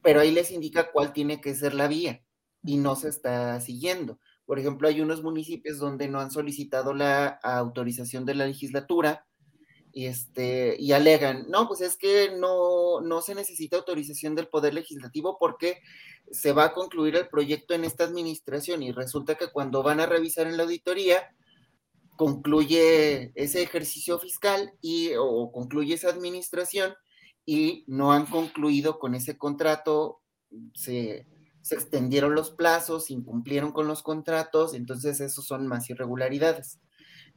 pero 0.02 0.20
ahí 0.20 0.30
les 0.30 0.50
indica 0.50 0.92
cuál 0.92 1.14
tiene 1.14 1.40
que 1.40 1.54
ser 1.54 1.72
la 1.72 1.88
vía 1.88 2.22
y 2.62 2.76
no 2.76 2.96
se 2.96 3.08
está 3.08 3.58
siguiendo. 3.62 4.18
Por 4.44 4.58
ejemplo, 4.58 4.88
hay 4.88 5.00
unos 5.00 5.22
municipios 5.22 5.78
donde 5.78 6.06
no 6.06 6.20
han 6.20 6.30
solicitado 6.30 6.92
la 6.92 7.28
autorización 7.42 8.26
de 8.26 8.34
la 8.34 8.46
legislatura 8.46 9.24
y, 9.90 10.04
este, 10.04 10.76
y 10.78 10.92
alegan, 10.92 11.46
no, 11.48 11.66
pues 11.66 11.80
es 11.80 11.96
que 11.96 12.36
no, 12.36 13.00
no 13.00 13.22
se 13.22 13.34
necesita 13.34 13.78
autorización 13.78 14.34
del 14.34 14.48
Poder 14.48 14.74
Legislativo 14.74 15.38
porque 15.40 15.80
se 16.30 16.52
va 16.52 16.64
a 16.64 16.72
concluir 16.74 17.16
el 17.16 17.28
proyecto 17.28 17.72
en 17.72 17.86
esta 17.86 18.04
administración 18.04 18.82
y 18.82 18.92
resulta 18.92 19.36
que 19.36 19.48
cuando 19.48 19.82
van 19.82 20.00
a 20.00 20.06
revisar 20.06 20.46
en 20.46 20.58
la 20.58 20.64
auditoría, 20.64 21.34
concluye 22.20 23.32
ese 23.34 23.62
ejercicio 23.62 24.18
fiscal 24.18 24.74
y 24.82 25.12
o 25.18 25.50
concluye 25.50 25.94
esa 25.94 26.10
administración 26.10 26.92
y 27.46 27.82
no 27.86 28.12
han 28.12 28.26
concluido 28.26 28.98
con 28.98 29.14
ese 29.14 29.38
contrato, 29.38 30.20
se, 30.74 31.26
se 31.62 31.74
extendieron 31.76 32.34
los 32.34 32.50
plazos, 32.50 33.10
incumplieron 33.10 33.72
con 33.72 33.86
los 33.86 34.02
contratos, 34.02 34.74
entonces 34.74 35.18
esos 35.22 35.46
son 35.46 35.66
más 35.66 35.88
irregularidades. 35.88 36.78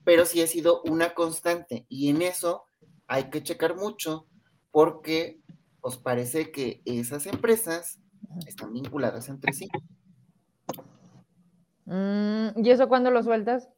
Pero 0.04 0.26
sí 0.26 0.42
ha 0.42 0.48
sido 0.48 0.82
una 0.82 1.14
constante 1.14 1.86
y 1.88 2.10
en 2.10 2.22
eso 2.22 2.64
hay 3.08 3.30
que 3.30 3.42
checar 3.42 3.78
mucho 3.78 4.28
porque 4.70 5.40
os 5.80 5.96
parece 5.96 6.52
que 6.52 6.82
esas 6.84 7.26
empresas 7.26 8.02
están 8.46 8.74
vinculadas 8.74 9.30
entre 9.30 9.54
sí. 9.54 9.70
Mm, 11.86 12.50
¿Y 12.62 12.70
eso 12.70 12.90
cuándo 12.90 13.12
lo 13.12 13.24
sueltas? 13.24 13.70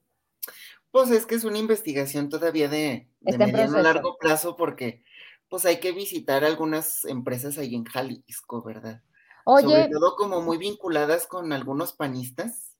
Pues 0.95 1.11
es 1.11 1.25
que 1.25 1.35
es 1.35 1.43
una 1.43 1.57
investigación 1.57 2.29
todavía 2.29 2.69
de, 2.69 3.09
de 3.19 3.37
mediano 3.37 3.81
largo 3.81 4.17
plazo 4.17 4.55
porque 4.55 5.03
pues 5.49 5.65
hay 5.65 5.81
que 5.81 5.91
visitar 5.91 6.45
algunas 6.45 7.03
empresas 7.03 7.57
ahí 7.57 7.75
en 7.75 7.83
Jalisco, 7.83 8.63
¿verdad? 8.63 9.01
Oye. 9.43 9.63
Sobre 9.63 9.89
todo 9.89 10.15
como 10.15 10.39
muy 10.41 10.57
vinculadas 10.57 11.27
con 11.27 11.51
algunos 11.51 11.91
panistas. 11.91 12.77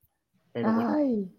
Ay. 0.54 1.30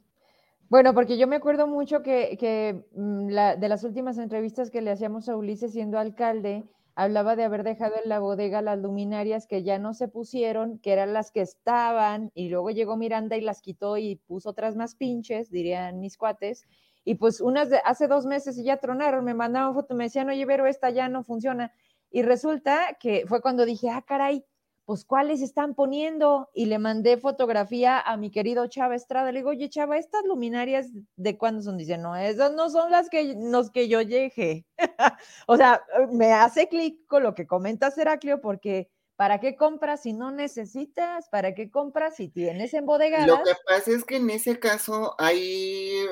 Bueno. 0.68 0.92
porque 0.92 1.16
yo 1.16 1.26
me 1.26 1.36
acuerdo 1.36 1.66
mucho 1.66 2.02
que, 2.02 2.84
mm, 2.92 3.28
de 3.58 3.68
las 3.70 3.82
últimas 3.82 4.18
entrevistas 4.18 4.70
que 4.70 4.82
le 4.82 4.90
hacíamos 4.90 5.30
a 5.30 5.36
Ulises 5.36 5.72
siendo 5.72 5.98
alcalde, 5.98 6.62
hablaba 6.96 7.36
de 7.36 7.44
haber 7.44 7.62
dejado 7.62 7.94
en 8.02 8.08
la 8.08 8.18
bodega 8.18 8.62
las 8.62 8.78
luminarias 8.78 9.46
que 9.46 9.62
ya 9.62 9.78
no 9.78 9.92
se 9.92 10.08
pusieron, 10.08 10.78
que 10.78 10.92
eran 10.92 11.12
las 11.12 11.30
que 11.30 11.42
estaban, 11.42 12.32
y 12.34 12.48
luego 12.48 12.70
llegó 12.70 12.96
Miranda 12.96 13.36
y 13.36 13.42
las 13.42 13.60
quitó 13.60 13.98
y 13.98 14.16
puso 14.16 14.50
otras 14.50 14.76
más 14.76 14.94
pinches, 14.96 15.50
dirían 15.50 16.00
mis 16.00 16.16
cuates, 16.16 16.64
y 17.04 17.16
pues 17.16 17.42
unas 17.42 17.68
de 17.68 17.80
hace 17.84 18.08
dos 18.08 18.24
meses 18.24 18.58
y 18.58 18.64
ya 18.64 18.78
tronaron, 18.78 19.24
me 19.24 19.34
mandaban 19.34 19.74
foto, 19.74 19.94
me 19.94 20.04
decían, 20.04 20.28
oye, 20.30 20.46
pero 20.46 20.66
esta 20.66 20.90
ya 20.90 21.08
no 21.08 21.22
funciona. 21.22 21.70
Y 22.10 22.22
resulta 22.22 22.96
que 22.98 23.24
fue 23.28 23.42
cuando 23.42 23.66
dije, 23.66 23.90
ah, 23.90 24.02
caray, 24.02 24.44
pues 24.86 25.04
cuáles 25.04 25.42
están 25.42 25.74
poniendo. 25.74 26.48
Y 26.54 26.66
le 26.66 26.78
mandé 26.78 27.18
fotografía 27.18 28.00
a 28.00 28.16
mi 28.16 28.30
querido 28.30 28.66
Chava 28.68 28.94
Estrada. 28.94 29.32
Le 29.32 29.40
digo, 29.40 29.50
oye, 29.50 29.68
Chava, 29.68 29.98
estas 29.98 30.24
luminarias, 30.24 30.88
¿de 31.16 31.36
cuándo 31.36 31.62
son? 31.62 31.76
Dice, 31.76 31.98
no, 31.98 32.16
esas 32.16 32.52
no 32.54 32.70
son 32.70 32.90
las 32.90 33.10
que, 33.10 33.34
los 33.36 33.70
que 33.70 33.88
yo 33.88 34.00
llegué. 34.00 34.64
o 35.46 35.56
sea, 35.56 35.82
me 36.12 36.32
hace 36.32 36.68
clic 36.68 37.06
con 37.06 37.22
lo 37.22 37.34
que 37.34 37.46
comenta 37.46 37.92
Heraclio, 37.94 38.40
porque 38.40 38.88
¿Para 39.16 39.40
qué 39.40 39.56
compras 39.56 40.02
si 40.02 40.12
no 40.12 40.30
necesitas? 40.30 41.28
¿Para 41.30 41.54
qué 41.54 41.70
compras 41.70 42.16
si 42.16 42.28
tienes 42.28 42.74
embodegadas? 42.74 43.26
Lo 43.26 43.42
que 43.42 43.54
pasa 43.66 43.90
es 43.90 44.04
que 44.04 44.16
en 44.16 44.28
ese 44.28 44.58
caso 44.58 45.14
hay 45.18 46.04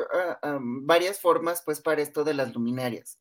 ah, 0.42 0.58
varias 0.60 1.20
formas, 1.20 1.62
pues, 1.62 1.82
para 1.82 2.00
esto 2.00 2.24
de 2.24 2.32
las 2.32 2.54
luminarias. 2.54 3.18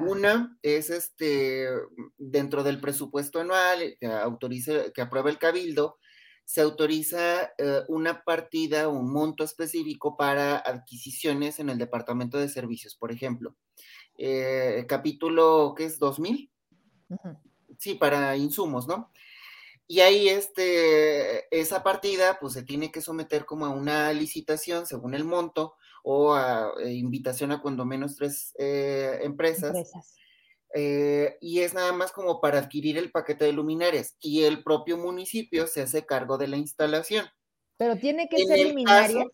Una 0.00 0.56
es 0.62 0.90
este 0.90 1.68
dentro 2.16 2.62
del 2.62 2.80
presupuesto 2.80 3.40
anual 3.40 3.96
que 3.98 4.06
autoriza, 4.06 4.92
que 4.94 5.02
aprueba 5.02 5.28
el 5.28 5.38
cabildo, 5.38 5.98
se 6.44 6.60
autoriza 6.60 7.52
eh, 7.58 7.82
una 7.88 8.22
partida, 8.22 8.88
un 8.88 9.12
monto 9.12 9.42
específico 9.42 10.16
para 10.16 10.58
adquisiciones 10.58 11.58
en 11.58 11.70
el 11.70 11.78
departamento 11.78 12.38
de 12.38 12.48
servicios, 12.48 12.94
por 12.94 13.10
ejemplo. 13.10 13.56
Eh, 14.16 14.86
capítulo, 14.88 15.74
¿qué 15.76 15.86
es? 15.86 16.00
¿2000? 16.00 16.50
sí, 17.78 17.94
para 17.94 18.36
insumos, 18.36 18.86
¿no? 18.86 19.12
Y 19.88 20.00
ahí 20.00 20.28
este, 20.28 21.46
esa 21.56 21.82
partida 21.82 22.38
pues 22.40 22.54
se 22.54 22.64
tiene 22.64 22.90
que 22.90 23.00
someter 23.00 23.44
como 23.44 23.66
a 23.66 23.70
una 23.70 24.12
licitación 24.12 24.86
según 24.86 25.14
el 25.14 25.24
monto 25.24 25.74
o 26.08 26.34
a 26.34 26.72
eh, 26.84 26.92
invitación 26.92 27.50
a 27.50 27.60
cuando 27.60 27.84
menos 27.84 28.14
tres 28.14 28.54
eh, 28.60 29.18
empresas. 29.22 29.76
Eh, 30.72 31.36
y 31.40 31.60
es 31.62 31.74
nada 31.74 31.92
más 31.92 32.12
como 32.12 32.40
para 32.40 32.60
adquirir 32.60 32.96
el 32.96 33.10
paquete 33.10 33.44
de 33.44 33.52
luminarias 33.52 34.16
y 34.20 34.44
el 34.44 34.62
propio 34.62 34.98
municipio 34.98 35.66
se 35.66 35.82
hace 35.82 36.06
cargo 36.06 36.38
de 36.38 36.46
la 36.46 36.58
instalación. 36.58 37.26
Pero 37.76 37.96
tiene 37.96 38.28
que 38.28 38.46
ser 38.46 38.68
luminarias. 38.68 39.26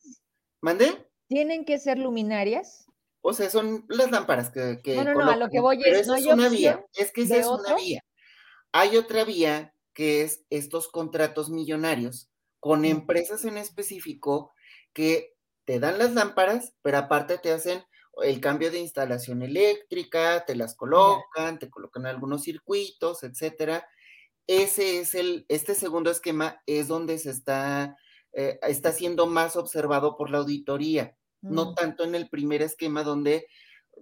¿Mande? 0.63 1.07
¿Tienen 1.29 1.67
que 1.67 1.79
ser 1.79 1.99
luminarias? 1.99 2.87
O 3.21 3.35
sea, 3.35 3.51
son 3.51 3.85
las 3.89 4.11
lámparas 4.11 4.51
que... 4.51 4.81
no, 4.97 5.05
no, 5.05 5.13
no, 5.13 5.31
a 5.31 5.37
lo 5.37 5.51
que 5.51 5.61
voy 5.61 5.79
es, 5.85 6.07
no 6.07 6.15
es 6.15 6.25
una 6.25 6.49
vía, 6.49 6.87
es 6.95 7.13
que 7.13 7.23
esa 7.23 7.37
es 7.37 7.47
una 7.47 7.75
vía. 7.77 8.03
Hay 8.73 8.97
otra 8.97 9.25
vía 9.25 9.75
que 9.93 10.23
es 10.23 10.47
estos 10.49 10.89
contratos 10.89 11.51
millonarios 11.51 12.31
con 12.61 12.87
empresas 12.87 13.45
en 13.45 13.59
específico 13.59 14.53
que 14.95 15.32
te 15.65 15.81
dan 15.81 15.99
las 15.99 16.13
lámparas, 16.13 16.75
pero 16.83 16.99
aparte 16.99 17.39
te 17.39 17.53
hacen 17.53 17.83
el 18.23 18.41
cambio 18.41 18.71
de 18.71 18.79
instalación 18.79 19.43
eléctrica, 19.43 20.45
te 20.45 20.55
las 20.55 20.75
colocan, 20.75 21.59
te 21.59 21.71
colocan 21.71 22.07
algunos 22.07 22.43
circuitos, 22.43 23.23
etcétera. 23.23 23.87
Ese 24.47 25.01
es 25.01 25.15
el, 25.15 25.47
este 25.49 25.75
segundo 25.75 26.11
esquema 26.11 26.61
es 26.67 26.89
donde 26.89 27.19
se 27.19 27.31
está, 27.31 27.97
eh, 28.33 28.59
está 28.63 28.93
siendo 28.93 29.27
más 29.27 29.57
observado 29.57 30.17
por 30.17 30.31
la 30.31 30.39
auditoría, 30.39 31.17
no 31.41 31.71
mm. 31.71 31.75
tanto 31.75 32.05
en 32.05 32.15
el 32.15 32.29
primer 32.29 32.61
esquema 32.61 33.03
donde, 33.03 33.47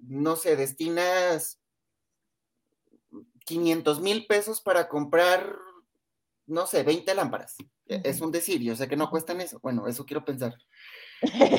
no 0.03 0.37
sé, 0.37 0.57
destinas 0.57 1.61
500 3.45 4.01
mil 4.01 4.27
pesos 4.27 4.61
para 4.61 4.89
comprar, 4.89 5.57
no 6.47 6.67
sé, 6.67 6.83
20 6.83 7.15
lámparas. 7.15 7.57
E, 7.87 8.01
es 8.05 8.21
un 8.21 8.31
decir, 8.31 8.61
yo 8.61 8.77
sé 8.77 8.89
que 8.89 8.97
no 8.97 9.11
cuestan 9.11 9.41
eso. 9.41 9.59
Bueno, 9.61 9.87
eso 9.87 10.07
quiero 10.07 10.25
pensar. 10.25 10.57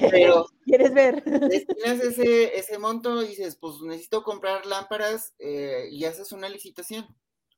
Pero 0.10 0.46
¿Quieres 0.66 0.94
ver? 0.94 1.24
Destinas 1.24 2.00
ese, 2.00 2.58
ese 2.58 2.78
monto 2.78 3.22
y 3.22 3.28
dices, 3.28 3.56
pues 3.56 3.82
necesito 3.82 4.24
comprar 4.24 4.66
lámparas 4.66 5.34
eh, 5.40 5.88
y 5.92 6.06
haces 6.06 6.32
una 6.32 6.50
licitación 6.50 7.06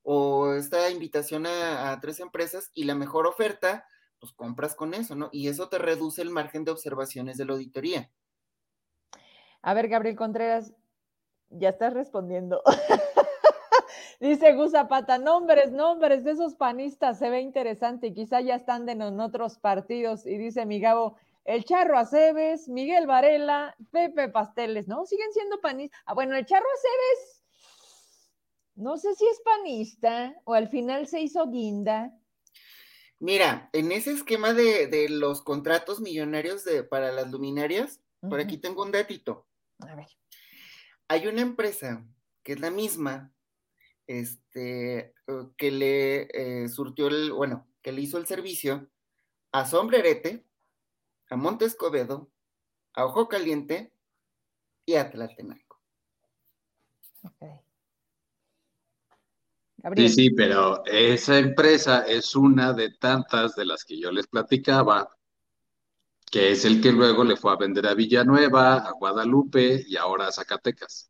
o 0.02 0.54
esta 0.54 0.90
invitación 0.90 1.46
a, 1.46 1.92
a, 1.92 2.00
tres 2.02 2.20
empresas 2.20 2.72
y 2.74 2.84
la 2.84 2.96
mejor 2.96 3.26
oferta, 3.26 3.88
pues 4.20 4.34
compras 4.34 4.76
con 4.76 4.94
eso, 4.94 5.16
¿no? 5.16 5.30
Y 5.32 5.48
eso 5.48 5.70
te 5.70 5.78
reduce 5.78 6.22
el 6.22 6.30
margen 6.30 6.66
de 6.66 6.72
observaciones 6.72 7.38
de 7.38 7.46
la 7.46 7.54
auditoría. 7.54 8.12
A 9.62 9.74
ver, 9.74 9.88
Gabriel 9.88 10.18
Contreras, 10.18 10.74
ya 11.50 11.70
estás 11.70 11.94
respondiendo. 11.94 12.62
Dice 14.20 14.54
Gus 14.54 14.72
Zapata, 14.72 15.18
nombres, 15.18 15.72
nombres 15.72 16.24
de 16.24 16.32
esos 16.32 16.56
panistas, 16.56 17.20
se 17.20 17.30
ve 17.30 17.42
interesante 17.42 18.08
y 18.08 18.14
quizá 18.14 18.42
ya 18.42 18.56
están 18.56 18.88
en 18.88 19.20
otros 19.20 19.58
partidos. 19.58 20.26
Y 20.26 20.38
dice 20.38 20.66
mi 20.66 20.80
Gabo, 20.80 21.18
el 21.46 21.66
Charro 21.66 21.98
Aceves, 21.98 22.68
Miguel 22.70 23.08
Varela, 23.08 23.76
Pepe 23.92 24.30
Pasteles, 24.30 24.88
¿no? 24.88 25.06
Siguen 25.06 25.32
siendo 25.34 25.60
panistas. 25.60 26.02
Ah, 26.06 26.14
bueno, 26.14 26.36
el 26.36 26.46
Charro 26.46 26.66
Aceves, 26.66 27.44
no 28.76 28.98
sé 28.98 29.14
si 29.16 29.26
es 29.28 29.42
panista 29.42 30.36
o 30.46 30.54
al 30.54 30.70
final 30.70 31.08
se 31.08 31.22
hizo 31.22 31.50
guinda. 31.50 32.12
Mira, 33.20 33.70
en 33.74 33.92
ese 33.92 34.12
esquema 34.12 34.54
de, 34.54 35.08
los 35.10 35.42
contratos 35.42 36.02
millonarios 36.02 36.64
de, 36.66 36.84
para 36.84 37.12
las 37.12 37.32
luminarias, 37.32 38.02
por 38.22 38.40
aquí 38.40 38.58
tengo 38.58 38.84
un 38.84 38.92
datito. 38.92 39.48
A 39.80 39.96
ver. 39.96 40.08
Hay 41.08 41.28
una 41.28 41.42
empresa 41.42 42.06
que 42.42 42.54
es 42.54 42.60
la 42.60 42.72
misma 42.72 43.34
este, 44.08 45.14
que 45.58 45.72
le 45.72 46.28
eh, 46.34 46.68
surtió 46.68 47.08
el, 47.08 47.32
bueno, 47.32 47.68
que 47.82 47.92
le 47.92 48.02
hizo 48.02 48.18
el 48.18 48.26
servicio 48.26 48.90
a 49.52 49.66
Sombrerete, 49.66 50.46
a 51.34 51.36
Montescobedo, 51.36 52.30
a 52.94 53.06
Ojo 53.06 53.28
Caliente 53.28 53.92
y 54.86 54.94
a 54.96 55.10
Tlatenango. 55.10 55.80
Sí, 59.96 60.10
sí, 60.10 60.30
pero 60.30 60.86
esa 60.86 61.40
empresa 61.40 62.04
es 62.04 62.36
una 62.36 62.72
de 62.74 62.92
tantas 62.92 63.56
de 63.56 63.66
las 63.66 63.84
que 63.84 64.00
yo 64.00 64.12
les 64.12 64.28
platicaba, 64.28 65.10
que 66.32 66.52
es 66.52 66.66
el 66.66 66.80
que 66.80 66.92
luego 66.92 67.24
le 67.24 67.36
fue 67.36 67.52
a 67.52 67.58
vender 67.58 67.88
a 67.88 67.96
Villanueva, 67.96 68.78
a 68.78 68.92
Guadalupe 68.92 69.84
y 69.88 69.98
ahora 69.98 70.28
a 70.28 70.32
Zacatecas. 70.32 71.10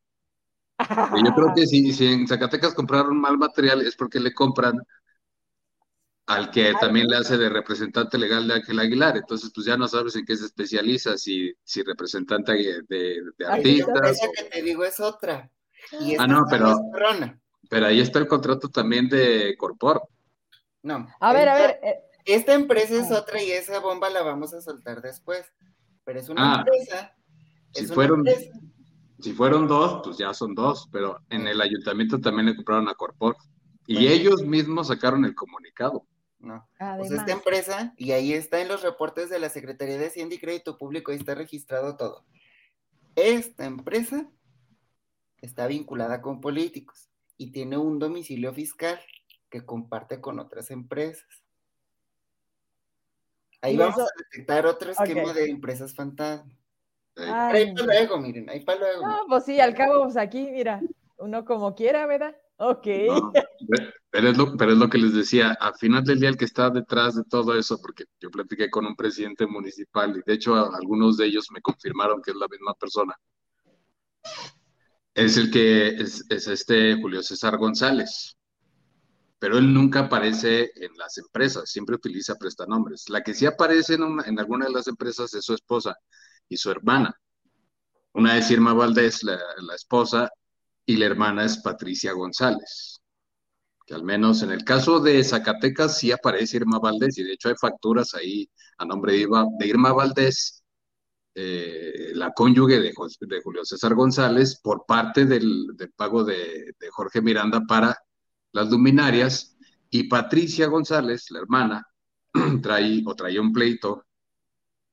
yo 1.26 1.34
creo 1.36 1.54
que 1.54 1.68
si, 1.68 1.92
si 1.92 2.08
en 2.08 2.28
Zacatecas 2.28 2.74
compraron 2.74 3.20
mal 3.20 3.38
material 3.38 3.82
es 3.82 3.96
porque 3.98 4.22
le 4.22 4.34
compran 4.34 4.82
al 6.26 6.52
que 6.52 6.74
también 6.80 7.08
le 7.08 7.18
hace 7.18 7.38
de 7.38 7.50
representante 7.50 8.18
legal 8.18 8.48
de 8.48 8.56
Ángel 8.56 8.80
Aguilar. 8.80 9.18
Entonces, 9.18 9.52
pues 9.54 9.66
ya 9.66 9.78
no 9.78 9.88
sabes 9.88 10.16
en 10.16 10.26
qué 10.26 10.36
se 10.36 10.46
especializa, 10.46 11.18
si, 11.18 11.54
si 11.64 11.84
representante 11.84 12.54
de, 12.54 12.82
de, 12.88 13.46
artistas. 13.46 14.12
Esa 14.12 14.28
que 14.36 14.44
te 14.50 14.62
digo 14.62 14.86
es 14.86 15.00
otra. 15.00 15.52
ah, 16.18 16.28
no, 16.28 16.46
pero, 16.50 16.78
pero 17.70 17.86
ahí 17.88 18.00
está 18.00 18.20
el 18.20 18.28
contrato 18.28 18.70
también 18.70 19.10
de 19.10 19.56
Corpor. 19.58 20.02
No. 20.82 21.08
A 21.20 21.34
ver, 21.34 21.50
a 21.50 21.56
ver. 21.56 21.80
Eh, 21.84 21.96
esta 22.26 22.54
empresa 22.54 22.96
es 22.96 23.12
otra 23.12 23.44
y 23.44 23.52
esa 23.52 23.80
bomba 23.80 24.10
la 24.10 24.22
vamos 24.24 24.54
a 24.54 24.62
soltar 24.62 25.02
después. 25.02 25.46
Pero 26.06 26.20
es 26.20 26.30
una 26.30 26.56
ah, 26.56 26.58
empresa. 26.60 27.16
Si 27.74 27.86
fueron, 27.88 28.24
si 29.20 29.34
fueron 29.34 29.68
dos, 29.68 30.02
pues 30.04 30.18
ya 30.18 30.34
son 30.34 30.56
dos, 30.56 30.88
pero 30.92 31.20
en 31.30 31.48
el 31.48 31.60
ayuntamiento 31.60 32.20
también 32.20 32.46
le 32.46 32.56
compraron 32.56 32.88
a 32.88 32.94
Corpor. 32.94 33.36
Y 33.88 34.08
ellos 34.08 34.44
mismos 34.44 34.88
sacaron 34.88 35.26
el 35.26 35.36
comunicado. 35.36 36.06
No. 36.44 36.68
Esta 37.02 37.32
empresa, 37.32 37.94
y 37.96 38.12
ahí 38.12 38.34
está 38.34 38.60
en 38.60 38.68
los 38.68 38.84
reportes 38.84 39.30
de 39.30 39.40
la 39.40 39.48
Secretaría 39.48 39.98
de 39.98 40.08
Hacienda 40.08 40.36
y 40.36 40.40
Crédito 40.40 40.78
Público, 40.78 41.12
ahí 41.12 41.18
está 41.18 41.36
registrado 41.36 41.96
todo. 41.96 42.26
Esta 43.16 43.64
empresa 43.64 44.30
está 45.42 45.68
vinculada 45.68 46.22
con 46.22 46.42
políticos 46.42 47.10
y 47.38 47.52
tiene 47.52 47.78
un 47.78 47.98
domicilio 47.98 48.54
fiscal 48.54 49.00
que 49.50 49.66
comparte 49.66 50.20
con 50.20 50.38
otras 50.40 50.70
empresas. 50.70 51.26
Ahí 53.62 53.78
vamos 53.78 54.00
a 54.00 54.08
detectar 54.18 54.66
otro 54.66 54.92
esquema 54.92 55.32
de 55.32 55.50
empresas 55.50 55.96
fantasma. 55.96 56.52
Ahí 57.16 57.74
para 57.74 57.86
luego, 57.86 58.18
miren, 58.18 58.50
ahí 58.50 58.60
para 58.66 58.80
luego. 58.80 59.08
No, 59.08 59.20
pues 59.30 59.46
sí, 59.46 59.62
al 59.62 59.74
cabo, 59.76 60.04
pues 60.04 60.18
aquí, 60.18 60.50
mira, 60.52 60.82
uno 61.18 61.46
como 61.46 61.74
quiera, 61.74 62.06
¿verdad? 62.06 62.36
Ok. 62.66 62.88
pero, 64.10 64.30
es 64.30 64.38
lo, 64.38 64.56
pero 64.56 64.72
es 64.72 64.78
lo 64.78 64.90
que 64.90 64.98
les 64.98 65.14
decía, 65.14 65.52
al 65.60 65.76
final 65.76 66.04
del 66.06 66.20
día 66.20 66.30
el 66.30 66.38
que 66.38 66.46
está 66.46 66.70
detrás 66.70 67.16
de 67.16 67.24
todo 67.26 67.58
eso, 67.58 67.78
porque 67.82 68.06
yo 68.22 68.32
platiqué 68.32 68.70
con 68.70 68.86
un 68.86 68.96
presidente 68.96 69.46
municipal 69.46 70.16
y 70.16 70.22
de 70.26 70.34
hecho 70.34 70.56
algunos 70.56 71.18
de 71.18 71.26
ellos 71.26 71.48
me 71.52 71.62
confirmaron 71.62 72.22
que 72.22 72.32
es 72.32 72.38
la 72.38 72.48
misma 72.48 72.74
persona, 72.76 73.14
es 75.14 75.36
el 75.38 75.52
que 75.52 75.90
es, 75.90 76.26
este 76.30 76.96
Julio 77.02 77.22
César 77.22 77.58
González. 77.58 78.38
Pero 79.40 79.58
él 79.58 79.74
nunca 79.74 80.02
aparece 80.02 80.72
en 80.76 80.98
las 80.98 81.18
empresas, 81.18 81.70
siempre 81.70 81.96
utiliza 81.96 82.36
prestanombres. 82.36 83.10
La 83.10 83.22
que 83.22 83.34
sí 83.34 83.46
aparece 83.46 83.96
en, 83.96 84.04
en 84.26 84.40
alguna 84.40 84.68
de 84.68 84.72
las 84.72 84.88
empresas 84.88 85.34
es 85.34 85.44
su 85.44 85.54
esposa 85.54 85.98
y 86.48 86.56
su 86.56 86.72
hermana. 86.72 87.14
Una 88.14 88.38
es 88.38 88.50
Irma 88.52 88.74
Valdés, 88.74 89.22
la, 89.24 89.38
la 89.58 89.76
esposa, 89.76 90.32
y 90.86 90.98
la 90.98 91.06
hermana 91.06 91.46
es 91.46 91.58
Patricia 91.58 92.14
González. 92.14 93.02
Que 93.86 93.94
al 93.94 94.04
menos 94.04 94.42
en 94.44 94.52
el 94.52 94.64
caso 94.64 95.00
de 95.00 95.24
Zacatecas 95.24 95.98
sí 95.98 96.12
aparece 96.12 96.58
Irma 96.58 96.80
Valdés 96.80 97.18
y 97.18 97.24
de 97.24 97.34
hecho 97.34 97.50
hay 97.50 97.56
facturas 97.60 98.14
ahí 98.14 98.50
a 98.78 98.86
nombre 98.86 99.14
de 99.14 99.68
Irma, 99.68 99.94
Valdés, 99.94 100.64
eh, 101.36 102.12
la 102.14 102.32
cónyuge 102.32 102.80
de, 102.80 102.94
Julio 102.94 103.66
César 103.66 103.94
González, 103.96 104.60
por 104.62 104.86
parte 104.86 105.26
del, 105.26 105.68
pago 105.96 106.24
de, 106.24 106.76
Jorge 106.92 107.22
Miranda 107.22 107.62
para 107.68 107.98
las 108.52 108.70
luminarias 108.70 109.58
y 109.90 110.04
Patricia 110.04 110.68
González, 110.68 111.30
la 111.32 111.40
hermana, 111.40 111.88
trae 112.62 113.04
o 113.06 113.16
traía 113.16 113.42
un 113.42 113.52
pleito 113.52 114.06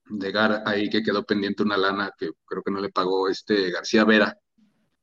de 0.07 0.33
Gar 0.33 0.63
ahí 0.67 0.91
que 0.91 1.03
quedó 1.03 1.25
pendiente 1.25 1.63
una 1.63 1.77
lana 1.77 2.13
que 2.19 2.31
creo 2.45 2.63
que 2.63 2.73
no 2.73 2.81
le 2.81 2.91
pagó 2.91 3.29
este 3.29 3.71
García 3.71 4.05
Vera 4.05 4.37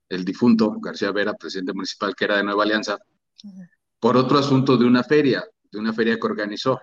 el 0.10 0.24
difunto 0.26 0.76
García 0.80 1.12
Vera, 1.12 1.34
presidente 1.34 1.74
municipal 1.74 2.16
que 2.16 2.26
era 2.26 2.38
de 2.38 2.44
Nueva 2.44 2.64
Alianza, 2.64 2.98
por 4.00 4.18
otro 4.18 4.40
asunto 4.40 4.78
de 4.78 4.86
una 4.86 5.04
feria, 5.04 5.44
de 5.72 5.80
una 5.80 5.94
feria 5.94 6.18
que 6.18 6.28
organizó. 6.28 6.80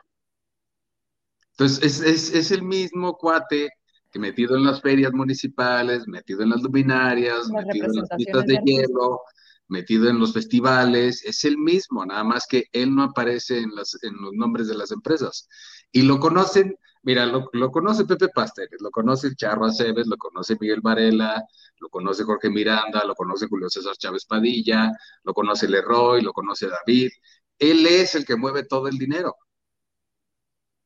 Entonces, 1.53 2.01
es, 2.01 2.51
el 2.51 2.63
mismo 2.63 3.17
cuate 3.17 3.71
que 4.11 4.19
metido 4.19 4.57
en 4.57 4.65
las 4.65 4.81
ferias 4.81 5.13
municipales, 5.13 6.07
metido 6.09 6.43
en 6.43 6.51
las 6.51 6.63
luminarias, 6.63 7.49
metido 7.49 7.87
en 7.87 7.97
las 7.97 8.09
pistas 8.17 8.47
de 8.47 8.61
hielo, 8.65 9.21
metido 9.69 10.09
en 10.09 10.19
los 10.19 10.33
festivales, 10.33 11.25
es 11.25 11.45
el 11.45 11.57
mismo, 11.57 12.05
nada 12.05 12.25
más 12.25 12.47
que 12.49 12.65
él 12.73 12.95
no 12.95 13.05
aparece 13.05 13.59
en, 13.59 13.75
las, 13.75 13.97
en 14.03 14.15
los 14.21 14.33
nombres 14.35 14.69
de 14.69 14.75
las 14.75 14.91
empresas. 14.91 15.49
Y 15.95 16.03
lo 16.03 16.19
conocen 16.21 16.77
Mira, 17.05 17.27
lo, 17.27 17.71
conoce 17.71 18.07
Pepe 18.07 18.29
Pasteres, 18.29 18.81
lo 18.81 18.91
conoce 18.91 19.27
el 19.27 19.37
Charro 19.37 19.67
Aceves, 19.67 20.07
lo 20.07 20.17
conoce 20.17 20.57
Miguel 20.59 20.81
Varela, 20.81 21.45
lo 21.79 21.91
conoce 21.91 22.25
Jorge 22.25 22.49
Miranda, 22.49 23.05
lo 23.05 23.15
conoce 23.15 23.47
Julio 23.47 23.69
César 23.69 23.95
Chávez 23.99 24.25
Padilla, 24.25 24.91
lo 25.23 25.35
conoce 25.35 25.69
Leroy, 25.69 26.23
lo 26.23 26.33
conoce 26.33 26.67
David. 26.67 27.11
Él 27.59 27.87
es 27.87 28.15
el 28.15 28.25
que 28.25 28.37
mueve 28.37 28.65
todo 28.65 28.89
el 28.89 28.97
dinero. 28.97 29.37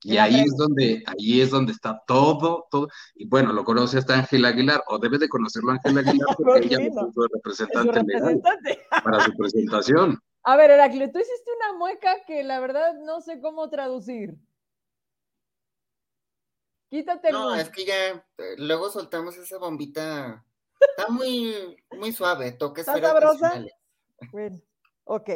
Y 0.02 0.16
ahí 0.16 0.40
es 0.40 0.56
donde, 0.56 1.05
ahí 1.06 1.40
es 1.40 1.51
donde 1.51 1.70
está 1.70 2.02
todo, 2.05 2.66
todo. 2.68 2.89
Y 3.14 3.28
bueno, 3.28 3.52
lo 3.52 3.64
conoce 3.64 3.98
hasta 3.98 4.14
Ángel 4.14 4.44
Aguilar, 4.44 4.82
o 4.89 4.98
debe 4.98 5.18
de 5.18 5.28
conocerlo 5.28 5.70
Ángel 5.70 5.98
Aguilar, 5.98 6.36
porque 6.36 6.66
ella 6.66 6.82
es 6.82 6.94
su 6.94 7.28
representante, 7.32 8.02
legal 8.02 8.43
para 9.05 9.24
su 9.24 9.32
presentación. 9.36 10.18
A 10.43 10.56
ver, 10.56 10.72
Heraclio, 10.72 11.12
tú 11.12 11.18
hiciste 11.20 11.51
una 11.60 11.78
mueca 11.78 12.24
que 12.26 12.43
la 12.43 12.59
verdad 12.59 12.94
no 13.05 13.20
sé 13.20 13.40
cómo 13.40 13.68
traducir. 13.70 14.35
Quítate. 16.89 17.31
No, 17.32 17.55
es 17.55 17.69
que 17.70 17.85
ya 17.85 18.09
eh, 18.10 18.55
luego 18.56 18.90
soltamos 18.90 19.36
esa 19.36 19.59
bombita. 19.59 20.44
Está 20.81 21.10
muy, 21.10 21.77
muy 21.98 22.12
suave, 22.12 22.52
toques 22.52 22.86
¿Está 22.86 23.01
sabrosa? 23.01 23.65
Bueno, 24.32 24.60
ok. 25.05 25.31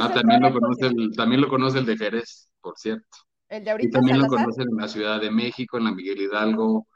Ah, 0.00 0.12
también 0.12 0.42
lo, 0.42 0.52
conoce 0.52 0.86
el, 0.86 1.14
también 1.14 1.40
lo 1.40 1.48
conoce 1.48 1.78
el 1.78 1.86
de 1.86 1.96
Jerez, 1.96 2.50
por 2.60 2.76
cierto. 2.76 3.06
El 3.48 3.64
de 3.64 3.70
ahorita. 3.70 3.88
Y 3.88 3.92
también 3.92 4.18
lo 4.18 4.26
conocen 4.26 4.66
en 4.68 4.76
la 4.76 4.88
Ciudad 4.88 5.20
de 5.20 5.30
México, 5.30 5.78
en 5.78 5.84
la 5.84 5.92
Miguel 5.92 6.20
Hidalgo, 6.20 6.88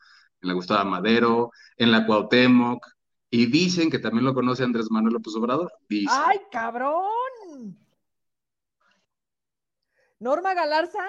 en 0.42 0.48
la 0.48 0.54
Gustavo 0.54 0.88
Madero, 0.88 1.50
en 1.76 1.92
la 1.92 2.04
Cuauhtémoc. 2.06 2.84
Y 3.30 3.46
dicen 3.46 3.90
que 3.90 4.00
también 4.00 4.24
lo 4.24 4.34
conoce 4.34 4.64
Andrés 4.64 4.90
Manuel 4.90 5.14
López 5.14 5.34
Obrador. 5.36 5.72
¡Ay, 6.08 6.40
cabrón! 6.50 7.78
Norma 10.18 10.52
Galarza, 10.52 11.06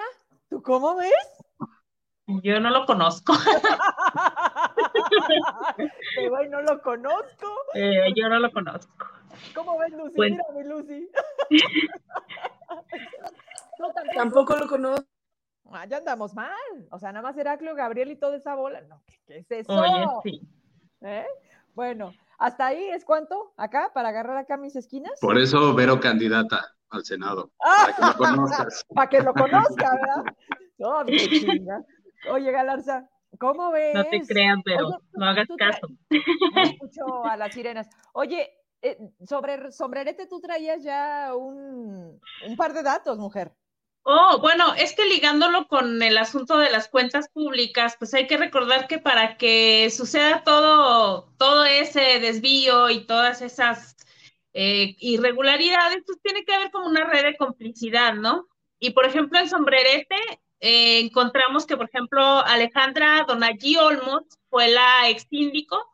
¿tú 0.48 0.62
cómo 0.62 0.96
ves? 0.96 1.12
Yo 2.26 2.60
no 2.60 2.70
lo 2.70 2.86
conozco. 2.86 3.32
Pero 6.16 6.48
no 6.48 6.62
lo 6.62 6.80
conozco. 6.80 7.48
Eh, 7.74 8.12
yo 8.14 8.28
no 8.28 8.38
lo 8.38 8.52
conozco. 8.52 9.06
¿Cómo 9.54 9.78
ves, 9.78 9.90
Lucy? 9.92 10.14
Pues... 10.14 10.30
Mírame, 10.30 10.64
Lucy. 10.64 11.10
tampoco 14.14 14.56
lo 14.56 14.68
conozco. 14.68 15.06
Ah, 15.72 15.86
ya 15.86 15.98
andamos 15.98 16.34
mal. 16.34 16.50
O 16.90 16.98
sea, 16.98 17.12
nada 17.12 17.22
más 17.22 17.36
Heraclio, 17.36 17.74
Gabriel 17.74 18.10
y 18.10 18.16
toda 18.16 18.36
esa 18.36 18.54
bola. 18.54 18.82
No, 18.82 19.02
¿qué, 19.26 19.38
es 19.38 19.50
eso? 19.50 19.72
Oye, 19.72 20.06
sí. 20.22 20.42
¿Eh? 21.00 21.26
Bueno, 21.74 22.12
hasta 22.38 22.66
ahí 22.66 22.84
es 22.90 23.04
cuánto 23.04 23.54
acá 23.56 23.90
para 23.94 24.10
agarrar 24.10 24.36
acá 24.36 24.56
mis 24.56 24.76
esquinas. 24.76 25.18
Por 25.20 25.38
eso 25.38 25.74
Vero 25.74 25.98
candidata 25.98 26.74
al 26.90 27.04
Senado. 27.04 27.50
Para 27.58 27.94
que 27.94 28.02
lo 28.02 28.14
conozcas. 28.18 28.84
para 28.94 29.08
que 29.08 29.22
lo 29.22 29.32
conozca, 29.32 29.94
¿verdad? 29.94 30.24
No, 30.78 31.04
mi 31.04 31.16
chinga. 31.16 31.82
Oye, 32.30 32.50
Galarza, 32.52 33.08
¿cómo 33.38 33.70
ves? 33.70 33.94
No 33.94 34.04
te 34.04 34.20
crean, 34.22 34.62
pero 34.62 35.00
no 35.12 35.26
hagas 35.26 35.48
caso. 35.56 35.88
Escucho 36.56 37.24
a 37.24 37.36
las 37.36 37.54
sirenas. 37.54 37.88
Oye, 38.12 38.50
eh, 38.82 38.98
sobre 39.26 39.72
sombrerete 39.72 40.26
tú 40.26 40.40
traías 40.40 40.82
ya 40.82 41.34
un, 41.34 42.20
un 42.46 42.56
par 42.56 42.72
de 42.72 42.82
datos, 42.82 43.18
mujer. 43.18 43.52
Oh, 44.04 44.38
bueno, 44.40 44.74
es 44.74 44.96
que 44.96 45.06
ligándolo 45.06 45.68
con 45.68 46.02
el 46.02 46.18
asunto 46.18 46.58
de 46.58 46.70
las 46.70 46.88
cuentas 46.88 47.28
públicas, 47.28 47.94
pues 47.96 48.12
hay 48.14 48.26
que 48.26 48.36
recordar 48.36 48.88
que 48.88 48.98
para 48.98 49.36
que 49.36 49.88
suceda 49.90 50.42
todo, 50.42 51.32
todo 51.38 51.64
ese 51.64 52.18
desvío 52.18 52.90
y 52.90 53.06
todas 53.06 53.42
esas 53.42 53.96
eh, 54.54 54.96
irregularidades, 54.98 56.02
pues 56.04 56.20
tiene 56.20 56.44
que 56.44 56.52
haber 56.52 56.72
como 56.72 56.88
una 56.88 57.04
red 57.04 57.22
de 57.22 57.36
complicidad, 57.36 58.14
¿no? 58.14 58.48
Y 58.80 58.90
por 58.90 59.06
ejemplo, 59.06 59.38
en 59.38 59.48
Sombrerete 59.48 60.16
eh, 60.64 61.00
encontramos 61.00 61.66
que, 61.66 61.76
por 61.76 61.88
ejemplo, 61.88 62.22
Alejandra 62.22 63.24
Donagí 63.26 63.76
Olmos 63.76 64.22
fue 64.48 64.68
la 64.68 65.08
ex 65.08 65.26
síndico 65.28 65.84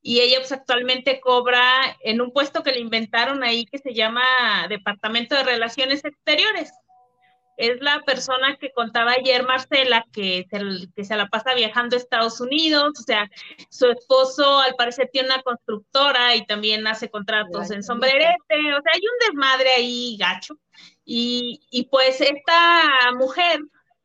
y 0.00 0.20
ella 0.20 0.38
pues 0.38 0.52
actualmente 0.52 1.20
cobra 1.20 1.62
en 2.02 2.22
un 2.22 2.32
puesto 2.32 2.62
que 2.62 2.72
le 2.72 2.80
inventaron 2.80 3.42
ahí 3.42 3.66
que 3.66 3.76
se 3.76 3.92
llama 3.92 4.22
Departamento 4.70 5.34
de 5.34 5.44
Relaciones 5.44 6.02
Exteriores. 6.02 6.72
es 7.58 7.82
la 7.82 8.00
persona 8.00 8.56
que 8.56 8.72
contaba 8.72 9.12
ayer 9.12 9.42
Marcela, 9.44 10.06
que 10.14 10.46
se, 10.50 10.60
que 10.96 11.04
se 11.04 11.16
la 11.16 11.28
pasa 11.28 11.52
viajando 11.52 11.94
a 11.94 11.98
Estados 11.98 12.40
Unidos, 12.40 12.98
o 12.98 13.02
sea, 13.02 13.30
su 13.68 13.86
esposo 13.90 14.60
al 14.60 14.76
parecer 14.76 15.10
tiene 15.12 15.28
una 15.28 15.42
constructora 15.42 16.34
y 16.36 16.46
también 16.46 16.86
hace 16.86 17.10
contratos 17.10 17.70
en 17.70 17.82
sombrerete, 17.82 18.54
o 18.54 18.80
sea, 18.82 18.92
hay 18.94 19.02
un 19.02 19.28
desmadre 19.28 19.68
ahí 19.76 20.16
gacho. 20.18 20.54
Y, 21.04 21.60
y 21.70 21.84
pues 21.84 22.22
esta 22.22 23.12
mujer 23.18 23.60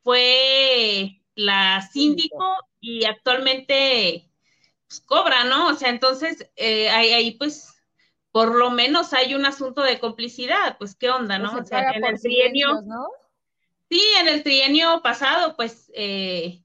fue 0.06 1.20
la 1.34 1.82
síndico 1.82 2.46
y 2.80 3.06
actualmente 3.06 4.30
pues, 4.88 5.02
cobra, 5.02 5.46
¿no? 5.46 5.70
O 5.70 5.74
sea, 5.74 5.90
entonces 5.90 6.48
eh, 6.56 6.90
ahí, 6.92 7.32
pues 7.32 7.74
por 8.32 8.54
lo 8.54 8.70
menos 8.70 9.14
hay 9.14 9.34
un 9.34 9.48
asunto 9.48 9.82
de 9.82 10.00
complicidad, 10.00 10.78
pues 10.78 10.96
qué 10.96 11.10
onda, 11.10 11.40
¿no? 11.40 11.58
o 11.58 11.66
sea, 11.66 11.90
en 11.92 12.06
el 12.06 12.22
trienio, 12.22 12.84
¿no? 12.84 13.08
Sí, 13.90 14.00
en 14.20 14.28
el 14.28 14.44
trienio 14.44 15.02
pasado, 15.02 15.56
pues 15.56 15.92
eh, 15.96 16.62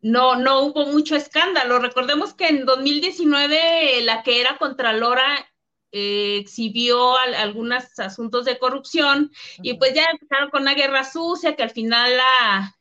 no, 0.00 0.34
no 0.34 0.62
hubo 0.62 0.86
mucho 0.86 1.14
escándalo. 1.14 1.78
Recordemos 1.78 2.34
que 2.34 2.48
en 2.48 2.66
2019 2.66 4.00
la 4.02 4.24
que 4.24 4.40
era 4.40 4.58
Contralora 4.58 5.51
eh, 5.92 6.38
exhibió 6.40 7.16
algunos 7.18 7.98
asuntos 7.98 8.46
de 8.46 8.58
corrupción 8.58 9.30
y 9.62 9.74
pues 9.74 9.92
ya 9.94 10.06
empezaron 10.10 10.50
con 10.50 10.62
una 10.62 10.74
guerra 10.74 11.04
sucia 11.04 11.54
que 11.54 11.62
al 11.62 11.70
final 11.70 12.16
la, 12.16 12.76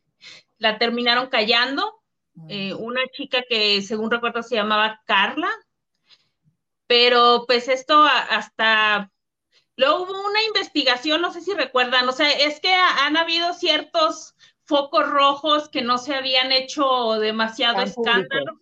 la 0.58 0.78
terminaron 0.78 1.28
callando. 1.28 2.00
Eh, 2.48 2.74
una 2.74 3.02
chica 3.12 3.44
que 3.48 3.82
según 3.82 4.10
recuerdo 4.10 4.42
se 4.42 4.56
llamaba 4.56 5.02
Carla, 5.06 5.50
pero 6.88 7.44
pues 7.46 7.68
esto 7.68 8.04
hasta 8.04 9.12
luego 9.76 10.04
hubo 10.04 10.28
una 10.28 10.42
investigación, 10.44 11.22
no 11.22 11.34
sé 11.34 11.42
si 11.42 11.54
recuerdan, 11.54 12.08
o 12.08 12.14
sea, 12.14 12.32
es 12.32 12.62
que 12.62 12.74
han 12.74 13.18
habido 13.18 13.54
ciertos 13.54 14.36
focos 14.64 15.10
rojos 15.10 15.68
que 15.68 15.82
no 15.82 15.98
se 15.98 16.16
habían 16.16 16.54
hecho 16.54 17.20
demasiado 17.20 17.82
escándalo. 17.82 18.60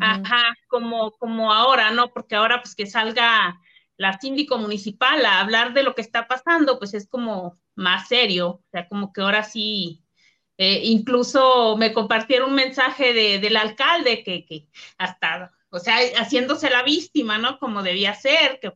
Ajá, 0.00 0.54
como, 0.68 1.12
como 1.12 1.52
ahora, 1.52 1.90
¿no? 1.90 2.08
Porque 2.08 2.36
ahora 2.36 2.62
pues 2.62 2.74
que 2.74 2.86
salga 2.86 3.60
la 3.96 4.18
síndico 4.18 4.58
municipal 4.58 5.24
a 5.24 5.40
hablar 5.40 5.72
de 5.74 5.82
lo 5.82 5.94
que 5.94 6.02
está 6.02 6.26
pasando, 6.26 6.78
pues 6.78 6.94
es 6.94 7.08
como 7.08 7.58
más 7.74 8.08
serio, 8.08 8.48
o 8.48 8.64
sea, 8.70 8.88
como 8.88 9.12
que 9.12 9.20
ahora 9.20 9.42
sí 9.42 10.04
eh, 10.56 10.80
incluso 10.84 11.76
me 11.76 11.92
compartieron 11.92 12.50
un 12.50 12.56
mensaje 12.56 13.12
de, 13.12 13.38
del 13.38 13.56
alcalde 13.56 14.22
que, 14.22 14.44
que, 14.44 14.68
hasta, 14.98 15.52
o 15.70 15.78
sea, 15.78 15.96
haciéndose 16.16 16.70
la 16.70 16.82
víctima, 16.82 17.38
¿no? 17.38 17.58
Como 17.58 17.82
debía 17.82 18.14
ser, 18.14 18.60
que 18.60 18.72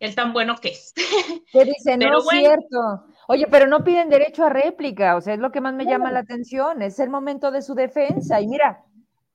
él 0.00 0.16
tan 0.16 0.32
bueno 0.32 0.56
que 0.56 0.70
es. 0.70 0.92
Que 1.52 1.64
dice, 1.64 1.96
no 1.96 2.18
es 2.18 2.28
cierto. 2.28 3.04
Oye, 3.28 3.46
pero 3.48 3.68
no 3.68 3.84
piden 3.84 4.08
derecho 4.08 4.44
a 4.44 4.48
réplica, 4.48 5.16
o 5.16 5.20
sea, 5.20 5.34
es 5.34 5.40
lo 5.40 5.52
que 5.52 5.60
más 5.60 5.74
me 5.74 5.84
llama 5.84 6.10
la 6.10 6.20
atención, 6.20 6.82
es 6.82 6.98
el 6.98 7.08
momento 7.08 7.52
de 7.52 7.62
su 7.62 7.74
defensa, 7.74 8.40
y 8.40 8.48
mira, 8.48 8.84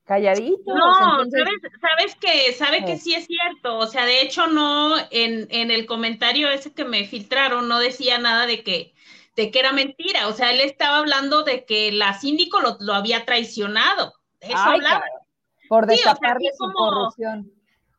calladito. 0.08 0.74
No, 0.74 0.94
sabes, 0.96 2.16
que, 2.16 2.54
sabe 2.54 2.86
que 2.86 2.98
sí 2.98 3.14
es 3.14 3.28
cierto, 3.28 3.78
o 3.78 3.88
sea, 3.88 4.06
de 4.06 4.22
hecho 4.22 4.48
no, 4.48 4.96
en, 5.12 5.48
en 5.52 5.70
el 5.70 5.86
comentario 5.86 6.50
ese 6.50 6.74
que 6.74 6.86
me 6.86 7.06
filtraron, 7.06 7.68
no 7.68 7.80
decía 7.80 8.18
nada 8.18 8.48
de 8.48 8.64
que 8.64 8.94
de 9.38 9.52
que 9.52 9.60
era 9.60 9.72
mentira. 9.72 10.28
O 10.28 10.34
sea, 10.34 10.52
él 10.52 10.60
estaba 10.60 10.98
hablando 10.98 11.44
de 11.44 11.64
que 11.64 11.92
la 11.94 12.20
síndico 12.20 12.60
lo, 12.60 12.94
había 12.94 13.24
traicionado. 13.24 14.14
eso 14.42 14.58
hablaba. 14.58 15.04
Por 15.70 15.88
su 15.96 16.72
corrupción. 16.74 17.52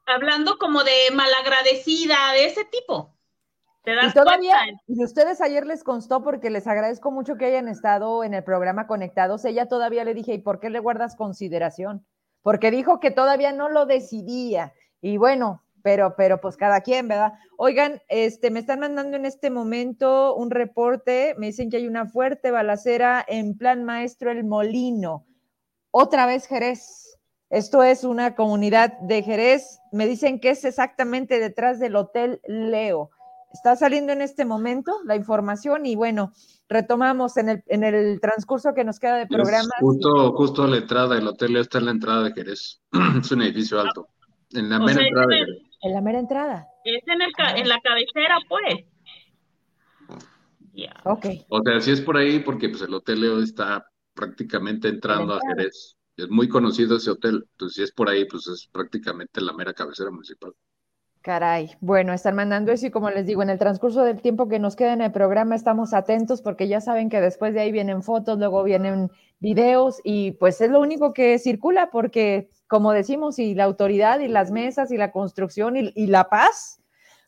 Hablando 0.04 0.58
como 0.58 0.84
de 0.84 1.10
malagradecida, 1.14 2.32
de 2.32 2.46
ese 2.46 2.64
tipo. 2.64 3.14
¿Te 3.88 3.94
das 3.94 4.10
y 4.10 4.12
todavía, 4.12 4.54
y 4.86 5.02
ustedes 5.02 5.40
ayer 5.40 5.66
les 5.66 5.82
constó 5.82 6.22
porque 6.22 6.50
les 6.50 6.66
agradezco 6.66 7.10
mucho 7.10 7.36
que 7.36 7.46
hayan 7.46 7.68
estado 7.68 8.22
en 8.22 8.34
el 8.34 8.44
programa 8.44 8.86
conectados. 8.86 9.46
Ella 9.46 9.66
todavía 9.66 10.04
le 10.04 10.12
dije, 10.12 10.34
¿y 10.34 10.38
por 10.42 10.60
qué 10.60 10.68
le 10.68 10.78
guardas 10.78 11.16
consideración? 11.16 12.04
Porque 12.42 12.70
dijo 12.70 13.00
que 13.00 13.10
todavía 13.10 13.50
no 13.52 13.70
lo 13.70 13.86
decidía. 13.86 14.74
Y 15.00 15.16
bueno, 15.16 15.62
pero, 15.82 16.16
pero 16.18 16.38
pues 16.38 16.58
cada 16.58 16.82
quien, 16.82 17.08
¿verdad? 17.08 17.32
Oigan, 17.56 18.02
este, 18.08 18.50
me 18.50 18.60
están 18.60 18.80
mandando 18.80 19.16
en 19.16 19.24
este 19.24 19.48
momento 19.48 20.34
un 20.36 20.50
reporte, 20.50 21.34
me 21.38 21.46
dicen 21.46 21.70
que 21.70 21.78
hay 21.78 21.88
una 21.88 22.04
fuerte 22.04 22.50
balacera 22.50 23.24
en 23.26 23.56
Plan 23.56 23.84
Maestro 23.84 24.30
El 24.30 24.44
Molino. 24.44 25.24
Otra 25.90 26.26
vez 26.26 26.46
Jerez. 26.46 27.18
Esto 27.48 27.82
es 27.82 28.04
una 28.04 28.34
comunidad 28.34 28.98
de 28.98 29.22
Jerez. 29.22 29.80
Me 29.92 30.06
dicen 30.06 30.40
que 30.40 30.50
es 30.50 30.66
exactamente 30.66 31.38
detrás 31.38 31.78
del 31.78 31.96
Hotel 31.96 32.42
Leo. 32.46 33.12
Está 33.52 33.76
saliendo 33.76 34.12
en 34.12 34.20
este 34.20 34.44
momento 34.44 34.92
la 35.04 35.16
información 35.16 35.86
y 35.86 35.96
bueno, 35.96 36.32
retomamos 36.68 37.36
en 37.38 37.48
el, 37.48 37.62
en 37.66 37.82
el 37.82 38.20
transcurso 38.20 38.74
que 38.74 38.84
nos 38.84 38.98
queda 38.98 39.16
de 39.16 39.26
programa. 39.26 39.70
Justo, 39.80 40.32
justo 40.32 40.64
a 40.64 40.68
la 40.68 40.76
entrada, 40.76 41.16
el 41.16 41.26
hotel 41.26 41.54
Leo 41.54 41.62
está 41.62 41.78
en 41.78 41.86
la 41.86 41.90
entrada 41.92 42.24
de 42.24 42.32
Jerez. 42.32 42.80
es 43.20 43.32
un 43.32 43.42
edificio 43.42 43.80
alto. 43.80 44.08
En 44.52 44.68
la 44.68 44.78
mera 44.78 45.02
entrada. 45.06 45.36
En 45.82 45.94
la 45.94 46.00
mera 46.00 46.18
entrada. 46.18 46.68
Es 46.84 47.02
en, 47.06 47.22
el, 47.22 47.32
en 47.56 47.68
la 47.68 47.80
cabecera, 47.80 48.38
pues. 48.48 48.84
Yeah. 50.72 51.00
Ok. 51.04 51.26
O 51.48 51.60
sea, 51.62 51.80
si 51.80 51.90
es 51.92 52.00
por 52.00 52.16
ahí, 52.16 52.40
porque 52.40 52.68
pues 52.68 52.82
el 52.82 52.94
Hotel 52.94 53.20
Leo 53.20 53.40
está 53.40 53.84
prácticamente 54.14 54.88
entrando 54.88 55.34
a 55.34 55.40
Jerez. 55.40 55.96
Es 56.16 56.28
muy 56.28 56.48
conocido 56.48 56.96
ese 56.96 57.10
hotel. 57.10 57.46
Entonces, 57.52 57.76
si 57.76 57.82
es 57.82 57.92
por 57.92 58.08
ahí, 58.08 58.26
pues 58.26 58.46
es 58.48 58.68
prácticamente 58.70 59.40
la 59.40 59.52
mera 59.52 59.72
cabecera 59.72 60.10
municipal. 60.10 60.52
Caray, 61.22 61.76
bueno, 61.80 62.12
están 62.12 62.36
mandando 62.36 62.72
eso 62.72 62.86
y 62.86 62.90
como 62.90 63.10
les 63.10 63.26
digo, 63.26 63.42
en 63.42 63.50
el 63.50 63.58
transcurso 63.58 64.04
del 64.04 64.22
tiempo 64.22 64.48
que 64.48 64.58
nos 64.58 64.76
queda 64.76 64.92
en 64.92 65.02
el 65.02 65.12
programa 65.12 65.56
estamos 65.56 65.92
atentos 65.92 66.42
porque 66.42 66.68
ya 66.68 66.80
saben 66.80 67.10
que 67.10 67.20
después 67.20 67.54
de 67.54 67.60
ahí 67.60 67.72
vienen 67.72 68.02
fotos, 68.02 68.38
luego 68.38 68.62
vienen 68.62 69.10
videos 69.40 70.00
y 70.04 70.32
pues 70.32 70.60
es 70.60 70.70
lo 70.70 70.80
único 70.80 71.12
que 71.12 71.38
circula 71.38 71.90
porque 71.90 72.48
como 72.68 72.92
decimos, 72.92 73.38
y 73.38 73.54
la 73.54 73.64
autoridad 73.64 74.20
y 74.20 74.28
las 74.28 74.50
mesas 74.50 74.92
y 74.92 74.98
la 74.98 75.10
construcción 75.10 75.74
y, 75.76 76.06
la 76.06 76.28
paz, 76.28 76.80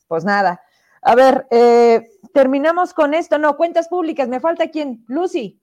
pues 0.06 0.24
nada. 0.24 0.60
A 1.02 1.14
ver, 1.14 1.46
eh, 1.50 2.10
terminamos 2.34 2.92
con 2.92 3.14
esto. 3.14 3.38
No, 3.38 3.56
cuentas 3.56 3.88
públicas. 3.88 4.28
Me 4.28 4.38
falta 4.38 4.70
quién. 4.70 5.02
Lucy, 5.08 5.58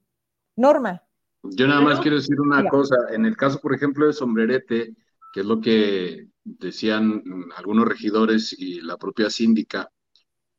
Norma. 0.56 1.04
Yo 1.44 1.68
nada 1.68 1.80
más 1.80 2.00
quiero 2.00 2.18
decir 2.18 2.42
una 2.42 2.68
cosa. 2.68 2.96
En 3.12 3.26
el 3.26 3.38
caso, 3.38 3.60
por 3.60 3.74
ejemplo, 3.74 4.08
de 4.08 4.14
Sombrerete, 4.14 4.96
que 5.32 5.40
es 5.42 5.46
lo 5.46 5.62
que 5.62 6.28
decían 6.60 7.24
algunos 7.56 7.88
regidores 7.88 8.56
y 8.58 8.82
la 8.82 8.98
propia 8.98 9.30
síndica, 9.30 9.92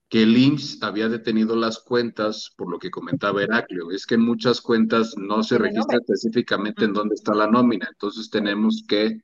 que 0.08 0.22
el 0.22 0.36
IMSS 0.36 0.82
había 0.82 1.08
detenido 1.08 1.54
las 1.54 1.80
cuentas 1.80 2.52
por 2.56 2.70
lo 2.70 2.78
que 2.78 2.90
comentaba 2.90 3.42
Heraclio. 3.42 3.90
Es 3.90 4.06
que 4.06 4.14
en 4.14 4.22
muchas 4.22 4.60
cuentas 4.60 5.14
no 5.18 5.42
se 5.42 5.58
registra 5.58 5.98
específicamente 5.98 6.84
en 6.84 6.94
dónde 6.94 7.14
está 7.14 7.34
la 7.34 7.46
nómina, 7.46 7.86
entonces 7.90 8.30
tenemos 8.30 8.84
que 8.88 9.20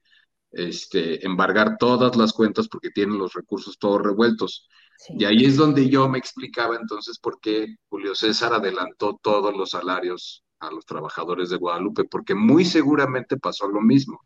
este, 0.51 1.25
embargar 1.27 1.77
todas 1.79 2.17
las 2.17 2.33
cuentas 2.33 2.69
porque 2.69 2.91
tienen 2.91 3.19
los 3.19 3.33
recursos 3.35 3.79
todos 3.79 4.03
revueltos. 4.03 4.69
Y 5.09 5.25
ahí 5.25 5.45
es 5.45 5.57
donde 5.57 5.89
yo 5.89 6.09
me 6.09 6.19
explicaba 6.19 6.77
entonces 6.77 7.19
por 7.19 7.41
qué 7.41 7.77
Julio 7.89 8.15
César 8.15 8.53
adelantó 8.53 9.19
todos 9.23 9.57
los 9.57 9.71
salarios 9.71 10.45
a 10.61 10.71
los 10.71 10.87
trabajadores 10.87 11.51
de 11.51 11.57
Guadalupe, 11.57 12.05
porque 12.05 12.35
muy 12.35 12.65
seguramente 12.65 13.37
pasó 13.37 13.69
lo 13.69 13.81
mismo. 13.81 14.21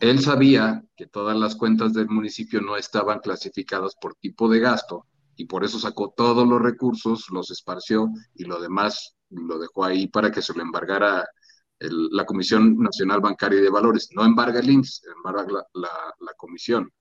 Él 0.00 0.20
sabía 0.20 0.82
que 0.96 1.06
todas 1.06 1.36
las 1.36 1.54
cuentas 1.54 1.92
del 1.92 2.08
municipio 2.08 2.60
no 2.60 2.76
estaban 2.76 3.20
clasificadas 3.20 3.94
por 4.00 4.14
tipo 4.16 4.48
de 4.48 4.60
gasto, 4.60 5.06
y 5.38 5.44
por 5.44 5.64
eso 5.64 5.78
sacó 5.78 6.12
todos 6.16 6.46
los 6.46 6.60
recursos, 6.60 7.30
los 7.30 7.50
esparció 7.52 8.10
y 8.34 8.44
lo 8.44 8.60
demás 8.60 9.14
lo 9.30 9.58
dejó 9.58 9.84
ahí 9.84 10.08
para 10.08 10.32
que 10.32 10.42
se 10.42 10.52
lo 10.52 10.62
embargara 10.62 11.24
la 11.78 12.26
Comisión 12.26 12.76
Nacional 12.76 13.20
Bancaria 13.20 13.60
y 13.60 13.62
de 13.62 13.70
Valores. 13.70 14.08
No 14.14 14.24
embarga 14.24 14.58
el 14.58 14.68
INSS, 14.68 15.02
embarga 15.16 15.46
la, 15.74 16.32
comisión. 16.36 16.92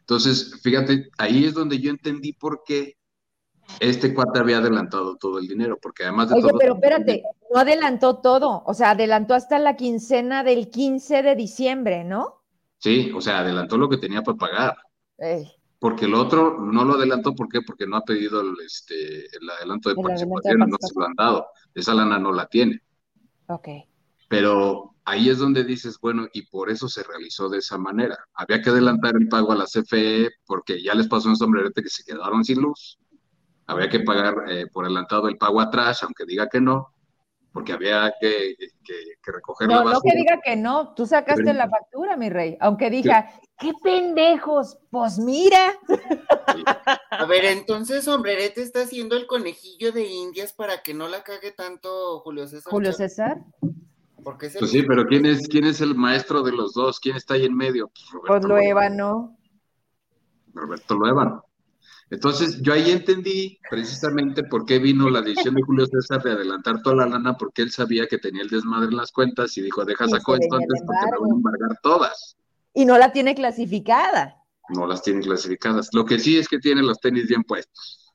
Entonces, 0.00 0.60
fíjate, 0.62 1.08
ahí 1.16 1.44
es 1.44 1.54
donde 1.54 1.78
yo 1.78 1.90
entendí 1.90 2.32
por 2.32 2.62
qué 2.66 2.96
este 3.80 4.14
cuate 4.14 4.38
había 4.38 4.58
adelantado 4.58 5.16
todo 5.16 5.38
el 5.38 5.48
dinero, 5.48 5.78
porque 5.80 6.04
además 6.04 6.30
de 6.30 6.36
Oye, 6.36 6.50
pero 6.58 6.74
espérate, 6.74 7.22
no 7.52 7.60
adelantó 7.60 8.18
todo, 8.18 8.62
o 8.66 8.74
sea, 8.74 8.90
adelantó 8.90 9.34
hasta 9.34 9.58
la 9.58 9.76
quincena 9.76 10.44
del 10.44 10.70
15 10.70 11.22
de 11.22 11.36
diciembre, 11.36 12.04
¿no? 12.04 12.42
Sí, 12.78 13.12
o 13.14 13.20
sea, 13.20 13.40
adelantó 13.40 13.78
lo 13.78 13.88
que 13.88 13.98
tenía 13.98 14.22
para 14.22 14.36
pagar 14.36 14.76
porque 15.78 16.06
el 16.06 16.14
otro 16.14 16.58
no 16.60 16.84
lo 16.84 16.94
adelantó, 16.94 17.34
¿por 17.34 17.48
qué? 17.48 17.60
Porque 17.62 17.86
no 17.86 17.96
ha 17.96 18.04
pedido 18.04 18.40
el, 18.40 18.54
este, 18.64 19.26
el 19.36 19.50
adelanto 19.50 19.90
de 19.90 19.96
participación, 19.96 20.58
no 20.58 20.76
se 20.80 20.98
lo 20.98 21.06
han 21.06 21.14
dado. 21.14 21.46
Esa 21.74 21.94
lana 21.94 22.18
no 22.18 22.32
la 22.32 22.46
tiene. 22.46 22.80
Ok. 23.48 23.68
Pero 24.28 24.94
ahí 25.04 25.28
es 25.28 25.38
donde 25.38 25.64
dices, 25.64 25.98
bueno, 26.00 26.26
y 26.32 26.46
por 26.46 26.70
eso 26.70 26.88
se 26.88 27.02
realizó 27.02 27.48
de 27.48 27.58
esa 27.58 27.78
manera. 27.78 28.18
Había 28.34 28.62
que 28.62 28.70
adelantar 28.70 29.14
el 29.16 29.28
pago 29.28 29.52
a 29.52 29.56
la 29.56 29.66
CFE 29.66 30.30
porque 30.46 30.82
ya 30.82 30.94
les 30.94 31.08
pasó 31.08 31.28
un 31.28 31.36
sombrerete 31.36 31.82
que 31.82 31.90
se 31.90 32.04
quedaron 32.04 32.44
sin 32.44 32.62
luz. 32.62 32.98
Había 33.66 33.88
que 33.88 34.00
pagar 34.00 34.34
eh, 34.48 34.66
por 34.72 34.84
adelantado 34.84 35.28
el 35.28 35.38
pago 35.38 35.60
atrás, 35.60 36.02
aunque 36.02 36.24
diga 36.24 36.48
que 36.48 36.60
no 36.60 36.92
porque 37.56 37.72
había 37.72 38.12
que, 38.20 38.54
que, 38.84 39.32
recoger 39.32 39.66
no, 39.66 39.82
No 39.82 40.02
que 40.02 40.14
diga 40.14 40.38
que 40.44 40.56
no, 40.56 40.92
tú 40.92 41.06
sacaste 41.06 41.54
la 41.54 41.70
factura, 41.70 42.14
mi 42.14 42.28
rey, 42.28 42.58
aunque 42.60 42.90
diga, 42.90 43.30
qué 43.58 43.72
pendejos, 43.82 44.76
pues 44.90 45.18
mira. 45.18 45.72
A 47.10 47.24
ver, 47.24 47.46
entonces 47.46 48.04
Sombrerete 48.04 48.60
está 48.60 48.82
haciendo 48.82 49.16
el 49.16 49.26
conejillo 49.26 49.90
de 49.90 50.04
indias 50.04 50.52
para 50.52 50.82
que 50.82 50.92
no 50.92 51.08
la 51.08 51.22
cague 51.22 51.50
tanto 51.50 52.20
Julio 52.20 52.46
César. 52.46 52.70
Julio 52.70 52.92
César. 52.92 53.38
Porque 54.22 54.50
pues 54.58 54.70
sí, 54.70 54.82
pero 54.82 55.06
¿quién 55.06 55.24
es, 55.24 55.48
¿quién 55.48 55.64
es 55.64 55.80
el 55.80 55.94
maestro 55.94 56.42
de 56.42 56.52
los 56.52 56.74
dos? 56.74 57.00
¿Quién 57.00 57.16
está 57.16 57.34
ahí 57.34 57.46
en 57.46 57.56
medio? 57.56 57.88
Pues, 57.88 58.10
Roberto 58.12 58.48
pues 58.48 58.92
¿no? 58.92 59.34
Roberto 60.52 60.94
Loeva. 60.94 61.42
Entonces, 62.08 62.62
yo 62.62 62.72
ahí 62.72 62.90
entendí 62.90 63.58
precisamente 63.68 64.44
por 64.44 64.64
qué 64.64 64.78
vino 64.78 65.10
la 65.10 65.22
decisión 65.22 65.54
de 65.54 65.62
Julio 65.62 65.86
César 65.86 66.22
de 66.22 66.32
adelantar 66.32 66.80
toda 66.82 66.96
la 66.96 67.06
lana, 67.06 67.36
porque 67.36 67.62
él 67.62 67.72
sabía 67.72 68.06
que 68.06 68.18
tenía 68.18 68.42
el 68.42 68.48
desmadre 68.48 68.88
en 68.88 68.96
las 68.96 69.10
cuentas 69.10 69.56
y 69.58 69.62
dijo, 69.62 69.84
deja 69.84 70.06
saco 70.06 70.36
esto 70.36 70.54
antes 70.54 70.82
porque 70.86 71.06
me 71.10 71.18
van 71.18 71.30
a 71.30 71.34
embargar 71.34 71.80
todas. 71.82 72.36
Y 72.72 72.84
no 72.84 72.96
la 72.96 73.12
tiene 73.12 73.34
clasificada. 73.34 74.36
No 74.68 74.86
las 74.86 75.02
tiene 75.02 75.20
clasificadas. 75.20 75.88
Lo 75.92 76.04
que 76.04 76.18
sí 76.20 76.38
es 76.38 76.48
que 76.48 76.58
tiene 76.58 76.82
los 76.82 77.00
tenis 77.00 77.26
bien 77.26 77.42
puestos, 77.42 78.05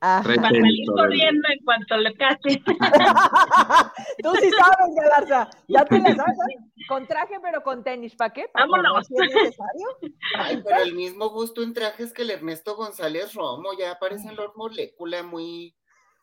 ¿no? 0.00 0.22
Para 0.22 0.50
salir 0.50 0.86
corriendo 0.86 1.48
en 1.48 1.64
cuanto 1.64 1.96
le 1.96 2.14
case. 2.14 2.62
Tú 4.22 4.32
sí 4.40 4.50
sabes, 4.50 4.94
Galarza. 4.96 5.50
Ya 5.68 5.84
te 5.84 5.98
la 5.98 6.14
sabes. 6.14 6.36
Con 6.88 7.06
traje, 7.06 7.34
pero 7.42 7.62
con 7.62 7.84
tenis. 7.84 8.14
¿Para 8.14 8.32
qué? 8.32 8.46
¿Para 8.50 8.64
Vámonos. 8.64 9.06
Si 9.06 9.14
es 9.14 9.34
necesario? 9.34 9.88
Ay, 10.38 10.62
pero 10.64 10.82
el 10.82 10.94
mismo 10.94 11.28
gusto 11.28 11.62
en 11.62 11.74
trajes 11.74 12.14
que 12.14 12.22
el 12.22 12.30
Ernesto 12.30 12.76
González 12.76 13.34
Romo. 13.34 13.70
Ya 13.78 13.90
aparece 13.90 14.28
en 14.28 14.36
Lord 14.36 14.52
Molécula 14.56 15.22
muy. 15.22 15.76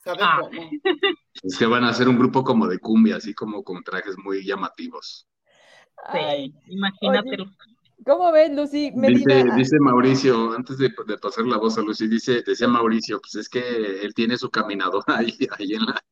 ¿Sabe 0.04 0.20
ah. 0.22 0.40
cómo? 0.42 0.70
Es 1.44 1.58
que 1.60 1.68
van 1.68 1.84
a 1.84 1.90
hacer 1.90 2.08
un 2.08 2.18
grupo 2.18 2.44
como 2.44 2.66
de 2.68 2.80
cumbia, 2.80 3.18
así 3.18 3.36
como 3.36 3.64
con 3.64 3.84
trajes 3.84 4.16
muy 4.18 4.44
llamativos. 4.44 5.28
Sí, 6.12 6.54
imagínatelo. 6.68 7.46
¿Cómo 8.04 8.32
ves, 8.32 8.52
Lucy? 8.52 8.92
Dice, 8.92 9.80
Mauricio, 9.80 10.54
antes 10.54 10.78
de, 10.78 10.90
pasar 11.22 11.46
la 11.46 11.58
voz 11.58 11.78
a 11.78 11.82
Lucy, 11.82 12.08
dice, 12.08 12.44
decía 12.46 12.68
Mauricio, 12.68 13.22
pues 13.22 13.36
es 13.36 13.50
que 13.50 13.60
él 13.60 14.14
tiene 14.14 14.38
su 14.38 14.50
caminadora 14.50 15.06
ahí, 15.18 15.36
ahí 15.58 15.74
en 15.74 15.86
la, 15.86 16.04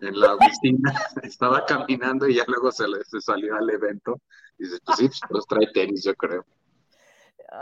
en 0.00 0.20
la 0.20 0.34
oficina, 0.34 0.92
estaba 1.22 1.64
caminando 1.64 2.28
y 2.28 2.36
ya 2.36 2.44
luego 2.46 2.72
se, 2.72 2.88
le, 2.88 2.98
salió 3.20 3.54
al 3.56 3.70
evento. 3.70 4.20
dice, 4.58 4.78
pues 4.84 4.98
sí, 4.98 5.08
pues 5.28 5.46
trae 5.46 5.68
tenis, 5.72 6.04
yo 6.04 6.14
creo. 6.14 6.44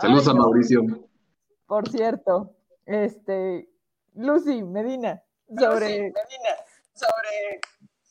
Saludos 0.01 0.28
a 0.28 0.35
Mauricio. 0.35 0.82
Por 1.66 1.89
cierto, 1.89 2.57
este, 2.86 3.69
Lucy 4.15 4.62
Medina, 4.62 5.23
sobre, 5.48 5.89
Medina, 5.89 6.57
sobre, 6.93 7.61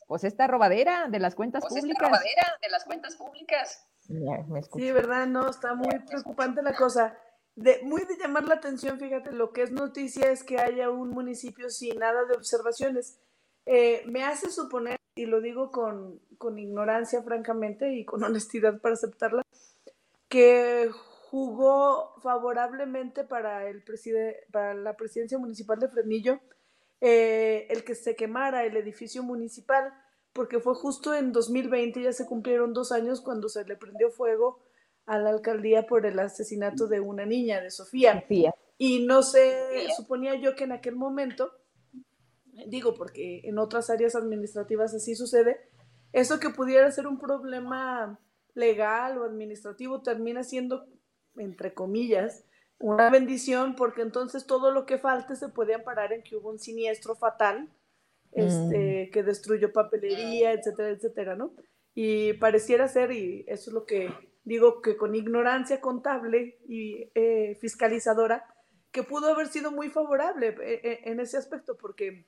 pues 0.06 0.24
esta 0.24 0.46
robadera 0.46 1.08
de 1.08 1.18
las 1.18 1.34
cuentas 1.34 1.62
pues 1.62 1.74
públicas. 1.74 2.02
Esta 2.02 2.08
robadera 2.08 2.58
de 2.62 2.68
las 2.70 2.84
cuentas 2.84 3.16
públicas 3.16 3.86
sí, 4.06 4.92
¿verdad? 4.92 5.26
No, 5.26 5.48
está 5.48 5.74
muy 5.74 5.98
preocupante 6.06 6.62
la 6.62 6.74
cosa. 6.74 7.18
De, 7.54 7.80
muy 7.84 8.02
de 8.04 8.16
llamar 8.16 8.44
la 8.44 8.56
atención, 8.56 8.98
fíjate, 8.98 9.32
lo 9.32 9.52
que 9.52 9.62
es 9.62 9.70
noticia 9.70 10.30
es 10.30 10.44
que 10.44 10.58
haya 10.58 10.90
un 10.90 11.10
municipio 11.10 11.70
sin 11.70 11.98
nada 11.98 12.24
de 12.24 12.34
observaciones. 12.34 13.18
Eh, 13.64 14.04
me 14.06 14.24
hace 14.24 14.50
suponer, 14.50 14.98
y 15.14 15.26
lo 15.26 15.40
digo 15.40 15.70
con, 15.70 16.20
con 16.38 16.58
ignorancia, 16.58 17.22
francamente, 17.22 17.94
y 17.94 18.04
con 18.04 18.22
honestidad 18.24 18.80
para 18.80 18.94
aceptarla, 18.94 19.42
que 20.28 20.90
jugó 21.30 22.14
favorablemente 22.22 23.24
para, 23.24 23.68
el 23.68 23.82
para 24.52 24.74
la 24.74 24.96
presidencia 24.96 25.38
municipal 25.38 25.78
de 25.78 25.88
Fresnillo 25.88 26.40
eh, 27.00 27.66
el 27.68 27.84
que 27.84 27.94
se 27.94 28.16
quemara 28.16 28.64
el 28.64 28.76
edificio 28.76 29.22
municipal 29.22 29.92
porque 30.36 30.60
fue 30.60 30.74
justo 30.74 31.14
en 31.14 31.32
2020, 31.32 32.02
ya 32.02 32.12
se 32.12 32.26
cumplieron 32.26 32.74
dos 32.74 32.92
años 32.92 33.22
cuando 33.22 33.48
se 33.48 33.64
le 33.64 33.74
prendió 33.74 34.10
fuego 34.10 34.60
a 35.06 35.18
la 35.18 35.30
alcaldía 35.30 35.86
por 35.86 36.04
el 36.04 36.18
asesinato 36.18 36.86
de 36.88 37.00
una 37.00 37.24
niña, 37.24 37.62
de 37.62 37.70
Sofía. 37.70 38.26
Y 38.76 39.06
no 39.06 39.22
sé, 39.22 39.88
suponía 39.96 40.34
yo 40.34 40.54
que 40.54 40.64
en 40.64 40.72
aquel 40.72 40.94
momento, 40.94 41.52
digo 42.66 42.92
porque 42.92 43.40
en 43.44 43.58
otras 43.58 43.88
áreas 43.88 44.14
administrativas 44.14 44.92
así 44.92 45.14
sucede, 45.14 45.70
eso 46.12 46.38
que 46.38 46.50
pudiera 46.50 46.90
ser 46.90 47.06
un 47.06 47.18
problema 47.18 48.20
legal 48.54 49.16
o 49.16 49.24
administrativo 49.24 50.02
termina 50.02 50.44
siendo, 50.44 50.86
entre 51.36 51.72
comillas, 51.72 52.44
una 52.78 53.08
bendición 53.08 53.74
porque 53.74 54.02
entonces 54.02 54.44
todo 54.44 54.70
lo 54.70 54.84
que 54.84 54.98
falte 54.98 55.34
se 55.34 55.48
puede 55.48 55.74
amparar 55.74 56.12
en 56.12 56.22
que 56.22 56.36
hubo 56.36 56.50
un 56.50 56.58
siniestro 56.58 57.14
fatal 57.14 57.70
este, 58.36 59.08
mm. 59.08 59.12
que 59.12 59.22
destruyó 59.22 59.72
papelería, 59.72 60.52
etcétera, 60.52 60.90
etcétera, 60.90 61.34
¿no? 61.34 61.54
Y 61.94 62.34
pareciera 62.34 62.86
ser, 62.88 63.10
y 63.10 63.44
eso 63.48 63.70
es 63.70 63.74
lo 63.74 63.86
que 63.86 64.10
digo, 64.46 64.80
que 64.80 64.96
con 64.96 65.14
ignorancia 65.14 65.80
contable 65.80 66.58
y 66.68 67.10
eh, 67.14 67.56
fiscalizadora, 67.60 68.46
que 68.92 69.02
pudo 69.02 69.28
haber 69.28 69.48
sido 69.48 69.72
muy 69.72 69.90
favorable 69.90 70.56
eh, 70.62 70.80
eh, 70.84 71.00
en 71.04 71.20
ese 71.20 71.36
aspecto, 71.36 71.76
porque 71.76 72.26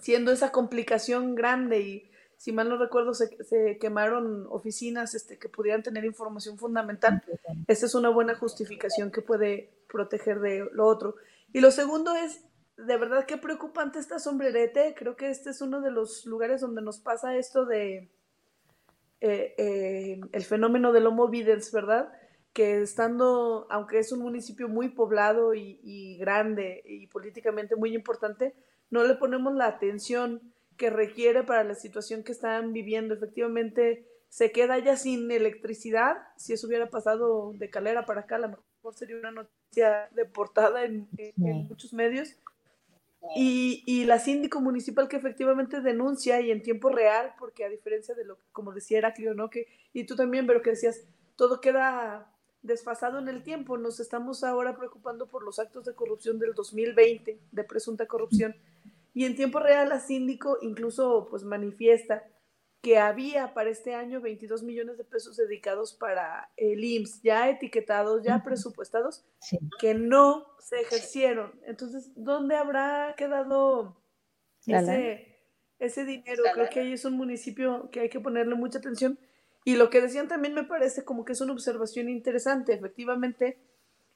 siendo 0.00 0.32
esa 0.32 0.50
complicación 0.50 1.34
grande 1.34 1.80
y 1.80 2.10
si 2.38 2.50
mal 2.50 2.68
no 2.68 2.78
recuerdo 2.78 3.14
se, 3.14 3.44
se 3.44 3.78
quemaron 3.78 4.46
oficinas 4.48 5.14
este, 5.14 5.38
que 5.38 5.48
pudieran 5.48 5.82
tener 5.82 6.04
información 6.04 6.58
fundamental, 6.58 7.22
esa 7.68 7.86
es 7.86 7.94
una 7.94 8.08
buena 8.08 8.34
justificación 8.34 9.12
que 9.12 9.20
puede 9.20 9.70
proteger 9.88 10.40
de 10.40 10.68
lo 10.72 10.86
otro. 10.86 11.14
Y 11.52 11.60
lo 11.60 11.70
segundo 11.70 12.14
es 12.14 12.42
de 12.76 12.96
verdad 12.96 13.26
qué 13.26 13.36
preocupante 13.36 13.98
está 13.98 14.18
sombrerete. 14.18 14.94
Creo 14.96 15.16
que 15.16 15.30
este 15.30 15.50
es 15.50 15.60
uno 15.60 15.80
de 15.80 15.90
los 15.90 16.26
lugares 16.26 16.60
donde 16.60 16.82
nos 16.82 16.98
pasa 16.98 17.36
esto 17.36 17.64
de 17.66 18.10
eh, 19.20 19.54
eh, 19.56 20.20
el 20.32 20.44
fenómeno 20.44 20.92
del 20.92 21.06
homo 21.06 21.28
videns, 21.28 21.72
¿verdad? 21.72 22.12
Que 22.52 22.82
estando, 22.82 23.66
aunque 23.70 23.98
es 23.98 24.12
un 24.12 24.20
municipio 24.20 24.68
muy 24.68 24.88
poblado 24.88 25.54
y, 25.54 26.16
grande 26.18 26.82
y 26.84 27.06
políticamente 27.08 27.76
muy 27.76 27.94
importante, 27.94 28.54
no 28.90 29.04
le 29.04 29.14
ponemos 29.14 29.54
la 29.54 29.66
atención 29.66 30.52
que 30.76 30.90
requiere 30.90 31.44
para 31.44 31.64
la 31.64 31.74
situación 31.74 32.24
que 32.24 32.32
están 32.32 32.72
viviendo. 32.72 33.14
Efectivamente, 33.14 34.06
se 34.28 34.50
queda 34.50 34.78
ya 34.78 34.96
sin 34.96 35.30
electricidad. 35.30 36.16
Si 36.36 36.52
eso 36.52 36.66
hubiera 36.66 36.90
pasado 36.90 37.52
de 37.54 37.70
Calera 37.70 38.04
para 38.04 38.22
acá, 38.22 38.36
a 38.36 38.40
lo 38.40 38.48
mejor 38.48 38.94
sería 38.94 39.16
una 39.16 39.30
noticia 39.30 40.08
de 40.12 40.24
portada 40.24 40.84
en 40.84 41.08
muchos 41.68 41.92
medios 41.92 42.36
y, 43.36 43.82
y, 43.86 44.04
la 44.04 44.18
síndico 44.18 44.60
municipal 44.60 45.08
que 45.08 45.16
efectivamente 45.16 45.80
denuncia 45.80 46.40
y 46.40 46.50
en 46.50 46.62
tiempo 46.62 46.90
real, 46.90 47.34
porque 47.38 47.64
a 47.64 47.68
diferencia 47.68 48.14
de 48.14 48.24
lo 48.24 48.36
que, 48.36 48.44
como 48.52 48.72
decía 48.72 48.98
Heraclio, 48.98 49.34
¿no? 49.34 49.50
Que, 49.50 49.66
y 49.92 50.04
tú 50.04 50.14
también, 50.14 50.46
pero 50.46 50.62
que 50.62 50.70
decías, 50.70 51.06
todo 51.36 51.60
queda 51.60 52.30
desfasado 52.62 53.18
en 53.18 53.28
el 53.28 53.42
tiempo. 53.42 53.78
Nos 53.78 54.00
estamos 54.00 54.42
ahora 54.42 54.76
preocupando 54.76 55.28
por 55.28 55.44
los 55.44 55.58
actos 55.58 55.84
de 55.84 55.94
corrupción 55.94 56.38
del 56.38 56.54
2020, 56.54 57.40
de 57.50 57.64
presunta 57.64 58.06
corrupción. 58.06 58.56
Y 59.12 59.24
en 59.24 59.36
tiempo 59.36 59.60
real 59.60 59.88
la 59.88 60.00
síndico 60.00 60.58
incluso 60.60 61.28
pues 61.30 61.44
manifiesta 61.44 62.24
que 62.84 62.98
había 62.98 63.54
para 63.54 63.70
este 63.70 63.94
año 63.94 64.20
22 64.20 64.62
millones 64.62 64.98
de 64.98 65.04
pesos 65.04 65.38
dedicados 65.38 65.94
para 65.94 66.50
el 66.54 66.84
IMSS, 66.84 67.22
ya 67.22 67.48
etiquetados, 67.48 68.22
ya 68.22 68.44
presupuestados, 68.44 69.24
que 69.80 69.94
no 69.94 70.46
se 70.58 70.82
ejercieron. 70.82 71.58
Entonces, 71.66 72.12
¿dónde 72.14 72.56
habrá 72.56 73.14
quedado 73.16 73.96
ese, 74.66 75.38
ese 75.78 76.04
dinero? 76.04 76.42
Creo 76.52 76.68
que 76.68 76.80
ahí 76.80 76.92
es 76.92 77.06
un 77.06 77.16
municipio 77.16 77.88
que 77.90 78.00
hay 78.00 78.10
que 78.10 78.20
ponerle 78.20 78.54
mucha 78.54 78.80
atención. 78.80 79.18
Y 79.64 79.76
lo 79.76 79.88
que 79.88 80.02
decían 80.02 80.28
también 80.28 80.52
me 80.52 80.64
parece 80.64 81.06
como 81.06 81.24
que 81.24 81.32
es 81.32 81.40
una 81.40 81.54
observación 81.54 82.10
interesante. 82.10 82.74
Efectivamente, 82.74 83.56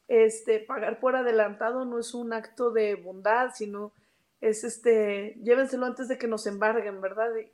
este, 0.09 0.61
pagar 0.61 1.01
por 1.01 1.17
adelantado 1.17 1.87
no 1.87 1.99
es 1.99 2.13
un 2.13 2.35
acto 2.35 2.71
de 2.71 2.97
bondad, 2.97 3.49
sino 3.55 3.95
es 4.43 4.63
este, 4.63 5.39
llévenselo 5.43 5.87
antes 5.87 6.07
de 6.09 6.19
que 6.19 6.29
nos 6.29 6.47
embarguen, 6.47 7.01
¿verdad? 7.01 7.35
Eh, 7.35 7.51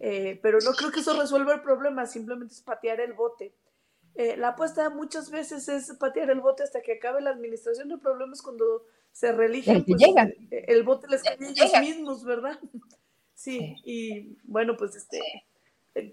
eh, 0.00 0.38
pero 0.42 0.58
no 0.60 0.72
creo 0.72 0.90
que 0.92 1.00
eso 1.00 1.18
resuelva 1.18 1.54
el 1.54 1.62
problema, 1.62 2.06
simplemente 2.06 2.54
es 2.54 2.62
patear 2.62 3.00
el 3.00 3.12
bote. 3.12 3.54
Eh, 4.14 4.36
la 4.36 4.48
apuesta 4.48 4.90
muchas 4.90 5.30
veces 5.30 5.68
es 5.68 5.92
patear 5.98 6.30
el 6.30 6.40
bote 6.40 6.62
hasta 6.62 6.82
que 6.82 6.94
acabe 6.94 7.20
la 7.20 7.30
administración. 7.30 7.90
El 7.90 8.00
problema 8.00 8.32
es 8.32 8.42
cuando 8.42 8.84
se 9.12 9.32
religen, 9.32 9.84
pues, 9.84 10.02
eh, 10.02 10.64
el 10.68 10.82
bote 10.82 11.08
les 11.08 11.22
cae 11.22 11.38
a 11.40 11.48
ellos 11.48 11.72
mismos, 11.80 12.24
¿verdad? 12.24 12.58
Sí, 13.34 13.76
y 13.84 14.36
bueno, 14.42 14.76
pues 14.76 14.96
este, 14.96 15.20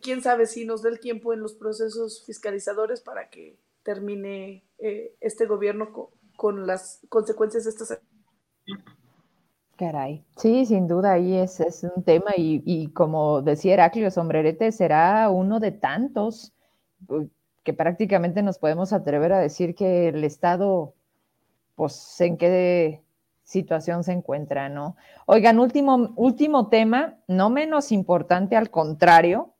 quién 0.03 0.21
sabe 0.21 0.45
si 0.45 0.63
nos 0.63 0.83
da 0.83 0.89
el 0.89 0.99
tiempo 0.99 1.33
en 1.33 1.39
los 1.39 1.55
procesos 1.55 2.23
fiscalizadores 2.23 3.01
para 3.01 3.31
que 3.31 3.57
termine 3.81 4.63
este 4.77 5.47
gobierno 5.47 5.91
con, 5.91 6.09
con, 6.37 6.67
las 6.67 6.99
consecuencias 7.09 7.63
de 7.63 7.71
estas 7.71 7.99
Caray. 9.75 10.23
Sí, 10.37 10.65
sin 10.65 10.87
duda, 10.87 11.13
ahí 11.13 11.35
es, 11.35 11.59
es 11.59 11.83
un 11.83 12.03
tema 12.03 12.31
y, 12.37 12.87
como 12.93 13.41
decía 13.41 13.73
Heraclio, 13.73 14.09
Sombrerete 14.09 14.71
será 14.71 15.29
uno 15.29 15.59
de 15.59 15.71
tantos 15.71 16.53
que 17.63 17.73
prácticamente 17.73 18.41
nos 18.41 18.57
podemos 18.57 18.93
atrever 18.93 19.33
a 19.33 19.39
decir 19.39 19.75
que 19.75 20.09
el 20.09 20.23
Estado, 20.23 20.93
pues, 21.75 22.19
en 22.21 22.37
qué 22.37 23.01
situación 23.43 24.03
se 24.03 24.13
encuentra, 24.13 24.69
¿no? 24.69 24.95
Oigan, 25.25 25.59
último, 25.59 26.13
último 26.15 26.69
tema, 26.69 27.17
no 27.27 27.49
menos 27.49 27.91
importante, 27.91 28.55
al 28.55 28.69
contrario, 28.69 29.53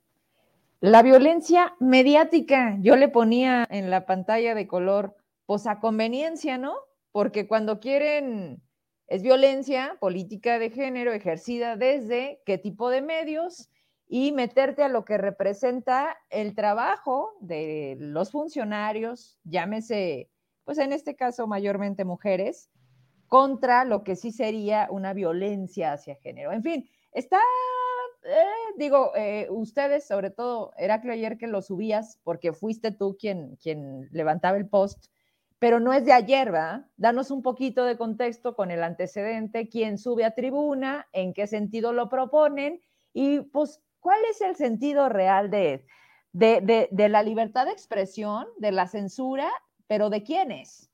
la 0.80 1.02
violencia 1.04 1.76
mediática. 1.80 2.78
Yo 2.80 2.96
le 2.96 3.10
ponía 3.10 3.68
en 3.70 3.90
la 3.90 4.06
pantalla 4.06 4.56
de 4.56 4.68
color, 4.68 5.16
pues 5.46 5.68
a 5.68 5.80
conveniencia, 5.80 6.58
¿no? 6.58 6.74
porque 7.16 7.48
cuando 7.48 7.80
quieren, 7.80 8.62
es 9.07 9.22
violencia 9.22 9.98
política 9.99 10.60
de 10.60 10.69
género 10.72 11.14
ejercida 11.14 11.76
desde 11.76 12.41
qué 12.45 12.57
tipo 12.57 12.90
de 12.90 13.02
medios 13.02 13.69
y 14.07 14.32
meterte 14.32 14.84
a 14.84 14.90
lo 14.90 15.06
que 15.06 15.18
representa 15.18 16.18
el 16.30 16.56
trabajo 16.56 17.34
de 17.40 17.98
los 17.99 18.32
funcionarios, 18.32 19.40
llámese, 19.44 20.30
pues 20.64 20.77
en 20.77 20.94
este 20.94 21.15
caso 21.15 21.48
mayormente 21.48 22.06
mujeres, 22.06 22.69
contra 23.27 23.86
lo 23.86 24.03
que 24.03 24.15
sí 24.15 24.32
sería 24.32 24.88
una 24.91 25.14
violencia 25.14 25.94
hacia 25.94 26.15
género. 26.15 26.52
En 26.52 26.61
fin, 26.61 26.90
está, 27.11 27.40
eh, 28.23 28.73
digo, 28.77 29.11
eh, 29.15 29.48
ustedes, 29.49 30.06
sobre 30.07 30.30
todo, 30.30 30.72
Heraclio, 30.77 31.14
ayer 31.14 31.38
que 31.38 31.48
lo 31.48 31.61
subías, 31.61 32.19
porque 32.23 32.53
fuiste 32.53 32.91
tú 32.91 33.18
quien, 33.19 33.56
quien 33.57 34.07
levantaba 34.11 34.57
el 34.57 34.68
post, 34.68 35.07
pero 35.66 35.80
no 35.80 35.94
es 35.94 36.06
de 36.06 36.14
ayer, 36.14 36.52
¿verdad? 36.52 36.86
Danos 36.96 37.32
un 37.32 37.42
poquito 37.42 37.86
de 37.86 37.98
contexto 37.98 38.56
con 38.56 38.70
el 38.70 38.84
antecedente, 38.84 39.68
quién 39.68 39.98
sube 39.98 40.24
a 40.24 40.36
tribuna, 40.36 41.08
en 41.12 41.34
qué 41.34 41.48
sentido 41.48 41.92
lo 41.92 42.08
proponen 42.08 42.84
y 43.14 43.40
pues 43.40 43.82
cuál 44.00 44.20
es 44.30 44.42
el 44.42 44.56
sentido 44.56 45.10
real 45.10 45.50
de, 45.50 45.88
de, 46.34 46.88
de, 46.92 47.10
la 47.10 47.24
libertad 47.24 47.66
de 47.66 47.72
expresión, 47.72 48.46
de 48.58 48.74
la 48.74 48.86
censura, 48.86 49.52
pero 49.88 50.12
de 50.12 50.22
quiénes. 50.22 50.92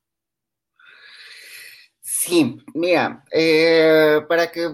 Sí, 2.00 2.56
mira, 2.72 3.26
eh, 3.30 4.22
para 4.26 4.50
que 4.50 4.70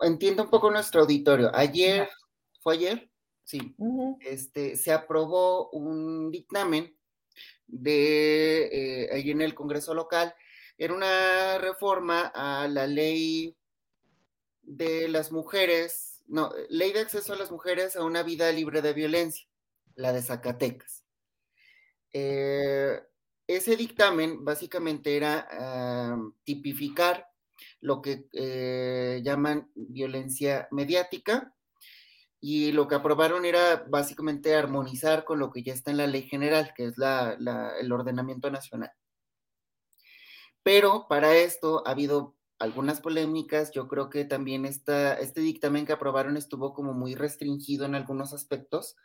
entienda 0.00 0.42
un 0.42 0.50
poco 0.50 0.70
nuestro 0.70 1.00
auditorio, 1.00 1.50
ayer, 1.54 2.06
¿fue 2.60 2.74
ayer? 2.74 3.10
Sí, 3.44 3.74
este, 4.20 4.76
se 4.76 4.92
aprobó 4.92 5.70
un 5.70 6.30
dictamen 6.30 6.97
de 7.66 9.06
eh, 9.12 9.30
en 9.30 9.40
el 9.40 9.54
Congreso 9.54 9.94
local, 9.94 10.34
era 10.76 10.94
una 10.94 11.58
reforma 11.58 12.32
a 12.34 12.68
la 12.68 12.86
ley 12.86 13.56
de 14.62 15.08
las 15.08 15.32
mujeres, 15.32 16.22
no, 16.26 16.52
ley 16.68 16.92
de 16.92 17.00
acceso 17.00 17.32
a 17.32 17.36
las 17.36 17.50
mujeres 17.50 17.96
a 17.96 18.04
una 18.04 18.22
vida 18.22 18.50
libre 18.52 18.82
de 18.82 18.92
violencia, 18.92 19.48
la 19.94 20.12
de 20.12 20.22
Zacatecas. 20.22 21.04
Eh, 22.12 23.00
ese 23.46 23.76
dictamen 23.76 24.44
básicamente 24.44 25.16
era 25.16 25.48
ah, 25.50 26.18
tipificar 26.44 27.28
lo 27.80 28.00
que 28.02 28.28
eh, 28.32 29.20
llaman 29.24 29.70
violencia 29.74 30.68
mediática 30.70 31.54
y 32.40 32.72
lo 32.72 32.86
que 32.86 32.94
aprobaron 32.94 33.44
era 33.44 33.84
básicamente 33.88 34.54
armonizar 34.54 35.24
con 35.24 35.38
lo 35.38 35.50
que 35.50 35.62
ya 35.62 35.72
está 35.72 35.90
en 35.90 35.96
la 35.96 36.06
ley 36.06 36.22
general, 36.22 36.72
que 36.76 36.86
es 36.86 36.94
el 36.98 37.92
ordenamiento 37.92 38.50
nacional. 38.50 38.92
Pero 40.62 41.06
para 41.08 41.36
esto 41.36 41.82
ha 41.86 41.90
habido 41.92 42.36
algunas 42.58 43.00
polémicas, 43.00 43.70
yo 43.72 43.88
creo 43.88 44.10
que 44.10 44.24
también 44.24 44.66
esta, 44.66 45.14
este 45.14 45.40
dictamen 45.40 45.86
que 45.86 45.92
aprobaron 45.92 46.36
estuvo 46.36 46.74
como 46.74 46.92
muy 46.92 47.14
restringido 47.14 47.86
en 47.86 47.94
algunos 47.94 48.32
aspectos 48.32 48.96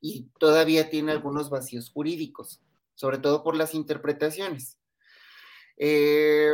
y 0.00 0.28
todavía 0.38 0.90
tiene 0.90 1.12
algunos 1.12 1.50
vacíos 1.50 1.90
jurídicos, 1.90 2.62
sobre 2.94 3.18
todo 3.18 3.42
por 3.42 3.56
las 3.56 3.74
interpretaciones. 3.74 4.78
Eh, 5.76 6.52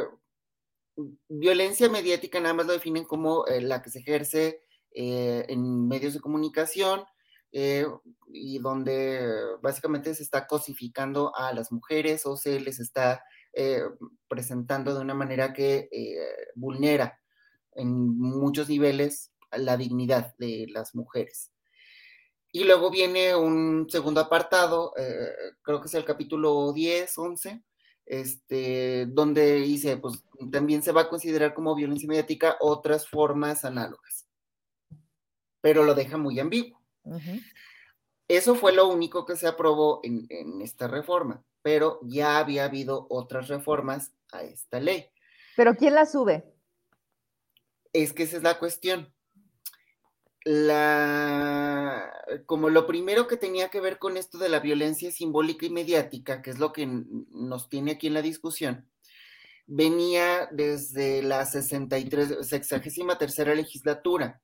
violencia 1.28 1.88
mediática 1.88 2.40
nada 2.40 2.54
más 2.54 2.66
lo 2.66 2.72
definen 2.72 3.04
como 3.04 3.46
eh, 3.46 3.60
la 3.60 3.82
que 3.82 3.90
se 3.90 3.98
ejerce 3.98 4.65
eh, 4.98 5.44
en 5.50 5.88
medios 5.88 6.14
de 6.14 6.20
comunicación 6.20 7.04
eh, 7.52 7.86
y 8.32 8.58
donde 8.60 9.28
básicamente 9.60 10.14
se 10.14 10.22
está 10.22 10.46
cosificando 10.46 11.36
a 11.36 11.52
las 11.52 11.70
mujeres 11.70 12.24
o 12.24 12.38
se 12.38 12.60
les 12.60 12.80
está 12.80 13.22
eh, 13.52 13.82
presentando 14.26 14.94
de 14.94 15.02
una 15.02 15.12
manera 15.12 15.52
que 15.52 15.90
vulnera 16.54 17.20
en 17.74 18.18
muchos 18.18 18.70
niveles 18.70 19.32
la 19.52 19.76
dignidad 19.76 20.34
de 20.38 20.64
las 20.70 20.94
mujeres. 20.94 21.52
Y 22.50 22.64
luego 22.64 22.90
viene 22.90 23.36
un 23.36 23.90
segundo 23.90 24.22
apartado, 24.22 24.94
creo 25.60 25.82
que 25.82 25.88
es 25.88 25.94
el 25.94 26.06
capítulo 26.06 26.72
10, 26.72 27.18
11, 27.18 27.62
este, 28.06 29.04
donde 29.10 29.56
dice, 29.56 29.98
pues 29.98 30.24
también 30.50 30.82
se 30.82 30.92
va 30.92 31.02
a 31.02 31.08
considerar 31.10 31.52
como 31.52 31.74
violencia 31.74 32.08
mediática 32.08 32.56
otras 32.60 33.06
formas 33.06 33.66
análogas 33.66 34.25
pero 35.66 35.82
lo 35.82 35.96
deja 35.96 36.16
muy 36.16 36.38
ambiguo. 36.38 36.80
Eso 38.28 38.54
fue 38.54 38.72
lo 38.72 38.86
único 38.86 39.26
que 39.26 39.34
se 39.34 39.48
aprobó 39.48 39.98
en, 40.04 40.62
esta 40.62 40.86
reforma, 40.86 41.42
pero 41.60 41.98
ya 42.04 42.38
había 42.38 42.66
habido 42.66 43.08
otras 43.10 43.48
reformas 43.48 44.12
a 44.30 44.44
esta 44.44 44.78
ley. 44.78 45.10
¿Pero 45.56 45.74
quién 45.74 45.96
la 45.96 46.06
sube? 46.06 46.44
Es 47.92 48.12
que 48.12 48.22
esa 48.22 48.36
es 48.36 48.44
la 48.44 48.60
cuestión. 48.60 49.12
La, 50.44 52.12
como 52.46 52.70
lo 52.70 52.86
primero 52.86 53.26
que 53.26 53.36
tenía 53.36 53.68
que 53.68 53.80
ver 53.80 53.98
con 53.98 54.16
esto 54.16 54.38
de 54.38 54.50
la 54.50 54.60
violencia 54.60 55.10
simbólica 55.10 55.66
y 55.66 55.70
mediática, 55.70 56.42
que 56.42 56.50
es 56.50 56.60
lo 56.60 56.72
que 56.72 56.86
nos 56.86 57.68
tiene 57.68 57.90
aquí 57.90 58.06
en 58.06 58.14
la 58.14 58.22
discusión, 58.22 58.88
venía 59.66 60.48
desde 60.52 61.24
la 61.24 61.44
63, 61.44 62.46
63 62.46 63.56
legislatura. 63.56 64.40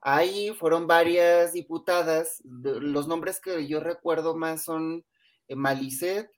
Ahí 0.00 0.54
fueron 0.54 0.86
varias 0.86 1.52
diputadas, 1.52 2.40
los 2.44 3.08
nombres 3.08 3.40
que 3.40 3.66
yo 3.66 3.80
recuerdo 3.80 4.36
más 4.36 4.62
son 4.64 5.04
eh, 5.48 5.56
Malicet 5.56 6.30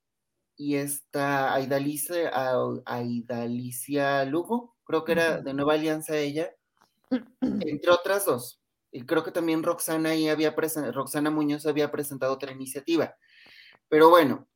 y 0.57 0.77
esta 0.77 1.55
Aidalicia, 1.55 2.31
Aidalicia 2.87 4.25
Lugo, 4.25 4.77
creo 4.85 5.05
que 5.05 5.13
era 5.13 5.41
de 5.41 5.55
Nueva 5.55 5.75
Alianza 5.75 6.17
ella, 6.17 6.55
entre 7.41 7.91
otras 7.91 8.25
dos. 8.25 8.61
Y 8.93 9.03
creo 9.07 9.23
que 9.23 9.31
también 9.31 9.63
Roxana, 9.63 10.11
ahí 10.11 10.29
había 10.29 10.55
Roxana 10.93 11.31
Muñoz 11.31 11.67
había 11.67 11.93
presentado 11.93 12.33
otra 12.33 12.53
iniciativa. 12.53 13.15
Pero 13.89 14.11
bueno, 14.11 14.49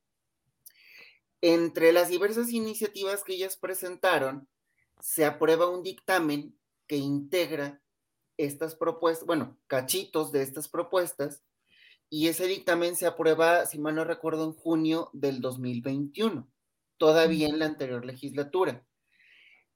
entre 1.40 1.92
las 1.92 2.08
diversas 2.08 2.50
iniciativas 2.50 3.22
que 3.22 3.34
ellas 3.34 3.56
presentaron, 3.56 4.48
se 5.00 5.24
aprueba 5.24 5.68
un 5.68 5.82
dictamen 5.82 6.58
que 6.86 6.96
integra 6.96 7.80
estas 8.36 8.74
propuestas, 8.74 9.26
bueno, 9.26 9.58
cachitos 9.66 10.32
de 10.32 10.42
estas 10.42 10.68
propuestas, 10.68 11.42
y 12.10 12.28
ese 12.28 12.46
dictamen 12.46 12.96
se 12.96 13.06
aprueba, 13.06 13.66
si 13.66 13.78
mal 13.78 13.94
no 13.94 14.04
recuerdo, 14.04 14.44
en 14.44 14.52
junio 14.52 15.10
del 15.12 15.40
2021, 15.40 16.48
todavía 16.96 17.48
en 17.48 17.58
la 17.58 17.66
anterior 17.66 18.04
legislatura. 18.04 18.86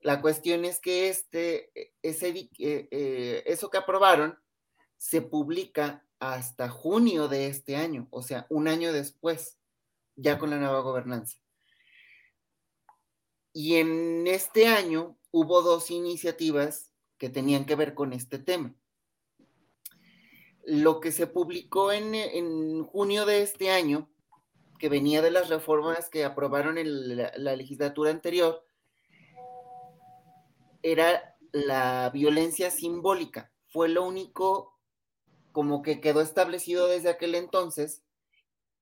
La 0.01 0.21
cuestión 0.21 0.63
es 0.63 0.79
que 0.79 1.09
este, 1.09 1.71
e, 1.79 1.93
ese, 2.01 2.29
eh, 2.29 2.49
eh, 2.59 3.43
eso 3.45 3.69
que 3.69 3.77
aprobaron 3.77 4.39
se 4.97 5.21
publica 5.21 6.05
hasta 6.19 6.69
junio 6.69 7.27
de 7.27 7.47
este 7.47 7.75
año, 7.75 8.07
o 8.11 8.21
sea, 8.21 8.45
un 8.49 8.67
año 8.67 8.93
después, 8.93 9.57
ya 10.15 10.37
con 10.37 10.49
la 10.49 10.57
nueva 10.57 10.81
gobernanza. 10.81 11.37
Y 13.53 13.75
en 13.75 14.27
este 14.27 14.67
año 14.67 15.17
hubo 15.31 15.61
dos 15.61 15.91
iniciativas 15.91 16.88
que 17.19 17.29
tenían 17.29 17.65
que 17.65 17.75
ver 17.75 17.93
con 17.93 18.13
este 18.13 18.39
tema. 18.39 18.73
Lo 20.63 20.99
que 21.01 21.11
se 21.11 21.27
publicó 21.27 21.91
en, 21.91 22.83
junio 22.85 23.25
de 23.25 23.43
este 23.43 23.69
año, 23.69 24.09
que 24.79 24.89
venía 24.89 25.21
de 25.21 25.29
las 25.29 25.49
reformas 25.49 26.09
que 26.09 26.23
aprobaron 26.23 26.77
en 26.77 27.17
la, 27.17 27.31
la 27.35 27.55
legislatura 27.55 28.09
anterior, 28.09 28.65
era 30.81 31.37
la 31.51 32.09
violencia 32.11 32.71
simbólica. 32.71 33.51
Fue 33.67 33.89
lo 33.89 34.05
único 34.05 34.79
como 35.51 35.81
que 35.81 35.99
quedó 35.99 36.21
establecido 36.21 36.87
desde 36.87 37.09
aquel 37.09 37.35
entonces 37.35 38.03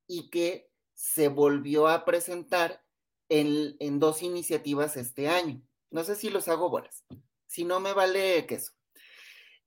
y 0.06 0.30
que 0.30 0.70
se 0.94 1.28
volvió 1.28 1.88
a 1.88 2.06
presentar 2.06 2.84
en, 3.30 3.76
en, 3.80 4.00
dos 4.00 4.22
iniciativas 4.22 4.96
este 4.96 5.28
año. 5.28 5.62
No 5.90 6.04
sé 6.04 6.16
si 6.16 6.30
los 6.30 6.48
hago 6.48 6.70
buenas 6.70 7.04
si 7.48 7.66
no 7.66 7.80
me 7.80 7.94
vale 7.94 8.46
queso. 8.46 8.74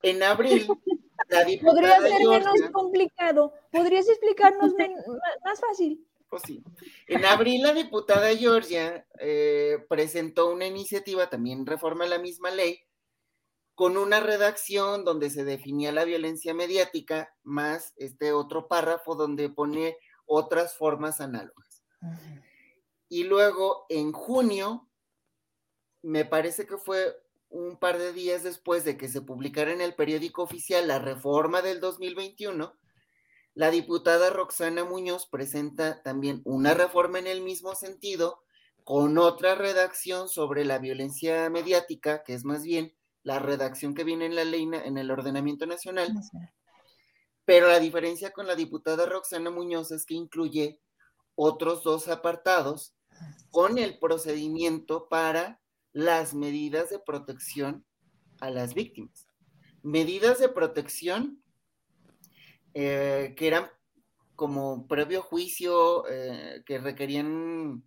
En 0.02 0.22
abril, 0.22 0.66
la 1.28 1.44
diputada 1.44 1.96
Podría 1.96 2.00
ser 2.00 2.28
menos 2.28 2.70
complicado. 2.72 3.54
¿Podrías 3.70 4.08
explicarnos 4.08 4.72
más 5.44 5.60
fácil? 5.60 6.06
Pues 6.28 6.42
sí. 6.46 6.62
En 7.08 7.24
abril, 7.24 7.62
la 7.62 7.74
diputada 7.74 8.34
Georgia 8.36 9.04
eh, 9.18 9.84
presentó 9.88 10.50
una 10.52 10.66
iniciativa, 10.66 11.28
también 11.28 11.66
reforma 11.66 12.06
la 12.06 12.20
misma 12.20 12.52
ley, 12.52 12.78
con 13.74 13.96
una 13.96 14.20
redacción 14.20 15.04
donde 15.04 15.30
se 15.30 15.44
definía 15.44 15.90
la 15.90 16.04
violencia 16.04 16.54
mediática, 16.54 17.34
más 17.42 17.94
este 17.96 18.32
otro 18.32 18.68
párrafo 18.68 19.16
donde 19.16 19.48
pone 19.48 19.96
otras 20.24 20.76
formas 20.76 21.20
análogas. 21.20 21.82
Y 23.08 23.24
luego, 23.24 23.86
en 23.88 24.12
junio, 24.12 24.88
me 26.02 26.24
parece 26.24 26.66
que 26.66 26.76
fue 26.76 27.16
un 27.50 27.76
par 27.76 27.98
de 27.98 28.12
días 28.12 28.42
después 28.42 28.84
de 28.84 28.96
que 28.96 29.08
se 29.08 29.20
publicara 29.20 29.72
en 29.72 29.80
el 29.80 29.94
periódico 29.94 30.42
oficial 30.42 30.88
la 30.88 30.98
reforma 30.98 31.62
del 31.62 31.80
2021, 31.80 32.74
la 33.54 33.70
diputada 33.70 34.30
Roxana 34.30 34.84
Muñoz 34.84 35.26
presenta 35.26 36.02
también 36.02 36.40
una 36.44 36.74
reforma 36.74 37.18
en 37.18 37.26
el 37.26 37.42
mismo 37.42 37.74
sentido 37.74 38.42
con 38.84 39.18
otra 39.18 39.56
redacción 39.56 40.28
sobre 40.28 40.64
la 40.64 40.78
violencia 40.78 41.50
mediática, 41.50 42.22
que 42.22 42.34
es 42.34 42.44
más 42.44 42.62
bien 42.62 42.94
la 43.22 43.38
redacción 43.38 43.94
que 43.94 44.04
viene 44.04 44.26
en 44.26 44.36
la 44.36 44.44
ley, 44.44 44.62
en 44.62 44.96
el 44.96 45.10
ordenamiento 45.10 45.66
nacional. 45.66 46.14
Pero 47.44 47.66
la 47.68 47.80
diferencia 47.80 48.30
con 48.30 48.46
la 48.46 48.54
diputada 48.54 49.06
Roxana 49.06 49.50
Muñoz 49.50 49.90
es 49.90 50.06
que 50.06 50.14
incluye 50.14 50.80
otros 51.34 51.82
dos 51.82 52.08
apartados 52.08 52.94
con 53.50 53.78
el 53.78 53.98
procedimiento 53.98 55.08
para 55.08 55.59
las 55.92 56.34
medidas 56.34 56.90
de 56.90 56.98
protección 56.98 57.84
a 58.40 58.50
las 58.50 58.74
víctimas. 58.74 59.28
Medidas 59.82 60.38
de 60.38 60.48
protección 60.48 61.42
eh, 62.74 63.34
que 63.36 63.46
eran 63.46 63.68
como 64.36 64.86
previo 64.86 65.22
juicio, 65.22 66.04
eh, 66.08 66.62
que 66.64 66.78
requerían 66.78 67.84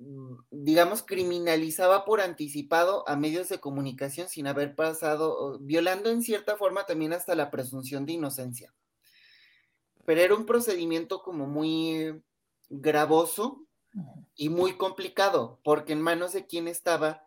Mm, 0.00 0.36
digamos, 0.50 1.02
criminalizaba 1.02 2.06
por 2.06 2.22
anticipado 2.22 3.06
a 3.06 3.16
medios 3.16 3.50
de 3.50 3.60
comunicación 3.60 4.30
sin 4.30 4.46
haber 4.46 4.74
pasado, 4.74 5.58
violando 5.60 6.08
en 6.08 6.22
cierta 6.22 6.56
forma 6.56 6.86
también 6.86 7.12
hasta 7.12 7.34
la 7.34 7.50
presunción 7.50 8.06
de 8.06 8.14
inocencia. 8.14 8.72
Pero 10.06 10.22
era 10.22 10.34
un 10.34 10.46
procedimiento 10.46 11.22
como 11.22 11.46
muy 11.46 12.22
gravoso 12.70 13.66
y 14.34 14.48
muy 14.48 14.76
complicado, 14.76 15.60
porque 15.64 15.92
en 15.92 16.00
manos 16.00 16.32
de 16.32 16.46
quién 16.46 16.68
estaba 16.68 17.26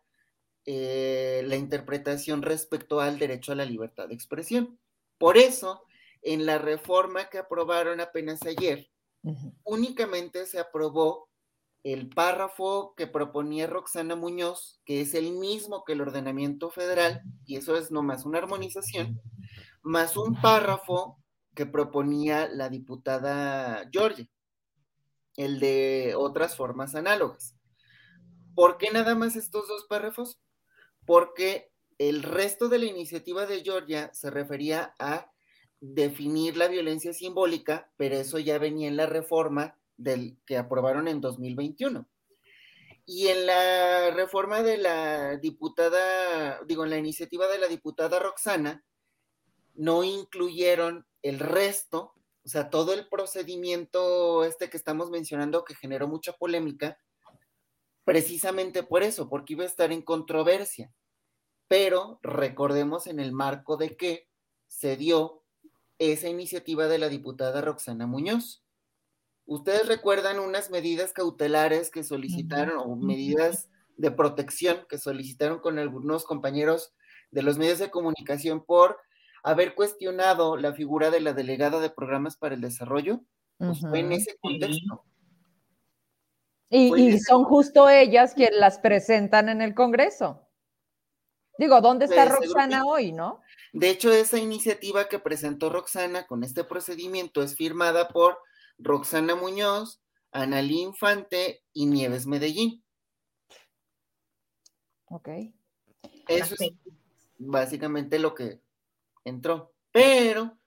eh, 0.66 1.44
la 1.46 1.58
interpretación 1.58 2.42
respecto 2.42 3.02
al 3.02 3.20
derecho 3.20 3.52
a 3.52 3.56
la 3.56 3.66
libertad 3.66 4.08
de 4.08 4.16
expresión. 4.16 4.80
Por 5.18 5.38
eso, 5.38 5.84
en 6.22 6.46
la 6.46 6.58
reforma 6.58 7.30
que 7.30 7.38
aprobaron 7.38 8.00
apenas 8.00 8.42
ayer, 8.46 8.90
únicamente 9.64 10.46
se 10.46 10.60
aprobó 10.60 11.30
el 11.84 12.10
párrafo 12.10 12.94
que 12.96 13.08
proponía 13.08 13.68
Roxana 13.68 14.16
Muñoz, 14.16 14.80
que 14.86 15.02
es 15.02 15.14
el 15.14 15.34
mismo 15.34 15.84
que 15.84 15.94
el 15.94 16.02
ordenamiento 16.02 16.70
federal, 16.70 17.22
y 17.46 17.58
eso 17.58 17.76
es 17.76 17.92
nomás 17.92 18.26
una 18.26 18.38
armonización, 18.38 19.22
más 19.82 20.16
un 20.16 20.40
párrafo 20.42 21.18
que 21.54 21.66
proponía 21.66 22.48
la 22.48 22.70
diputada 22.70 23.88
Georgia, 23.92 24.28
el 25.38 25.60
de 25.60 26.14
otras 26.18 26.56
formas 26.56 26.96
análogas. 26.96 27.56
¿Por 28.56 28.78
qué 28.78 28.92
nada 28.92 29.16
más 29.16 29.36
estos 29.36 29.68
dos 29.68 29.86
párrafos? 29.90 30.40
Porque 31.06 31.72
el 31.98 32.24
resto 32.24 32.70
de 32.70 32.80
la 32.80 32.86
iniciativa 32.86 33.46
de 33.46 33.64
Georgia 33.64 34.14
se 34.14 34.30
refería 34.30 34.96
a 35.00 35.32
definir 35.80 36.56
la 36.56 36.68
violencia 36.68 37.14
simbólica, 37.14 37.92
pero 37.98 38.16
eso 38.16 38.40
ya 38.40 38.58
venía 38.58 38.88
en 38.88 38.98
la 38.98 39.06
reforma 39.06 39.78
que 40.46 40.58
aprobaron 40.58 41.08
en 41.08 41.22
2021. 41.22 42.08
Y 43.06 43.28
en 43.28 43.46
la 43.46 44.12
reforma 44.12 44.64
de 44.64 44.78
la 44.78 45.38
diputada, 45.38 46.62
digo, 46.66 46.86
en 46.86 46.90
la 46.92 46.98
iniciativa 46.98 47.48
de 47.48 47.60
la 47.60 47.68
diputada 47.68 48.20
Roxana, 48.20 48.84
no 49.74 50.04
incluyeron 50.04 51.06
el 51.22 51.40
resto, 51.40 52.14
o 52.46 52.50
sea, 52.50 52.70
todo 52.70 52.94
el 52.94 53.08
procedimiento 53.08 54.44
este 54.44 54.70
que 54.70 54.78
estamos 54.78 55.10
mencionando 55.10 55.64
que 55.64 55.76
generó 55.76 56.08
mucha 56.08 56.34
polémica, 56.34 57.00
precisamente 58.04 58.84
por 58.84 59.04
eso, 59.04 59.30
porque 59.30 59.54
iba 59.54 59.64
a 59.64 59.68
estar 59.68 59.92
en 59.92 60.02
controversia. 60.02 60.94
Pero 61.70 62.20
recordemos 62.22 63.08
en 63.08 63.20
el 63.20 63.32
marco 63.32 63.78
de 63.78 63.96
que 63.96 64.28
se 64.68 64.98
dio 64.98 65.44
esa 66.00 66.28
iniciativa 66.28 66.88
de 66.88 66.98
la 66.98 67.08
diputada 67.08 67.62
Roxana 67.62 68.08
Muñoz. 68.08 68.64
¿Ustedes 69.46 69.88
recuerdan 69.88 70.40
unas 70.40 70.70
medidas 70.70 71.14
cautelares 71.14 71.90
que 71.90 72.04
solicitaron 72.04 72.78
o 72.78 72.96
medidas 72.96 73.70
de 73.96 74.12
protección 74.12 74.86
que 74.90 74.98
solicitaron 74.98 75.60
con 75.60 75.80
algunos 75.80 76.26
compañeros 76.26 76.94
de 77.32 77.44
los 77.44 77.58
medios 77.58 77.80
de 77.80 77.92
comunicación 77.92 78.64
por 78.66 78.98
haber 79.44 79.76
cuestionado 79.76 80.58
la 80.58 80.74
figura 80.74 81.12
de 81.12 81.20
la 81.20 81.34
delegada 81.34 81.80
de 81.80 81.90
programas 81.90 82.38
para 82.38 82.56
el 82.56 82.62
desarrollo? 82.62 83.22
Pues 83.58 83.82
fue 83.82 84.00
en 84.00 84.14
ese 84.14 84.38
contexto. 84.40 85.06
Y, 86.70 87.20
son 87.20 87.44
justo 87.44 87.88
ellas 87.88 88.34
quienes 88.34 88.60
las 88.60 88.80
presentan 88.80 89.48
en 89.48 89.62
el 89.62 89.76
Congreso. 89.76 90.48
Digo, 91.60 91.82
¿dónde 91.82 92.06
está 92.06 92.26
Roxana 92.26 92.84
hoy, 92.84 93.12
no? 93.12 93.42
De 93.74 93.90
hecho, 93.90 94.12
esa 94.12 94.40
iniciativa 94.40 95.08
que 95.08 95.20
presentó 95.20 95.70
Roxana 95.70 96.26
con 96.26 96.44
este 96.44 96.64
procedimiento 96.64 97.44
es 97.44 97.56
firmada 97.56 98.08
por 98.08 98.40
Roxana 98.80 99.36
Muñoz, 99.36 100.02
Analí 100.32 100.82
Infante 100.82 101.64
y 101.74 101.86
Nieves 101.86 102.26
Medellín. 102.26 102.84
Ok. 105.06 105.30
Eso 106.28 106.56
es 106.60 106.72
básicamente 107.38 108.18
lo 108.18 108.34
que 108.34 108.63
entró. 109.26 109.74
Pero, 109.92 110.58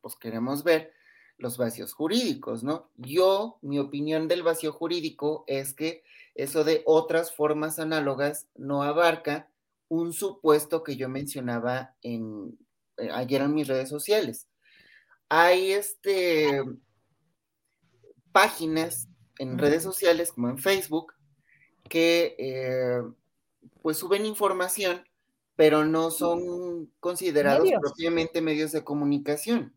pues 0.00 0.16
queremos 0.16 0.64
ver 0.64 0.92
los 1.38 1.58
vacíos 1.58 1.92
jurídicos, 1.92 2.62
¿no? 2.62 2.90
Yo, 2.96 3.58
mi 3.62 3.78
opinión 3.78 4.28
del 4.28 4.42
vacío 4.42 4.72
jurídico 4.72 5.44
es 5.46 5.74
que 5.74 6.02
eso 6.34 6.64
de 6.64 6.82
otras 6.86 7.34
formas 7.34 7.78
análogas 7.78 8.48
no 8.54 8.82
abarca 8.82 9.50
un 9.88 10.12
supuesto 10.12 10.82
que 10.82 10.96
yo 10.96 11.08
mencionaba 11.08 11.94
en, 12.02 12.58
eh, 12.96 13.10
ayer 13.12 13.42
en 13.42 13.54
mis 13.54 13.68
redes 13.68 13.88
sociales. 13.88 14.48
Hay 15.28 15.72
este 15.72 16.62
páginas 18.32 19.08
en 19.38 19.58
redes 19.58 19.82
sociales 19.82 20.32
como 20.32 20.50
en 20.50 20.58
Facebook 20.58 21.14
que 21.88 22.36
eh, 22.38 23.02
pues 23.82 23.96
suben 23.98 24.26
información, 24.26 25.06
pero 25.56 25.84
no 25.86 26.10
son 26.10 26.92
considerados 27.00 27.68
propiamente 27.80 28.42
medios 28.42 28.72
de 28.72 28.84
comunicación. 28.84 29.74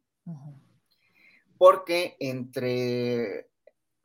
Porque 1.58 2.18
entre, 2.20 3.50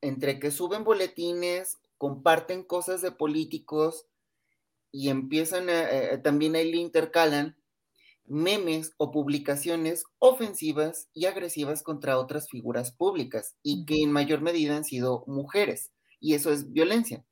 entre 0.01 0.39
que 0.39 0.51
suben 0.51 0.85
boletines, 0.85 1.79
comparten 1.99 2.63
cosas 2.63 3.03
de 3.03 3.13
políticos 3.13 4.07
y 4.93 5.09
empiezan 5.09 5.69
a, 5.69 5.91
eh, 5.91 6.19
también 6.19 6.55
ahí 6.55 6.71
le 6.71 6.79
intercalan 6.79 7.57
memes 8.27 8.93
o 8.97 9.11
publicaciones 9.11 10.05
ofensivas 10.19 11.09
y 11.13 11.27
agresivas 11.27 11.83
contra 11.83 12.19
otras 12.19 12.49
figuras 12.49 12.93
públicas 12.93 13.57
y 13.63 13.85
que 13.85 14.03
en 14.03 14.13
mayor 14.13 14.41
medida 14.41 14.77
han 14.77 14.85
sido 14.85 15.25
mujeres. 15.27 15.93
Y 16.21 16.35
eso 16.35 16.53
es 16.53 16.73
violencia. 16.73 17.25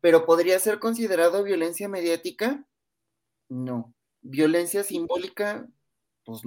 Pero 0.00 0.24
¿podría 0.24 0.58
ser 0.58 0.78
considerado 0.78 1.44
violencia 1.44 1.88
mediática? 1.88 2.66
No. 3.50 3.92
¿Violencia 4.22 4.82
simbólica? 4.82 5.68
Pues 6.24 6.40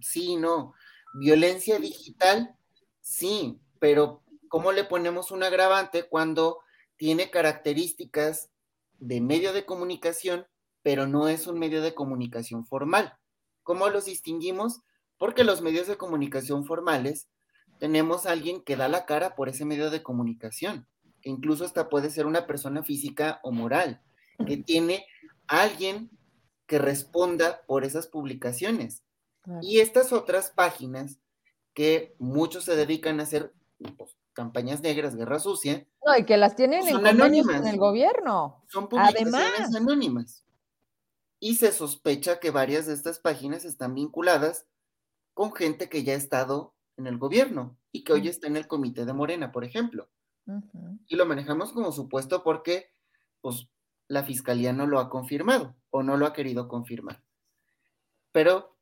sí, 0.00 0.36
no. 0.36 0.74
¿Violencia 1.14 1.80
digital? 1.80 2.54
Sí, 3.00 3.58
pero 3.80 4.22
¿cómo 4.48 4.70
le 4.70 4.84
ponemos 4.84 5.32
un 5.32 5.42
agravante 5.42 6.04
cuando 6.04 6.60
tiene 6.96 7.30
características 7.30 8.50
de 9.00 9.20
medio 9.20 9.52
de 9.52 9.64
comunicación 9.64 10.46
pero 10.82 11.06
no 11.06 11.28
es 11.28 11.46
un 11.46 11.58
medio 11.58 11.82
de 11.82 11.94
comunicación 11.94 12.66
formal. 12.66 13.14
¿Cómo 13.62 13.88
los 13.88 14.06
distinguimos? 14.06 14.80
Porque 15.18 15.44
los 15.44 15.60
medios 15.60 15.86
de 15.86 15.96
comunicación 15.96 16.64
formales 16.64 17.28
tenemos 17.78 18.26
a 18.26 18.32
alguien 18.32 18.62
que 18.62 18.76
da 18.76 18.88
la 18.88 19.06
cara 19.06 19.34
por 19.34 19.48
ese 19.48 19.64
medio 19.64 19.90
de 19.90 20.02
comunicación, 20.02 20.86
que 21.20 21.30
incluso 21.30 21.64
hasta 21.64 21.88
puede 21.88 22.10
ser 22.10 22.26
una 22.26 22.46
persona 22.46 22.82
física 22.82 23.40
o 23.42 23.52
moral, 23.52 24.02
que 24.46 24.56
tiene 24.56 25.06
alguien 25.46 26.10
que 26.70 26.78
responda 26.78 27.62
por 27.66 27.82
esas 27.82 28.06
publicaciones. 28.06 29.02
Y 29.60 29.80
estas 29.80 30.12
otras 30.12 30.50
páginas 30.50 31.18
que 31.74 32.14
muchos 32.20 32.62
se 32.62 32.76
dedican 32.76 33.18
a 33.18 33.24
hacer 33.24 33.52
pues, 33.98 34.16
campañas 34.34 34.80
negras, 34.80 35.16
guerra 35.16 35.40
sucia. 35.40 35.84
No, 36.06 36.16
y 36.16 36.24
que 36.24 36.36
las 36.36 36.54
tienen 36.54 36.86
en, 36.86 37.04
anónimas. 37.04 37.56
en 37.56 37.66
el 37.66 37.76
gobierno. 37.76 38.62
Son 38.68 38.88
publicaciones 38.88 39.74
anónimas 39.74 40.44
y 41.40 41.56
se 41.56 41.72
sospecha 41.72 42.38
que 42.38 42.52
varias 42.52 42.86
de 42.86 42.94
estas 42.94 43.18
páginas 43.18 43.64
están 43.64 43.96
vinculadas 43.96 44.68
con 45.34 45.52
gente 45.52 45.88
que 45.88 46.04
ya 46.04 46.12
ha 46.12 46.16
estado 46.16 46.76
en 46.96 47.08
el 47.08 47.18
gobierno 47.18 47.76
y 47.90 48.04
que 48.04 48.12
hoy 48.12 48.28
está 48.28 48.46
en 48.46 48.56
el 48.56 48.68
comité 48.68 49.04
de 49.06 49.12
Morena, 49.12 49.50
por 49.50 49.64
ejemplo. 49.64 50.08
Y 51.08 51.16
lo 51.16 51.26
manejamos 51.26 51.72
como 51.72 51.90
supuesto 51.90 52.44
porque 52.44 52.92
pues, 53.40 53.68
la 54.06 54.22
fiscalía 54.22 54.72
no 54.72 54.86
lo 54.86 55.00
ha 55.00 55.10
confirmado 55.10 55.74
o 55.90 56.02
no 56.02 56.16
lo 56.16 56.26
ha 56.26 56.32
querido 56.32 56.68
confirmar. 56.68 57.22
Pero, 58.32 58.76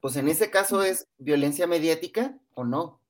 pues 0.00 0.16
en 0.16 0.28
ese 0.28 0.50
caso 0.50 0.82
es 0.82 1.08
violencia 1.18 1.66
mediática 1.66 2.38
o 2.54 2.64
no. 2.64 3.00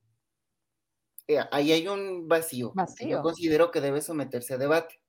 Eh, 1.26 1.40
ahí 1.52 1.72
hay 1.72 1.88
un 1.88 2.28
vacío. 2.28 2.72
vacío. 2.74 3.18
Yo 3.18 3.22
considero 3.22 3.70
que 3.70 3.80
debe 3.80 4.00
someterse 4.00 4.54
a 4.54 4.58
debate. 4.58 5.00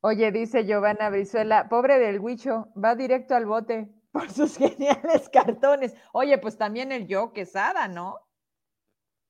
Oye, 0.00 0.30
dice 0.30 0.64
Giovanna 0.64 1.10
Brizuela, 1.10 1.68
pobre 1.68 1.98
del 1.98 2.20
Huicho, 2.20 2.68
va 2.82 2.94
directo 2.94 3.34
al 3.34 3.46
bote 3.46 3.92
por 4.12 4.30
sus 4.30 4.56
geniales 4.56 5.28
cartones. 5.28 5.94
Oye, 6.12 6.38
pues 6.38 6.56
también 6.56 6.92
el 6.92 7.08
yo 7.08 7.32
Quesada, 7.32 7.88
¿no? 7.88 8.20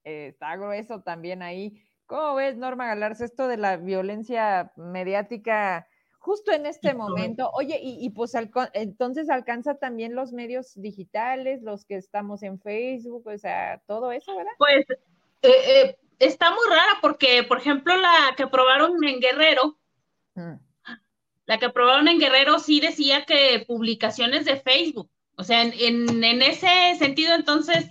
Eh, 0.05 0.29
está 0.29 0.57
grueso 0.57 1.03
también 1.03 1.43
ahí. 1.43 1.83
¿Cómo 2.07 2.35
ves, 2.35 2.57
Norma 2.57 2.87
Galarza, 2.87 3.25
esto 3.25 3.49
de 3.49 3.57
la 3.57 3.77
violencia 3.77 4.73
mediática 4.77 5.87
justo 6.19 6.53
en 6.53 6.67
este 6.67 6.95
momento? 6.95 7.51
Oye, 7.55 7.79
y, 7.83 8.11
pues 8.11 8.33
entonces 8.73 9.31
alcanza 9.31 9.77
también 9.77 10.15
los 10.15 10.33
medios 10.33 10.73
digitales, 10.75 11.63
los 11.63 11.85
que 11.85 11.97
estamos 11.97 12.43
en 12.43 12.61
Facebook, 12.61 13.27
o 13.27 13.39
sea, 13.39 13.81
todo 13.87 14.13
eso, 14.13 14.37
¿verdad? 14.37 14.53
Pues 14.59 14.87
eh, 15.43 15.51
eh, 15.67 15.99
está 16.19 16.51
muy 16.51 16.65
rara 16.69 16.99
porque, 17.01 17.43
por 17.45 17.59
ejemplo, 17.59 17.97
la 17.97 18.35
que 18.37 18.45
aprobaron 18.45 19.03
en 19.05 19.21
Guerrero, 19.21 19.79
mm. 20.35 20.55
la 21.47 21.59
que 21.59 21.67
aprobaron 21.67 22.09
en 22.09 22.19
Guerrero 22.19 22.59
sí 22.59 22.81
decía 22.81 23.25
que 23.25 23.65
publicaciones 23.67 24.45
de 24.45 24.57
Facebook. 24.57 25.11
O 25.37 25.45
sea, 25.45 25.63
en, 25.63 26.25
en 26.25 26.43
ese 26.43 26.97
sentido, 26.99 27.35
entonces, 27.35 27.91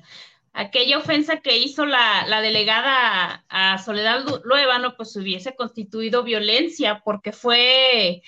aquella 0.53 0.97
ofensa 0.97 1.37
que 1.37 1.57
hizo 1.57 1.85
la, 1.85 2.41
delegada 2.41 3.45
a, 3.49 3.77
Soledad 3.77 4.25
Luevano, 4.43 4.95
pues 4.97 5.15
hubiese 5.15 5.55
constituido 5.55 6.23
violencia, 6.23 7.01
porque 7.03 7.31
fue, 7.31 8.23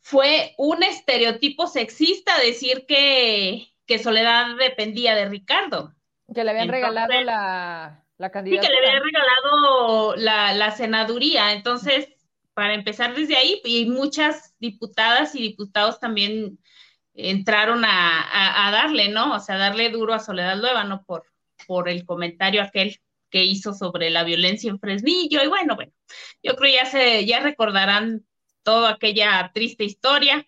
fue 0.00 0.54
un 0.58 0.82
estereotipo 0.82 1.66
sexista 1.66 2.38
decir 2.38 2.84
que, 2.86 3.68
Soledad 4.02 4.56
dependía 4.56 5.14
de 5.14 5.28
Ricardo. 5.28 5.92
Que 6.34 6.44
le 6.44 6.52
habían 6.52 6.68
regalado 6.68 7.20
la, 7.20 8.02
la 8.16 8.30
candidatura. 8.30 8.62
Sí, 8.62 8.68
que 8.68 8.72
le 8.72 8.88
habían 8.88 9.02
regalado 9.04 10.16
la, 10.16 10.70
senaduría. 10.70 11.52
Entonces, 11.52 12.08
para 12.54 12.72
empezar 12.72 13.14
desde 13.14 13.36
ahí, 13.36 13.60
y 13.66 13.84
muchas 13.84 14.54
diputadas 14.58 15.34
y 15.34 15.42
diputados 15.42 16.00
también 16.00 16.58
entraron 17.12 17.84
a, 17.84 18.66
a, 18.66 18.70
darle, 18.70 19.10
¿no? 19.10 19.34
O 19.34 19.40
sea, 19.40 19.58
darle 19.58 19.90
duro 19.90 20.14
a 20.14 20.20
Soledad 20.20 20.56
Luevano 20.56 21.04
por, 21.04 21.31
por 21.66 21.88
el 21.88 22.04
comentario 22.04 22.62
aquel 22.62 23.00
que 23.30 23.44
hizo 23.44 23.72
sobre 23.72 24.10
la 24.10 24.24
violencia 24.24 24.70
en 24.70 24.78
Fresnillo. 24.78 25.42
Y 25.42 25.48
bueno, 25.48 25.74
bueno, 25.74 25.92
yo 26.42 26.54
creo 26.54 26.74
ya 26.74 26.86
se, 26.86 27.24
ya 27.24 27.40
recordarán 27.40 28.24
toda 28.62 28.90
aquella 28.90 29.50
triste 29.52 29.84
historia. 29.84 30.46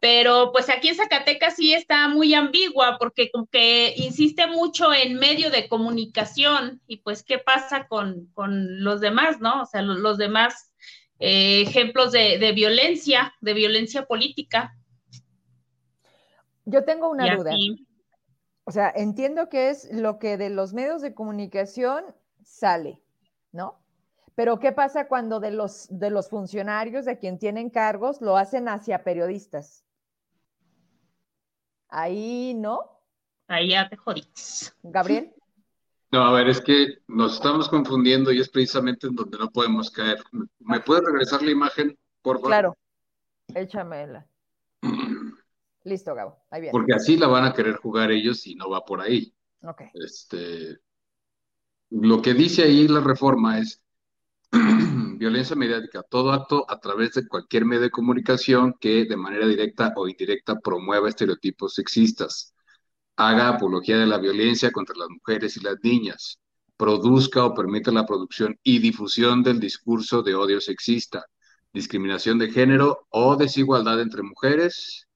Pero 0.00 0.50
pues 0.50 0.70
aquí 0.70 0.88
en 0.88 0.94
Zacatecas 0.94 1.56
sí 1.56 1.74
está 1.74 2.08
muy 2.08 2.32
ambigua 2.32 2.96
porque 2.98 3.30
como 3.30 3.46
que 3.46 3.92
insiste 3.96 4.46
mucho 4.46 4.94
en 4.94 5.16
medio 5.16 5.50
de 5.50 5.68
comunicación 5.68 6.80
y 6.86 6.98
pues 6.98 7.22
qué 7.22 7.38
pasa 7.38 7.86
con, 7.86 8.32
los 8.34 9.02
demás, 9.02 9.40
¿no? 9.40 9.62
O 9.62 9.66
sea, 9.66 9.82
los, 9.82 10.16
demás 10.16 10.72
eh, 11.18 11.60
ejemplos 11.60 12.12
de, 12.12 12.52
violencia, 12.54 13.34
de 13.42 13.52
violencia 13.52 14.06
política. 14.06 14.74
Yo 16.64 16.82
tengo 16.82 17.10
una 17.10 17.36
duda. 17.36 17.50
O 18.70 18.72
sea, 18.72 18.92
entiendo 18.94 19.48
que 19.48 19.68
es 19.70 19.88
lo 19.90 20.20
que 20.20 20.36
de 20.36 20.48
los 20.48 20.74
medios 20.74 21.02
de 21.02 21.12
comunicación 21.12 22.04
sale, 22.44 23.02
¿no? 23.50 23.82
Pero 24.36 24.60
¿qué 24.60 24.70
pasa 24.70 25.08
cuando 25.08 25.40
de 25.40 25.50
los, 25.50 25.88
de 25.90 26.08
los 26.08 26.28
funcionarios, 26.28 27.04
de 27.04 27.18
quien 27.18 27.40
tienen 27.40 27.70
cargos, 27.70 28.20
lo 28.20 28.36
hacen 28.36 28.68
hacia 28.68 29.02
periodistas? 29.02 29.84
Ahí, 31.88 32.54
¿no? 32.54 33.02
Ahí 33.48 33.70
ya 33.70 33.88
te 33.88 33.96
jodiste. 33.96 34.70
Gabriel. 34.84 35.34
No, 36.12 36.22
a 36.22 36.32
ver, 36.32 36.48
es 36.48 36.60
que 36.60 36.98
nos 37.08 37.34
estamos 37.34 37.68
confundiendo 37.68 38.30
y 38.30 38.38
es 38.38 38.48
precisamente 38.48 39.08
en 39.08 39.16
donde 39.16 39.36
no 39.36 39.50
podemos 39.50 39.90
caer. 39.90 40.22
¿Me 40.60 40.78
puedes 40.78 41.02
regresar 41.04 41.42
la 41.42 41.50
imagen, 41.50 41.98
por 42.22 42.36
favor? 42.36 42.50
Claro, 42.50 42.76
échamela. 43.52 44.29
Listo, 45.90 46.14
Gabo. 46.14 46.38
Ahí 46.50 46.60
viene. 46.60 46.72
Porque 46.72 46.94
así 46.94 47.16
la 47.16 47.26
van 47.26 47.44
a 47.44 47.52
querer 47.52 47.74
jugar 47.74 48.12
ellos 48.12 48.46
y 48.46 48.54
no 48.54 48.70
va 48.70 48.84
por 48.84 49.00
ahí. 49.00 49.34
Este, 49.92 50.78
lo 51.90 52.22
que 52.22 52.32
dice 52.32 52.62
ahí 52.62 52.86
la 52.86 53.00
reforma 53.00 53.58
es 53.58 53.82
violencia 55.18 55.56
mediática, 55.56 56.04
todo 56.04 56.30
acto 56.32 56.64
a 56.70 56.78
través 56.78 57.14
de 57.14 57.26
cualquier 57.26 57.64
medio 57.64 57.82
de 57.82 57.90
comunicación 57.90 58.76
que 58.78 59.04
de 59.04 59.16
manera 59.16 59.48
directa 59.48 59.92
o 59.96 60.06
indirecta 60.06 60.60
promueva 60.60 61.08
estereotipos 61.08 61.74
sexistas, 61.74 62.54
haga 63.16 63.48
apología 63.48 63.98
de 63.98 64.06
la 64.06 64.18
violencia 64.18 64.70
contra 64.70 64.96
las 64.96 65.08
mujeres 65.10 65.56
y 65.56 65.60
las 65.60 65.76
niñas, 65.82 66.38
produzca 66.76 67.44
o 67.44 67.52
permita 67.52 67.90
la 67.90 68.06
producción 68.06 68.56
y 68.62 68.78
difusión 68.78 69.42
del 69.42 69.58
discurso 69.58 70.22
de 70.22 70.36
odio 70.36 70.60
sexista, 70.60 71.26
discriminación 71.72 72.38
de 72.38 72.52
género 72.52 73.08
o 73.10 73.34
desigualdad 73.34 74.00
entre 74.00 74.22
mujeres, 74.22 75.08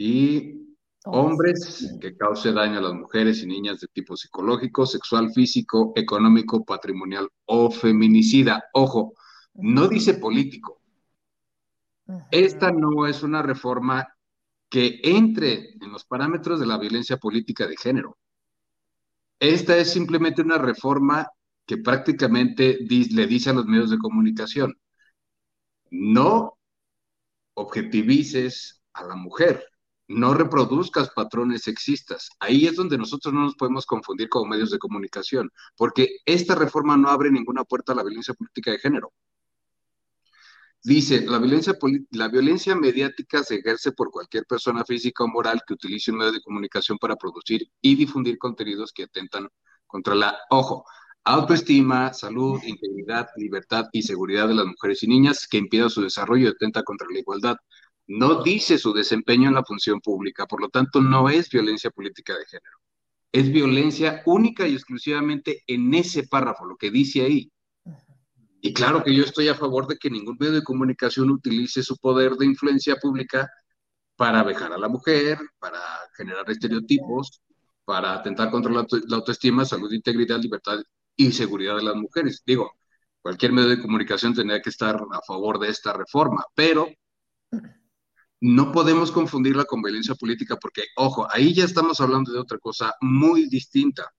y 0.00 0.76
hombres 1.04 1.94
que 2.00 2.16
cause 2.16 2.52
daño 2.52 2.78
a 2.78 2.82
las 2.82 2.94
mujeres 2.94 3.42
y 3.42 3.46
niñas 3.46 3.80
de 3.80 3.88
tipo 3.88 4.16
psicológico, 4.16 4.86
sexual, 4.86 5.30
físico, 5.30 5.92
económico, 5.94 6.64
patrimonial 6.64 7.28
o 7.44 7.70
feminicida. 7.70 8.64
Ojo, 8.72 9.12
no 9.52 9.88
dice 9.88 10.14
político. 10.14 10.80
Esta 12.30 12.72
no 12.72 13.06
es 13.06 13.22
una 13.22 13.42
reforma 13.42 14.08
que 14.70 15.00
entre 15.02 15.74
en 15.74 15.92
los 15.92 16.06
parámetros 16.06 16.58
de 16.58 16.66
la 16.66 16.78
violencia 16.78 17.18
política 17.18 17.66
de 17.66 17.76
género. 17.76 18.16
Esta 19.38 19.76
es 19.76 19.92
simplemente 19.92 20.40
una 20.40 20.56
reforma 20.56 21.28
que 21.66 21.76
prácticamente 21.76 22.78
le 22.88 23.26
dice 23.26 23.50
a 23.50 23.52
los 23.52 23.66
medios 23.66 23.90
de 23.90 23.98
comunicación, 23.98 24.74
no 25.90 26.56
objetivices 27.52 28.82
a 28.94 29.04
la 29.04 29.14
mujer, 29.14 29.69
no 30.10 30.34
reproduzcas 30.34 31.10
patrones 31.10 31.62
sexistas. 31.62 32.30
Ahí 32.40 32.66
es 32.66 32.74
donde 32.74 32.98
nosotros 32.98 33.32
no 33.32 33.42
nos 33.42 33.54
podemos 33.54 33.86
confundir 33.86 34.28
como 34.28 34.50
medios 34.50 34.70
de 34.70 34.78
comunicación, 34.78 35.50
porque 35.76 36.16
esta 36.24 36.56
reforma 36.56 36.96
no 36.96 37.08
abre 37.08 37.30
ninguna 37.30 37.64
puerta 37.64 37.92
a 37.92 37.94
la 37.96 38.02
violencia 38.02 38.34
política 38.34 38.72
de 38.72 38.78
género. 38.78 39.12
Dice, 40.82 41.20
la 41.26 41.38
violencia, 41.38 41.78
la 42.10 42.28
violencia 42.28 42.74
mediática 42.74 43.44
se 43.44 43.56
ejerce 43.56 43.92
por 43.92 44.10
cualquier 44.10 44.46
persona 44.46 44.84
física 44.84 45.24
o 45.24 45.28
moral 45.28 45.62
que 45.66 45.74
utilice 45.74 46.10
un 46.10 46.18
medio 46.18 46.32
de 46.32 46.40
comunicación 46.40 46.98
para 46.98 47.16
producir 47.16 47.70
y 47.80 47.94
difundir 47.94 48.38
contenidos 48.38 48.92
que 48.92 49.04
atentan 49.04 49.48
contra 49.86 50.14
la, 50.14 50.38
ojo, 50.48 50.84
autoestima, 51.22 52.12
salud, 52.14 52.60
integridad, 52.64 53.28
libertad 53.36 53.84
y 53.92 54.02
seguridad 54.02 54.48
de 54.48 54.54
las 54.54 54.66
mujeres 54.66 55.02
y 55.02 55.06
niñas, 55.06 55.46
que 55.48 55.58
impida 55.58 55.88
su 55.88 56.02
desarrollo 56.02 56.48
y 56.48 56.50
atenta 56.50 56.82
contra 56.82 57.06
la 57.12 57.18
igualdad, 57.18 57.56
no 58.10 58.42
dice 58.42 58.76
su 58.76 58.92
desempeño 58.92 59.48
en 59.48 59.54
la 59.54 59.64
función 59.64 60.00
pública, 60.00 60.44
por 60.44 60.60
lo 60.60 60.68
tanto 60.68 61.00
no 61.00 61.28
es 61.28 61.48
violencia 61.48 61.90
política 61.90 62.36
de 62.36 62.44
género. 62.44 62.78
Es 63.30 63.52
violencia 63.52 64.22
única 64.26 64.66
y 64.66 64.74
exclusivamente 64.74 65.62
en 65.68 65.94
ese 65.94 66.26
párrafo, 66.26 66.64
lo 66.64 66.76
que 66.76 66.90
dice 66.90 67.22
ahí. 67.22 67.52
Y 68.60 68.72
claro 68.72 69.04
que 69.04 69.14
yo 69.14 69.22
estoy 69.22 69.46
a 69.46 69.54
favor 69.54 69.86
de 69.86 69.96
que 69.96 70.10
ningún 70.10 70.36
medio 70.40 70.54
de 70.54 70.64
comunicación 70.64 71.30
utilice 71.30 71.84
su 71.84 71.96
poder 71.98 72.32
de 72.32 72.46
influencia 72.46 72.96
pública 72.96 73.48
para 74.16 74.42
vejar 74.42 74.72
a 74.72 74.78
la 74.78 74.88
mujer, 74.88 75.38
para 75.60 75.80
generar 76.16 76.50
estereotipos, 76.50 77.40
para 77.84 78.14
atentar 78.14 78.50
contra 78.50 78.72
la, 78.72 78.86
autoestima, 79.12 79.64
salud, 79.64 79.92
integridad, 79.92 80.40
libertad 80.40 80.80
y 81.14 81.30
seguridad 81.30 81.76
de 81.76 81.84
las 81.84 81.94
mujeres. 81.94 82.42
Digo, 82.44 82.72
cualquier 83.22 83.52
medio 83.52 83.68
de 83.68 83.80
comunicación 83.80 84.34
tendría 84.34 84.60
que 84.60 84.70
estar 84.70 84.96
a 84.96 85.20
favor 85.24 85.60
de 85.60 85.68
esta 85.68 85.92
reforma, 85.92 86.44
pero 86.56 86.88
no 88.40 88.72
podemos 88.72 89.12
confundirla 89.12 89.64
con 89.64 89.82
violencia 89.82 90.14
política 90.14 90.56
porque, 90.56 90.84
ojo, 90.96 91.26
ahí 91.30 91.54
ya 91.54 91.64
estamos 91.64 92.00
hablando 92.00 92.32
de 92.32 92.38
otra 92.38 92.58
cosa 92.58 92.94
muy 93.00 93.48
distinta. 93.48 94.10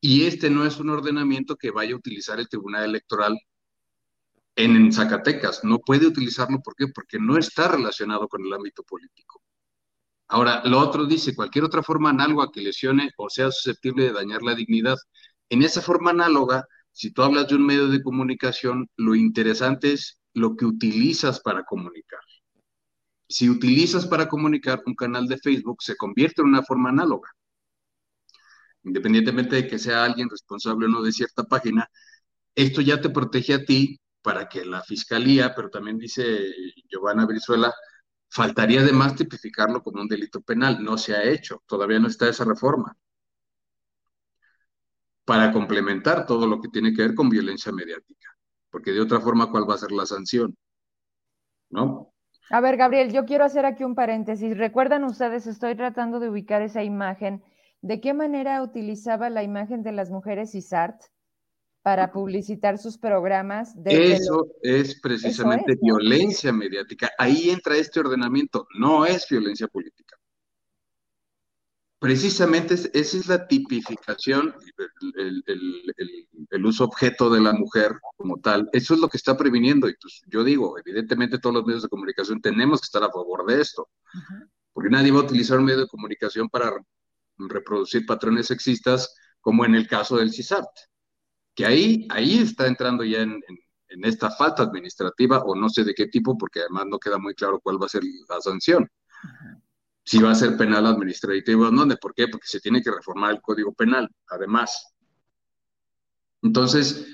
Y 0.00 0.24
este 0.26 0.48
no 0.50 0.64
es 0.64 0.78
un 0.78 0.90
ordenamiento 0.90 1.56
que 1.56 1.70
vaya 1.70 1.94
a 1.94 1.98
utilizar 1.98 2.38
el 2.40 2.48
Tribunal 2.48 2.84
Electoral 2.84 3.38
en 4.56 4.92
Zacatecas. 4.92 5.64
No 5.64 5.80
puede 5.80 6.06
utilizarlo, 6.06 6.60
¿por 6.60 6.74
qué? 6.76 6.86
Porque 6.88 7.18
no 7.18 7.36
está 7.36 7.68
relacionado 7.68 8.28
con 8.28 8.44
el 8.44 8.52
ámbito 8.52 8.82
político. 8.84 9.42
Ahora, 10.28 10.62
lo 10.64 10.78
otro 10.78 11.06
dice, 11.06 11.34
cualquier 11.34 11.64
otra 11.64 11.82
forma 11.82 12.10
análoga 12.10 12.50
que 12.52 12.62
lesione 12.62 13.10
o 13.18 13.28
sea 13.28 13.50
susceptible 13.50 14.04
de 14.04 14.12
dañar 14.12 14.42
la 14.42 14.54
dignidad. 14.54 14.96
En 15.50 15.62
esa 15.62 15.82
forma 15.82 16.10
análoga, 16.10 16.64
si 16.92 17.12
tú 17.12 17.22
hablas 17.22 17.48
de 17.48 17.56
un 17.56 17.66
medio 17.66 17.88
de 17.88 18.02
comunicación, 18.02 18.88
lo 18.96 19.14
interesante 19.16 19.92
es 19.92 20.20
lo 20.34 20.56
que 20.56 20.66
utilizas 20.66 21.40
para 21.40 21.64
comunicar 21.64 22.20
si 23.30 23.48
utilizas 23.48 24.06
para 24.06 24.28
comunicar 24.28 24.82
un 24.86 24.94
canal 24.94 25.26
de 25.28 25.38
Facebook, 25.38 25.82
se 25.82 25.96
convierte 25.96 26.42
en 26.42 26.48
una 26.48 26.62
forma 26.62 26.90
análoga. 26.90 27.30
Independientemente 28.82 29.56
de 29.56 29.68
que 29.68 29.78
sea 29.78 30.04
alguien 30.04 30.28
responsable 30.28 30.86
o 30.86 30.88
no 30.88 31.02
de 31.02 31.12
cierta 31.12 31.44
página, 31.44 31.88
esto 32.54 32.80
ya 32.80 33.00
te 33.00 33.10
protege 33.10 33.54
a 33.54 33.64
ti 33.64 34.00
para 34.22 34.48
que 34.48 34.64
la 34.64 34.82
fiscalía, 34.82 35.54
pero 35.54 35.70
también 35.70 35.98
dice 35.98 36.52
Giovanna 36.90 37.26
Brizuela, 37.26 37.72
faltaría 38.28 38.80
además 38.80 39.16
tipificarlo 39.16 39.82
como 39.82 40.02
un 40.02 40.08
delito 40.08 40.40
penal. 40.42 40.82
No 40.82 40.98
se 40.98 41.14
ha 41.14 41.22
hecho, 41.24 41.62
todavía 41.66 42.00
no 42.00 42.08
está 42.08 42.28
esa 42.28 42.44
reforma. 42.44 42.96
Para 45.24 45.52
complementar 45.52 46.26
todo 46.26 46.46
lo 46.46 46.60
que 46.60 46.68
tiene 46.68 46.92
que 46.92 47.02
ver 47.02 47.14
con 47.14 47.28
violencia 47.30 47.72
mediática, 47.72 48.36
porque 48.70 48.92
de 48.92 49.00
otra 49.00 49.20
forma, 49.20 49.50
¿cuál 49.50 49.68
va 49.68 49.74
a 49.74 49.78
ser 49.78 49.92
la 49.92 50.04
sanción? 50.06 50.56
¿No? 51.70 52.12
A 52.50 52.60
ver, 52.60 52.76
Gabriel, 52.76 53.12
yo 53.12 53.24
quiero 53.24 53.44
hacer 53.44 53.64
aquí 53.64 53.84
un 53.84 53.94
paréntesis. 53.94 54.56
¿Recuerdan 54.58 55.04
ustedes? 55.04 55.46
Estoy 55.46 55.76
tratando 55.76 56.20
de 56.20 56.28
ubicar 56.28 56.62
esa 56.62 56.82
imagen. 56.82 57.42
¿De 57.80 58.00
qué 58.00 58.12
manera 58.12 58.62
utilizaba 58.62 59.30
la 59.30 59.42
imagen 59.42 59.82
de 59.82 59.92
las 59.92 60.10
mujeres 60.10 60.54
ISART? 60.54 61.00
para 61.82 62.12
publicitar 62.12 62.78
sus 62.78 62.98
programas. 62.98 63.74
Eso 63.84 64.48
es 64.62 65.00
precisamente 65.00 65.78
violencia 65.80 66.52
mediática. 66.52 67.10
Ahí 67.18 67.50
entra 67.50 67.76
este 67.76 68.00
ordenamiento, 68.00 68.66
no 68.78 69.06
es 69.06 69.26
violencia 69.28 69.66
política. 69.66 70.16
Precisamente 72.00 72.74
esa 72.74 72.88
es 72.94 73.28
la 73.28 73.46
tipificación, 73.46 74.54
el, 75.16 76.66
uso 76.66 76.84
objeto 76.84 77.30
de 77.30 77.40
la 77.40 77.52
mujer 77.52 77.92
como 78.16 78.40
tal. 78.40 78.68
Eso 78.72 78.94
es 78.94 79.00
lo 79.00 79.08
que 79.08 79.18
está 79.18 79.36
previniendo. 79.36 79.88
Y 79.88 79.94
pues 80.00 80.22
yo 80.26 80.42
digo, 80.42 80.78
evidentemente 80.78 81.38
todos 81.38 81.54
los 81.54 81.66
medios 81.66 81.82
de 81.82 81.88
comunicación 81.88 82.40
tenemos 82.40 82.80
que 82.80 82.86
estar 82.86 83.04
a 83.04 83.12
favor 83.12 83.46
de 83.46 83.60
esto. 83.60 83.88
Porque 84.72 84.90
nadie 84.90 85.12
va 85.12 85.20
a 85.20 85.24
utilizar 85.24 85.58
un 85.58 85.66
medio 85.66 85.80
de 85.80 85.88
comunicación 85.88 86.48
para 86.48 86.72
reproducir 87.36 88.06
patrones 88.06 88.46
sexistas 88.46 89.14
como 89.40 89.64
en 89.64 89.74
el 89.74 89.86
caso 89.86 90.16
del 90.16 90.32
CISART 90.32 90.68
que 91.54 91.66
ahí, 91.66 92.06
ahí 92.10 92.38
está 92.38 92.66
entrando 92.66 93.04
ya 93.04 93.20
en, 93.20 93.40
esta 94.04 94.30
falta 94.30 94.62
administrativa 94.62 95.40
o 95.40 95.54
no 95.56 95.68
sé 95.68 95.82
de 95.82 95.94
qué 95.94 96.06
tipo, 96.06 96.38
porque 96.38 96.60
además 96.60 96.86
no 96.86 96.98
queda 96.98 97.18
muy 97.18 97.34
claro 97.34 97.60
cuál 97.60 97.82
va 97.82 97.86
a 97.86 97.88
ser 97.88 98.02
la 98.28 98.40
sanción. 98.40 98.88
Si 100.10 100.18
va 100.18 100.32
a 100.32 100.34
ser 100.34 100.56
penal 100.56 100.86
administrativo 100.86 101.68
o 101.68 101.70
no, 101.70 101.86
¿por 101.94 102.12
qué? 102.12 102.26
Porque 102.26 102.48
se 102.48 102.58
tiene 102.58 102.82
que 102.82 102.90
reformar 102.90 103.30
el 103.30 103.40
Código 103.40 103.72
Penal, 103.72 104.10
además. 104.26 104.92
Entonces, 106.42 107.06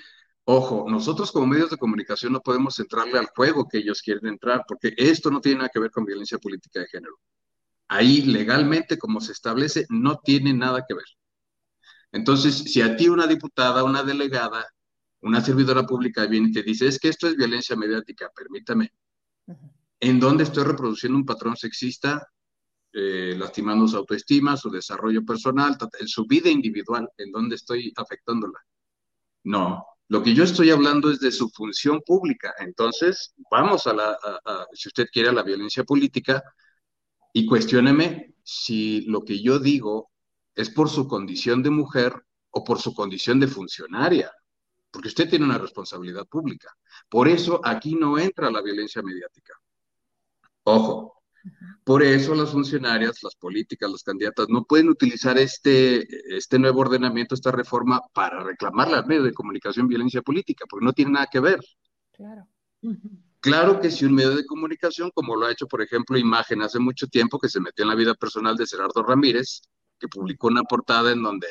ojo, 0.45 0.87
nosotros 0.89 1.31
como 1.31 1.47
medios 1.47 1.69
de 1.69 1.77
comunicación 1.77 2.33
no 2.33 2.41
podemos 2.41 2.79
entrarle 2.79 3.19
al 3.19 3.27
juego 3.27 3.69
que 3.69 3.77
ellos 3.77 4.01
quieren 4.01 4.29
entrar, 4.29 4.65
porque 4.67 4.95
esto 4.97 5.31
no 5.31 5.43
tiene 5.43 5.59
nada 5.59 5.69
que 5.71 5.79
ver 5.79 5.91
con 5.91 6.07
violencia 6.07 6.39
política 6.39 6.81
de 6.81 6.87
género. 6.87 7.21
Ahí 7.87 8.23
legalmente, 8.23 8.97
como 8.97 9.21
se 9.21 9.33
establece, 9.33 9.85
no 9.91 10.17
tiene 10.25 10.55
nada 10.55 10.83
que 10.89 10.95
ver. 10.95 11.05
Entonces, 12.13 12.57
si 12.57 12.81
a 12.81 12.97
ti 12.97 13.11
una 13.11 13.27
diputada, 13.27 13.85
una 13.85 14.05
delegada, 14.05 14.65
una 15.21 15.43
servidora 15.43 15.85
pública 15.85 16.25
viene 16.25 16.49
y 16.49 16.53
te 16.53 16.63
dice, 16.63 16.87
es 16.87 16.99
que 16.99 17.11
esto 17.11 17.29
es 17.29 17.37
violencia 17.37 17.77
mediática, 17.77 18.31
permítame, 18.35 18.91
¿en 20.01 20.19
dónde 20.19 20.45
estoy 20.45 20.65
reproduciendo 20.65 21.19
un 21.19 21.27
patrón 21.27 21.59
sexista, 21.59 22.27
eh, 22.93 23.35
lastimando 23.37 23.87
su 23.87 23.97
autoestima, 23.97 24.57
su 24.57 24.71
desarrollo 24.71 25.25
personal, 25.25 25.77
su 26.07 26.27
vida 26.27 26.49
individual, 26.49 27.09
en 27.19 27.31
dónde 27.31 27.57
estoy 27.57 27.93
afectándola? 27.97 28.59
No, 29.45 29.85
lo 30.09 30.23
que 30.23 30.35
yo 30.35 30.45
estoy 30.45 30.71
hablando 30.71 31.11
es 31.11 31.21
de 31.21 31.33
su 31.33 31.49
función 31.51 32.01
pública. 32.07 32.55
Entonces, 32.59 33.35
vamos 33.51 33.87
a 33.87 33.93
la, 33.93 34.17
si 34.73 34.89
usted 34.89 35.07
quiere, 35.13 35.33
la 35.33 35.43
violencia 35.43 35.85
política 35.85 36.43
y 37.33 37.45
cuestióneme 37.47 38.35
si 38.43 39.03
lo 39.03 39.25
que 39.25 39.43
yo 39.43 39.59
digo 39.59 40.11
es 40.55 40.71
por 40.71 40.89
su 40.89 41.09
condición 41.09 41.63
de 41.63 41.71
mujer 41.71 42.15
o 42.51 42.65
por 42.65 42.81
su 42.81 42.95
condición 42.95 43.41
de 43.41 43.49
funcionaria, 43.49 44.33
porque 44.91 45.09
usted 45.09 45.29
tiene 45.29 45.45
una 45.45 45.59
responsabilidad 45.59 46.27
pública. 46.27 46.75
Por 47.09 47.29
eso 47.29 47.61
aquí 47.63 47.95
no 47.95 48.19
entra 48.19 48.51
la 48.51 48.63
violencia 48.63 49.03
mediática. 49.03 49.53
Ojo, 50.63 51.23
por 51.85 52.03
eso 52.03 52.35
las 52.35 52.51
funcionarias, 52.51 53.23
las 53.23 53.35
políticas, 53.37 53.91
las 53.91 54.03
candidatas 54.03 54.49
no 54.49 54.65
pueden 54.65 54.89
utilizar 54.89 55.39
este, 55.39 56.07
este 56.37 56.59
nuevo 56.59 56.81
ordenamiento, 56.81 57.35
esta 57.35 57.53
reforma 57.53 58.01
para 58.13 58.43
reclamarle 58.43 58.97
al 58.97 59.07
medio 59.07 59.23
de 59.23 59.33
comunicación 59.33 59.89
violencia 59.89 60.23
política, 60.23 60.65
porque 60.69 60.85
no 60.85 60.93
tiene 60.93 61.13
nada 61.13 61.29
que 61.31 61.41
ver. 61.41 61.61
Claro. 62.13 62.49
Claro 63.41 63.81
que 63.81 63.91
si 63.91 64.05
un 64.05 64.15
medio 64.15 64.35
de 64.35 64.45
comunicación, 64.45 65.11
como 65.15 65.37
lo 65.37 65.47
ha 65.47 65.53
hecho, 65.53 65.67
por 65.67 65.83
ejemplo, 65.83 66.19
Imagen 66.19 66.63
hace 66.63 66.79
mucho 66.79 67.07
tiempo, 67.07 67.39
que 67.39 67.49
se 67.49 67.61
metió 67.61 67.85
en 67.85 67.91
la 67.91 67.95
vida 67.95 68.15
personal 68.15 68.57
de 68.57 68.67
Gerardo 68.67 69.03
Ramírez, 69.03 69.63
que 69.99 70.09
publicó 70.09 70.49
una 70.49 70.63
portada 70.65 71.13
en 71.13 71.23
donde 71.23 71.47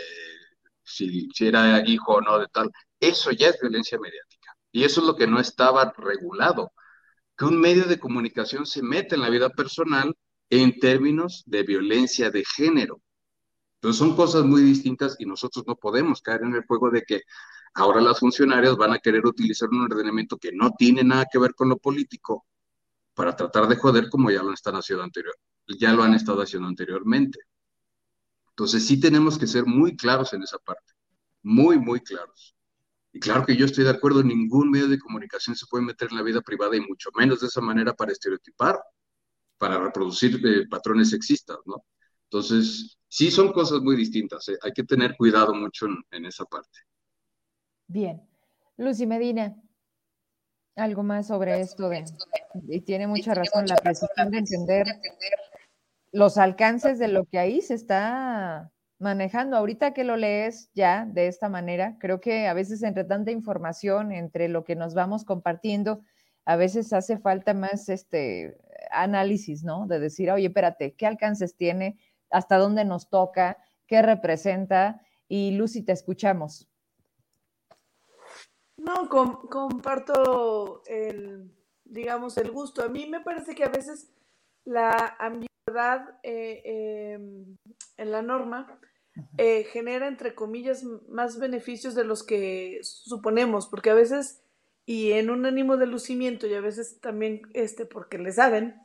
si, 0.83 1.29
era 1.39 1.87
hijo 1.87 2.15
o 2.15 2.21
no 2.21 2.39
de 2.39 2.47
tal, 2.47 2.71
eso 2.99 3.31
ya 3.31 3.49
es 3.49 3.59
violencia 3.59 3.97
mediática. 3.99 4.55
Y 4.71 4.83
eso 4.83 5.01
es 5.01 5.07
lo 5.07 5.15
que 5.15 5.27
no 5.27 5.39
estaba 5.39 5.93
regulado, 5.97 6.71
que 7.37 7.45
un 7.45 7.59
medio 7.59 7.85
de 7.85 7.99
comunicación 7.99 8.65
se 8.65 8.81
mete 8.81 9.15
en 9.15 9.21
la 9.21 9.29
vida 9.29 9.49
personal 9.49 10.15
en 10.49 10.79
términos 10.79 11.43
de 11.45 11.63
violencia 11.63 12.31
de 12.31 12.43
género. 12.45 13.01
Entonces 13.75 13.99
son 13.99 14.15
cosas 14.15 14.45
muy 14.45 14.61
distintas 14.61 15.15
y 15.19 15.25
nosotros 15.25 15.65
no 15.67 15.75
podemos 15.75 16.21
caer 16.21 16.43
en 16.43 16.55
el 16.55 16.65
juego 16.65 16.89
de 16.89 17.03
que 17.03 17.21
ahora 17.73 18.01
las 18.01 18.19
funcionarias 18.19 18.77
van 18.77 18.93
a 18.93 18.99
querer 18.99 19.25
utilizar 19.25 19.69
un 19.69 19.81
ordenamiento 19.81 20.37
que 20.37 20.51
no 20.53 20.71
tiene 20.77 21.03
nada 21.03 21.25
que 21.31 21.39
ver 21.39 21.53
con 21.53 21.69
lo 21.69 21.77
político 21.77 22.45
para 23.13 23.35
tratar 23.35 23.67
de 23.67 23.75
joder 23.75 24.09
como 24.09 24.31
ya 24.31 24.43
lo 24.43 24.53
están 24.53 24.75
haciendo 24.75 25.05
ya 25.79 25.93
lo 25.93 26.03
han 26.03 26.13
estado 26.13 26.41
haciendo 26.41 26.67
anteriormente. 26.67 27.39
Entonces 28.49 28.87
sí 28.87 28.99
tenemos 28.99 29.37
que 29.37 29.47
ser 29.47 29.65
muy 29.65 29.95
claros 29.97 30.33
en 30.33 30.43
esa 30.43 30.57
parte, 30.59 30.93
muy, 31.43 31.77
muy 31.77 31.99
claros. 31.99 32.54
Y 33.15 33.19
claro 33.21 33.45
que 33.45 33.55
yo 33.55 33.65
estoy 33.65 33.85
de 33.85 33.91
acuerdo, 33.91 34.21
ningún 34.21 34.69
medio 34.69 34.89
de 34.89 34.99
comunicación 34.99 35.55
se 35.55 35.65
puede 35.67 35.85
meter 35.85 36.09
en 36.11 36.17
la 36.17 36.21
vida 36.21 36.41
privada 36.41 36.75
y 36.75 36.81
mucho 36.81 37.11
menos 37.15 37.39
de 37.39 37.47
esa 37.47 37.61
manera 37.61 37.93
para 37.93 38.11
estereotipar, 38.11 38.77
para 39.57 39.79
reproducir 39.79 40.45
eh, 40.45 40.67
patrones 40.69 41.11
sexistas, 41.11 41.59
¿no? 41.65 41.85
Entonces, 42.23 42.97
sí 43.07 43.31
son 43.31 43.53
cosas 43.53 43.79
muy 43.79 43.95
distintas, 43.95 44.49
¿eh? 44.49 44.57
hay 44.61 44.73
que 44.73 44.83
tener 44.83 45.15
cuidado 45.15 45.53
mucho 45.53 45.87
en, 46.11 46.25
esa 46.25 46.43
parte. 46.43 46.77
Bien. 47.87 48.21
Lucy 48.75 49.05
Medina, 49.05 49.55
algo 50.75 51.01
más 51.01 51.27
sobre 51.27 51.61
esto 51.61 51.87
de, 51.87 52.03
y 52.67 52.81
tiene 52.81 53.07
mucha 53.07 53.33
razón, 53.33 53.65
la 53.65 53.77
precisión 53.77 54.29
de 54.29 54.39
entender 54.39 54.87
los 56.11 56.37
alcances 56.37 56.99
de 56.99 57.07
lo 57.07 57.23
que 57.23 57.39
ahí 57.39 57.61
se 57.61 57.75
está 57.75 58.73
manejando. 58.99 59.57
Ahorita 59.57 59.93
que 59.93 60.03
lo 60.03 60.17
lees 60.17 60.69
ya 60.73 61.05
de 61.05 61.27
esta 61.27 61.49
manera, 61.49 61.97
creo 61.99 62.21
que 62.21 62.47
a 62.47 62.53
veces 62.53 62.83
entre 62.83 63.03
tanta 63.03 63.31
información, 63.31 64.11
entre 64.11 64.47
lo 64.49 64.63
que 64.63 64.75
nos 64.75 64.93
vamos 64.93 65.25
compartiendo, 65.25 66.01
a 66.45 66.55
veces 66.55 66.93
hace 66.93 67.17
falta 67.17 67.53
más 67.53 67.89
este 67.89 68.57
análisis, 68.91 69.63
¿no? 69.63 69.87
De 69.87 69.99
decir, 69.99 70.31
oye, 70.31 70.47
espérate, 70.47 70.93
¿qué 70.93 71.07
alcances 71.07 71.55
tiene? 71.55 71.97
¿Hasta 72.29 72.57
dónde 72.57 72.85
nos 72.85 73.09
toca? 73.09 73.57
¿Qué 73.87 74.01
representa? 74.01 75.01
Y 75.27 75.51
Lucy, 75.51 75.81
te 75.81 75.91
escuchamos. 75.91 76.69
No, 78.77 79.09
comparto 79.09 80.83
el, 80.85 81.51
digamos, 81.83 82.37
el 82.37 82.51
gusto. 82.51 82.83
A 82.83 82.89
mí 82.89 83.07
me 83.07 83.21
parece 83.21 83.55
que 83.55 83.63
a 83.63 83.69
veces 83.69 84.11
la 84.63 85.15
verdad 85.65 86.19
eh, 86.21 86.61
em, 87.13 87.57
en 87.97 88.11
la 88.11 88.21
norma 88.21 88.79
eh, 89.37 89.63
genera, 89.71 90.07
entre 90.07 90.35
comillas, 90.35 90.83
más 91.09 91.39
beneficios 91.39 91.95
de 91.95 92.03
los 92.03 92.23
que 92.23 92.79
suponemos, 92.83 93.67
porque 93.67 93.89
a 93.89 93.95
veces, 93.95 94.41
y 94.85 95.13
en 95.13 95.29
un 95.29 95.45
ánimo 95.45 95.77
de 95.77 95.87
lucimiento, 95.87 96.45
y 96.47 96.53
a 96.53 96.61
veces 96.61 96.99
también 96.99 97.41
este, 97.53 97.85
porque 97.85 98.19
le 98.19 98.31
saben, 98.31 98.75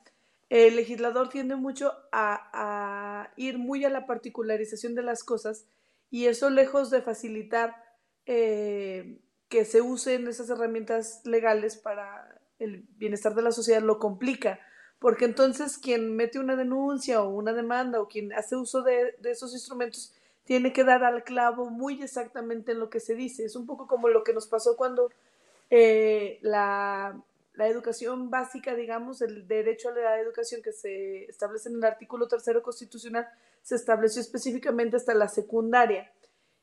el 0.48 0.77
legislador 0.77 1.28
tiende 1.28 1.57
mucho 1.57 1.93
a, 2.12 3.31
ir 3.36 3.59
muy 3.59 3.85
a 3.85 3.90
la 3.90 4.07
particularización 4.07 4.94
de 4.94 5.02
las 5.02 5.23
cosas, 5.23 5.66
y 6.11 6.27
eso 6.27 6.48
lejos 6.48 6.90
de 6.90 7.02
facilitar 7.02 7.77
eh, 8.24 9.19
que 9.48 9.65
se 9.65 9.82
usen 9.82 10.28
esas 10.28 10.48
herramientas 10.48 11.23
legales 11.24 11.77
para 11.77 12.40
el 12.59 12.85
bienestar 12.97 13.35
de 13.35 13.43
la 13.43 13.52
sociedad, 13.52 13.82
lo 13.82 13.98
complica 13.98 14.61
porque 15.01 15.25
entonces 15.25 15.79
quien 15.79 16.15
mete 16.15 16.39
una 16.39 16.55
denuncia 16.57 17.23
o 17.23 17.31
una 17.31 17.55
demanda 17.55 18.01
o 18.01 18.07
quien 18.07 18.33
hace 18.35 18.55
uso 18.55 18.83
de, 18.83 19.17
esos 19.25 19.53
instrumentos 19.55 20.13
tiene 20.45 20.73
que 20.73 20.85
dar 20.85 21.05
al 21.05 21.25
clavo 21.25 21.71
muy 21.71 22.03
exactamente 22.03 22.73
en 22.73 22.81
lo 22.81 22.91
que 22.91 23.01
se 23.01 23.15
dice. 23.15 23.45
Es 23.45 23.57
un 23.57 23.67
poco 23.67 23.87
como 23.87 24.09
lo 24.09 24.23
que 24.23 24.35
nos 24.35 24.47
pasó 24.47 24.77
cuando 24.77 25.11
eh, 25.71 26.39
la, 26.43 27.19
educación 27.59 28.31
básica, 28.31 28.75
digamos, 28.75 29.21
el 29.21 29.47
derecho 29.47 29.91
a 29.91 29.93
la 29.93 30.19
educación 30.19 30.63
que 30.63 30.73
se 30.73 31.25
establece 31.25 31.69
en 31.69 31.77
el 31.77 31.85
artículo 31.85 32.27
tercero 32.27 32.63
constitucional, 32.63 33.29
se 33.63 33.75
estableció 33.77 34.21
específicamente 34.21 34.97
hasta 34.97 35.13
la 35.13 35.29
secundaria. 35.29 36.11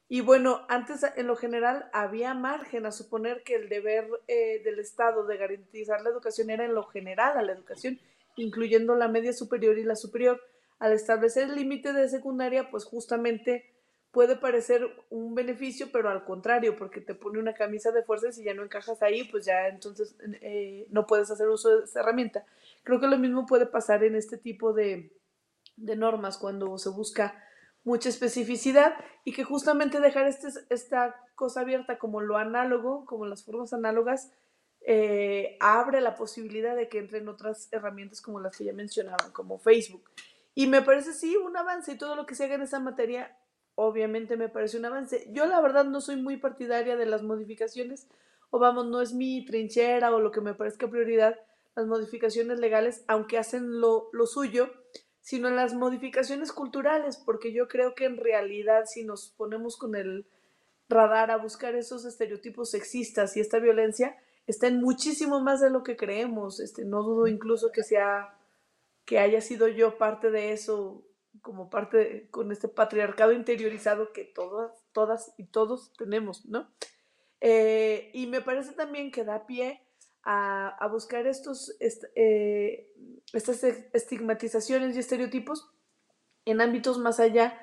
Y 0.09 0.21
bueno, 0.21 0.65
antes 0.69 1.05
en 1.15 1.27
lo 1.27 1.35
general 1.35 1.89
había 1.93 2.33
margen 2.33 2.87
a 2.87 2.91
suponer 2.91 3.43
que 3.43 3.55
el 3.55 3.69
deber 3.69 4.09
eh, 4.27 4.61
del 4.63 4.79
Estado 4.79 5.25
de 5.25 5.37
garantizar 5.37 6.01
la 6.01 6.09
educación 6.09 6.49
era 6.49 6.65
en 6.65 6.73
lo 6.73 6.83
general 6.85 7.37
a 7.37 7.43
la 7.43 7.51
educación 7.51 7.99
incluyendo 8.37 8.95
la 8.95 9.07
media 9.07 9.33
superior 9.33 9.77
y 9.77 9.83
la 9.83 9.95
superior. 9.95 10.41
Al 10.79 10.93
establecer 10.93 11.49
el 11.49 11.55
límite 11.55 11.91
de 11.91 12.07
secundaria, 12.07 12.69
pues 12.69 12.85
justamente 12.85 13.65
puede 14.11 14.35
parecer 14.35 14.87
un 15.09 15.35
beneficio, 15.35 15.89
pero 15.91 16.09
al 16.09 16.23
contrario, 16.23 16.75
porque 16.77 17.01
te 17.01 17.13
pone 17.13 17.39
una 17.39 17.53
camisa 17.53 17.91
de 17.91 18.03
fuerza 18.03 18.29
y 18.29 18.33
si 18.33 18.43
ya 18.43 18.53
no 18.53 18.63
encajas 18.63 19.01
ahí, 19.03 19.25
pues 19.25 19.45
ya 19.45 19.67
entonces 19.67 20.15
eh, 20.41 20.87
no 20.89 21.05
puedes 21.05 21.29
hacer 21.29 21.47
uso 21.49 21.69
de 21.69 21.85
esa 21.85 21.99
herramienta. 21.99 22.45
Creo 22.83 22.99
que 22.99 23.07
lo 23.07 23.17
mismo 23.17 23.45
puede 23.45 23.65
pasar 23.65 24.03
en 24.03 24.15
este 24.15 24.37
tipo 24.37 24.73
de, 24.73 25.11
de 25.75 25.95
normas 25.95 26.37
cuando 26.37 26.77
se 26.77 26.89
busca 26.89 27.43
mucha 27.83 28.09
especificidad 28.09 28.93
y 29.23 29.33
que 29.33 29.43
justamente 29.43 29.99
dejar 29.99 30.27
este, 30.27 30.47
esta 30.69 31.15
cosa 31.35 31.61
abierta 31.61 31.97
como 31.97 32.19
lo 32.21 32.37
análogo, 32.37 33.05
como 33.05 33.25
las 33.25 33.45
formas 33.45 33.71
análogas, 33.71 34.31
eh, 34.89 35.57
abre 35.59 35.99
la 35.99 36.15
posibilidad 36.15 36.73
de 36.73 36.87
que 36.87 36.99
entren 36.99 37.27
otras 37.27 37.67
herramientas 37.73 38.21
como 38.21 38.39
las 38.39 38.55
que 38.55 38.63
ya 38.63 38.71
mencionaban, 38.71 39.33
como 39.33 39.59
Facebook. 39.59 40.09
Y 40.55 40.67
me 40.67 40.81
parece 40.81 41.11
sí 41.11 41.35
un 41.35 41.57
avance 41.57 41.91
y 41.91 41.97
todo 41.97 42.15
lo 42.15 42.25
que 42.25 42.35
se 42.35 42.45
haga 42.45 42.55
en 42.55 42.61
esa 42.61 42.79
materia 42.79 43.37
obviamente 43.75 44.37
me 44.37 44.47
parece 44.47 44.77
un 44.77 44.85
avance. 44.85 45.27
Yo 45.31 45.45
la 45.45 45.59
verdad 45.59 45.83
no 45.83 45.99
soy 45.99 46.15
muy 46.15 46.37
partidaria 46.37 46.95
de 46.95 47.05
las 47.05 47.21
modificaciones, 47.21 48.07
o 48.49 48.59
vamos, 48.59 48.87
no 48.87 49.01
es 49.01 49.13
mi 49.13 49.43
trinchera 49.43 50.15
o 50.15 50.21
lo 50.21 50.31
que 50.31 50.39
me 50.39 50.53
parezca 50.53 50.89
prioridad, 50.89 51.37
las 51.75 51.85
modificaciones 51.85 52.57
legales, 52.57 53.03
aunque 53.07 53.37
hacen 53.37 53.81
lo, 53.81 54.09
lo 54.13 54.25
suyo, 54.25 54.71
sino 55.19 55.49
las 55.49 55.73
modificaciones 55.73 56.53
culturales, 56.53 57.17
porque 57.17 57.51
yo 57.51 57.67
creo 57.67 57.93
que 57.93 58.05
en 58.05 58.15
realidad 58.15 58.85
si 58.85 59.03
nos 59.03 59.29
ponemos 59.29 59.75
con 59.75 59.95
el 59.95 60.25
radar 60.87 61.29
a 61.29 61.37
buscar 61.37 61.75
esos 61.75 62.05
estereotipos 62.05 62.71
sexistas 62.71 63.35
y 63.35 63.41
esta 63.41 63.59
violencia, 63.59 64.15
está 64.47 64.67
en 64.67 64.81
muchísimo 64.81 65.41
más 65.41 65.61
de 65.61 65.69
lo 65.69 65.83
que 65.83 65.95
creemos. 65.95 66.59
Este, 66.59 66.85
no 66.85 67.03
dudo 67.03 67.27
incluso 67.27 67.71
que 67.71 67.83
sea 67.83 68.33
que 69.05 69.19
haya 69.19 69.39
sido 69.41 69.67
yo 69.67 69.97
parte 69.97 70.31
de 70.31 70.51
eso, 70.51 71.05
como 71.41 71.69
parte 71.69 72.27
con 72.31 72.51
este 72.51 72.67
patriarcado 72.67 73.31
interiorizado 73.31 74.11
que 74.11 74.25
todas, 74.25 74.71
todas 74.91 75.33
y 75.37 75.45
todos 75.45 75.93
tenemos, 75.93 76.45
¿no? 76.45 76.69
Eh, 77.39 78.09
y 78.13 78.27
me 78.27 78.41
parece 78.41 78.73
también 78.73 79.11
que 79.11 79.23
da 79.23 79.45
pie 79.45 79.81
a, 80.23 80.87
buscar 80.91 81.25
estos, 81.25 81.73
eh, 81.79 82.91
estas 83.31 83.63
estigmatizaciones 83.63 84.95
y 84.95 84.99
estereotipos 84.99 85.69
en 86.43 86.59
ámbitos 86.59 86.97
más 86.97 87.21
allá, 87.21 87.57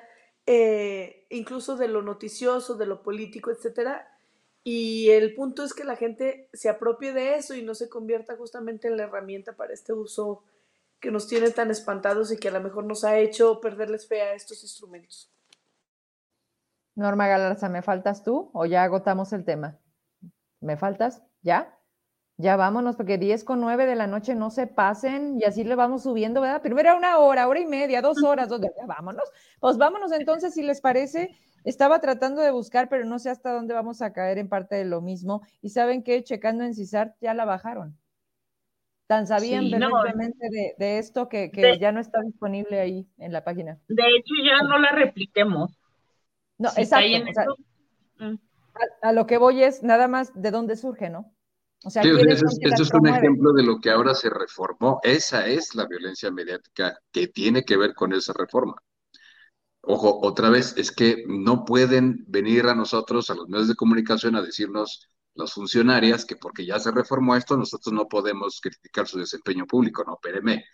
eh, 0.47 1.27
incluso 1.29 1.75
de 1.75 1.87
lo 1.87 2.01
noticioso, 2.01 2.75
de 2.75 2.87
lo 2.87 3.03
político, 3.03 3.51
etcétera. 3.51 4.14
Y 4.67 5.11
el 5.11 5.35
punto 5.35 5.63
es 5.63 5.75
que 5.75 5.83
la 5.83 5.95
gente 5.95 6.49
se 6.51 6.69
apropie 6.69 7.13
de 7.13 7.35
eso 7.35 7.53
y 7.53 7.61
no 7.61 7.75
se 7.75 7.87
convierta 7.87 8.35
justamente 8.35 8.87
en 8.87 8.97
la 8.97 9.03
herramienta 9.03 9.55
para 9.55 9.73
este 9.73 9.93
uso 9.93 10.43
que 10.99 11.11
nos 11.11 11.27
tiene 11.27 11.51
tan 11.51 11.69
espantados 11.69 12.31
y 12.31 12.37
que 12.37 12.47
a 12.47 12.51
lo 12.51 12.61
mejor 12.61 12.83
nos 12.83 13.03
ha 13.03 13.19
hecho 13.19 13.61
perderles 13.61 14.07
fe 14.07 14.23
a 14.23 14.33
estos 14.33 14.63
instrumentos. 14.63 15.31
Norma 16.95 17.27
Galarza, 17.27 17.69
¿me 17.69 17.83
faltas 17.83 18.23
tú 18.23 18.49
o 18.53 18.65
ya 18.65 18.83
agotamos 18.83 19.33
el 19.33 19.45
tema? 19.45 19.77
¿Me 20.61 20.77
faltas? 20.77 21.21
¿Ya? 21.43 21.77
Ya 22.37 22.55
vámonos, 22.55 22.95
porque 22.95 23.19
10 23.19 23.43
con 23.43 23.61
9 23.61 23.85
de 23.85 23.95
la 23.95 24.07
noche 24.07 24.33
no 24.33 24.49
se 24.49 24.65
pasen 24.65 25.39
y 25.39 25.43
así 25.43 25.63
le 25.63 25.75
vamos 25.75 26.01
subiendo, 26.01 26.41
¿verdad? 26.41 26.63
Primero 26.63 26.89
era 26.89 26.97
una 26.97 27.19
hora, 27.19 27.47
hora 27.47 27.59
y 27.59 27.67
media, 27.67 28.01
dos 28.01 28.23
horas, 28.23 28.49
dos, 28.49 28.61
ya 28.61 28.85
vámonos. 28.87 29.29
Pues 29.59 29.77
vámonos 29.77 30.11
entonces, 30.11 30.55
si 30.55 30.63
les 30.63 30.81
parece. 30.81 31.37
Estaba 31.65 31.99
tratando 31.99 32.41
de 32.41 32.51
buscar, 32.51 32.87
pero 32.89 33.05
no 33.05 33.17
sé 33.17 33.31
hasta 33.31 33.51
dónde 33.51 33.73
vamos 33.73 34.01
a 34.03 34.13
caer 34.13 34.37
en 34.37 34.47
parte 34.47 34.75
de 34.75 34.85
lo 34.85 35.01
mismo. 35.01 35.41
Y 35.61 35.69
saben 35.69 36.03
que 36.03 36.23
checando 36.23 36.63
en 36.63 36.75
CISAR 36.75 37.15
ya 37.19 37.33
la 37.33 37.43
bajaron. 37.43 37.97
Tan 39.07 39.27
sabían 39.27 39.69
de, 39.69 40.97
esto 40.97 41.27
que, 41.27 41.51
ya 41.79 41.91
no 41.91 41.99
está 41.99 42.21
disponible 42.21 42.79
ahí 42.79 43.07
en 43.17 43.33
la 43.33 43.43
página. 43.43 43.79
De 43.87 44.03
hecho, 44.15 44.33
ya 44.43 44.63
no 44.63 44.79
la 44.79 44.91
repliquemos. 44.91 45.77
No, 46.57 46.69
exacto. 46.77 47.55
Mm. 48.17 48.35
a, 49.01 49.11
lo 49.11 49.27
que 49.27 49.37
voy 49.37 49.63
es 49.63 49.83
nada 49.83 50.07
más 50.07 50.31
de 50.33 50.51
dónde 50.51 50.75
surge, 50.77 51.09
¿no? 51.09 51.35
O 51.83 51.89
sea, 51.89 52.01
esto 52.01 52.17
es, 52.17 52.93
un 52.93 53.07
ejemplo 53.07 53.53
de 53.53 53.63
lo 53.63 53.79
que 53.79 53.91
ahora 53.91 54.15
se 54.15 54.29
reformó. 54.29 54.99
Esa 55.03 55.45
es 55.45 55.75
la 55.75 55.85
violencia 55.85 56.31
mediática 56.31 56.97
que 57.11 57.27
tiene 57.27 57.63
que 57.63 57.77
ver 57.77 57.93
con 57.93 58.13
esa 58.13 58.33
reforma. 58.33 58.75
Ojo, 59.87 60.19
otra 60.21 60.49
vez, 60.49 60.73
es 60.77 60.91
que 60.91 61.23
no 61.27 61.63
pueden 61.63 62.25
venir 62.27 62.65
a 62.67 62.75
nosotros, 62.75 63.29
a 63.29 63.35
los 63.35 63.47
medios 63.47 63.67
de 63.67 63.75
comunicación, 63.75 64.35
a 64.35 64.41
decirnos 64.41 65.09
las 65.35 65.53
funcionarias 65.53 66.25
que 66.25 66.37
porque 66.37 66.65
ya 66.65 66.79
se 66.79 66.91
reformó 66.91 67.35
esto, 67.35 67.55
nosotros 67.55 67.93
no 67.93 68.07
podemos 68.07 68.59
criticar 68.61 69.07
su 69.07 69.19
desempeño 69.19 69.67
público, 69.67 70.03
no, 70.03 70.15
espéreme. 70.15 70.65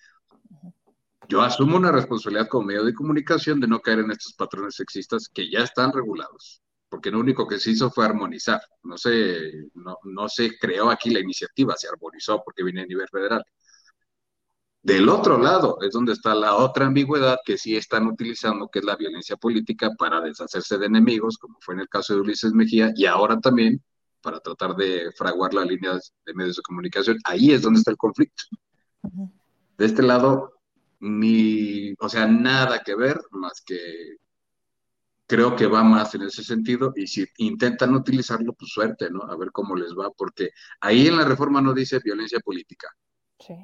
Yo 1.27 1.41
asumo 1.41 1.77
una 1.77 1.91
responsabilidad 1.91 2.47
como 2.47 2.67
medio 2.67 2.83
de 2.83 2.93
comunicación 2.93 3.59
de 3.59 3.67
no 3.67 3.79
caer 3.79 3.99
en 3.99 4.11
estos 4.11 4.33
patrones 4.33 4.75
sexistas 4.75 5.29
que 5.33 5.49
ya 5.49 5.59
están 5.59 5.91
regulados, 5.91 6.61
porque 6.87 7.11
lo 7.11 7.19
único 7.19 7.47
que 7.47 7.59
se 7.59 7.71
hizo 7.71 7.89
fue 7.89 8.05
armonizar. 8.05 8.61
No 8.83 8.97
se, 8.97 9.69
no, 9.73 9.97
no 10.03 10.29
se 10.29 10.57
creó 10.57 10.89
aquí 10.89 11.09
la 11.09 11.19
iniciativa, 11.19 11.75
se 11.75 11.87
armonizó 11.87 12.41
porque 12.43 12.63
viene 12.63 12.81
a 12.81 12.85
nivel 12.85 13.07
federal. 13.09 13.43
Del 14.83 15.09
otro 15.09 15.37
lado 15.37 15.77
es 15.81 15.91
donde 15.91 16.13
está 16.13 16.33
la 16.33 16.55
otra 16.55 16.87
ambigüedad 16.87 17.37
que 17.45 17.57
sí 17.57 17.75
están 17.75 18.07
utilizando, 18.07 18.67
que 18.67 18.79
es 18.79 18.85
la 18.85 18.95
violencia 18.95 19.37
política 19.37 19.91
para 19.97 20.21
deshacerse 20.21 20.77
de 20.79 20.87
enemigos, 20.87 21.37
como 21.37 21.57
fue 21.61 21.75
en 21.75 21.81
el 21.81 21.89
caso 21.89 22.15
de 22.15 22.21
Ulises 22.21 22.53
Mejía, 22.53 22.91
y 22.95 23.05
ahora 23.05 23.39
también 23.39 23.83
para 24.21 24.39
tratar 24.39 24.75
de 24.75 25.11
fraguar 25.15 25.53
las 25.53 25.67
líneas 25.67 26.13
de 26.25 26.33
medios 26.33 26.55
de 26.55 26.63
comunicación. 26.63 27.17
Ahí 27.25 27.51
es 27.51 27.61
donde 27.61 27.79
está 27.79 27.91
el 27.91 27.97
conflicto. 27.97 28.43
De 29.77 29.85
este 29.85 30.01
lado, 30.01 30.53
ni, 30.99 31.93
o 31.99 32.09
sea, 32.09 32.27
nada 32.27 32.81
que 32.83 32.95
ver, 32.95 33.19
más 33.31 33.61
que 33.65 34.17
creo 35.27 35.55
que 35.55 35.65
va 35.65 35.83
más 35.83 36.13
en 36.15 36.23
ese 36.23 36.43
sentido 36.43 36.91
y 36.95 37.07
si 37.07 37.25
intentan 37.37 37.93
utilizarlo, 37.93 38.53
pues 38.53 38.71
suerte, 38.71 39.09
¿no? 39.09 39.23
A 39.23 39.37
ver 39.37 39.51
cómo 39.51 39.75
les 39.75 39.91
va, 39.91 40.09
porque 40.11 40.49
ahí 40.81 41.07
en 41.07 41.17
la 41.17 41.23
reforma 41.23 41.61
no 41.61 41.73
dice 41.73 41.99
violencia 42.03 42.39
política. 42.39 42.89
Sí, 43.39 43.55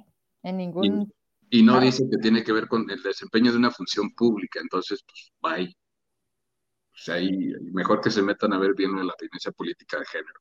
en 0.44 0.58
ningún... 0.58 1.14
Y, 1.50 1.64
no 1.64 1.80
dice 1.80 2.04
que 2.10 2.18
tiene 2.18 2.44
que 2.44 2.52
ver 2.52 2.68
con 2.68 2.90
el 2.90 3.02
desempeño 3.02 3.52
de 3.52 3.58
una 3.58 3.72
función 3.72 4.14
pública, 4.14 4.60
entonces, 4.60 5.02
pues, 5.06 5.32
bye. 5.42 5.78
O 6.94 7.00
sea, 7.00 7.16
ahí 7.16 7.54
mejor 7.72 8.02
que 8.02 8.12
se 8.12 8.22
metan 8.22 8.52
a 8.54 8.60
ver 8.60 8.74
bien 8.76 8.92
la 8.96 9.14
violencia 9.20 9.52
política 9.52 10.00
de 10.00 10.06
género. 10.06 10.40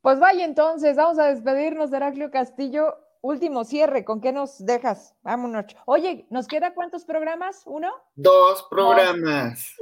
Pues 0.00 0.18
vaya 0.18 0.44
entonces, 0.44 0.96
vamos 0.96 1.18
a 1.18 1.26
despedirnos 1.26 1.90
de 1.90 1.98
Heraclio 1.98 2.30
Castillo. 2.30 2.96
Último 3.22 3.64
cierre, 3.64 4.02
¿con 4.02 4.22
qué 4.22 4.32
nos 4.32 4.64
dejas? 4.64 5.14
Vámonos. 5.22 5.66
Oye, 5.84 6.26
¿nos 6.30 6.46
queda 6.48 6.72
cuántos 6.72 7.04
programas? 7.04 7.62
¿Uno? 7.66 7.92
Dos 8.14 8.66
programas. 8.70 9.76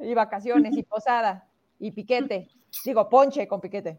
Y 0.00 0.14
vacaciones, 0.14 0.74
y 0.74 0.82
posada, 0.82 1.46
y 1.78 1.90
piquete. 1.90 2.48
Digo, 2.82 3.08
ponche 3.10 3.46
con 3.46 3.60
piquete. 3.60 3.98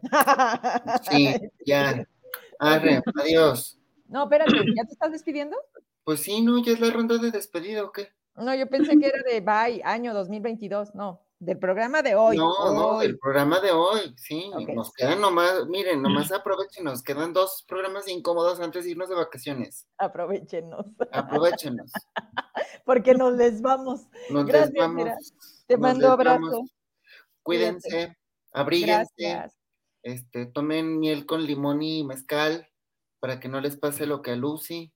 Sí, 1.08 1.36
ya. 1.64 2.04
Arre, 2.58 3.02
adiós. 3.14 3.78
No, 4.12 4.24
espérate, 4.24 4.52
¿ya 4.76 4.84
te 4.84 4.92
estás 4.92 5.10
despidiendo? 5.10 5.56
Pues 6.04 6.20
sí, 6.20 6.42
no, 6.42 6.62
ya 6.62 6.72
es 6.72 6.80
la 6.80 6.90
ronda 6.90 7.16
de 7.16 7.30
despedida, 7.30 7.82
¿o 7.82 7.92
qué? 7.92 8.08
No, 8.36 8.54
yo 8.54 8.68
pensé 8.68 8.98
que 8.98 9.06
era 9.06 9.22
de 9.22 9.40
bye, 9.40 9.80
año 9.84 10.12
2022, 10.12 10.94
no. 10.94 11.22
Del 11.38 11.58
programa 11.58 12.02
de 12.02 12.14
hoy. 12.14 12.36
No, 12.36 12.74
no, 12.74 12.98
del 12.98 13.18
programa 13.18 13.58
de 13.60 13.70
hoy, 13.72 14.14
sí. 14.18 14.50
Nos 14.74 14.92
quedan 14.92 15.22
nomás, 15.22 15.66
miren, 15.66 16.02
nomás 16.02 16.30
aprovechen, 16.30 16.84
nos 16.84 17.02
quedan 17.02 17.32
dos 17.32 17.64
programas 17.66 18.06
incómodos 18.06 18.60
antes 18.60 18.84
de 18.84 18.90
irnos 18.90 19.08
de 19.08 19.14
vacaciones. 19.14 19.88
Aprovechenos. 19.96 20.84
Aprovechenos. 21.10 21.90
Porque 22.84 23.14
nos 23.14 23.32
les 23.32 23.62
vamos. 23.62 24.02
Nos 24.28 24.44
Gracias, 24.44 24.72
les 24.72 24.78
vamos. 24.78 25.34
Te 25.66 25.78
mando 25.78 26.12
abrazo. 26.12 26.64
Cuídense, 27.42 28.14
abríguense. 28.52 29.48
Este, 30.02 30.46
tomen 30.46 30.98
miel 30.98 31.24
con 31.24 31.44
limón 31.44 31.80
y 31.80 32.04
mezcal 32.04 32.68
para 33.22 33.38
que 33.38 33.48
no 33.48 33.60
les 33.60 33.76
pase 33.76 34.04
lo 34.04 34.20
que 34.20 34.32
a 34.32 34.36
Lucy. 34.36 34.92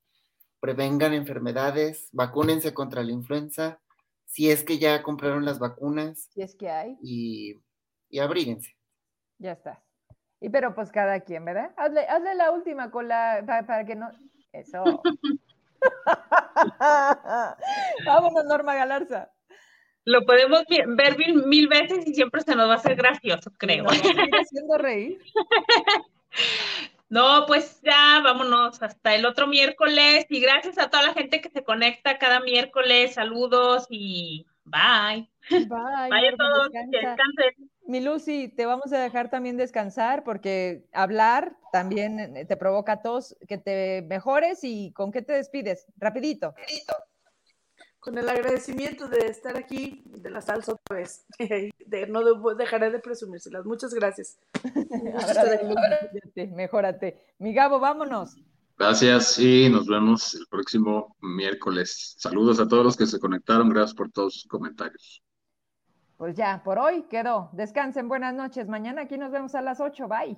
Prevengan 0.58 1.14
enfermedades, 1.14 2.08
vacúnense 2.10 2.74
contra 2.74 3.04
la 3.04 3.12
influenza 3.12 3.80
si 4.24 4.50
es 4.50 4.64
que 4.64 4.78
ya 4.78 5.04
compraron 5.04 5.44
las 5.44 5.60
vacunas. 5.60 6.28
Si 6.34 6.42
es 6.42 6.56
que 6.56 6.68
hay. 6.68 6.98
Y, 7.00 7.54
y 8.10 8.18
abríguense. 8.18 8.76
Ya 9.38 9.52
está. 9.52 9.80
Y 10.40 10.48
pero 10.50 10.74
pues 10.74 10.90
cada 10.90 11.20
quien, 11.20 11.44
¿verdad? 11.44 11.72
Hazle, 11.76 12.00
hazle 12.08 12.34
la 12.34 12.50
última 12.50 12.90
con 12.90 13.06
la, 13.06 13.44
para, 13.46 13.86
que 13.86 13.94
no... 13.94 14.10
Eso. 14.52 14.82
Vámonos, 18.04 18.44
Norma 18.46 18.74
Galarza. 18.74 19.30
Lo 20.04 20.26
podemos 20.26 20.64
ver 20.68 21.16
mil, 21.46 21.68
veces 21.68 22.04
y 22.08 22.14
siempre 22.14 22.40
se 22.40 22.56
nos 22.56 22.68
va 22.68 22.72
a 22.72 22.76
hacer 22.78 22.96
gracioso, 22.96 23.52
creo. 23.56 23.84
Nos 23.84 24.00
haciendo 24.00 24.78
reír. 24.78 25.20
No, 27.08 27.44
pues 27.46 27.80
ya 27.82 28.20
vámonos 28.22 28.82
hasta 28.82 29.14
el 29.14 29.26
otro 29.26 29.46
miércoles 29.46 30.26
y 30.28 30.40
gracias 30.40 30.76
a 30.78 30.90
toda 30.90 31.04
la 31.04 31.14
gente 31.14 31.40
que 31.40 31.50
se 31.50 31.62
conecta 31.62 32.18
cada 32.18 32.40
miércoles. 32.40 33.14
Saludos 33.14 33.86
y 33.90 34.46
bye. 34.64 35.30
Bye. 35.48 36.10
Bye 36.10 36.28
a 36.28 36.36
todos. 36.36 36.70
descansen. 36.90 37.70
Mi 37.86 38.00
Lucy, 38.00 38.48
te 38.48 38.66
vamos 38.66 38.92
a 38.92 38.98
dejar 38.98 39.30
también 39.30 39.56
descansar 39.56 40.24
porque 40.24 40.84
hablar 40.92 41.56
también 41.70 42.36
eh, 42.36 42.44
te 42.44 42.56
provoca 42.56 43.00
tos, 43.00 43.36
que 43.46 43.58
te 43.58 44.02
mejores 44.08 44.64
y 44.64 44.92
con 44.92 45.12
qué 45.12 45.22
te 45.22 45.34
despides. 45.34 45.86
Rapidito. 45.98 46.54
Rapidito 46.56 46.94
con 48.06 48.16
el 48.18 48.28
agradecimiento 48.28 49.08
de 49.08 49.26
estar 49.26 49.56
aquí, 49.56 50.00
de 50.06 50.30
la 50.30 50.40
salsa 50.40 50.74
otra 50.74 50.98
vez. 50.98 51.26
De, 51.86 52.06
no 52.06 52.22
dejaré 52.54 52.90
de 52.90 52.98
presumírselas. 53.00 53.64
Muchas 53.64 53.92
gracias. 53.94 54.38
Mejórate. 56.34 57.22
Mi 57.38 57.52
Gabo, 57.52 57.78
vámonos. 57.80 58.36
Gracias 58.78 59.38
y 59.38 59.68
nos 59.68 59.86
vemos 59.86 60.34
el 60.34 60.46
próximo 60.48 61.16
miércoles. 61.20 62.14
Saludos 62.18 62.60
a 62.60 62.68
todos 62.68 62.84
los 62.84 62.96
que 62.96 63.06
se 63.06 63.18
conectaron. 63.18 63.68
Gracias 63.68 63.94
por 63.94 64.10
todos 64.10 64.34
sus 64.34 64.46
comentarios. 64.46 65.22
Pues 66.16 66.36
ya, 66.36 66.62
por 66.64 66.78
hoy 66.78 67.02
quedó. 67.08 67.50
Descansen, 67.52 68.08
buenas 68.08 68.34
noches. 68.34 68.68
Mañana 68.68 69.02
aquí 69.02 69.18
nos 69.18 69.32
vemos 69.32 69.54
a 69.54 69.62
las 69.62 69.80
8. 69.80 70.08
Bye. 70.08 70.36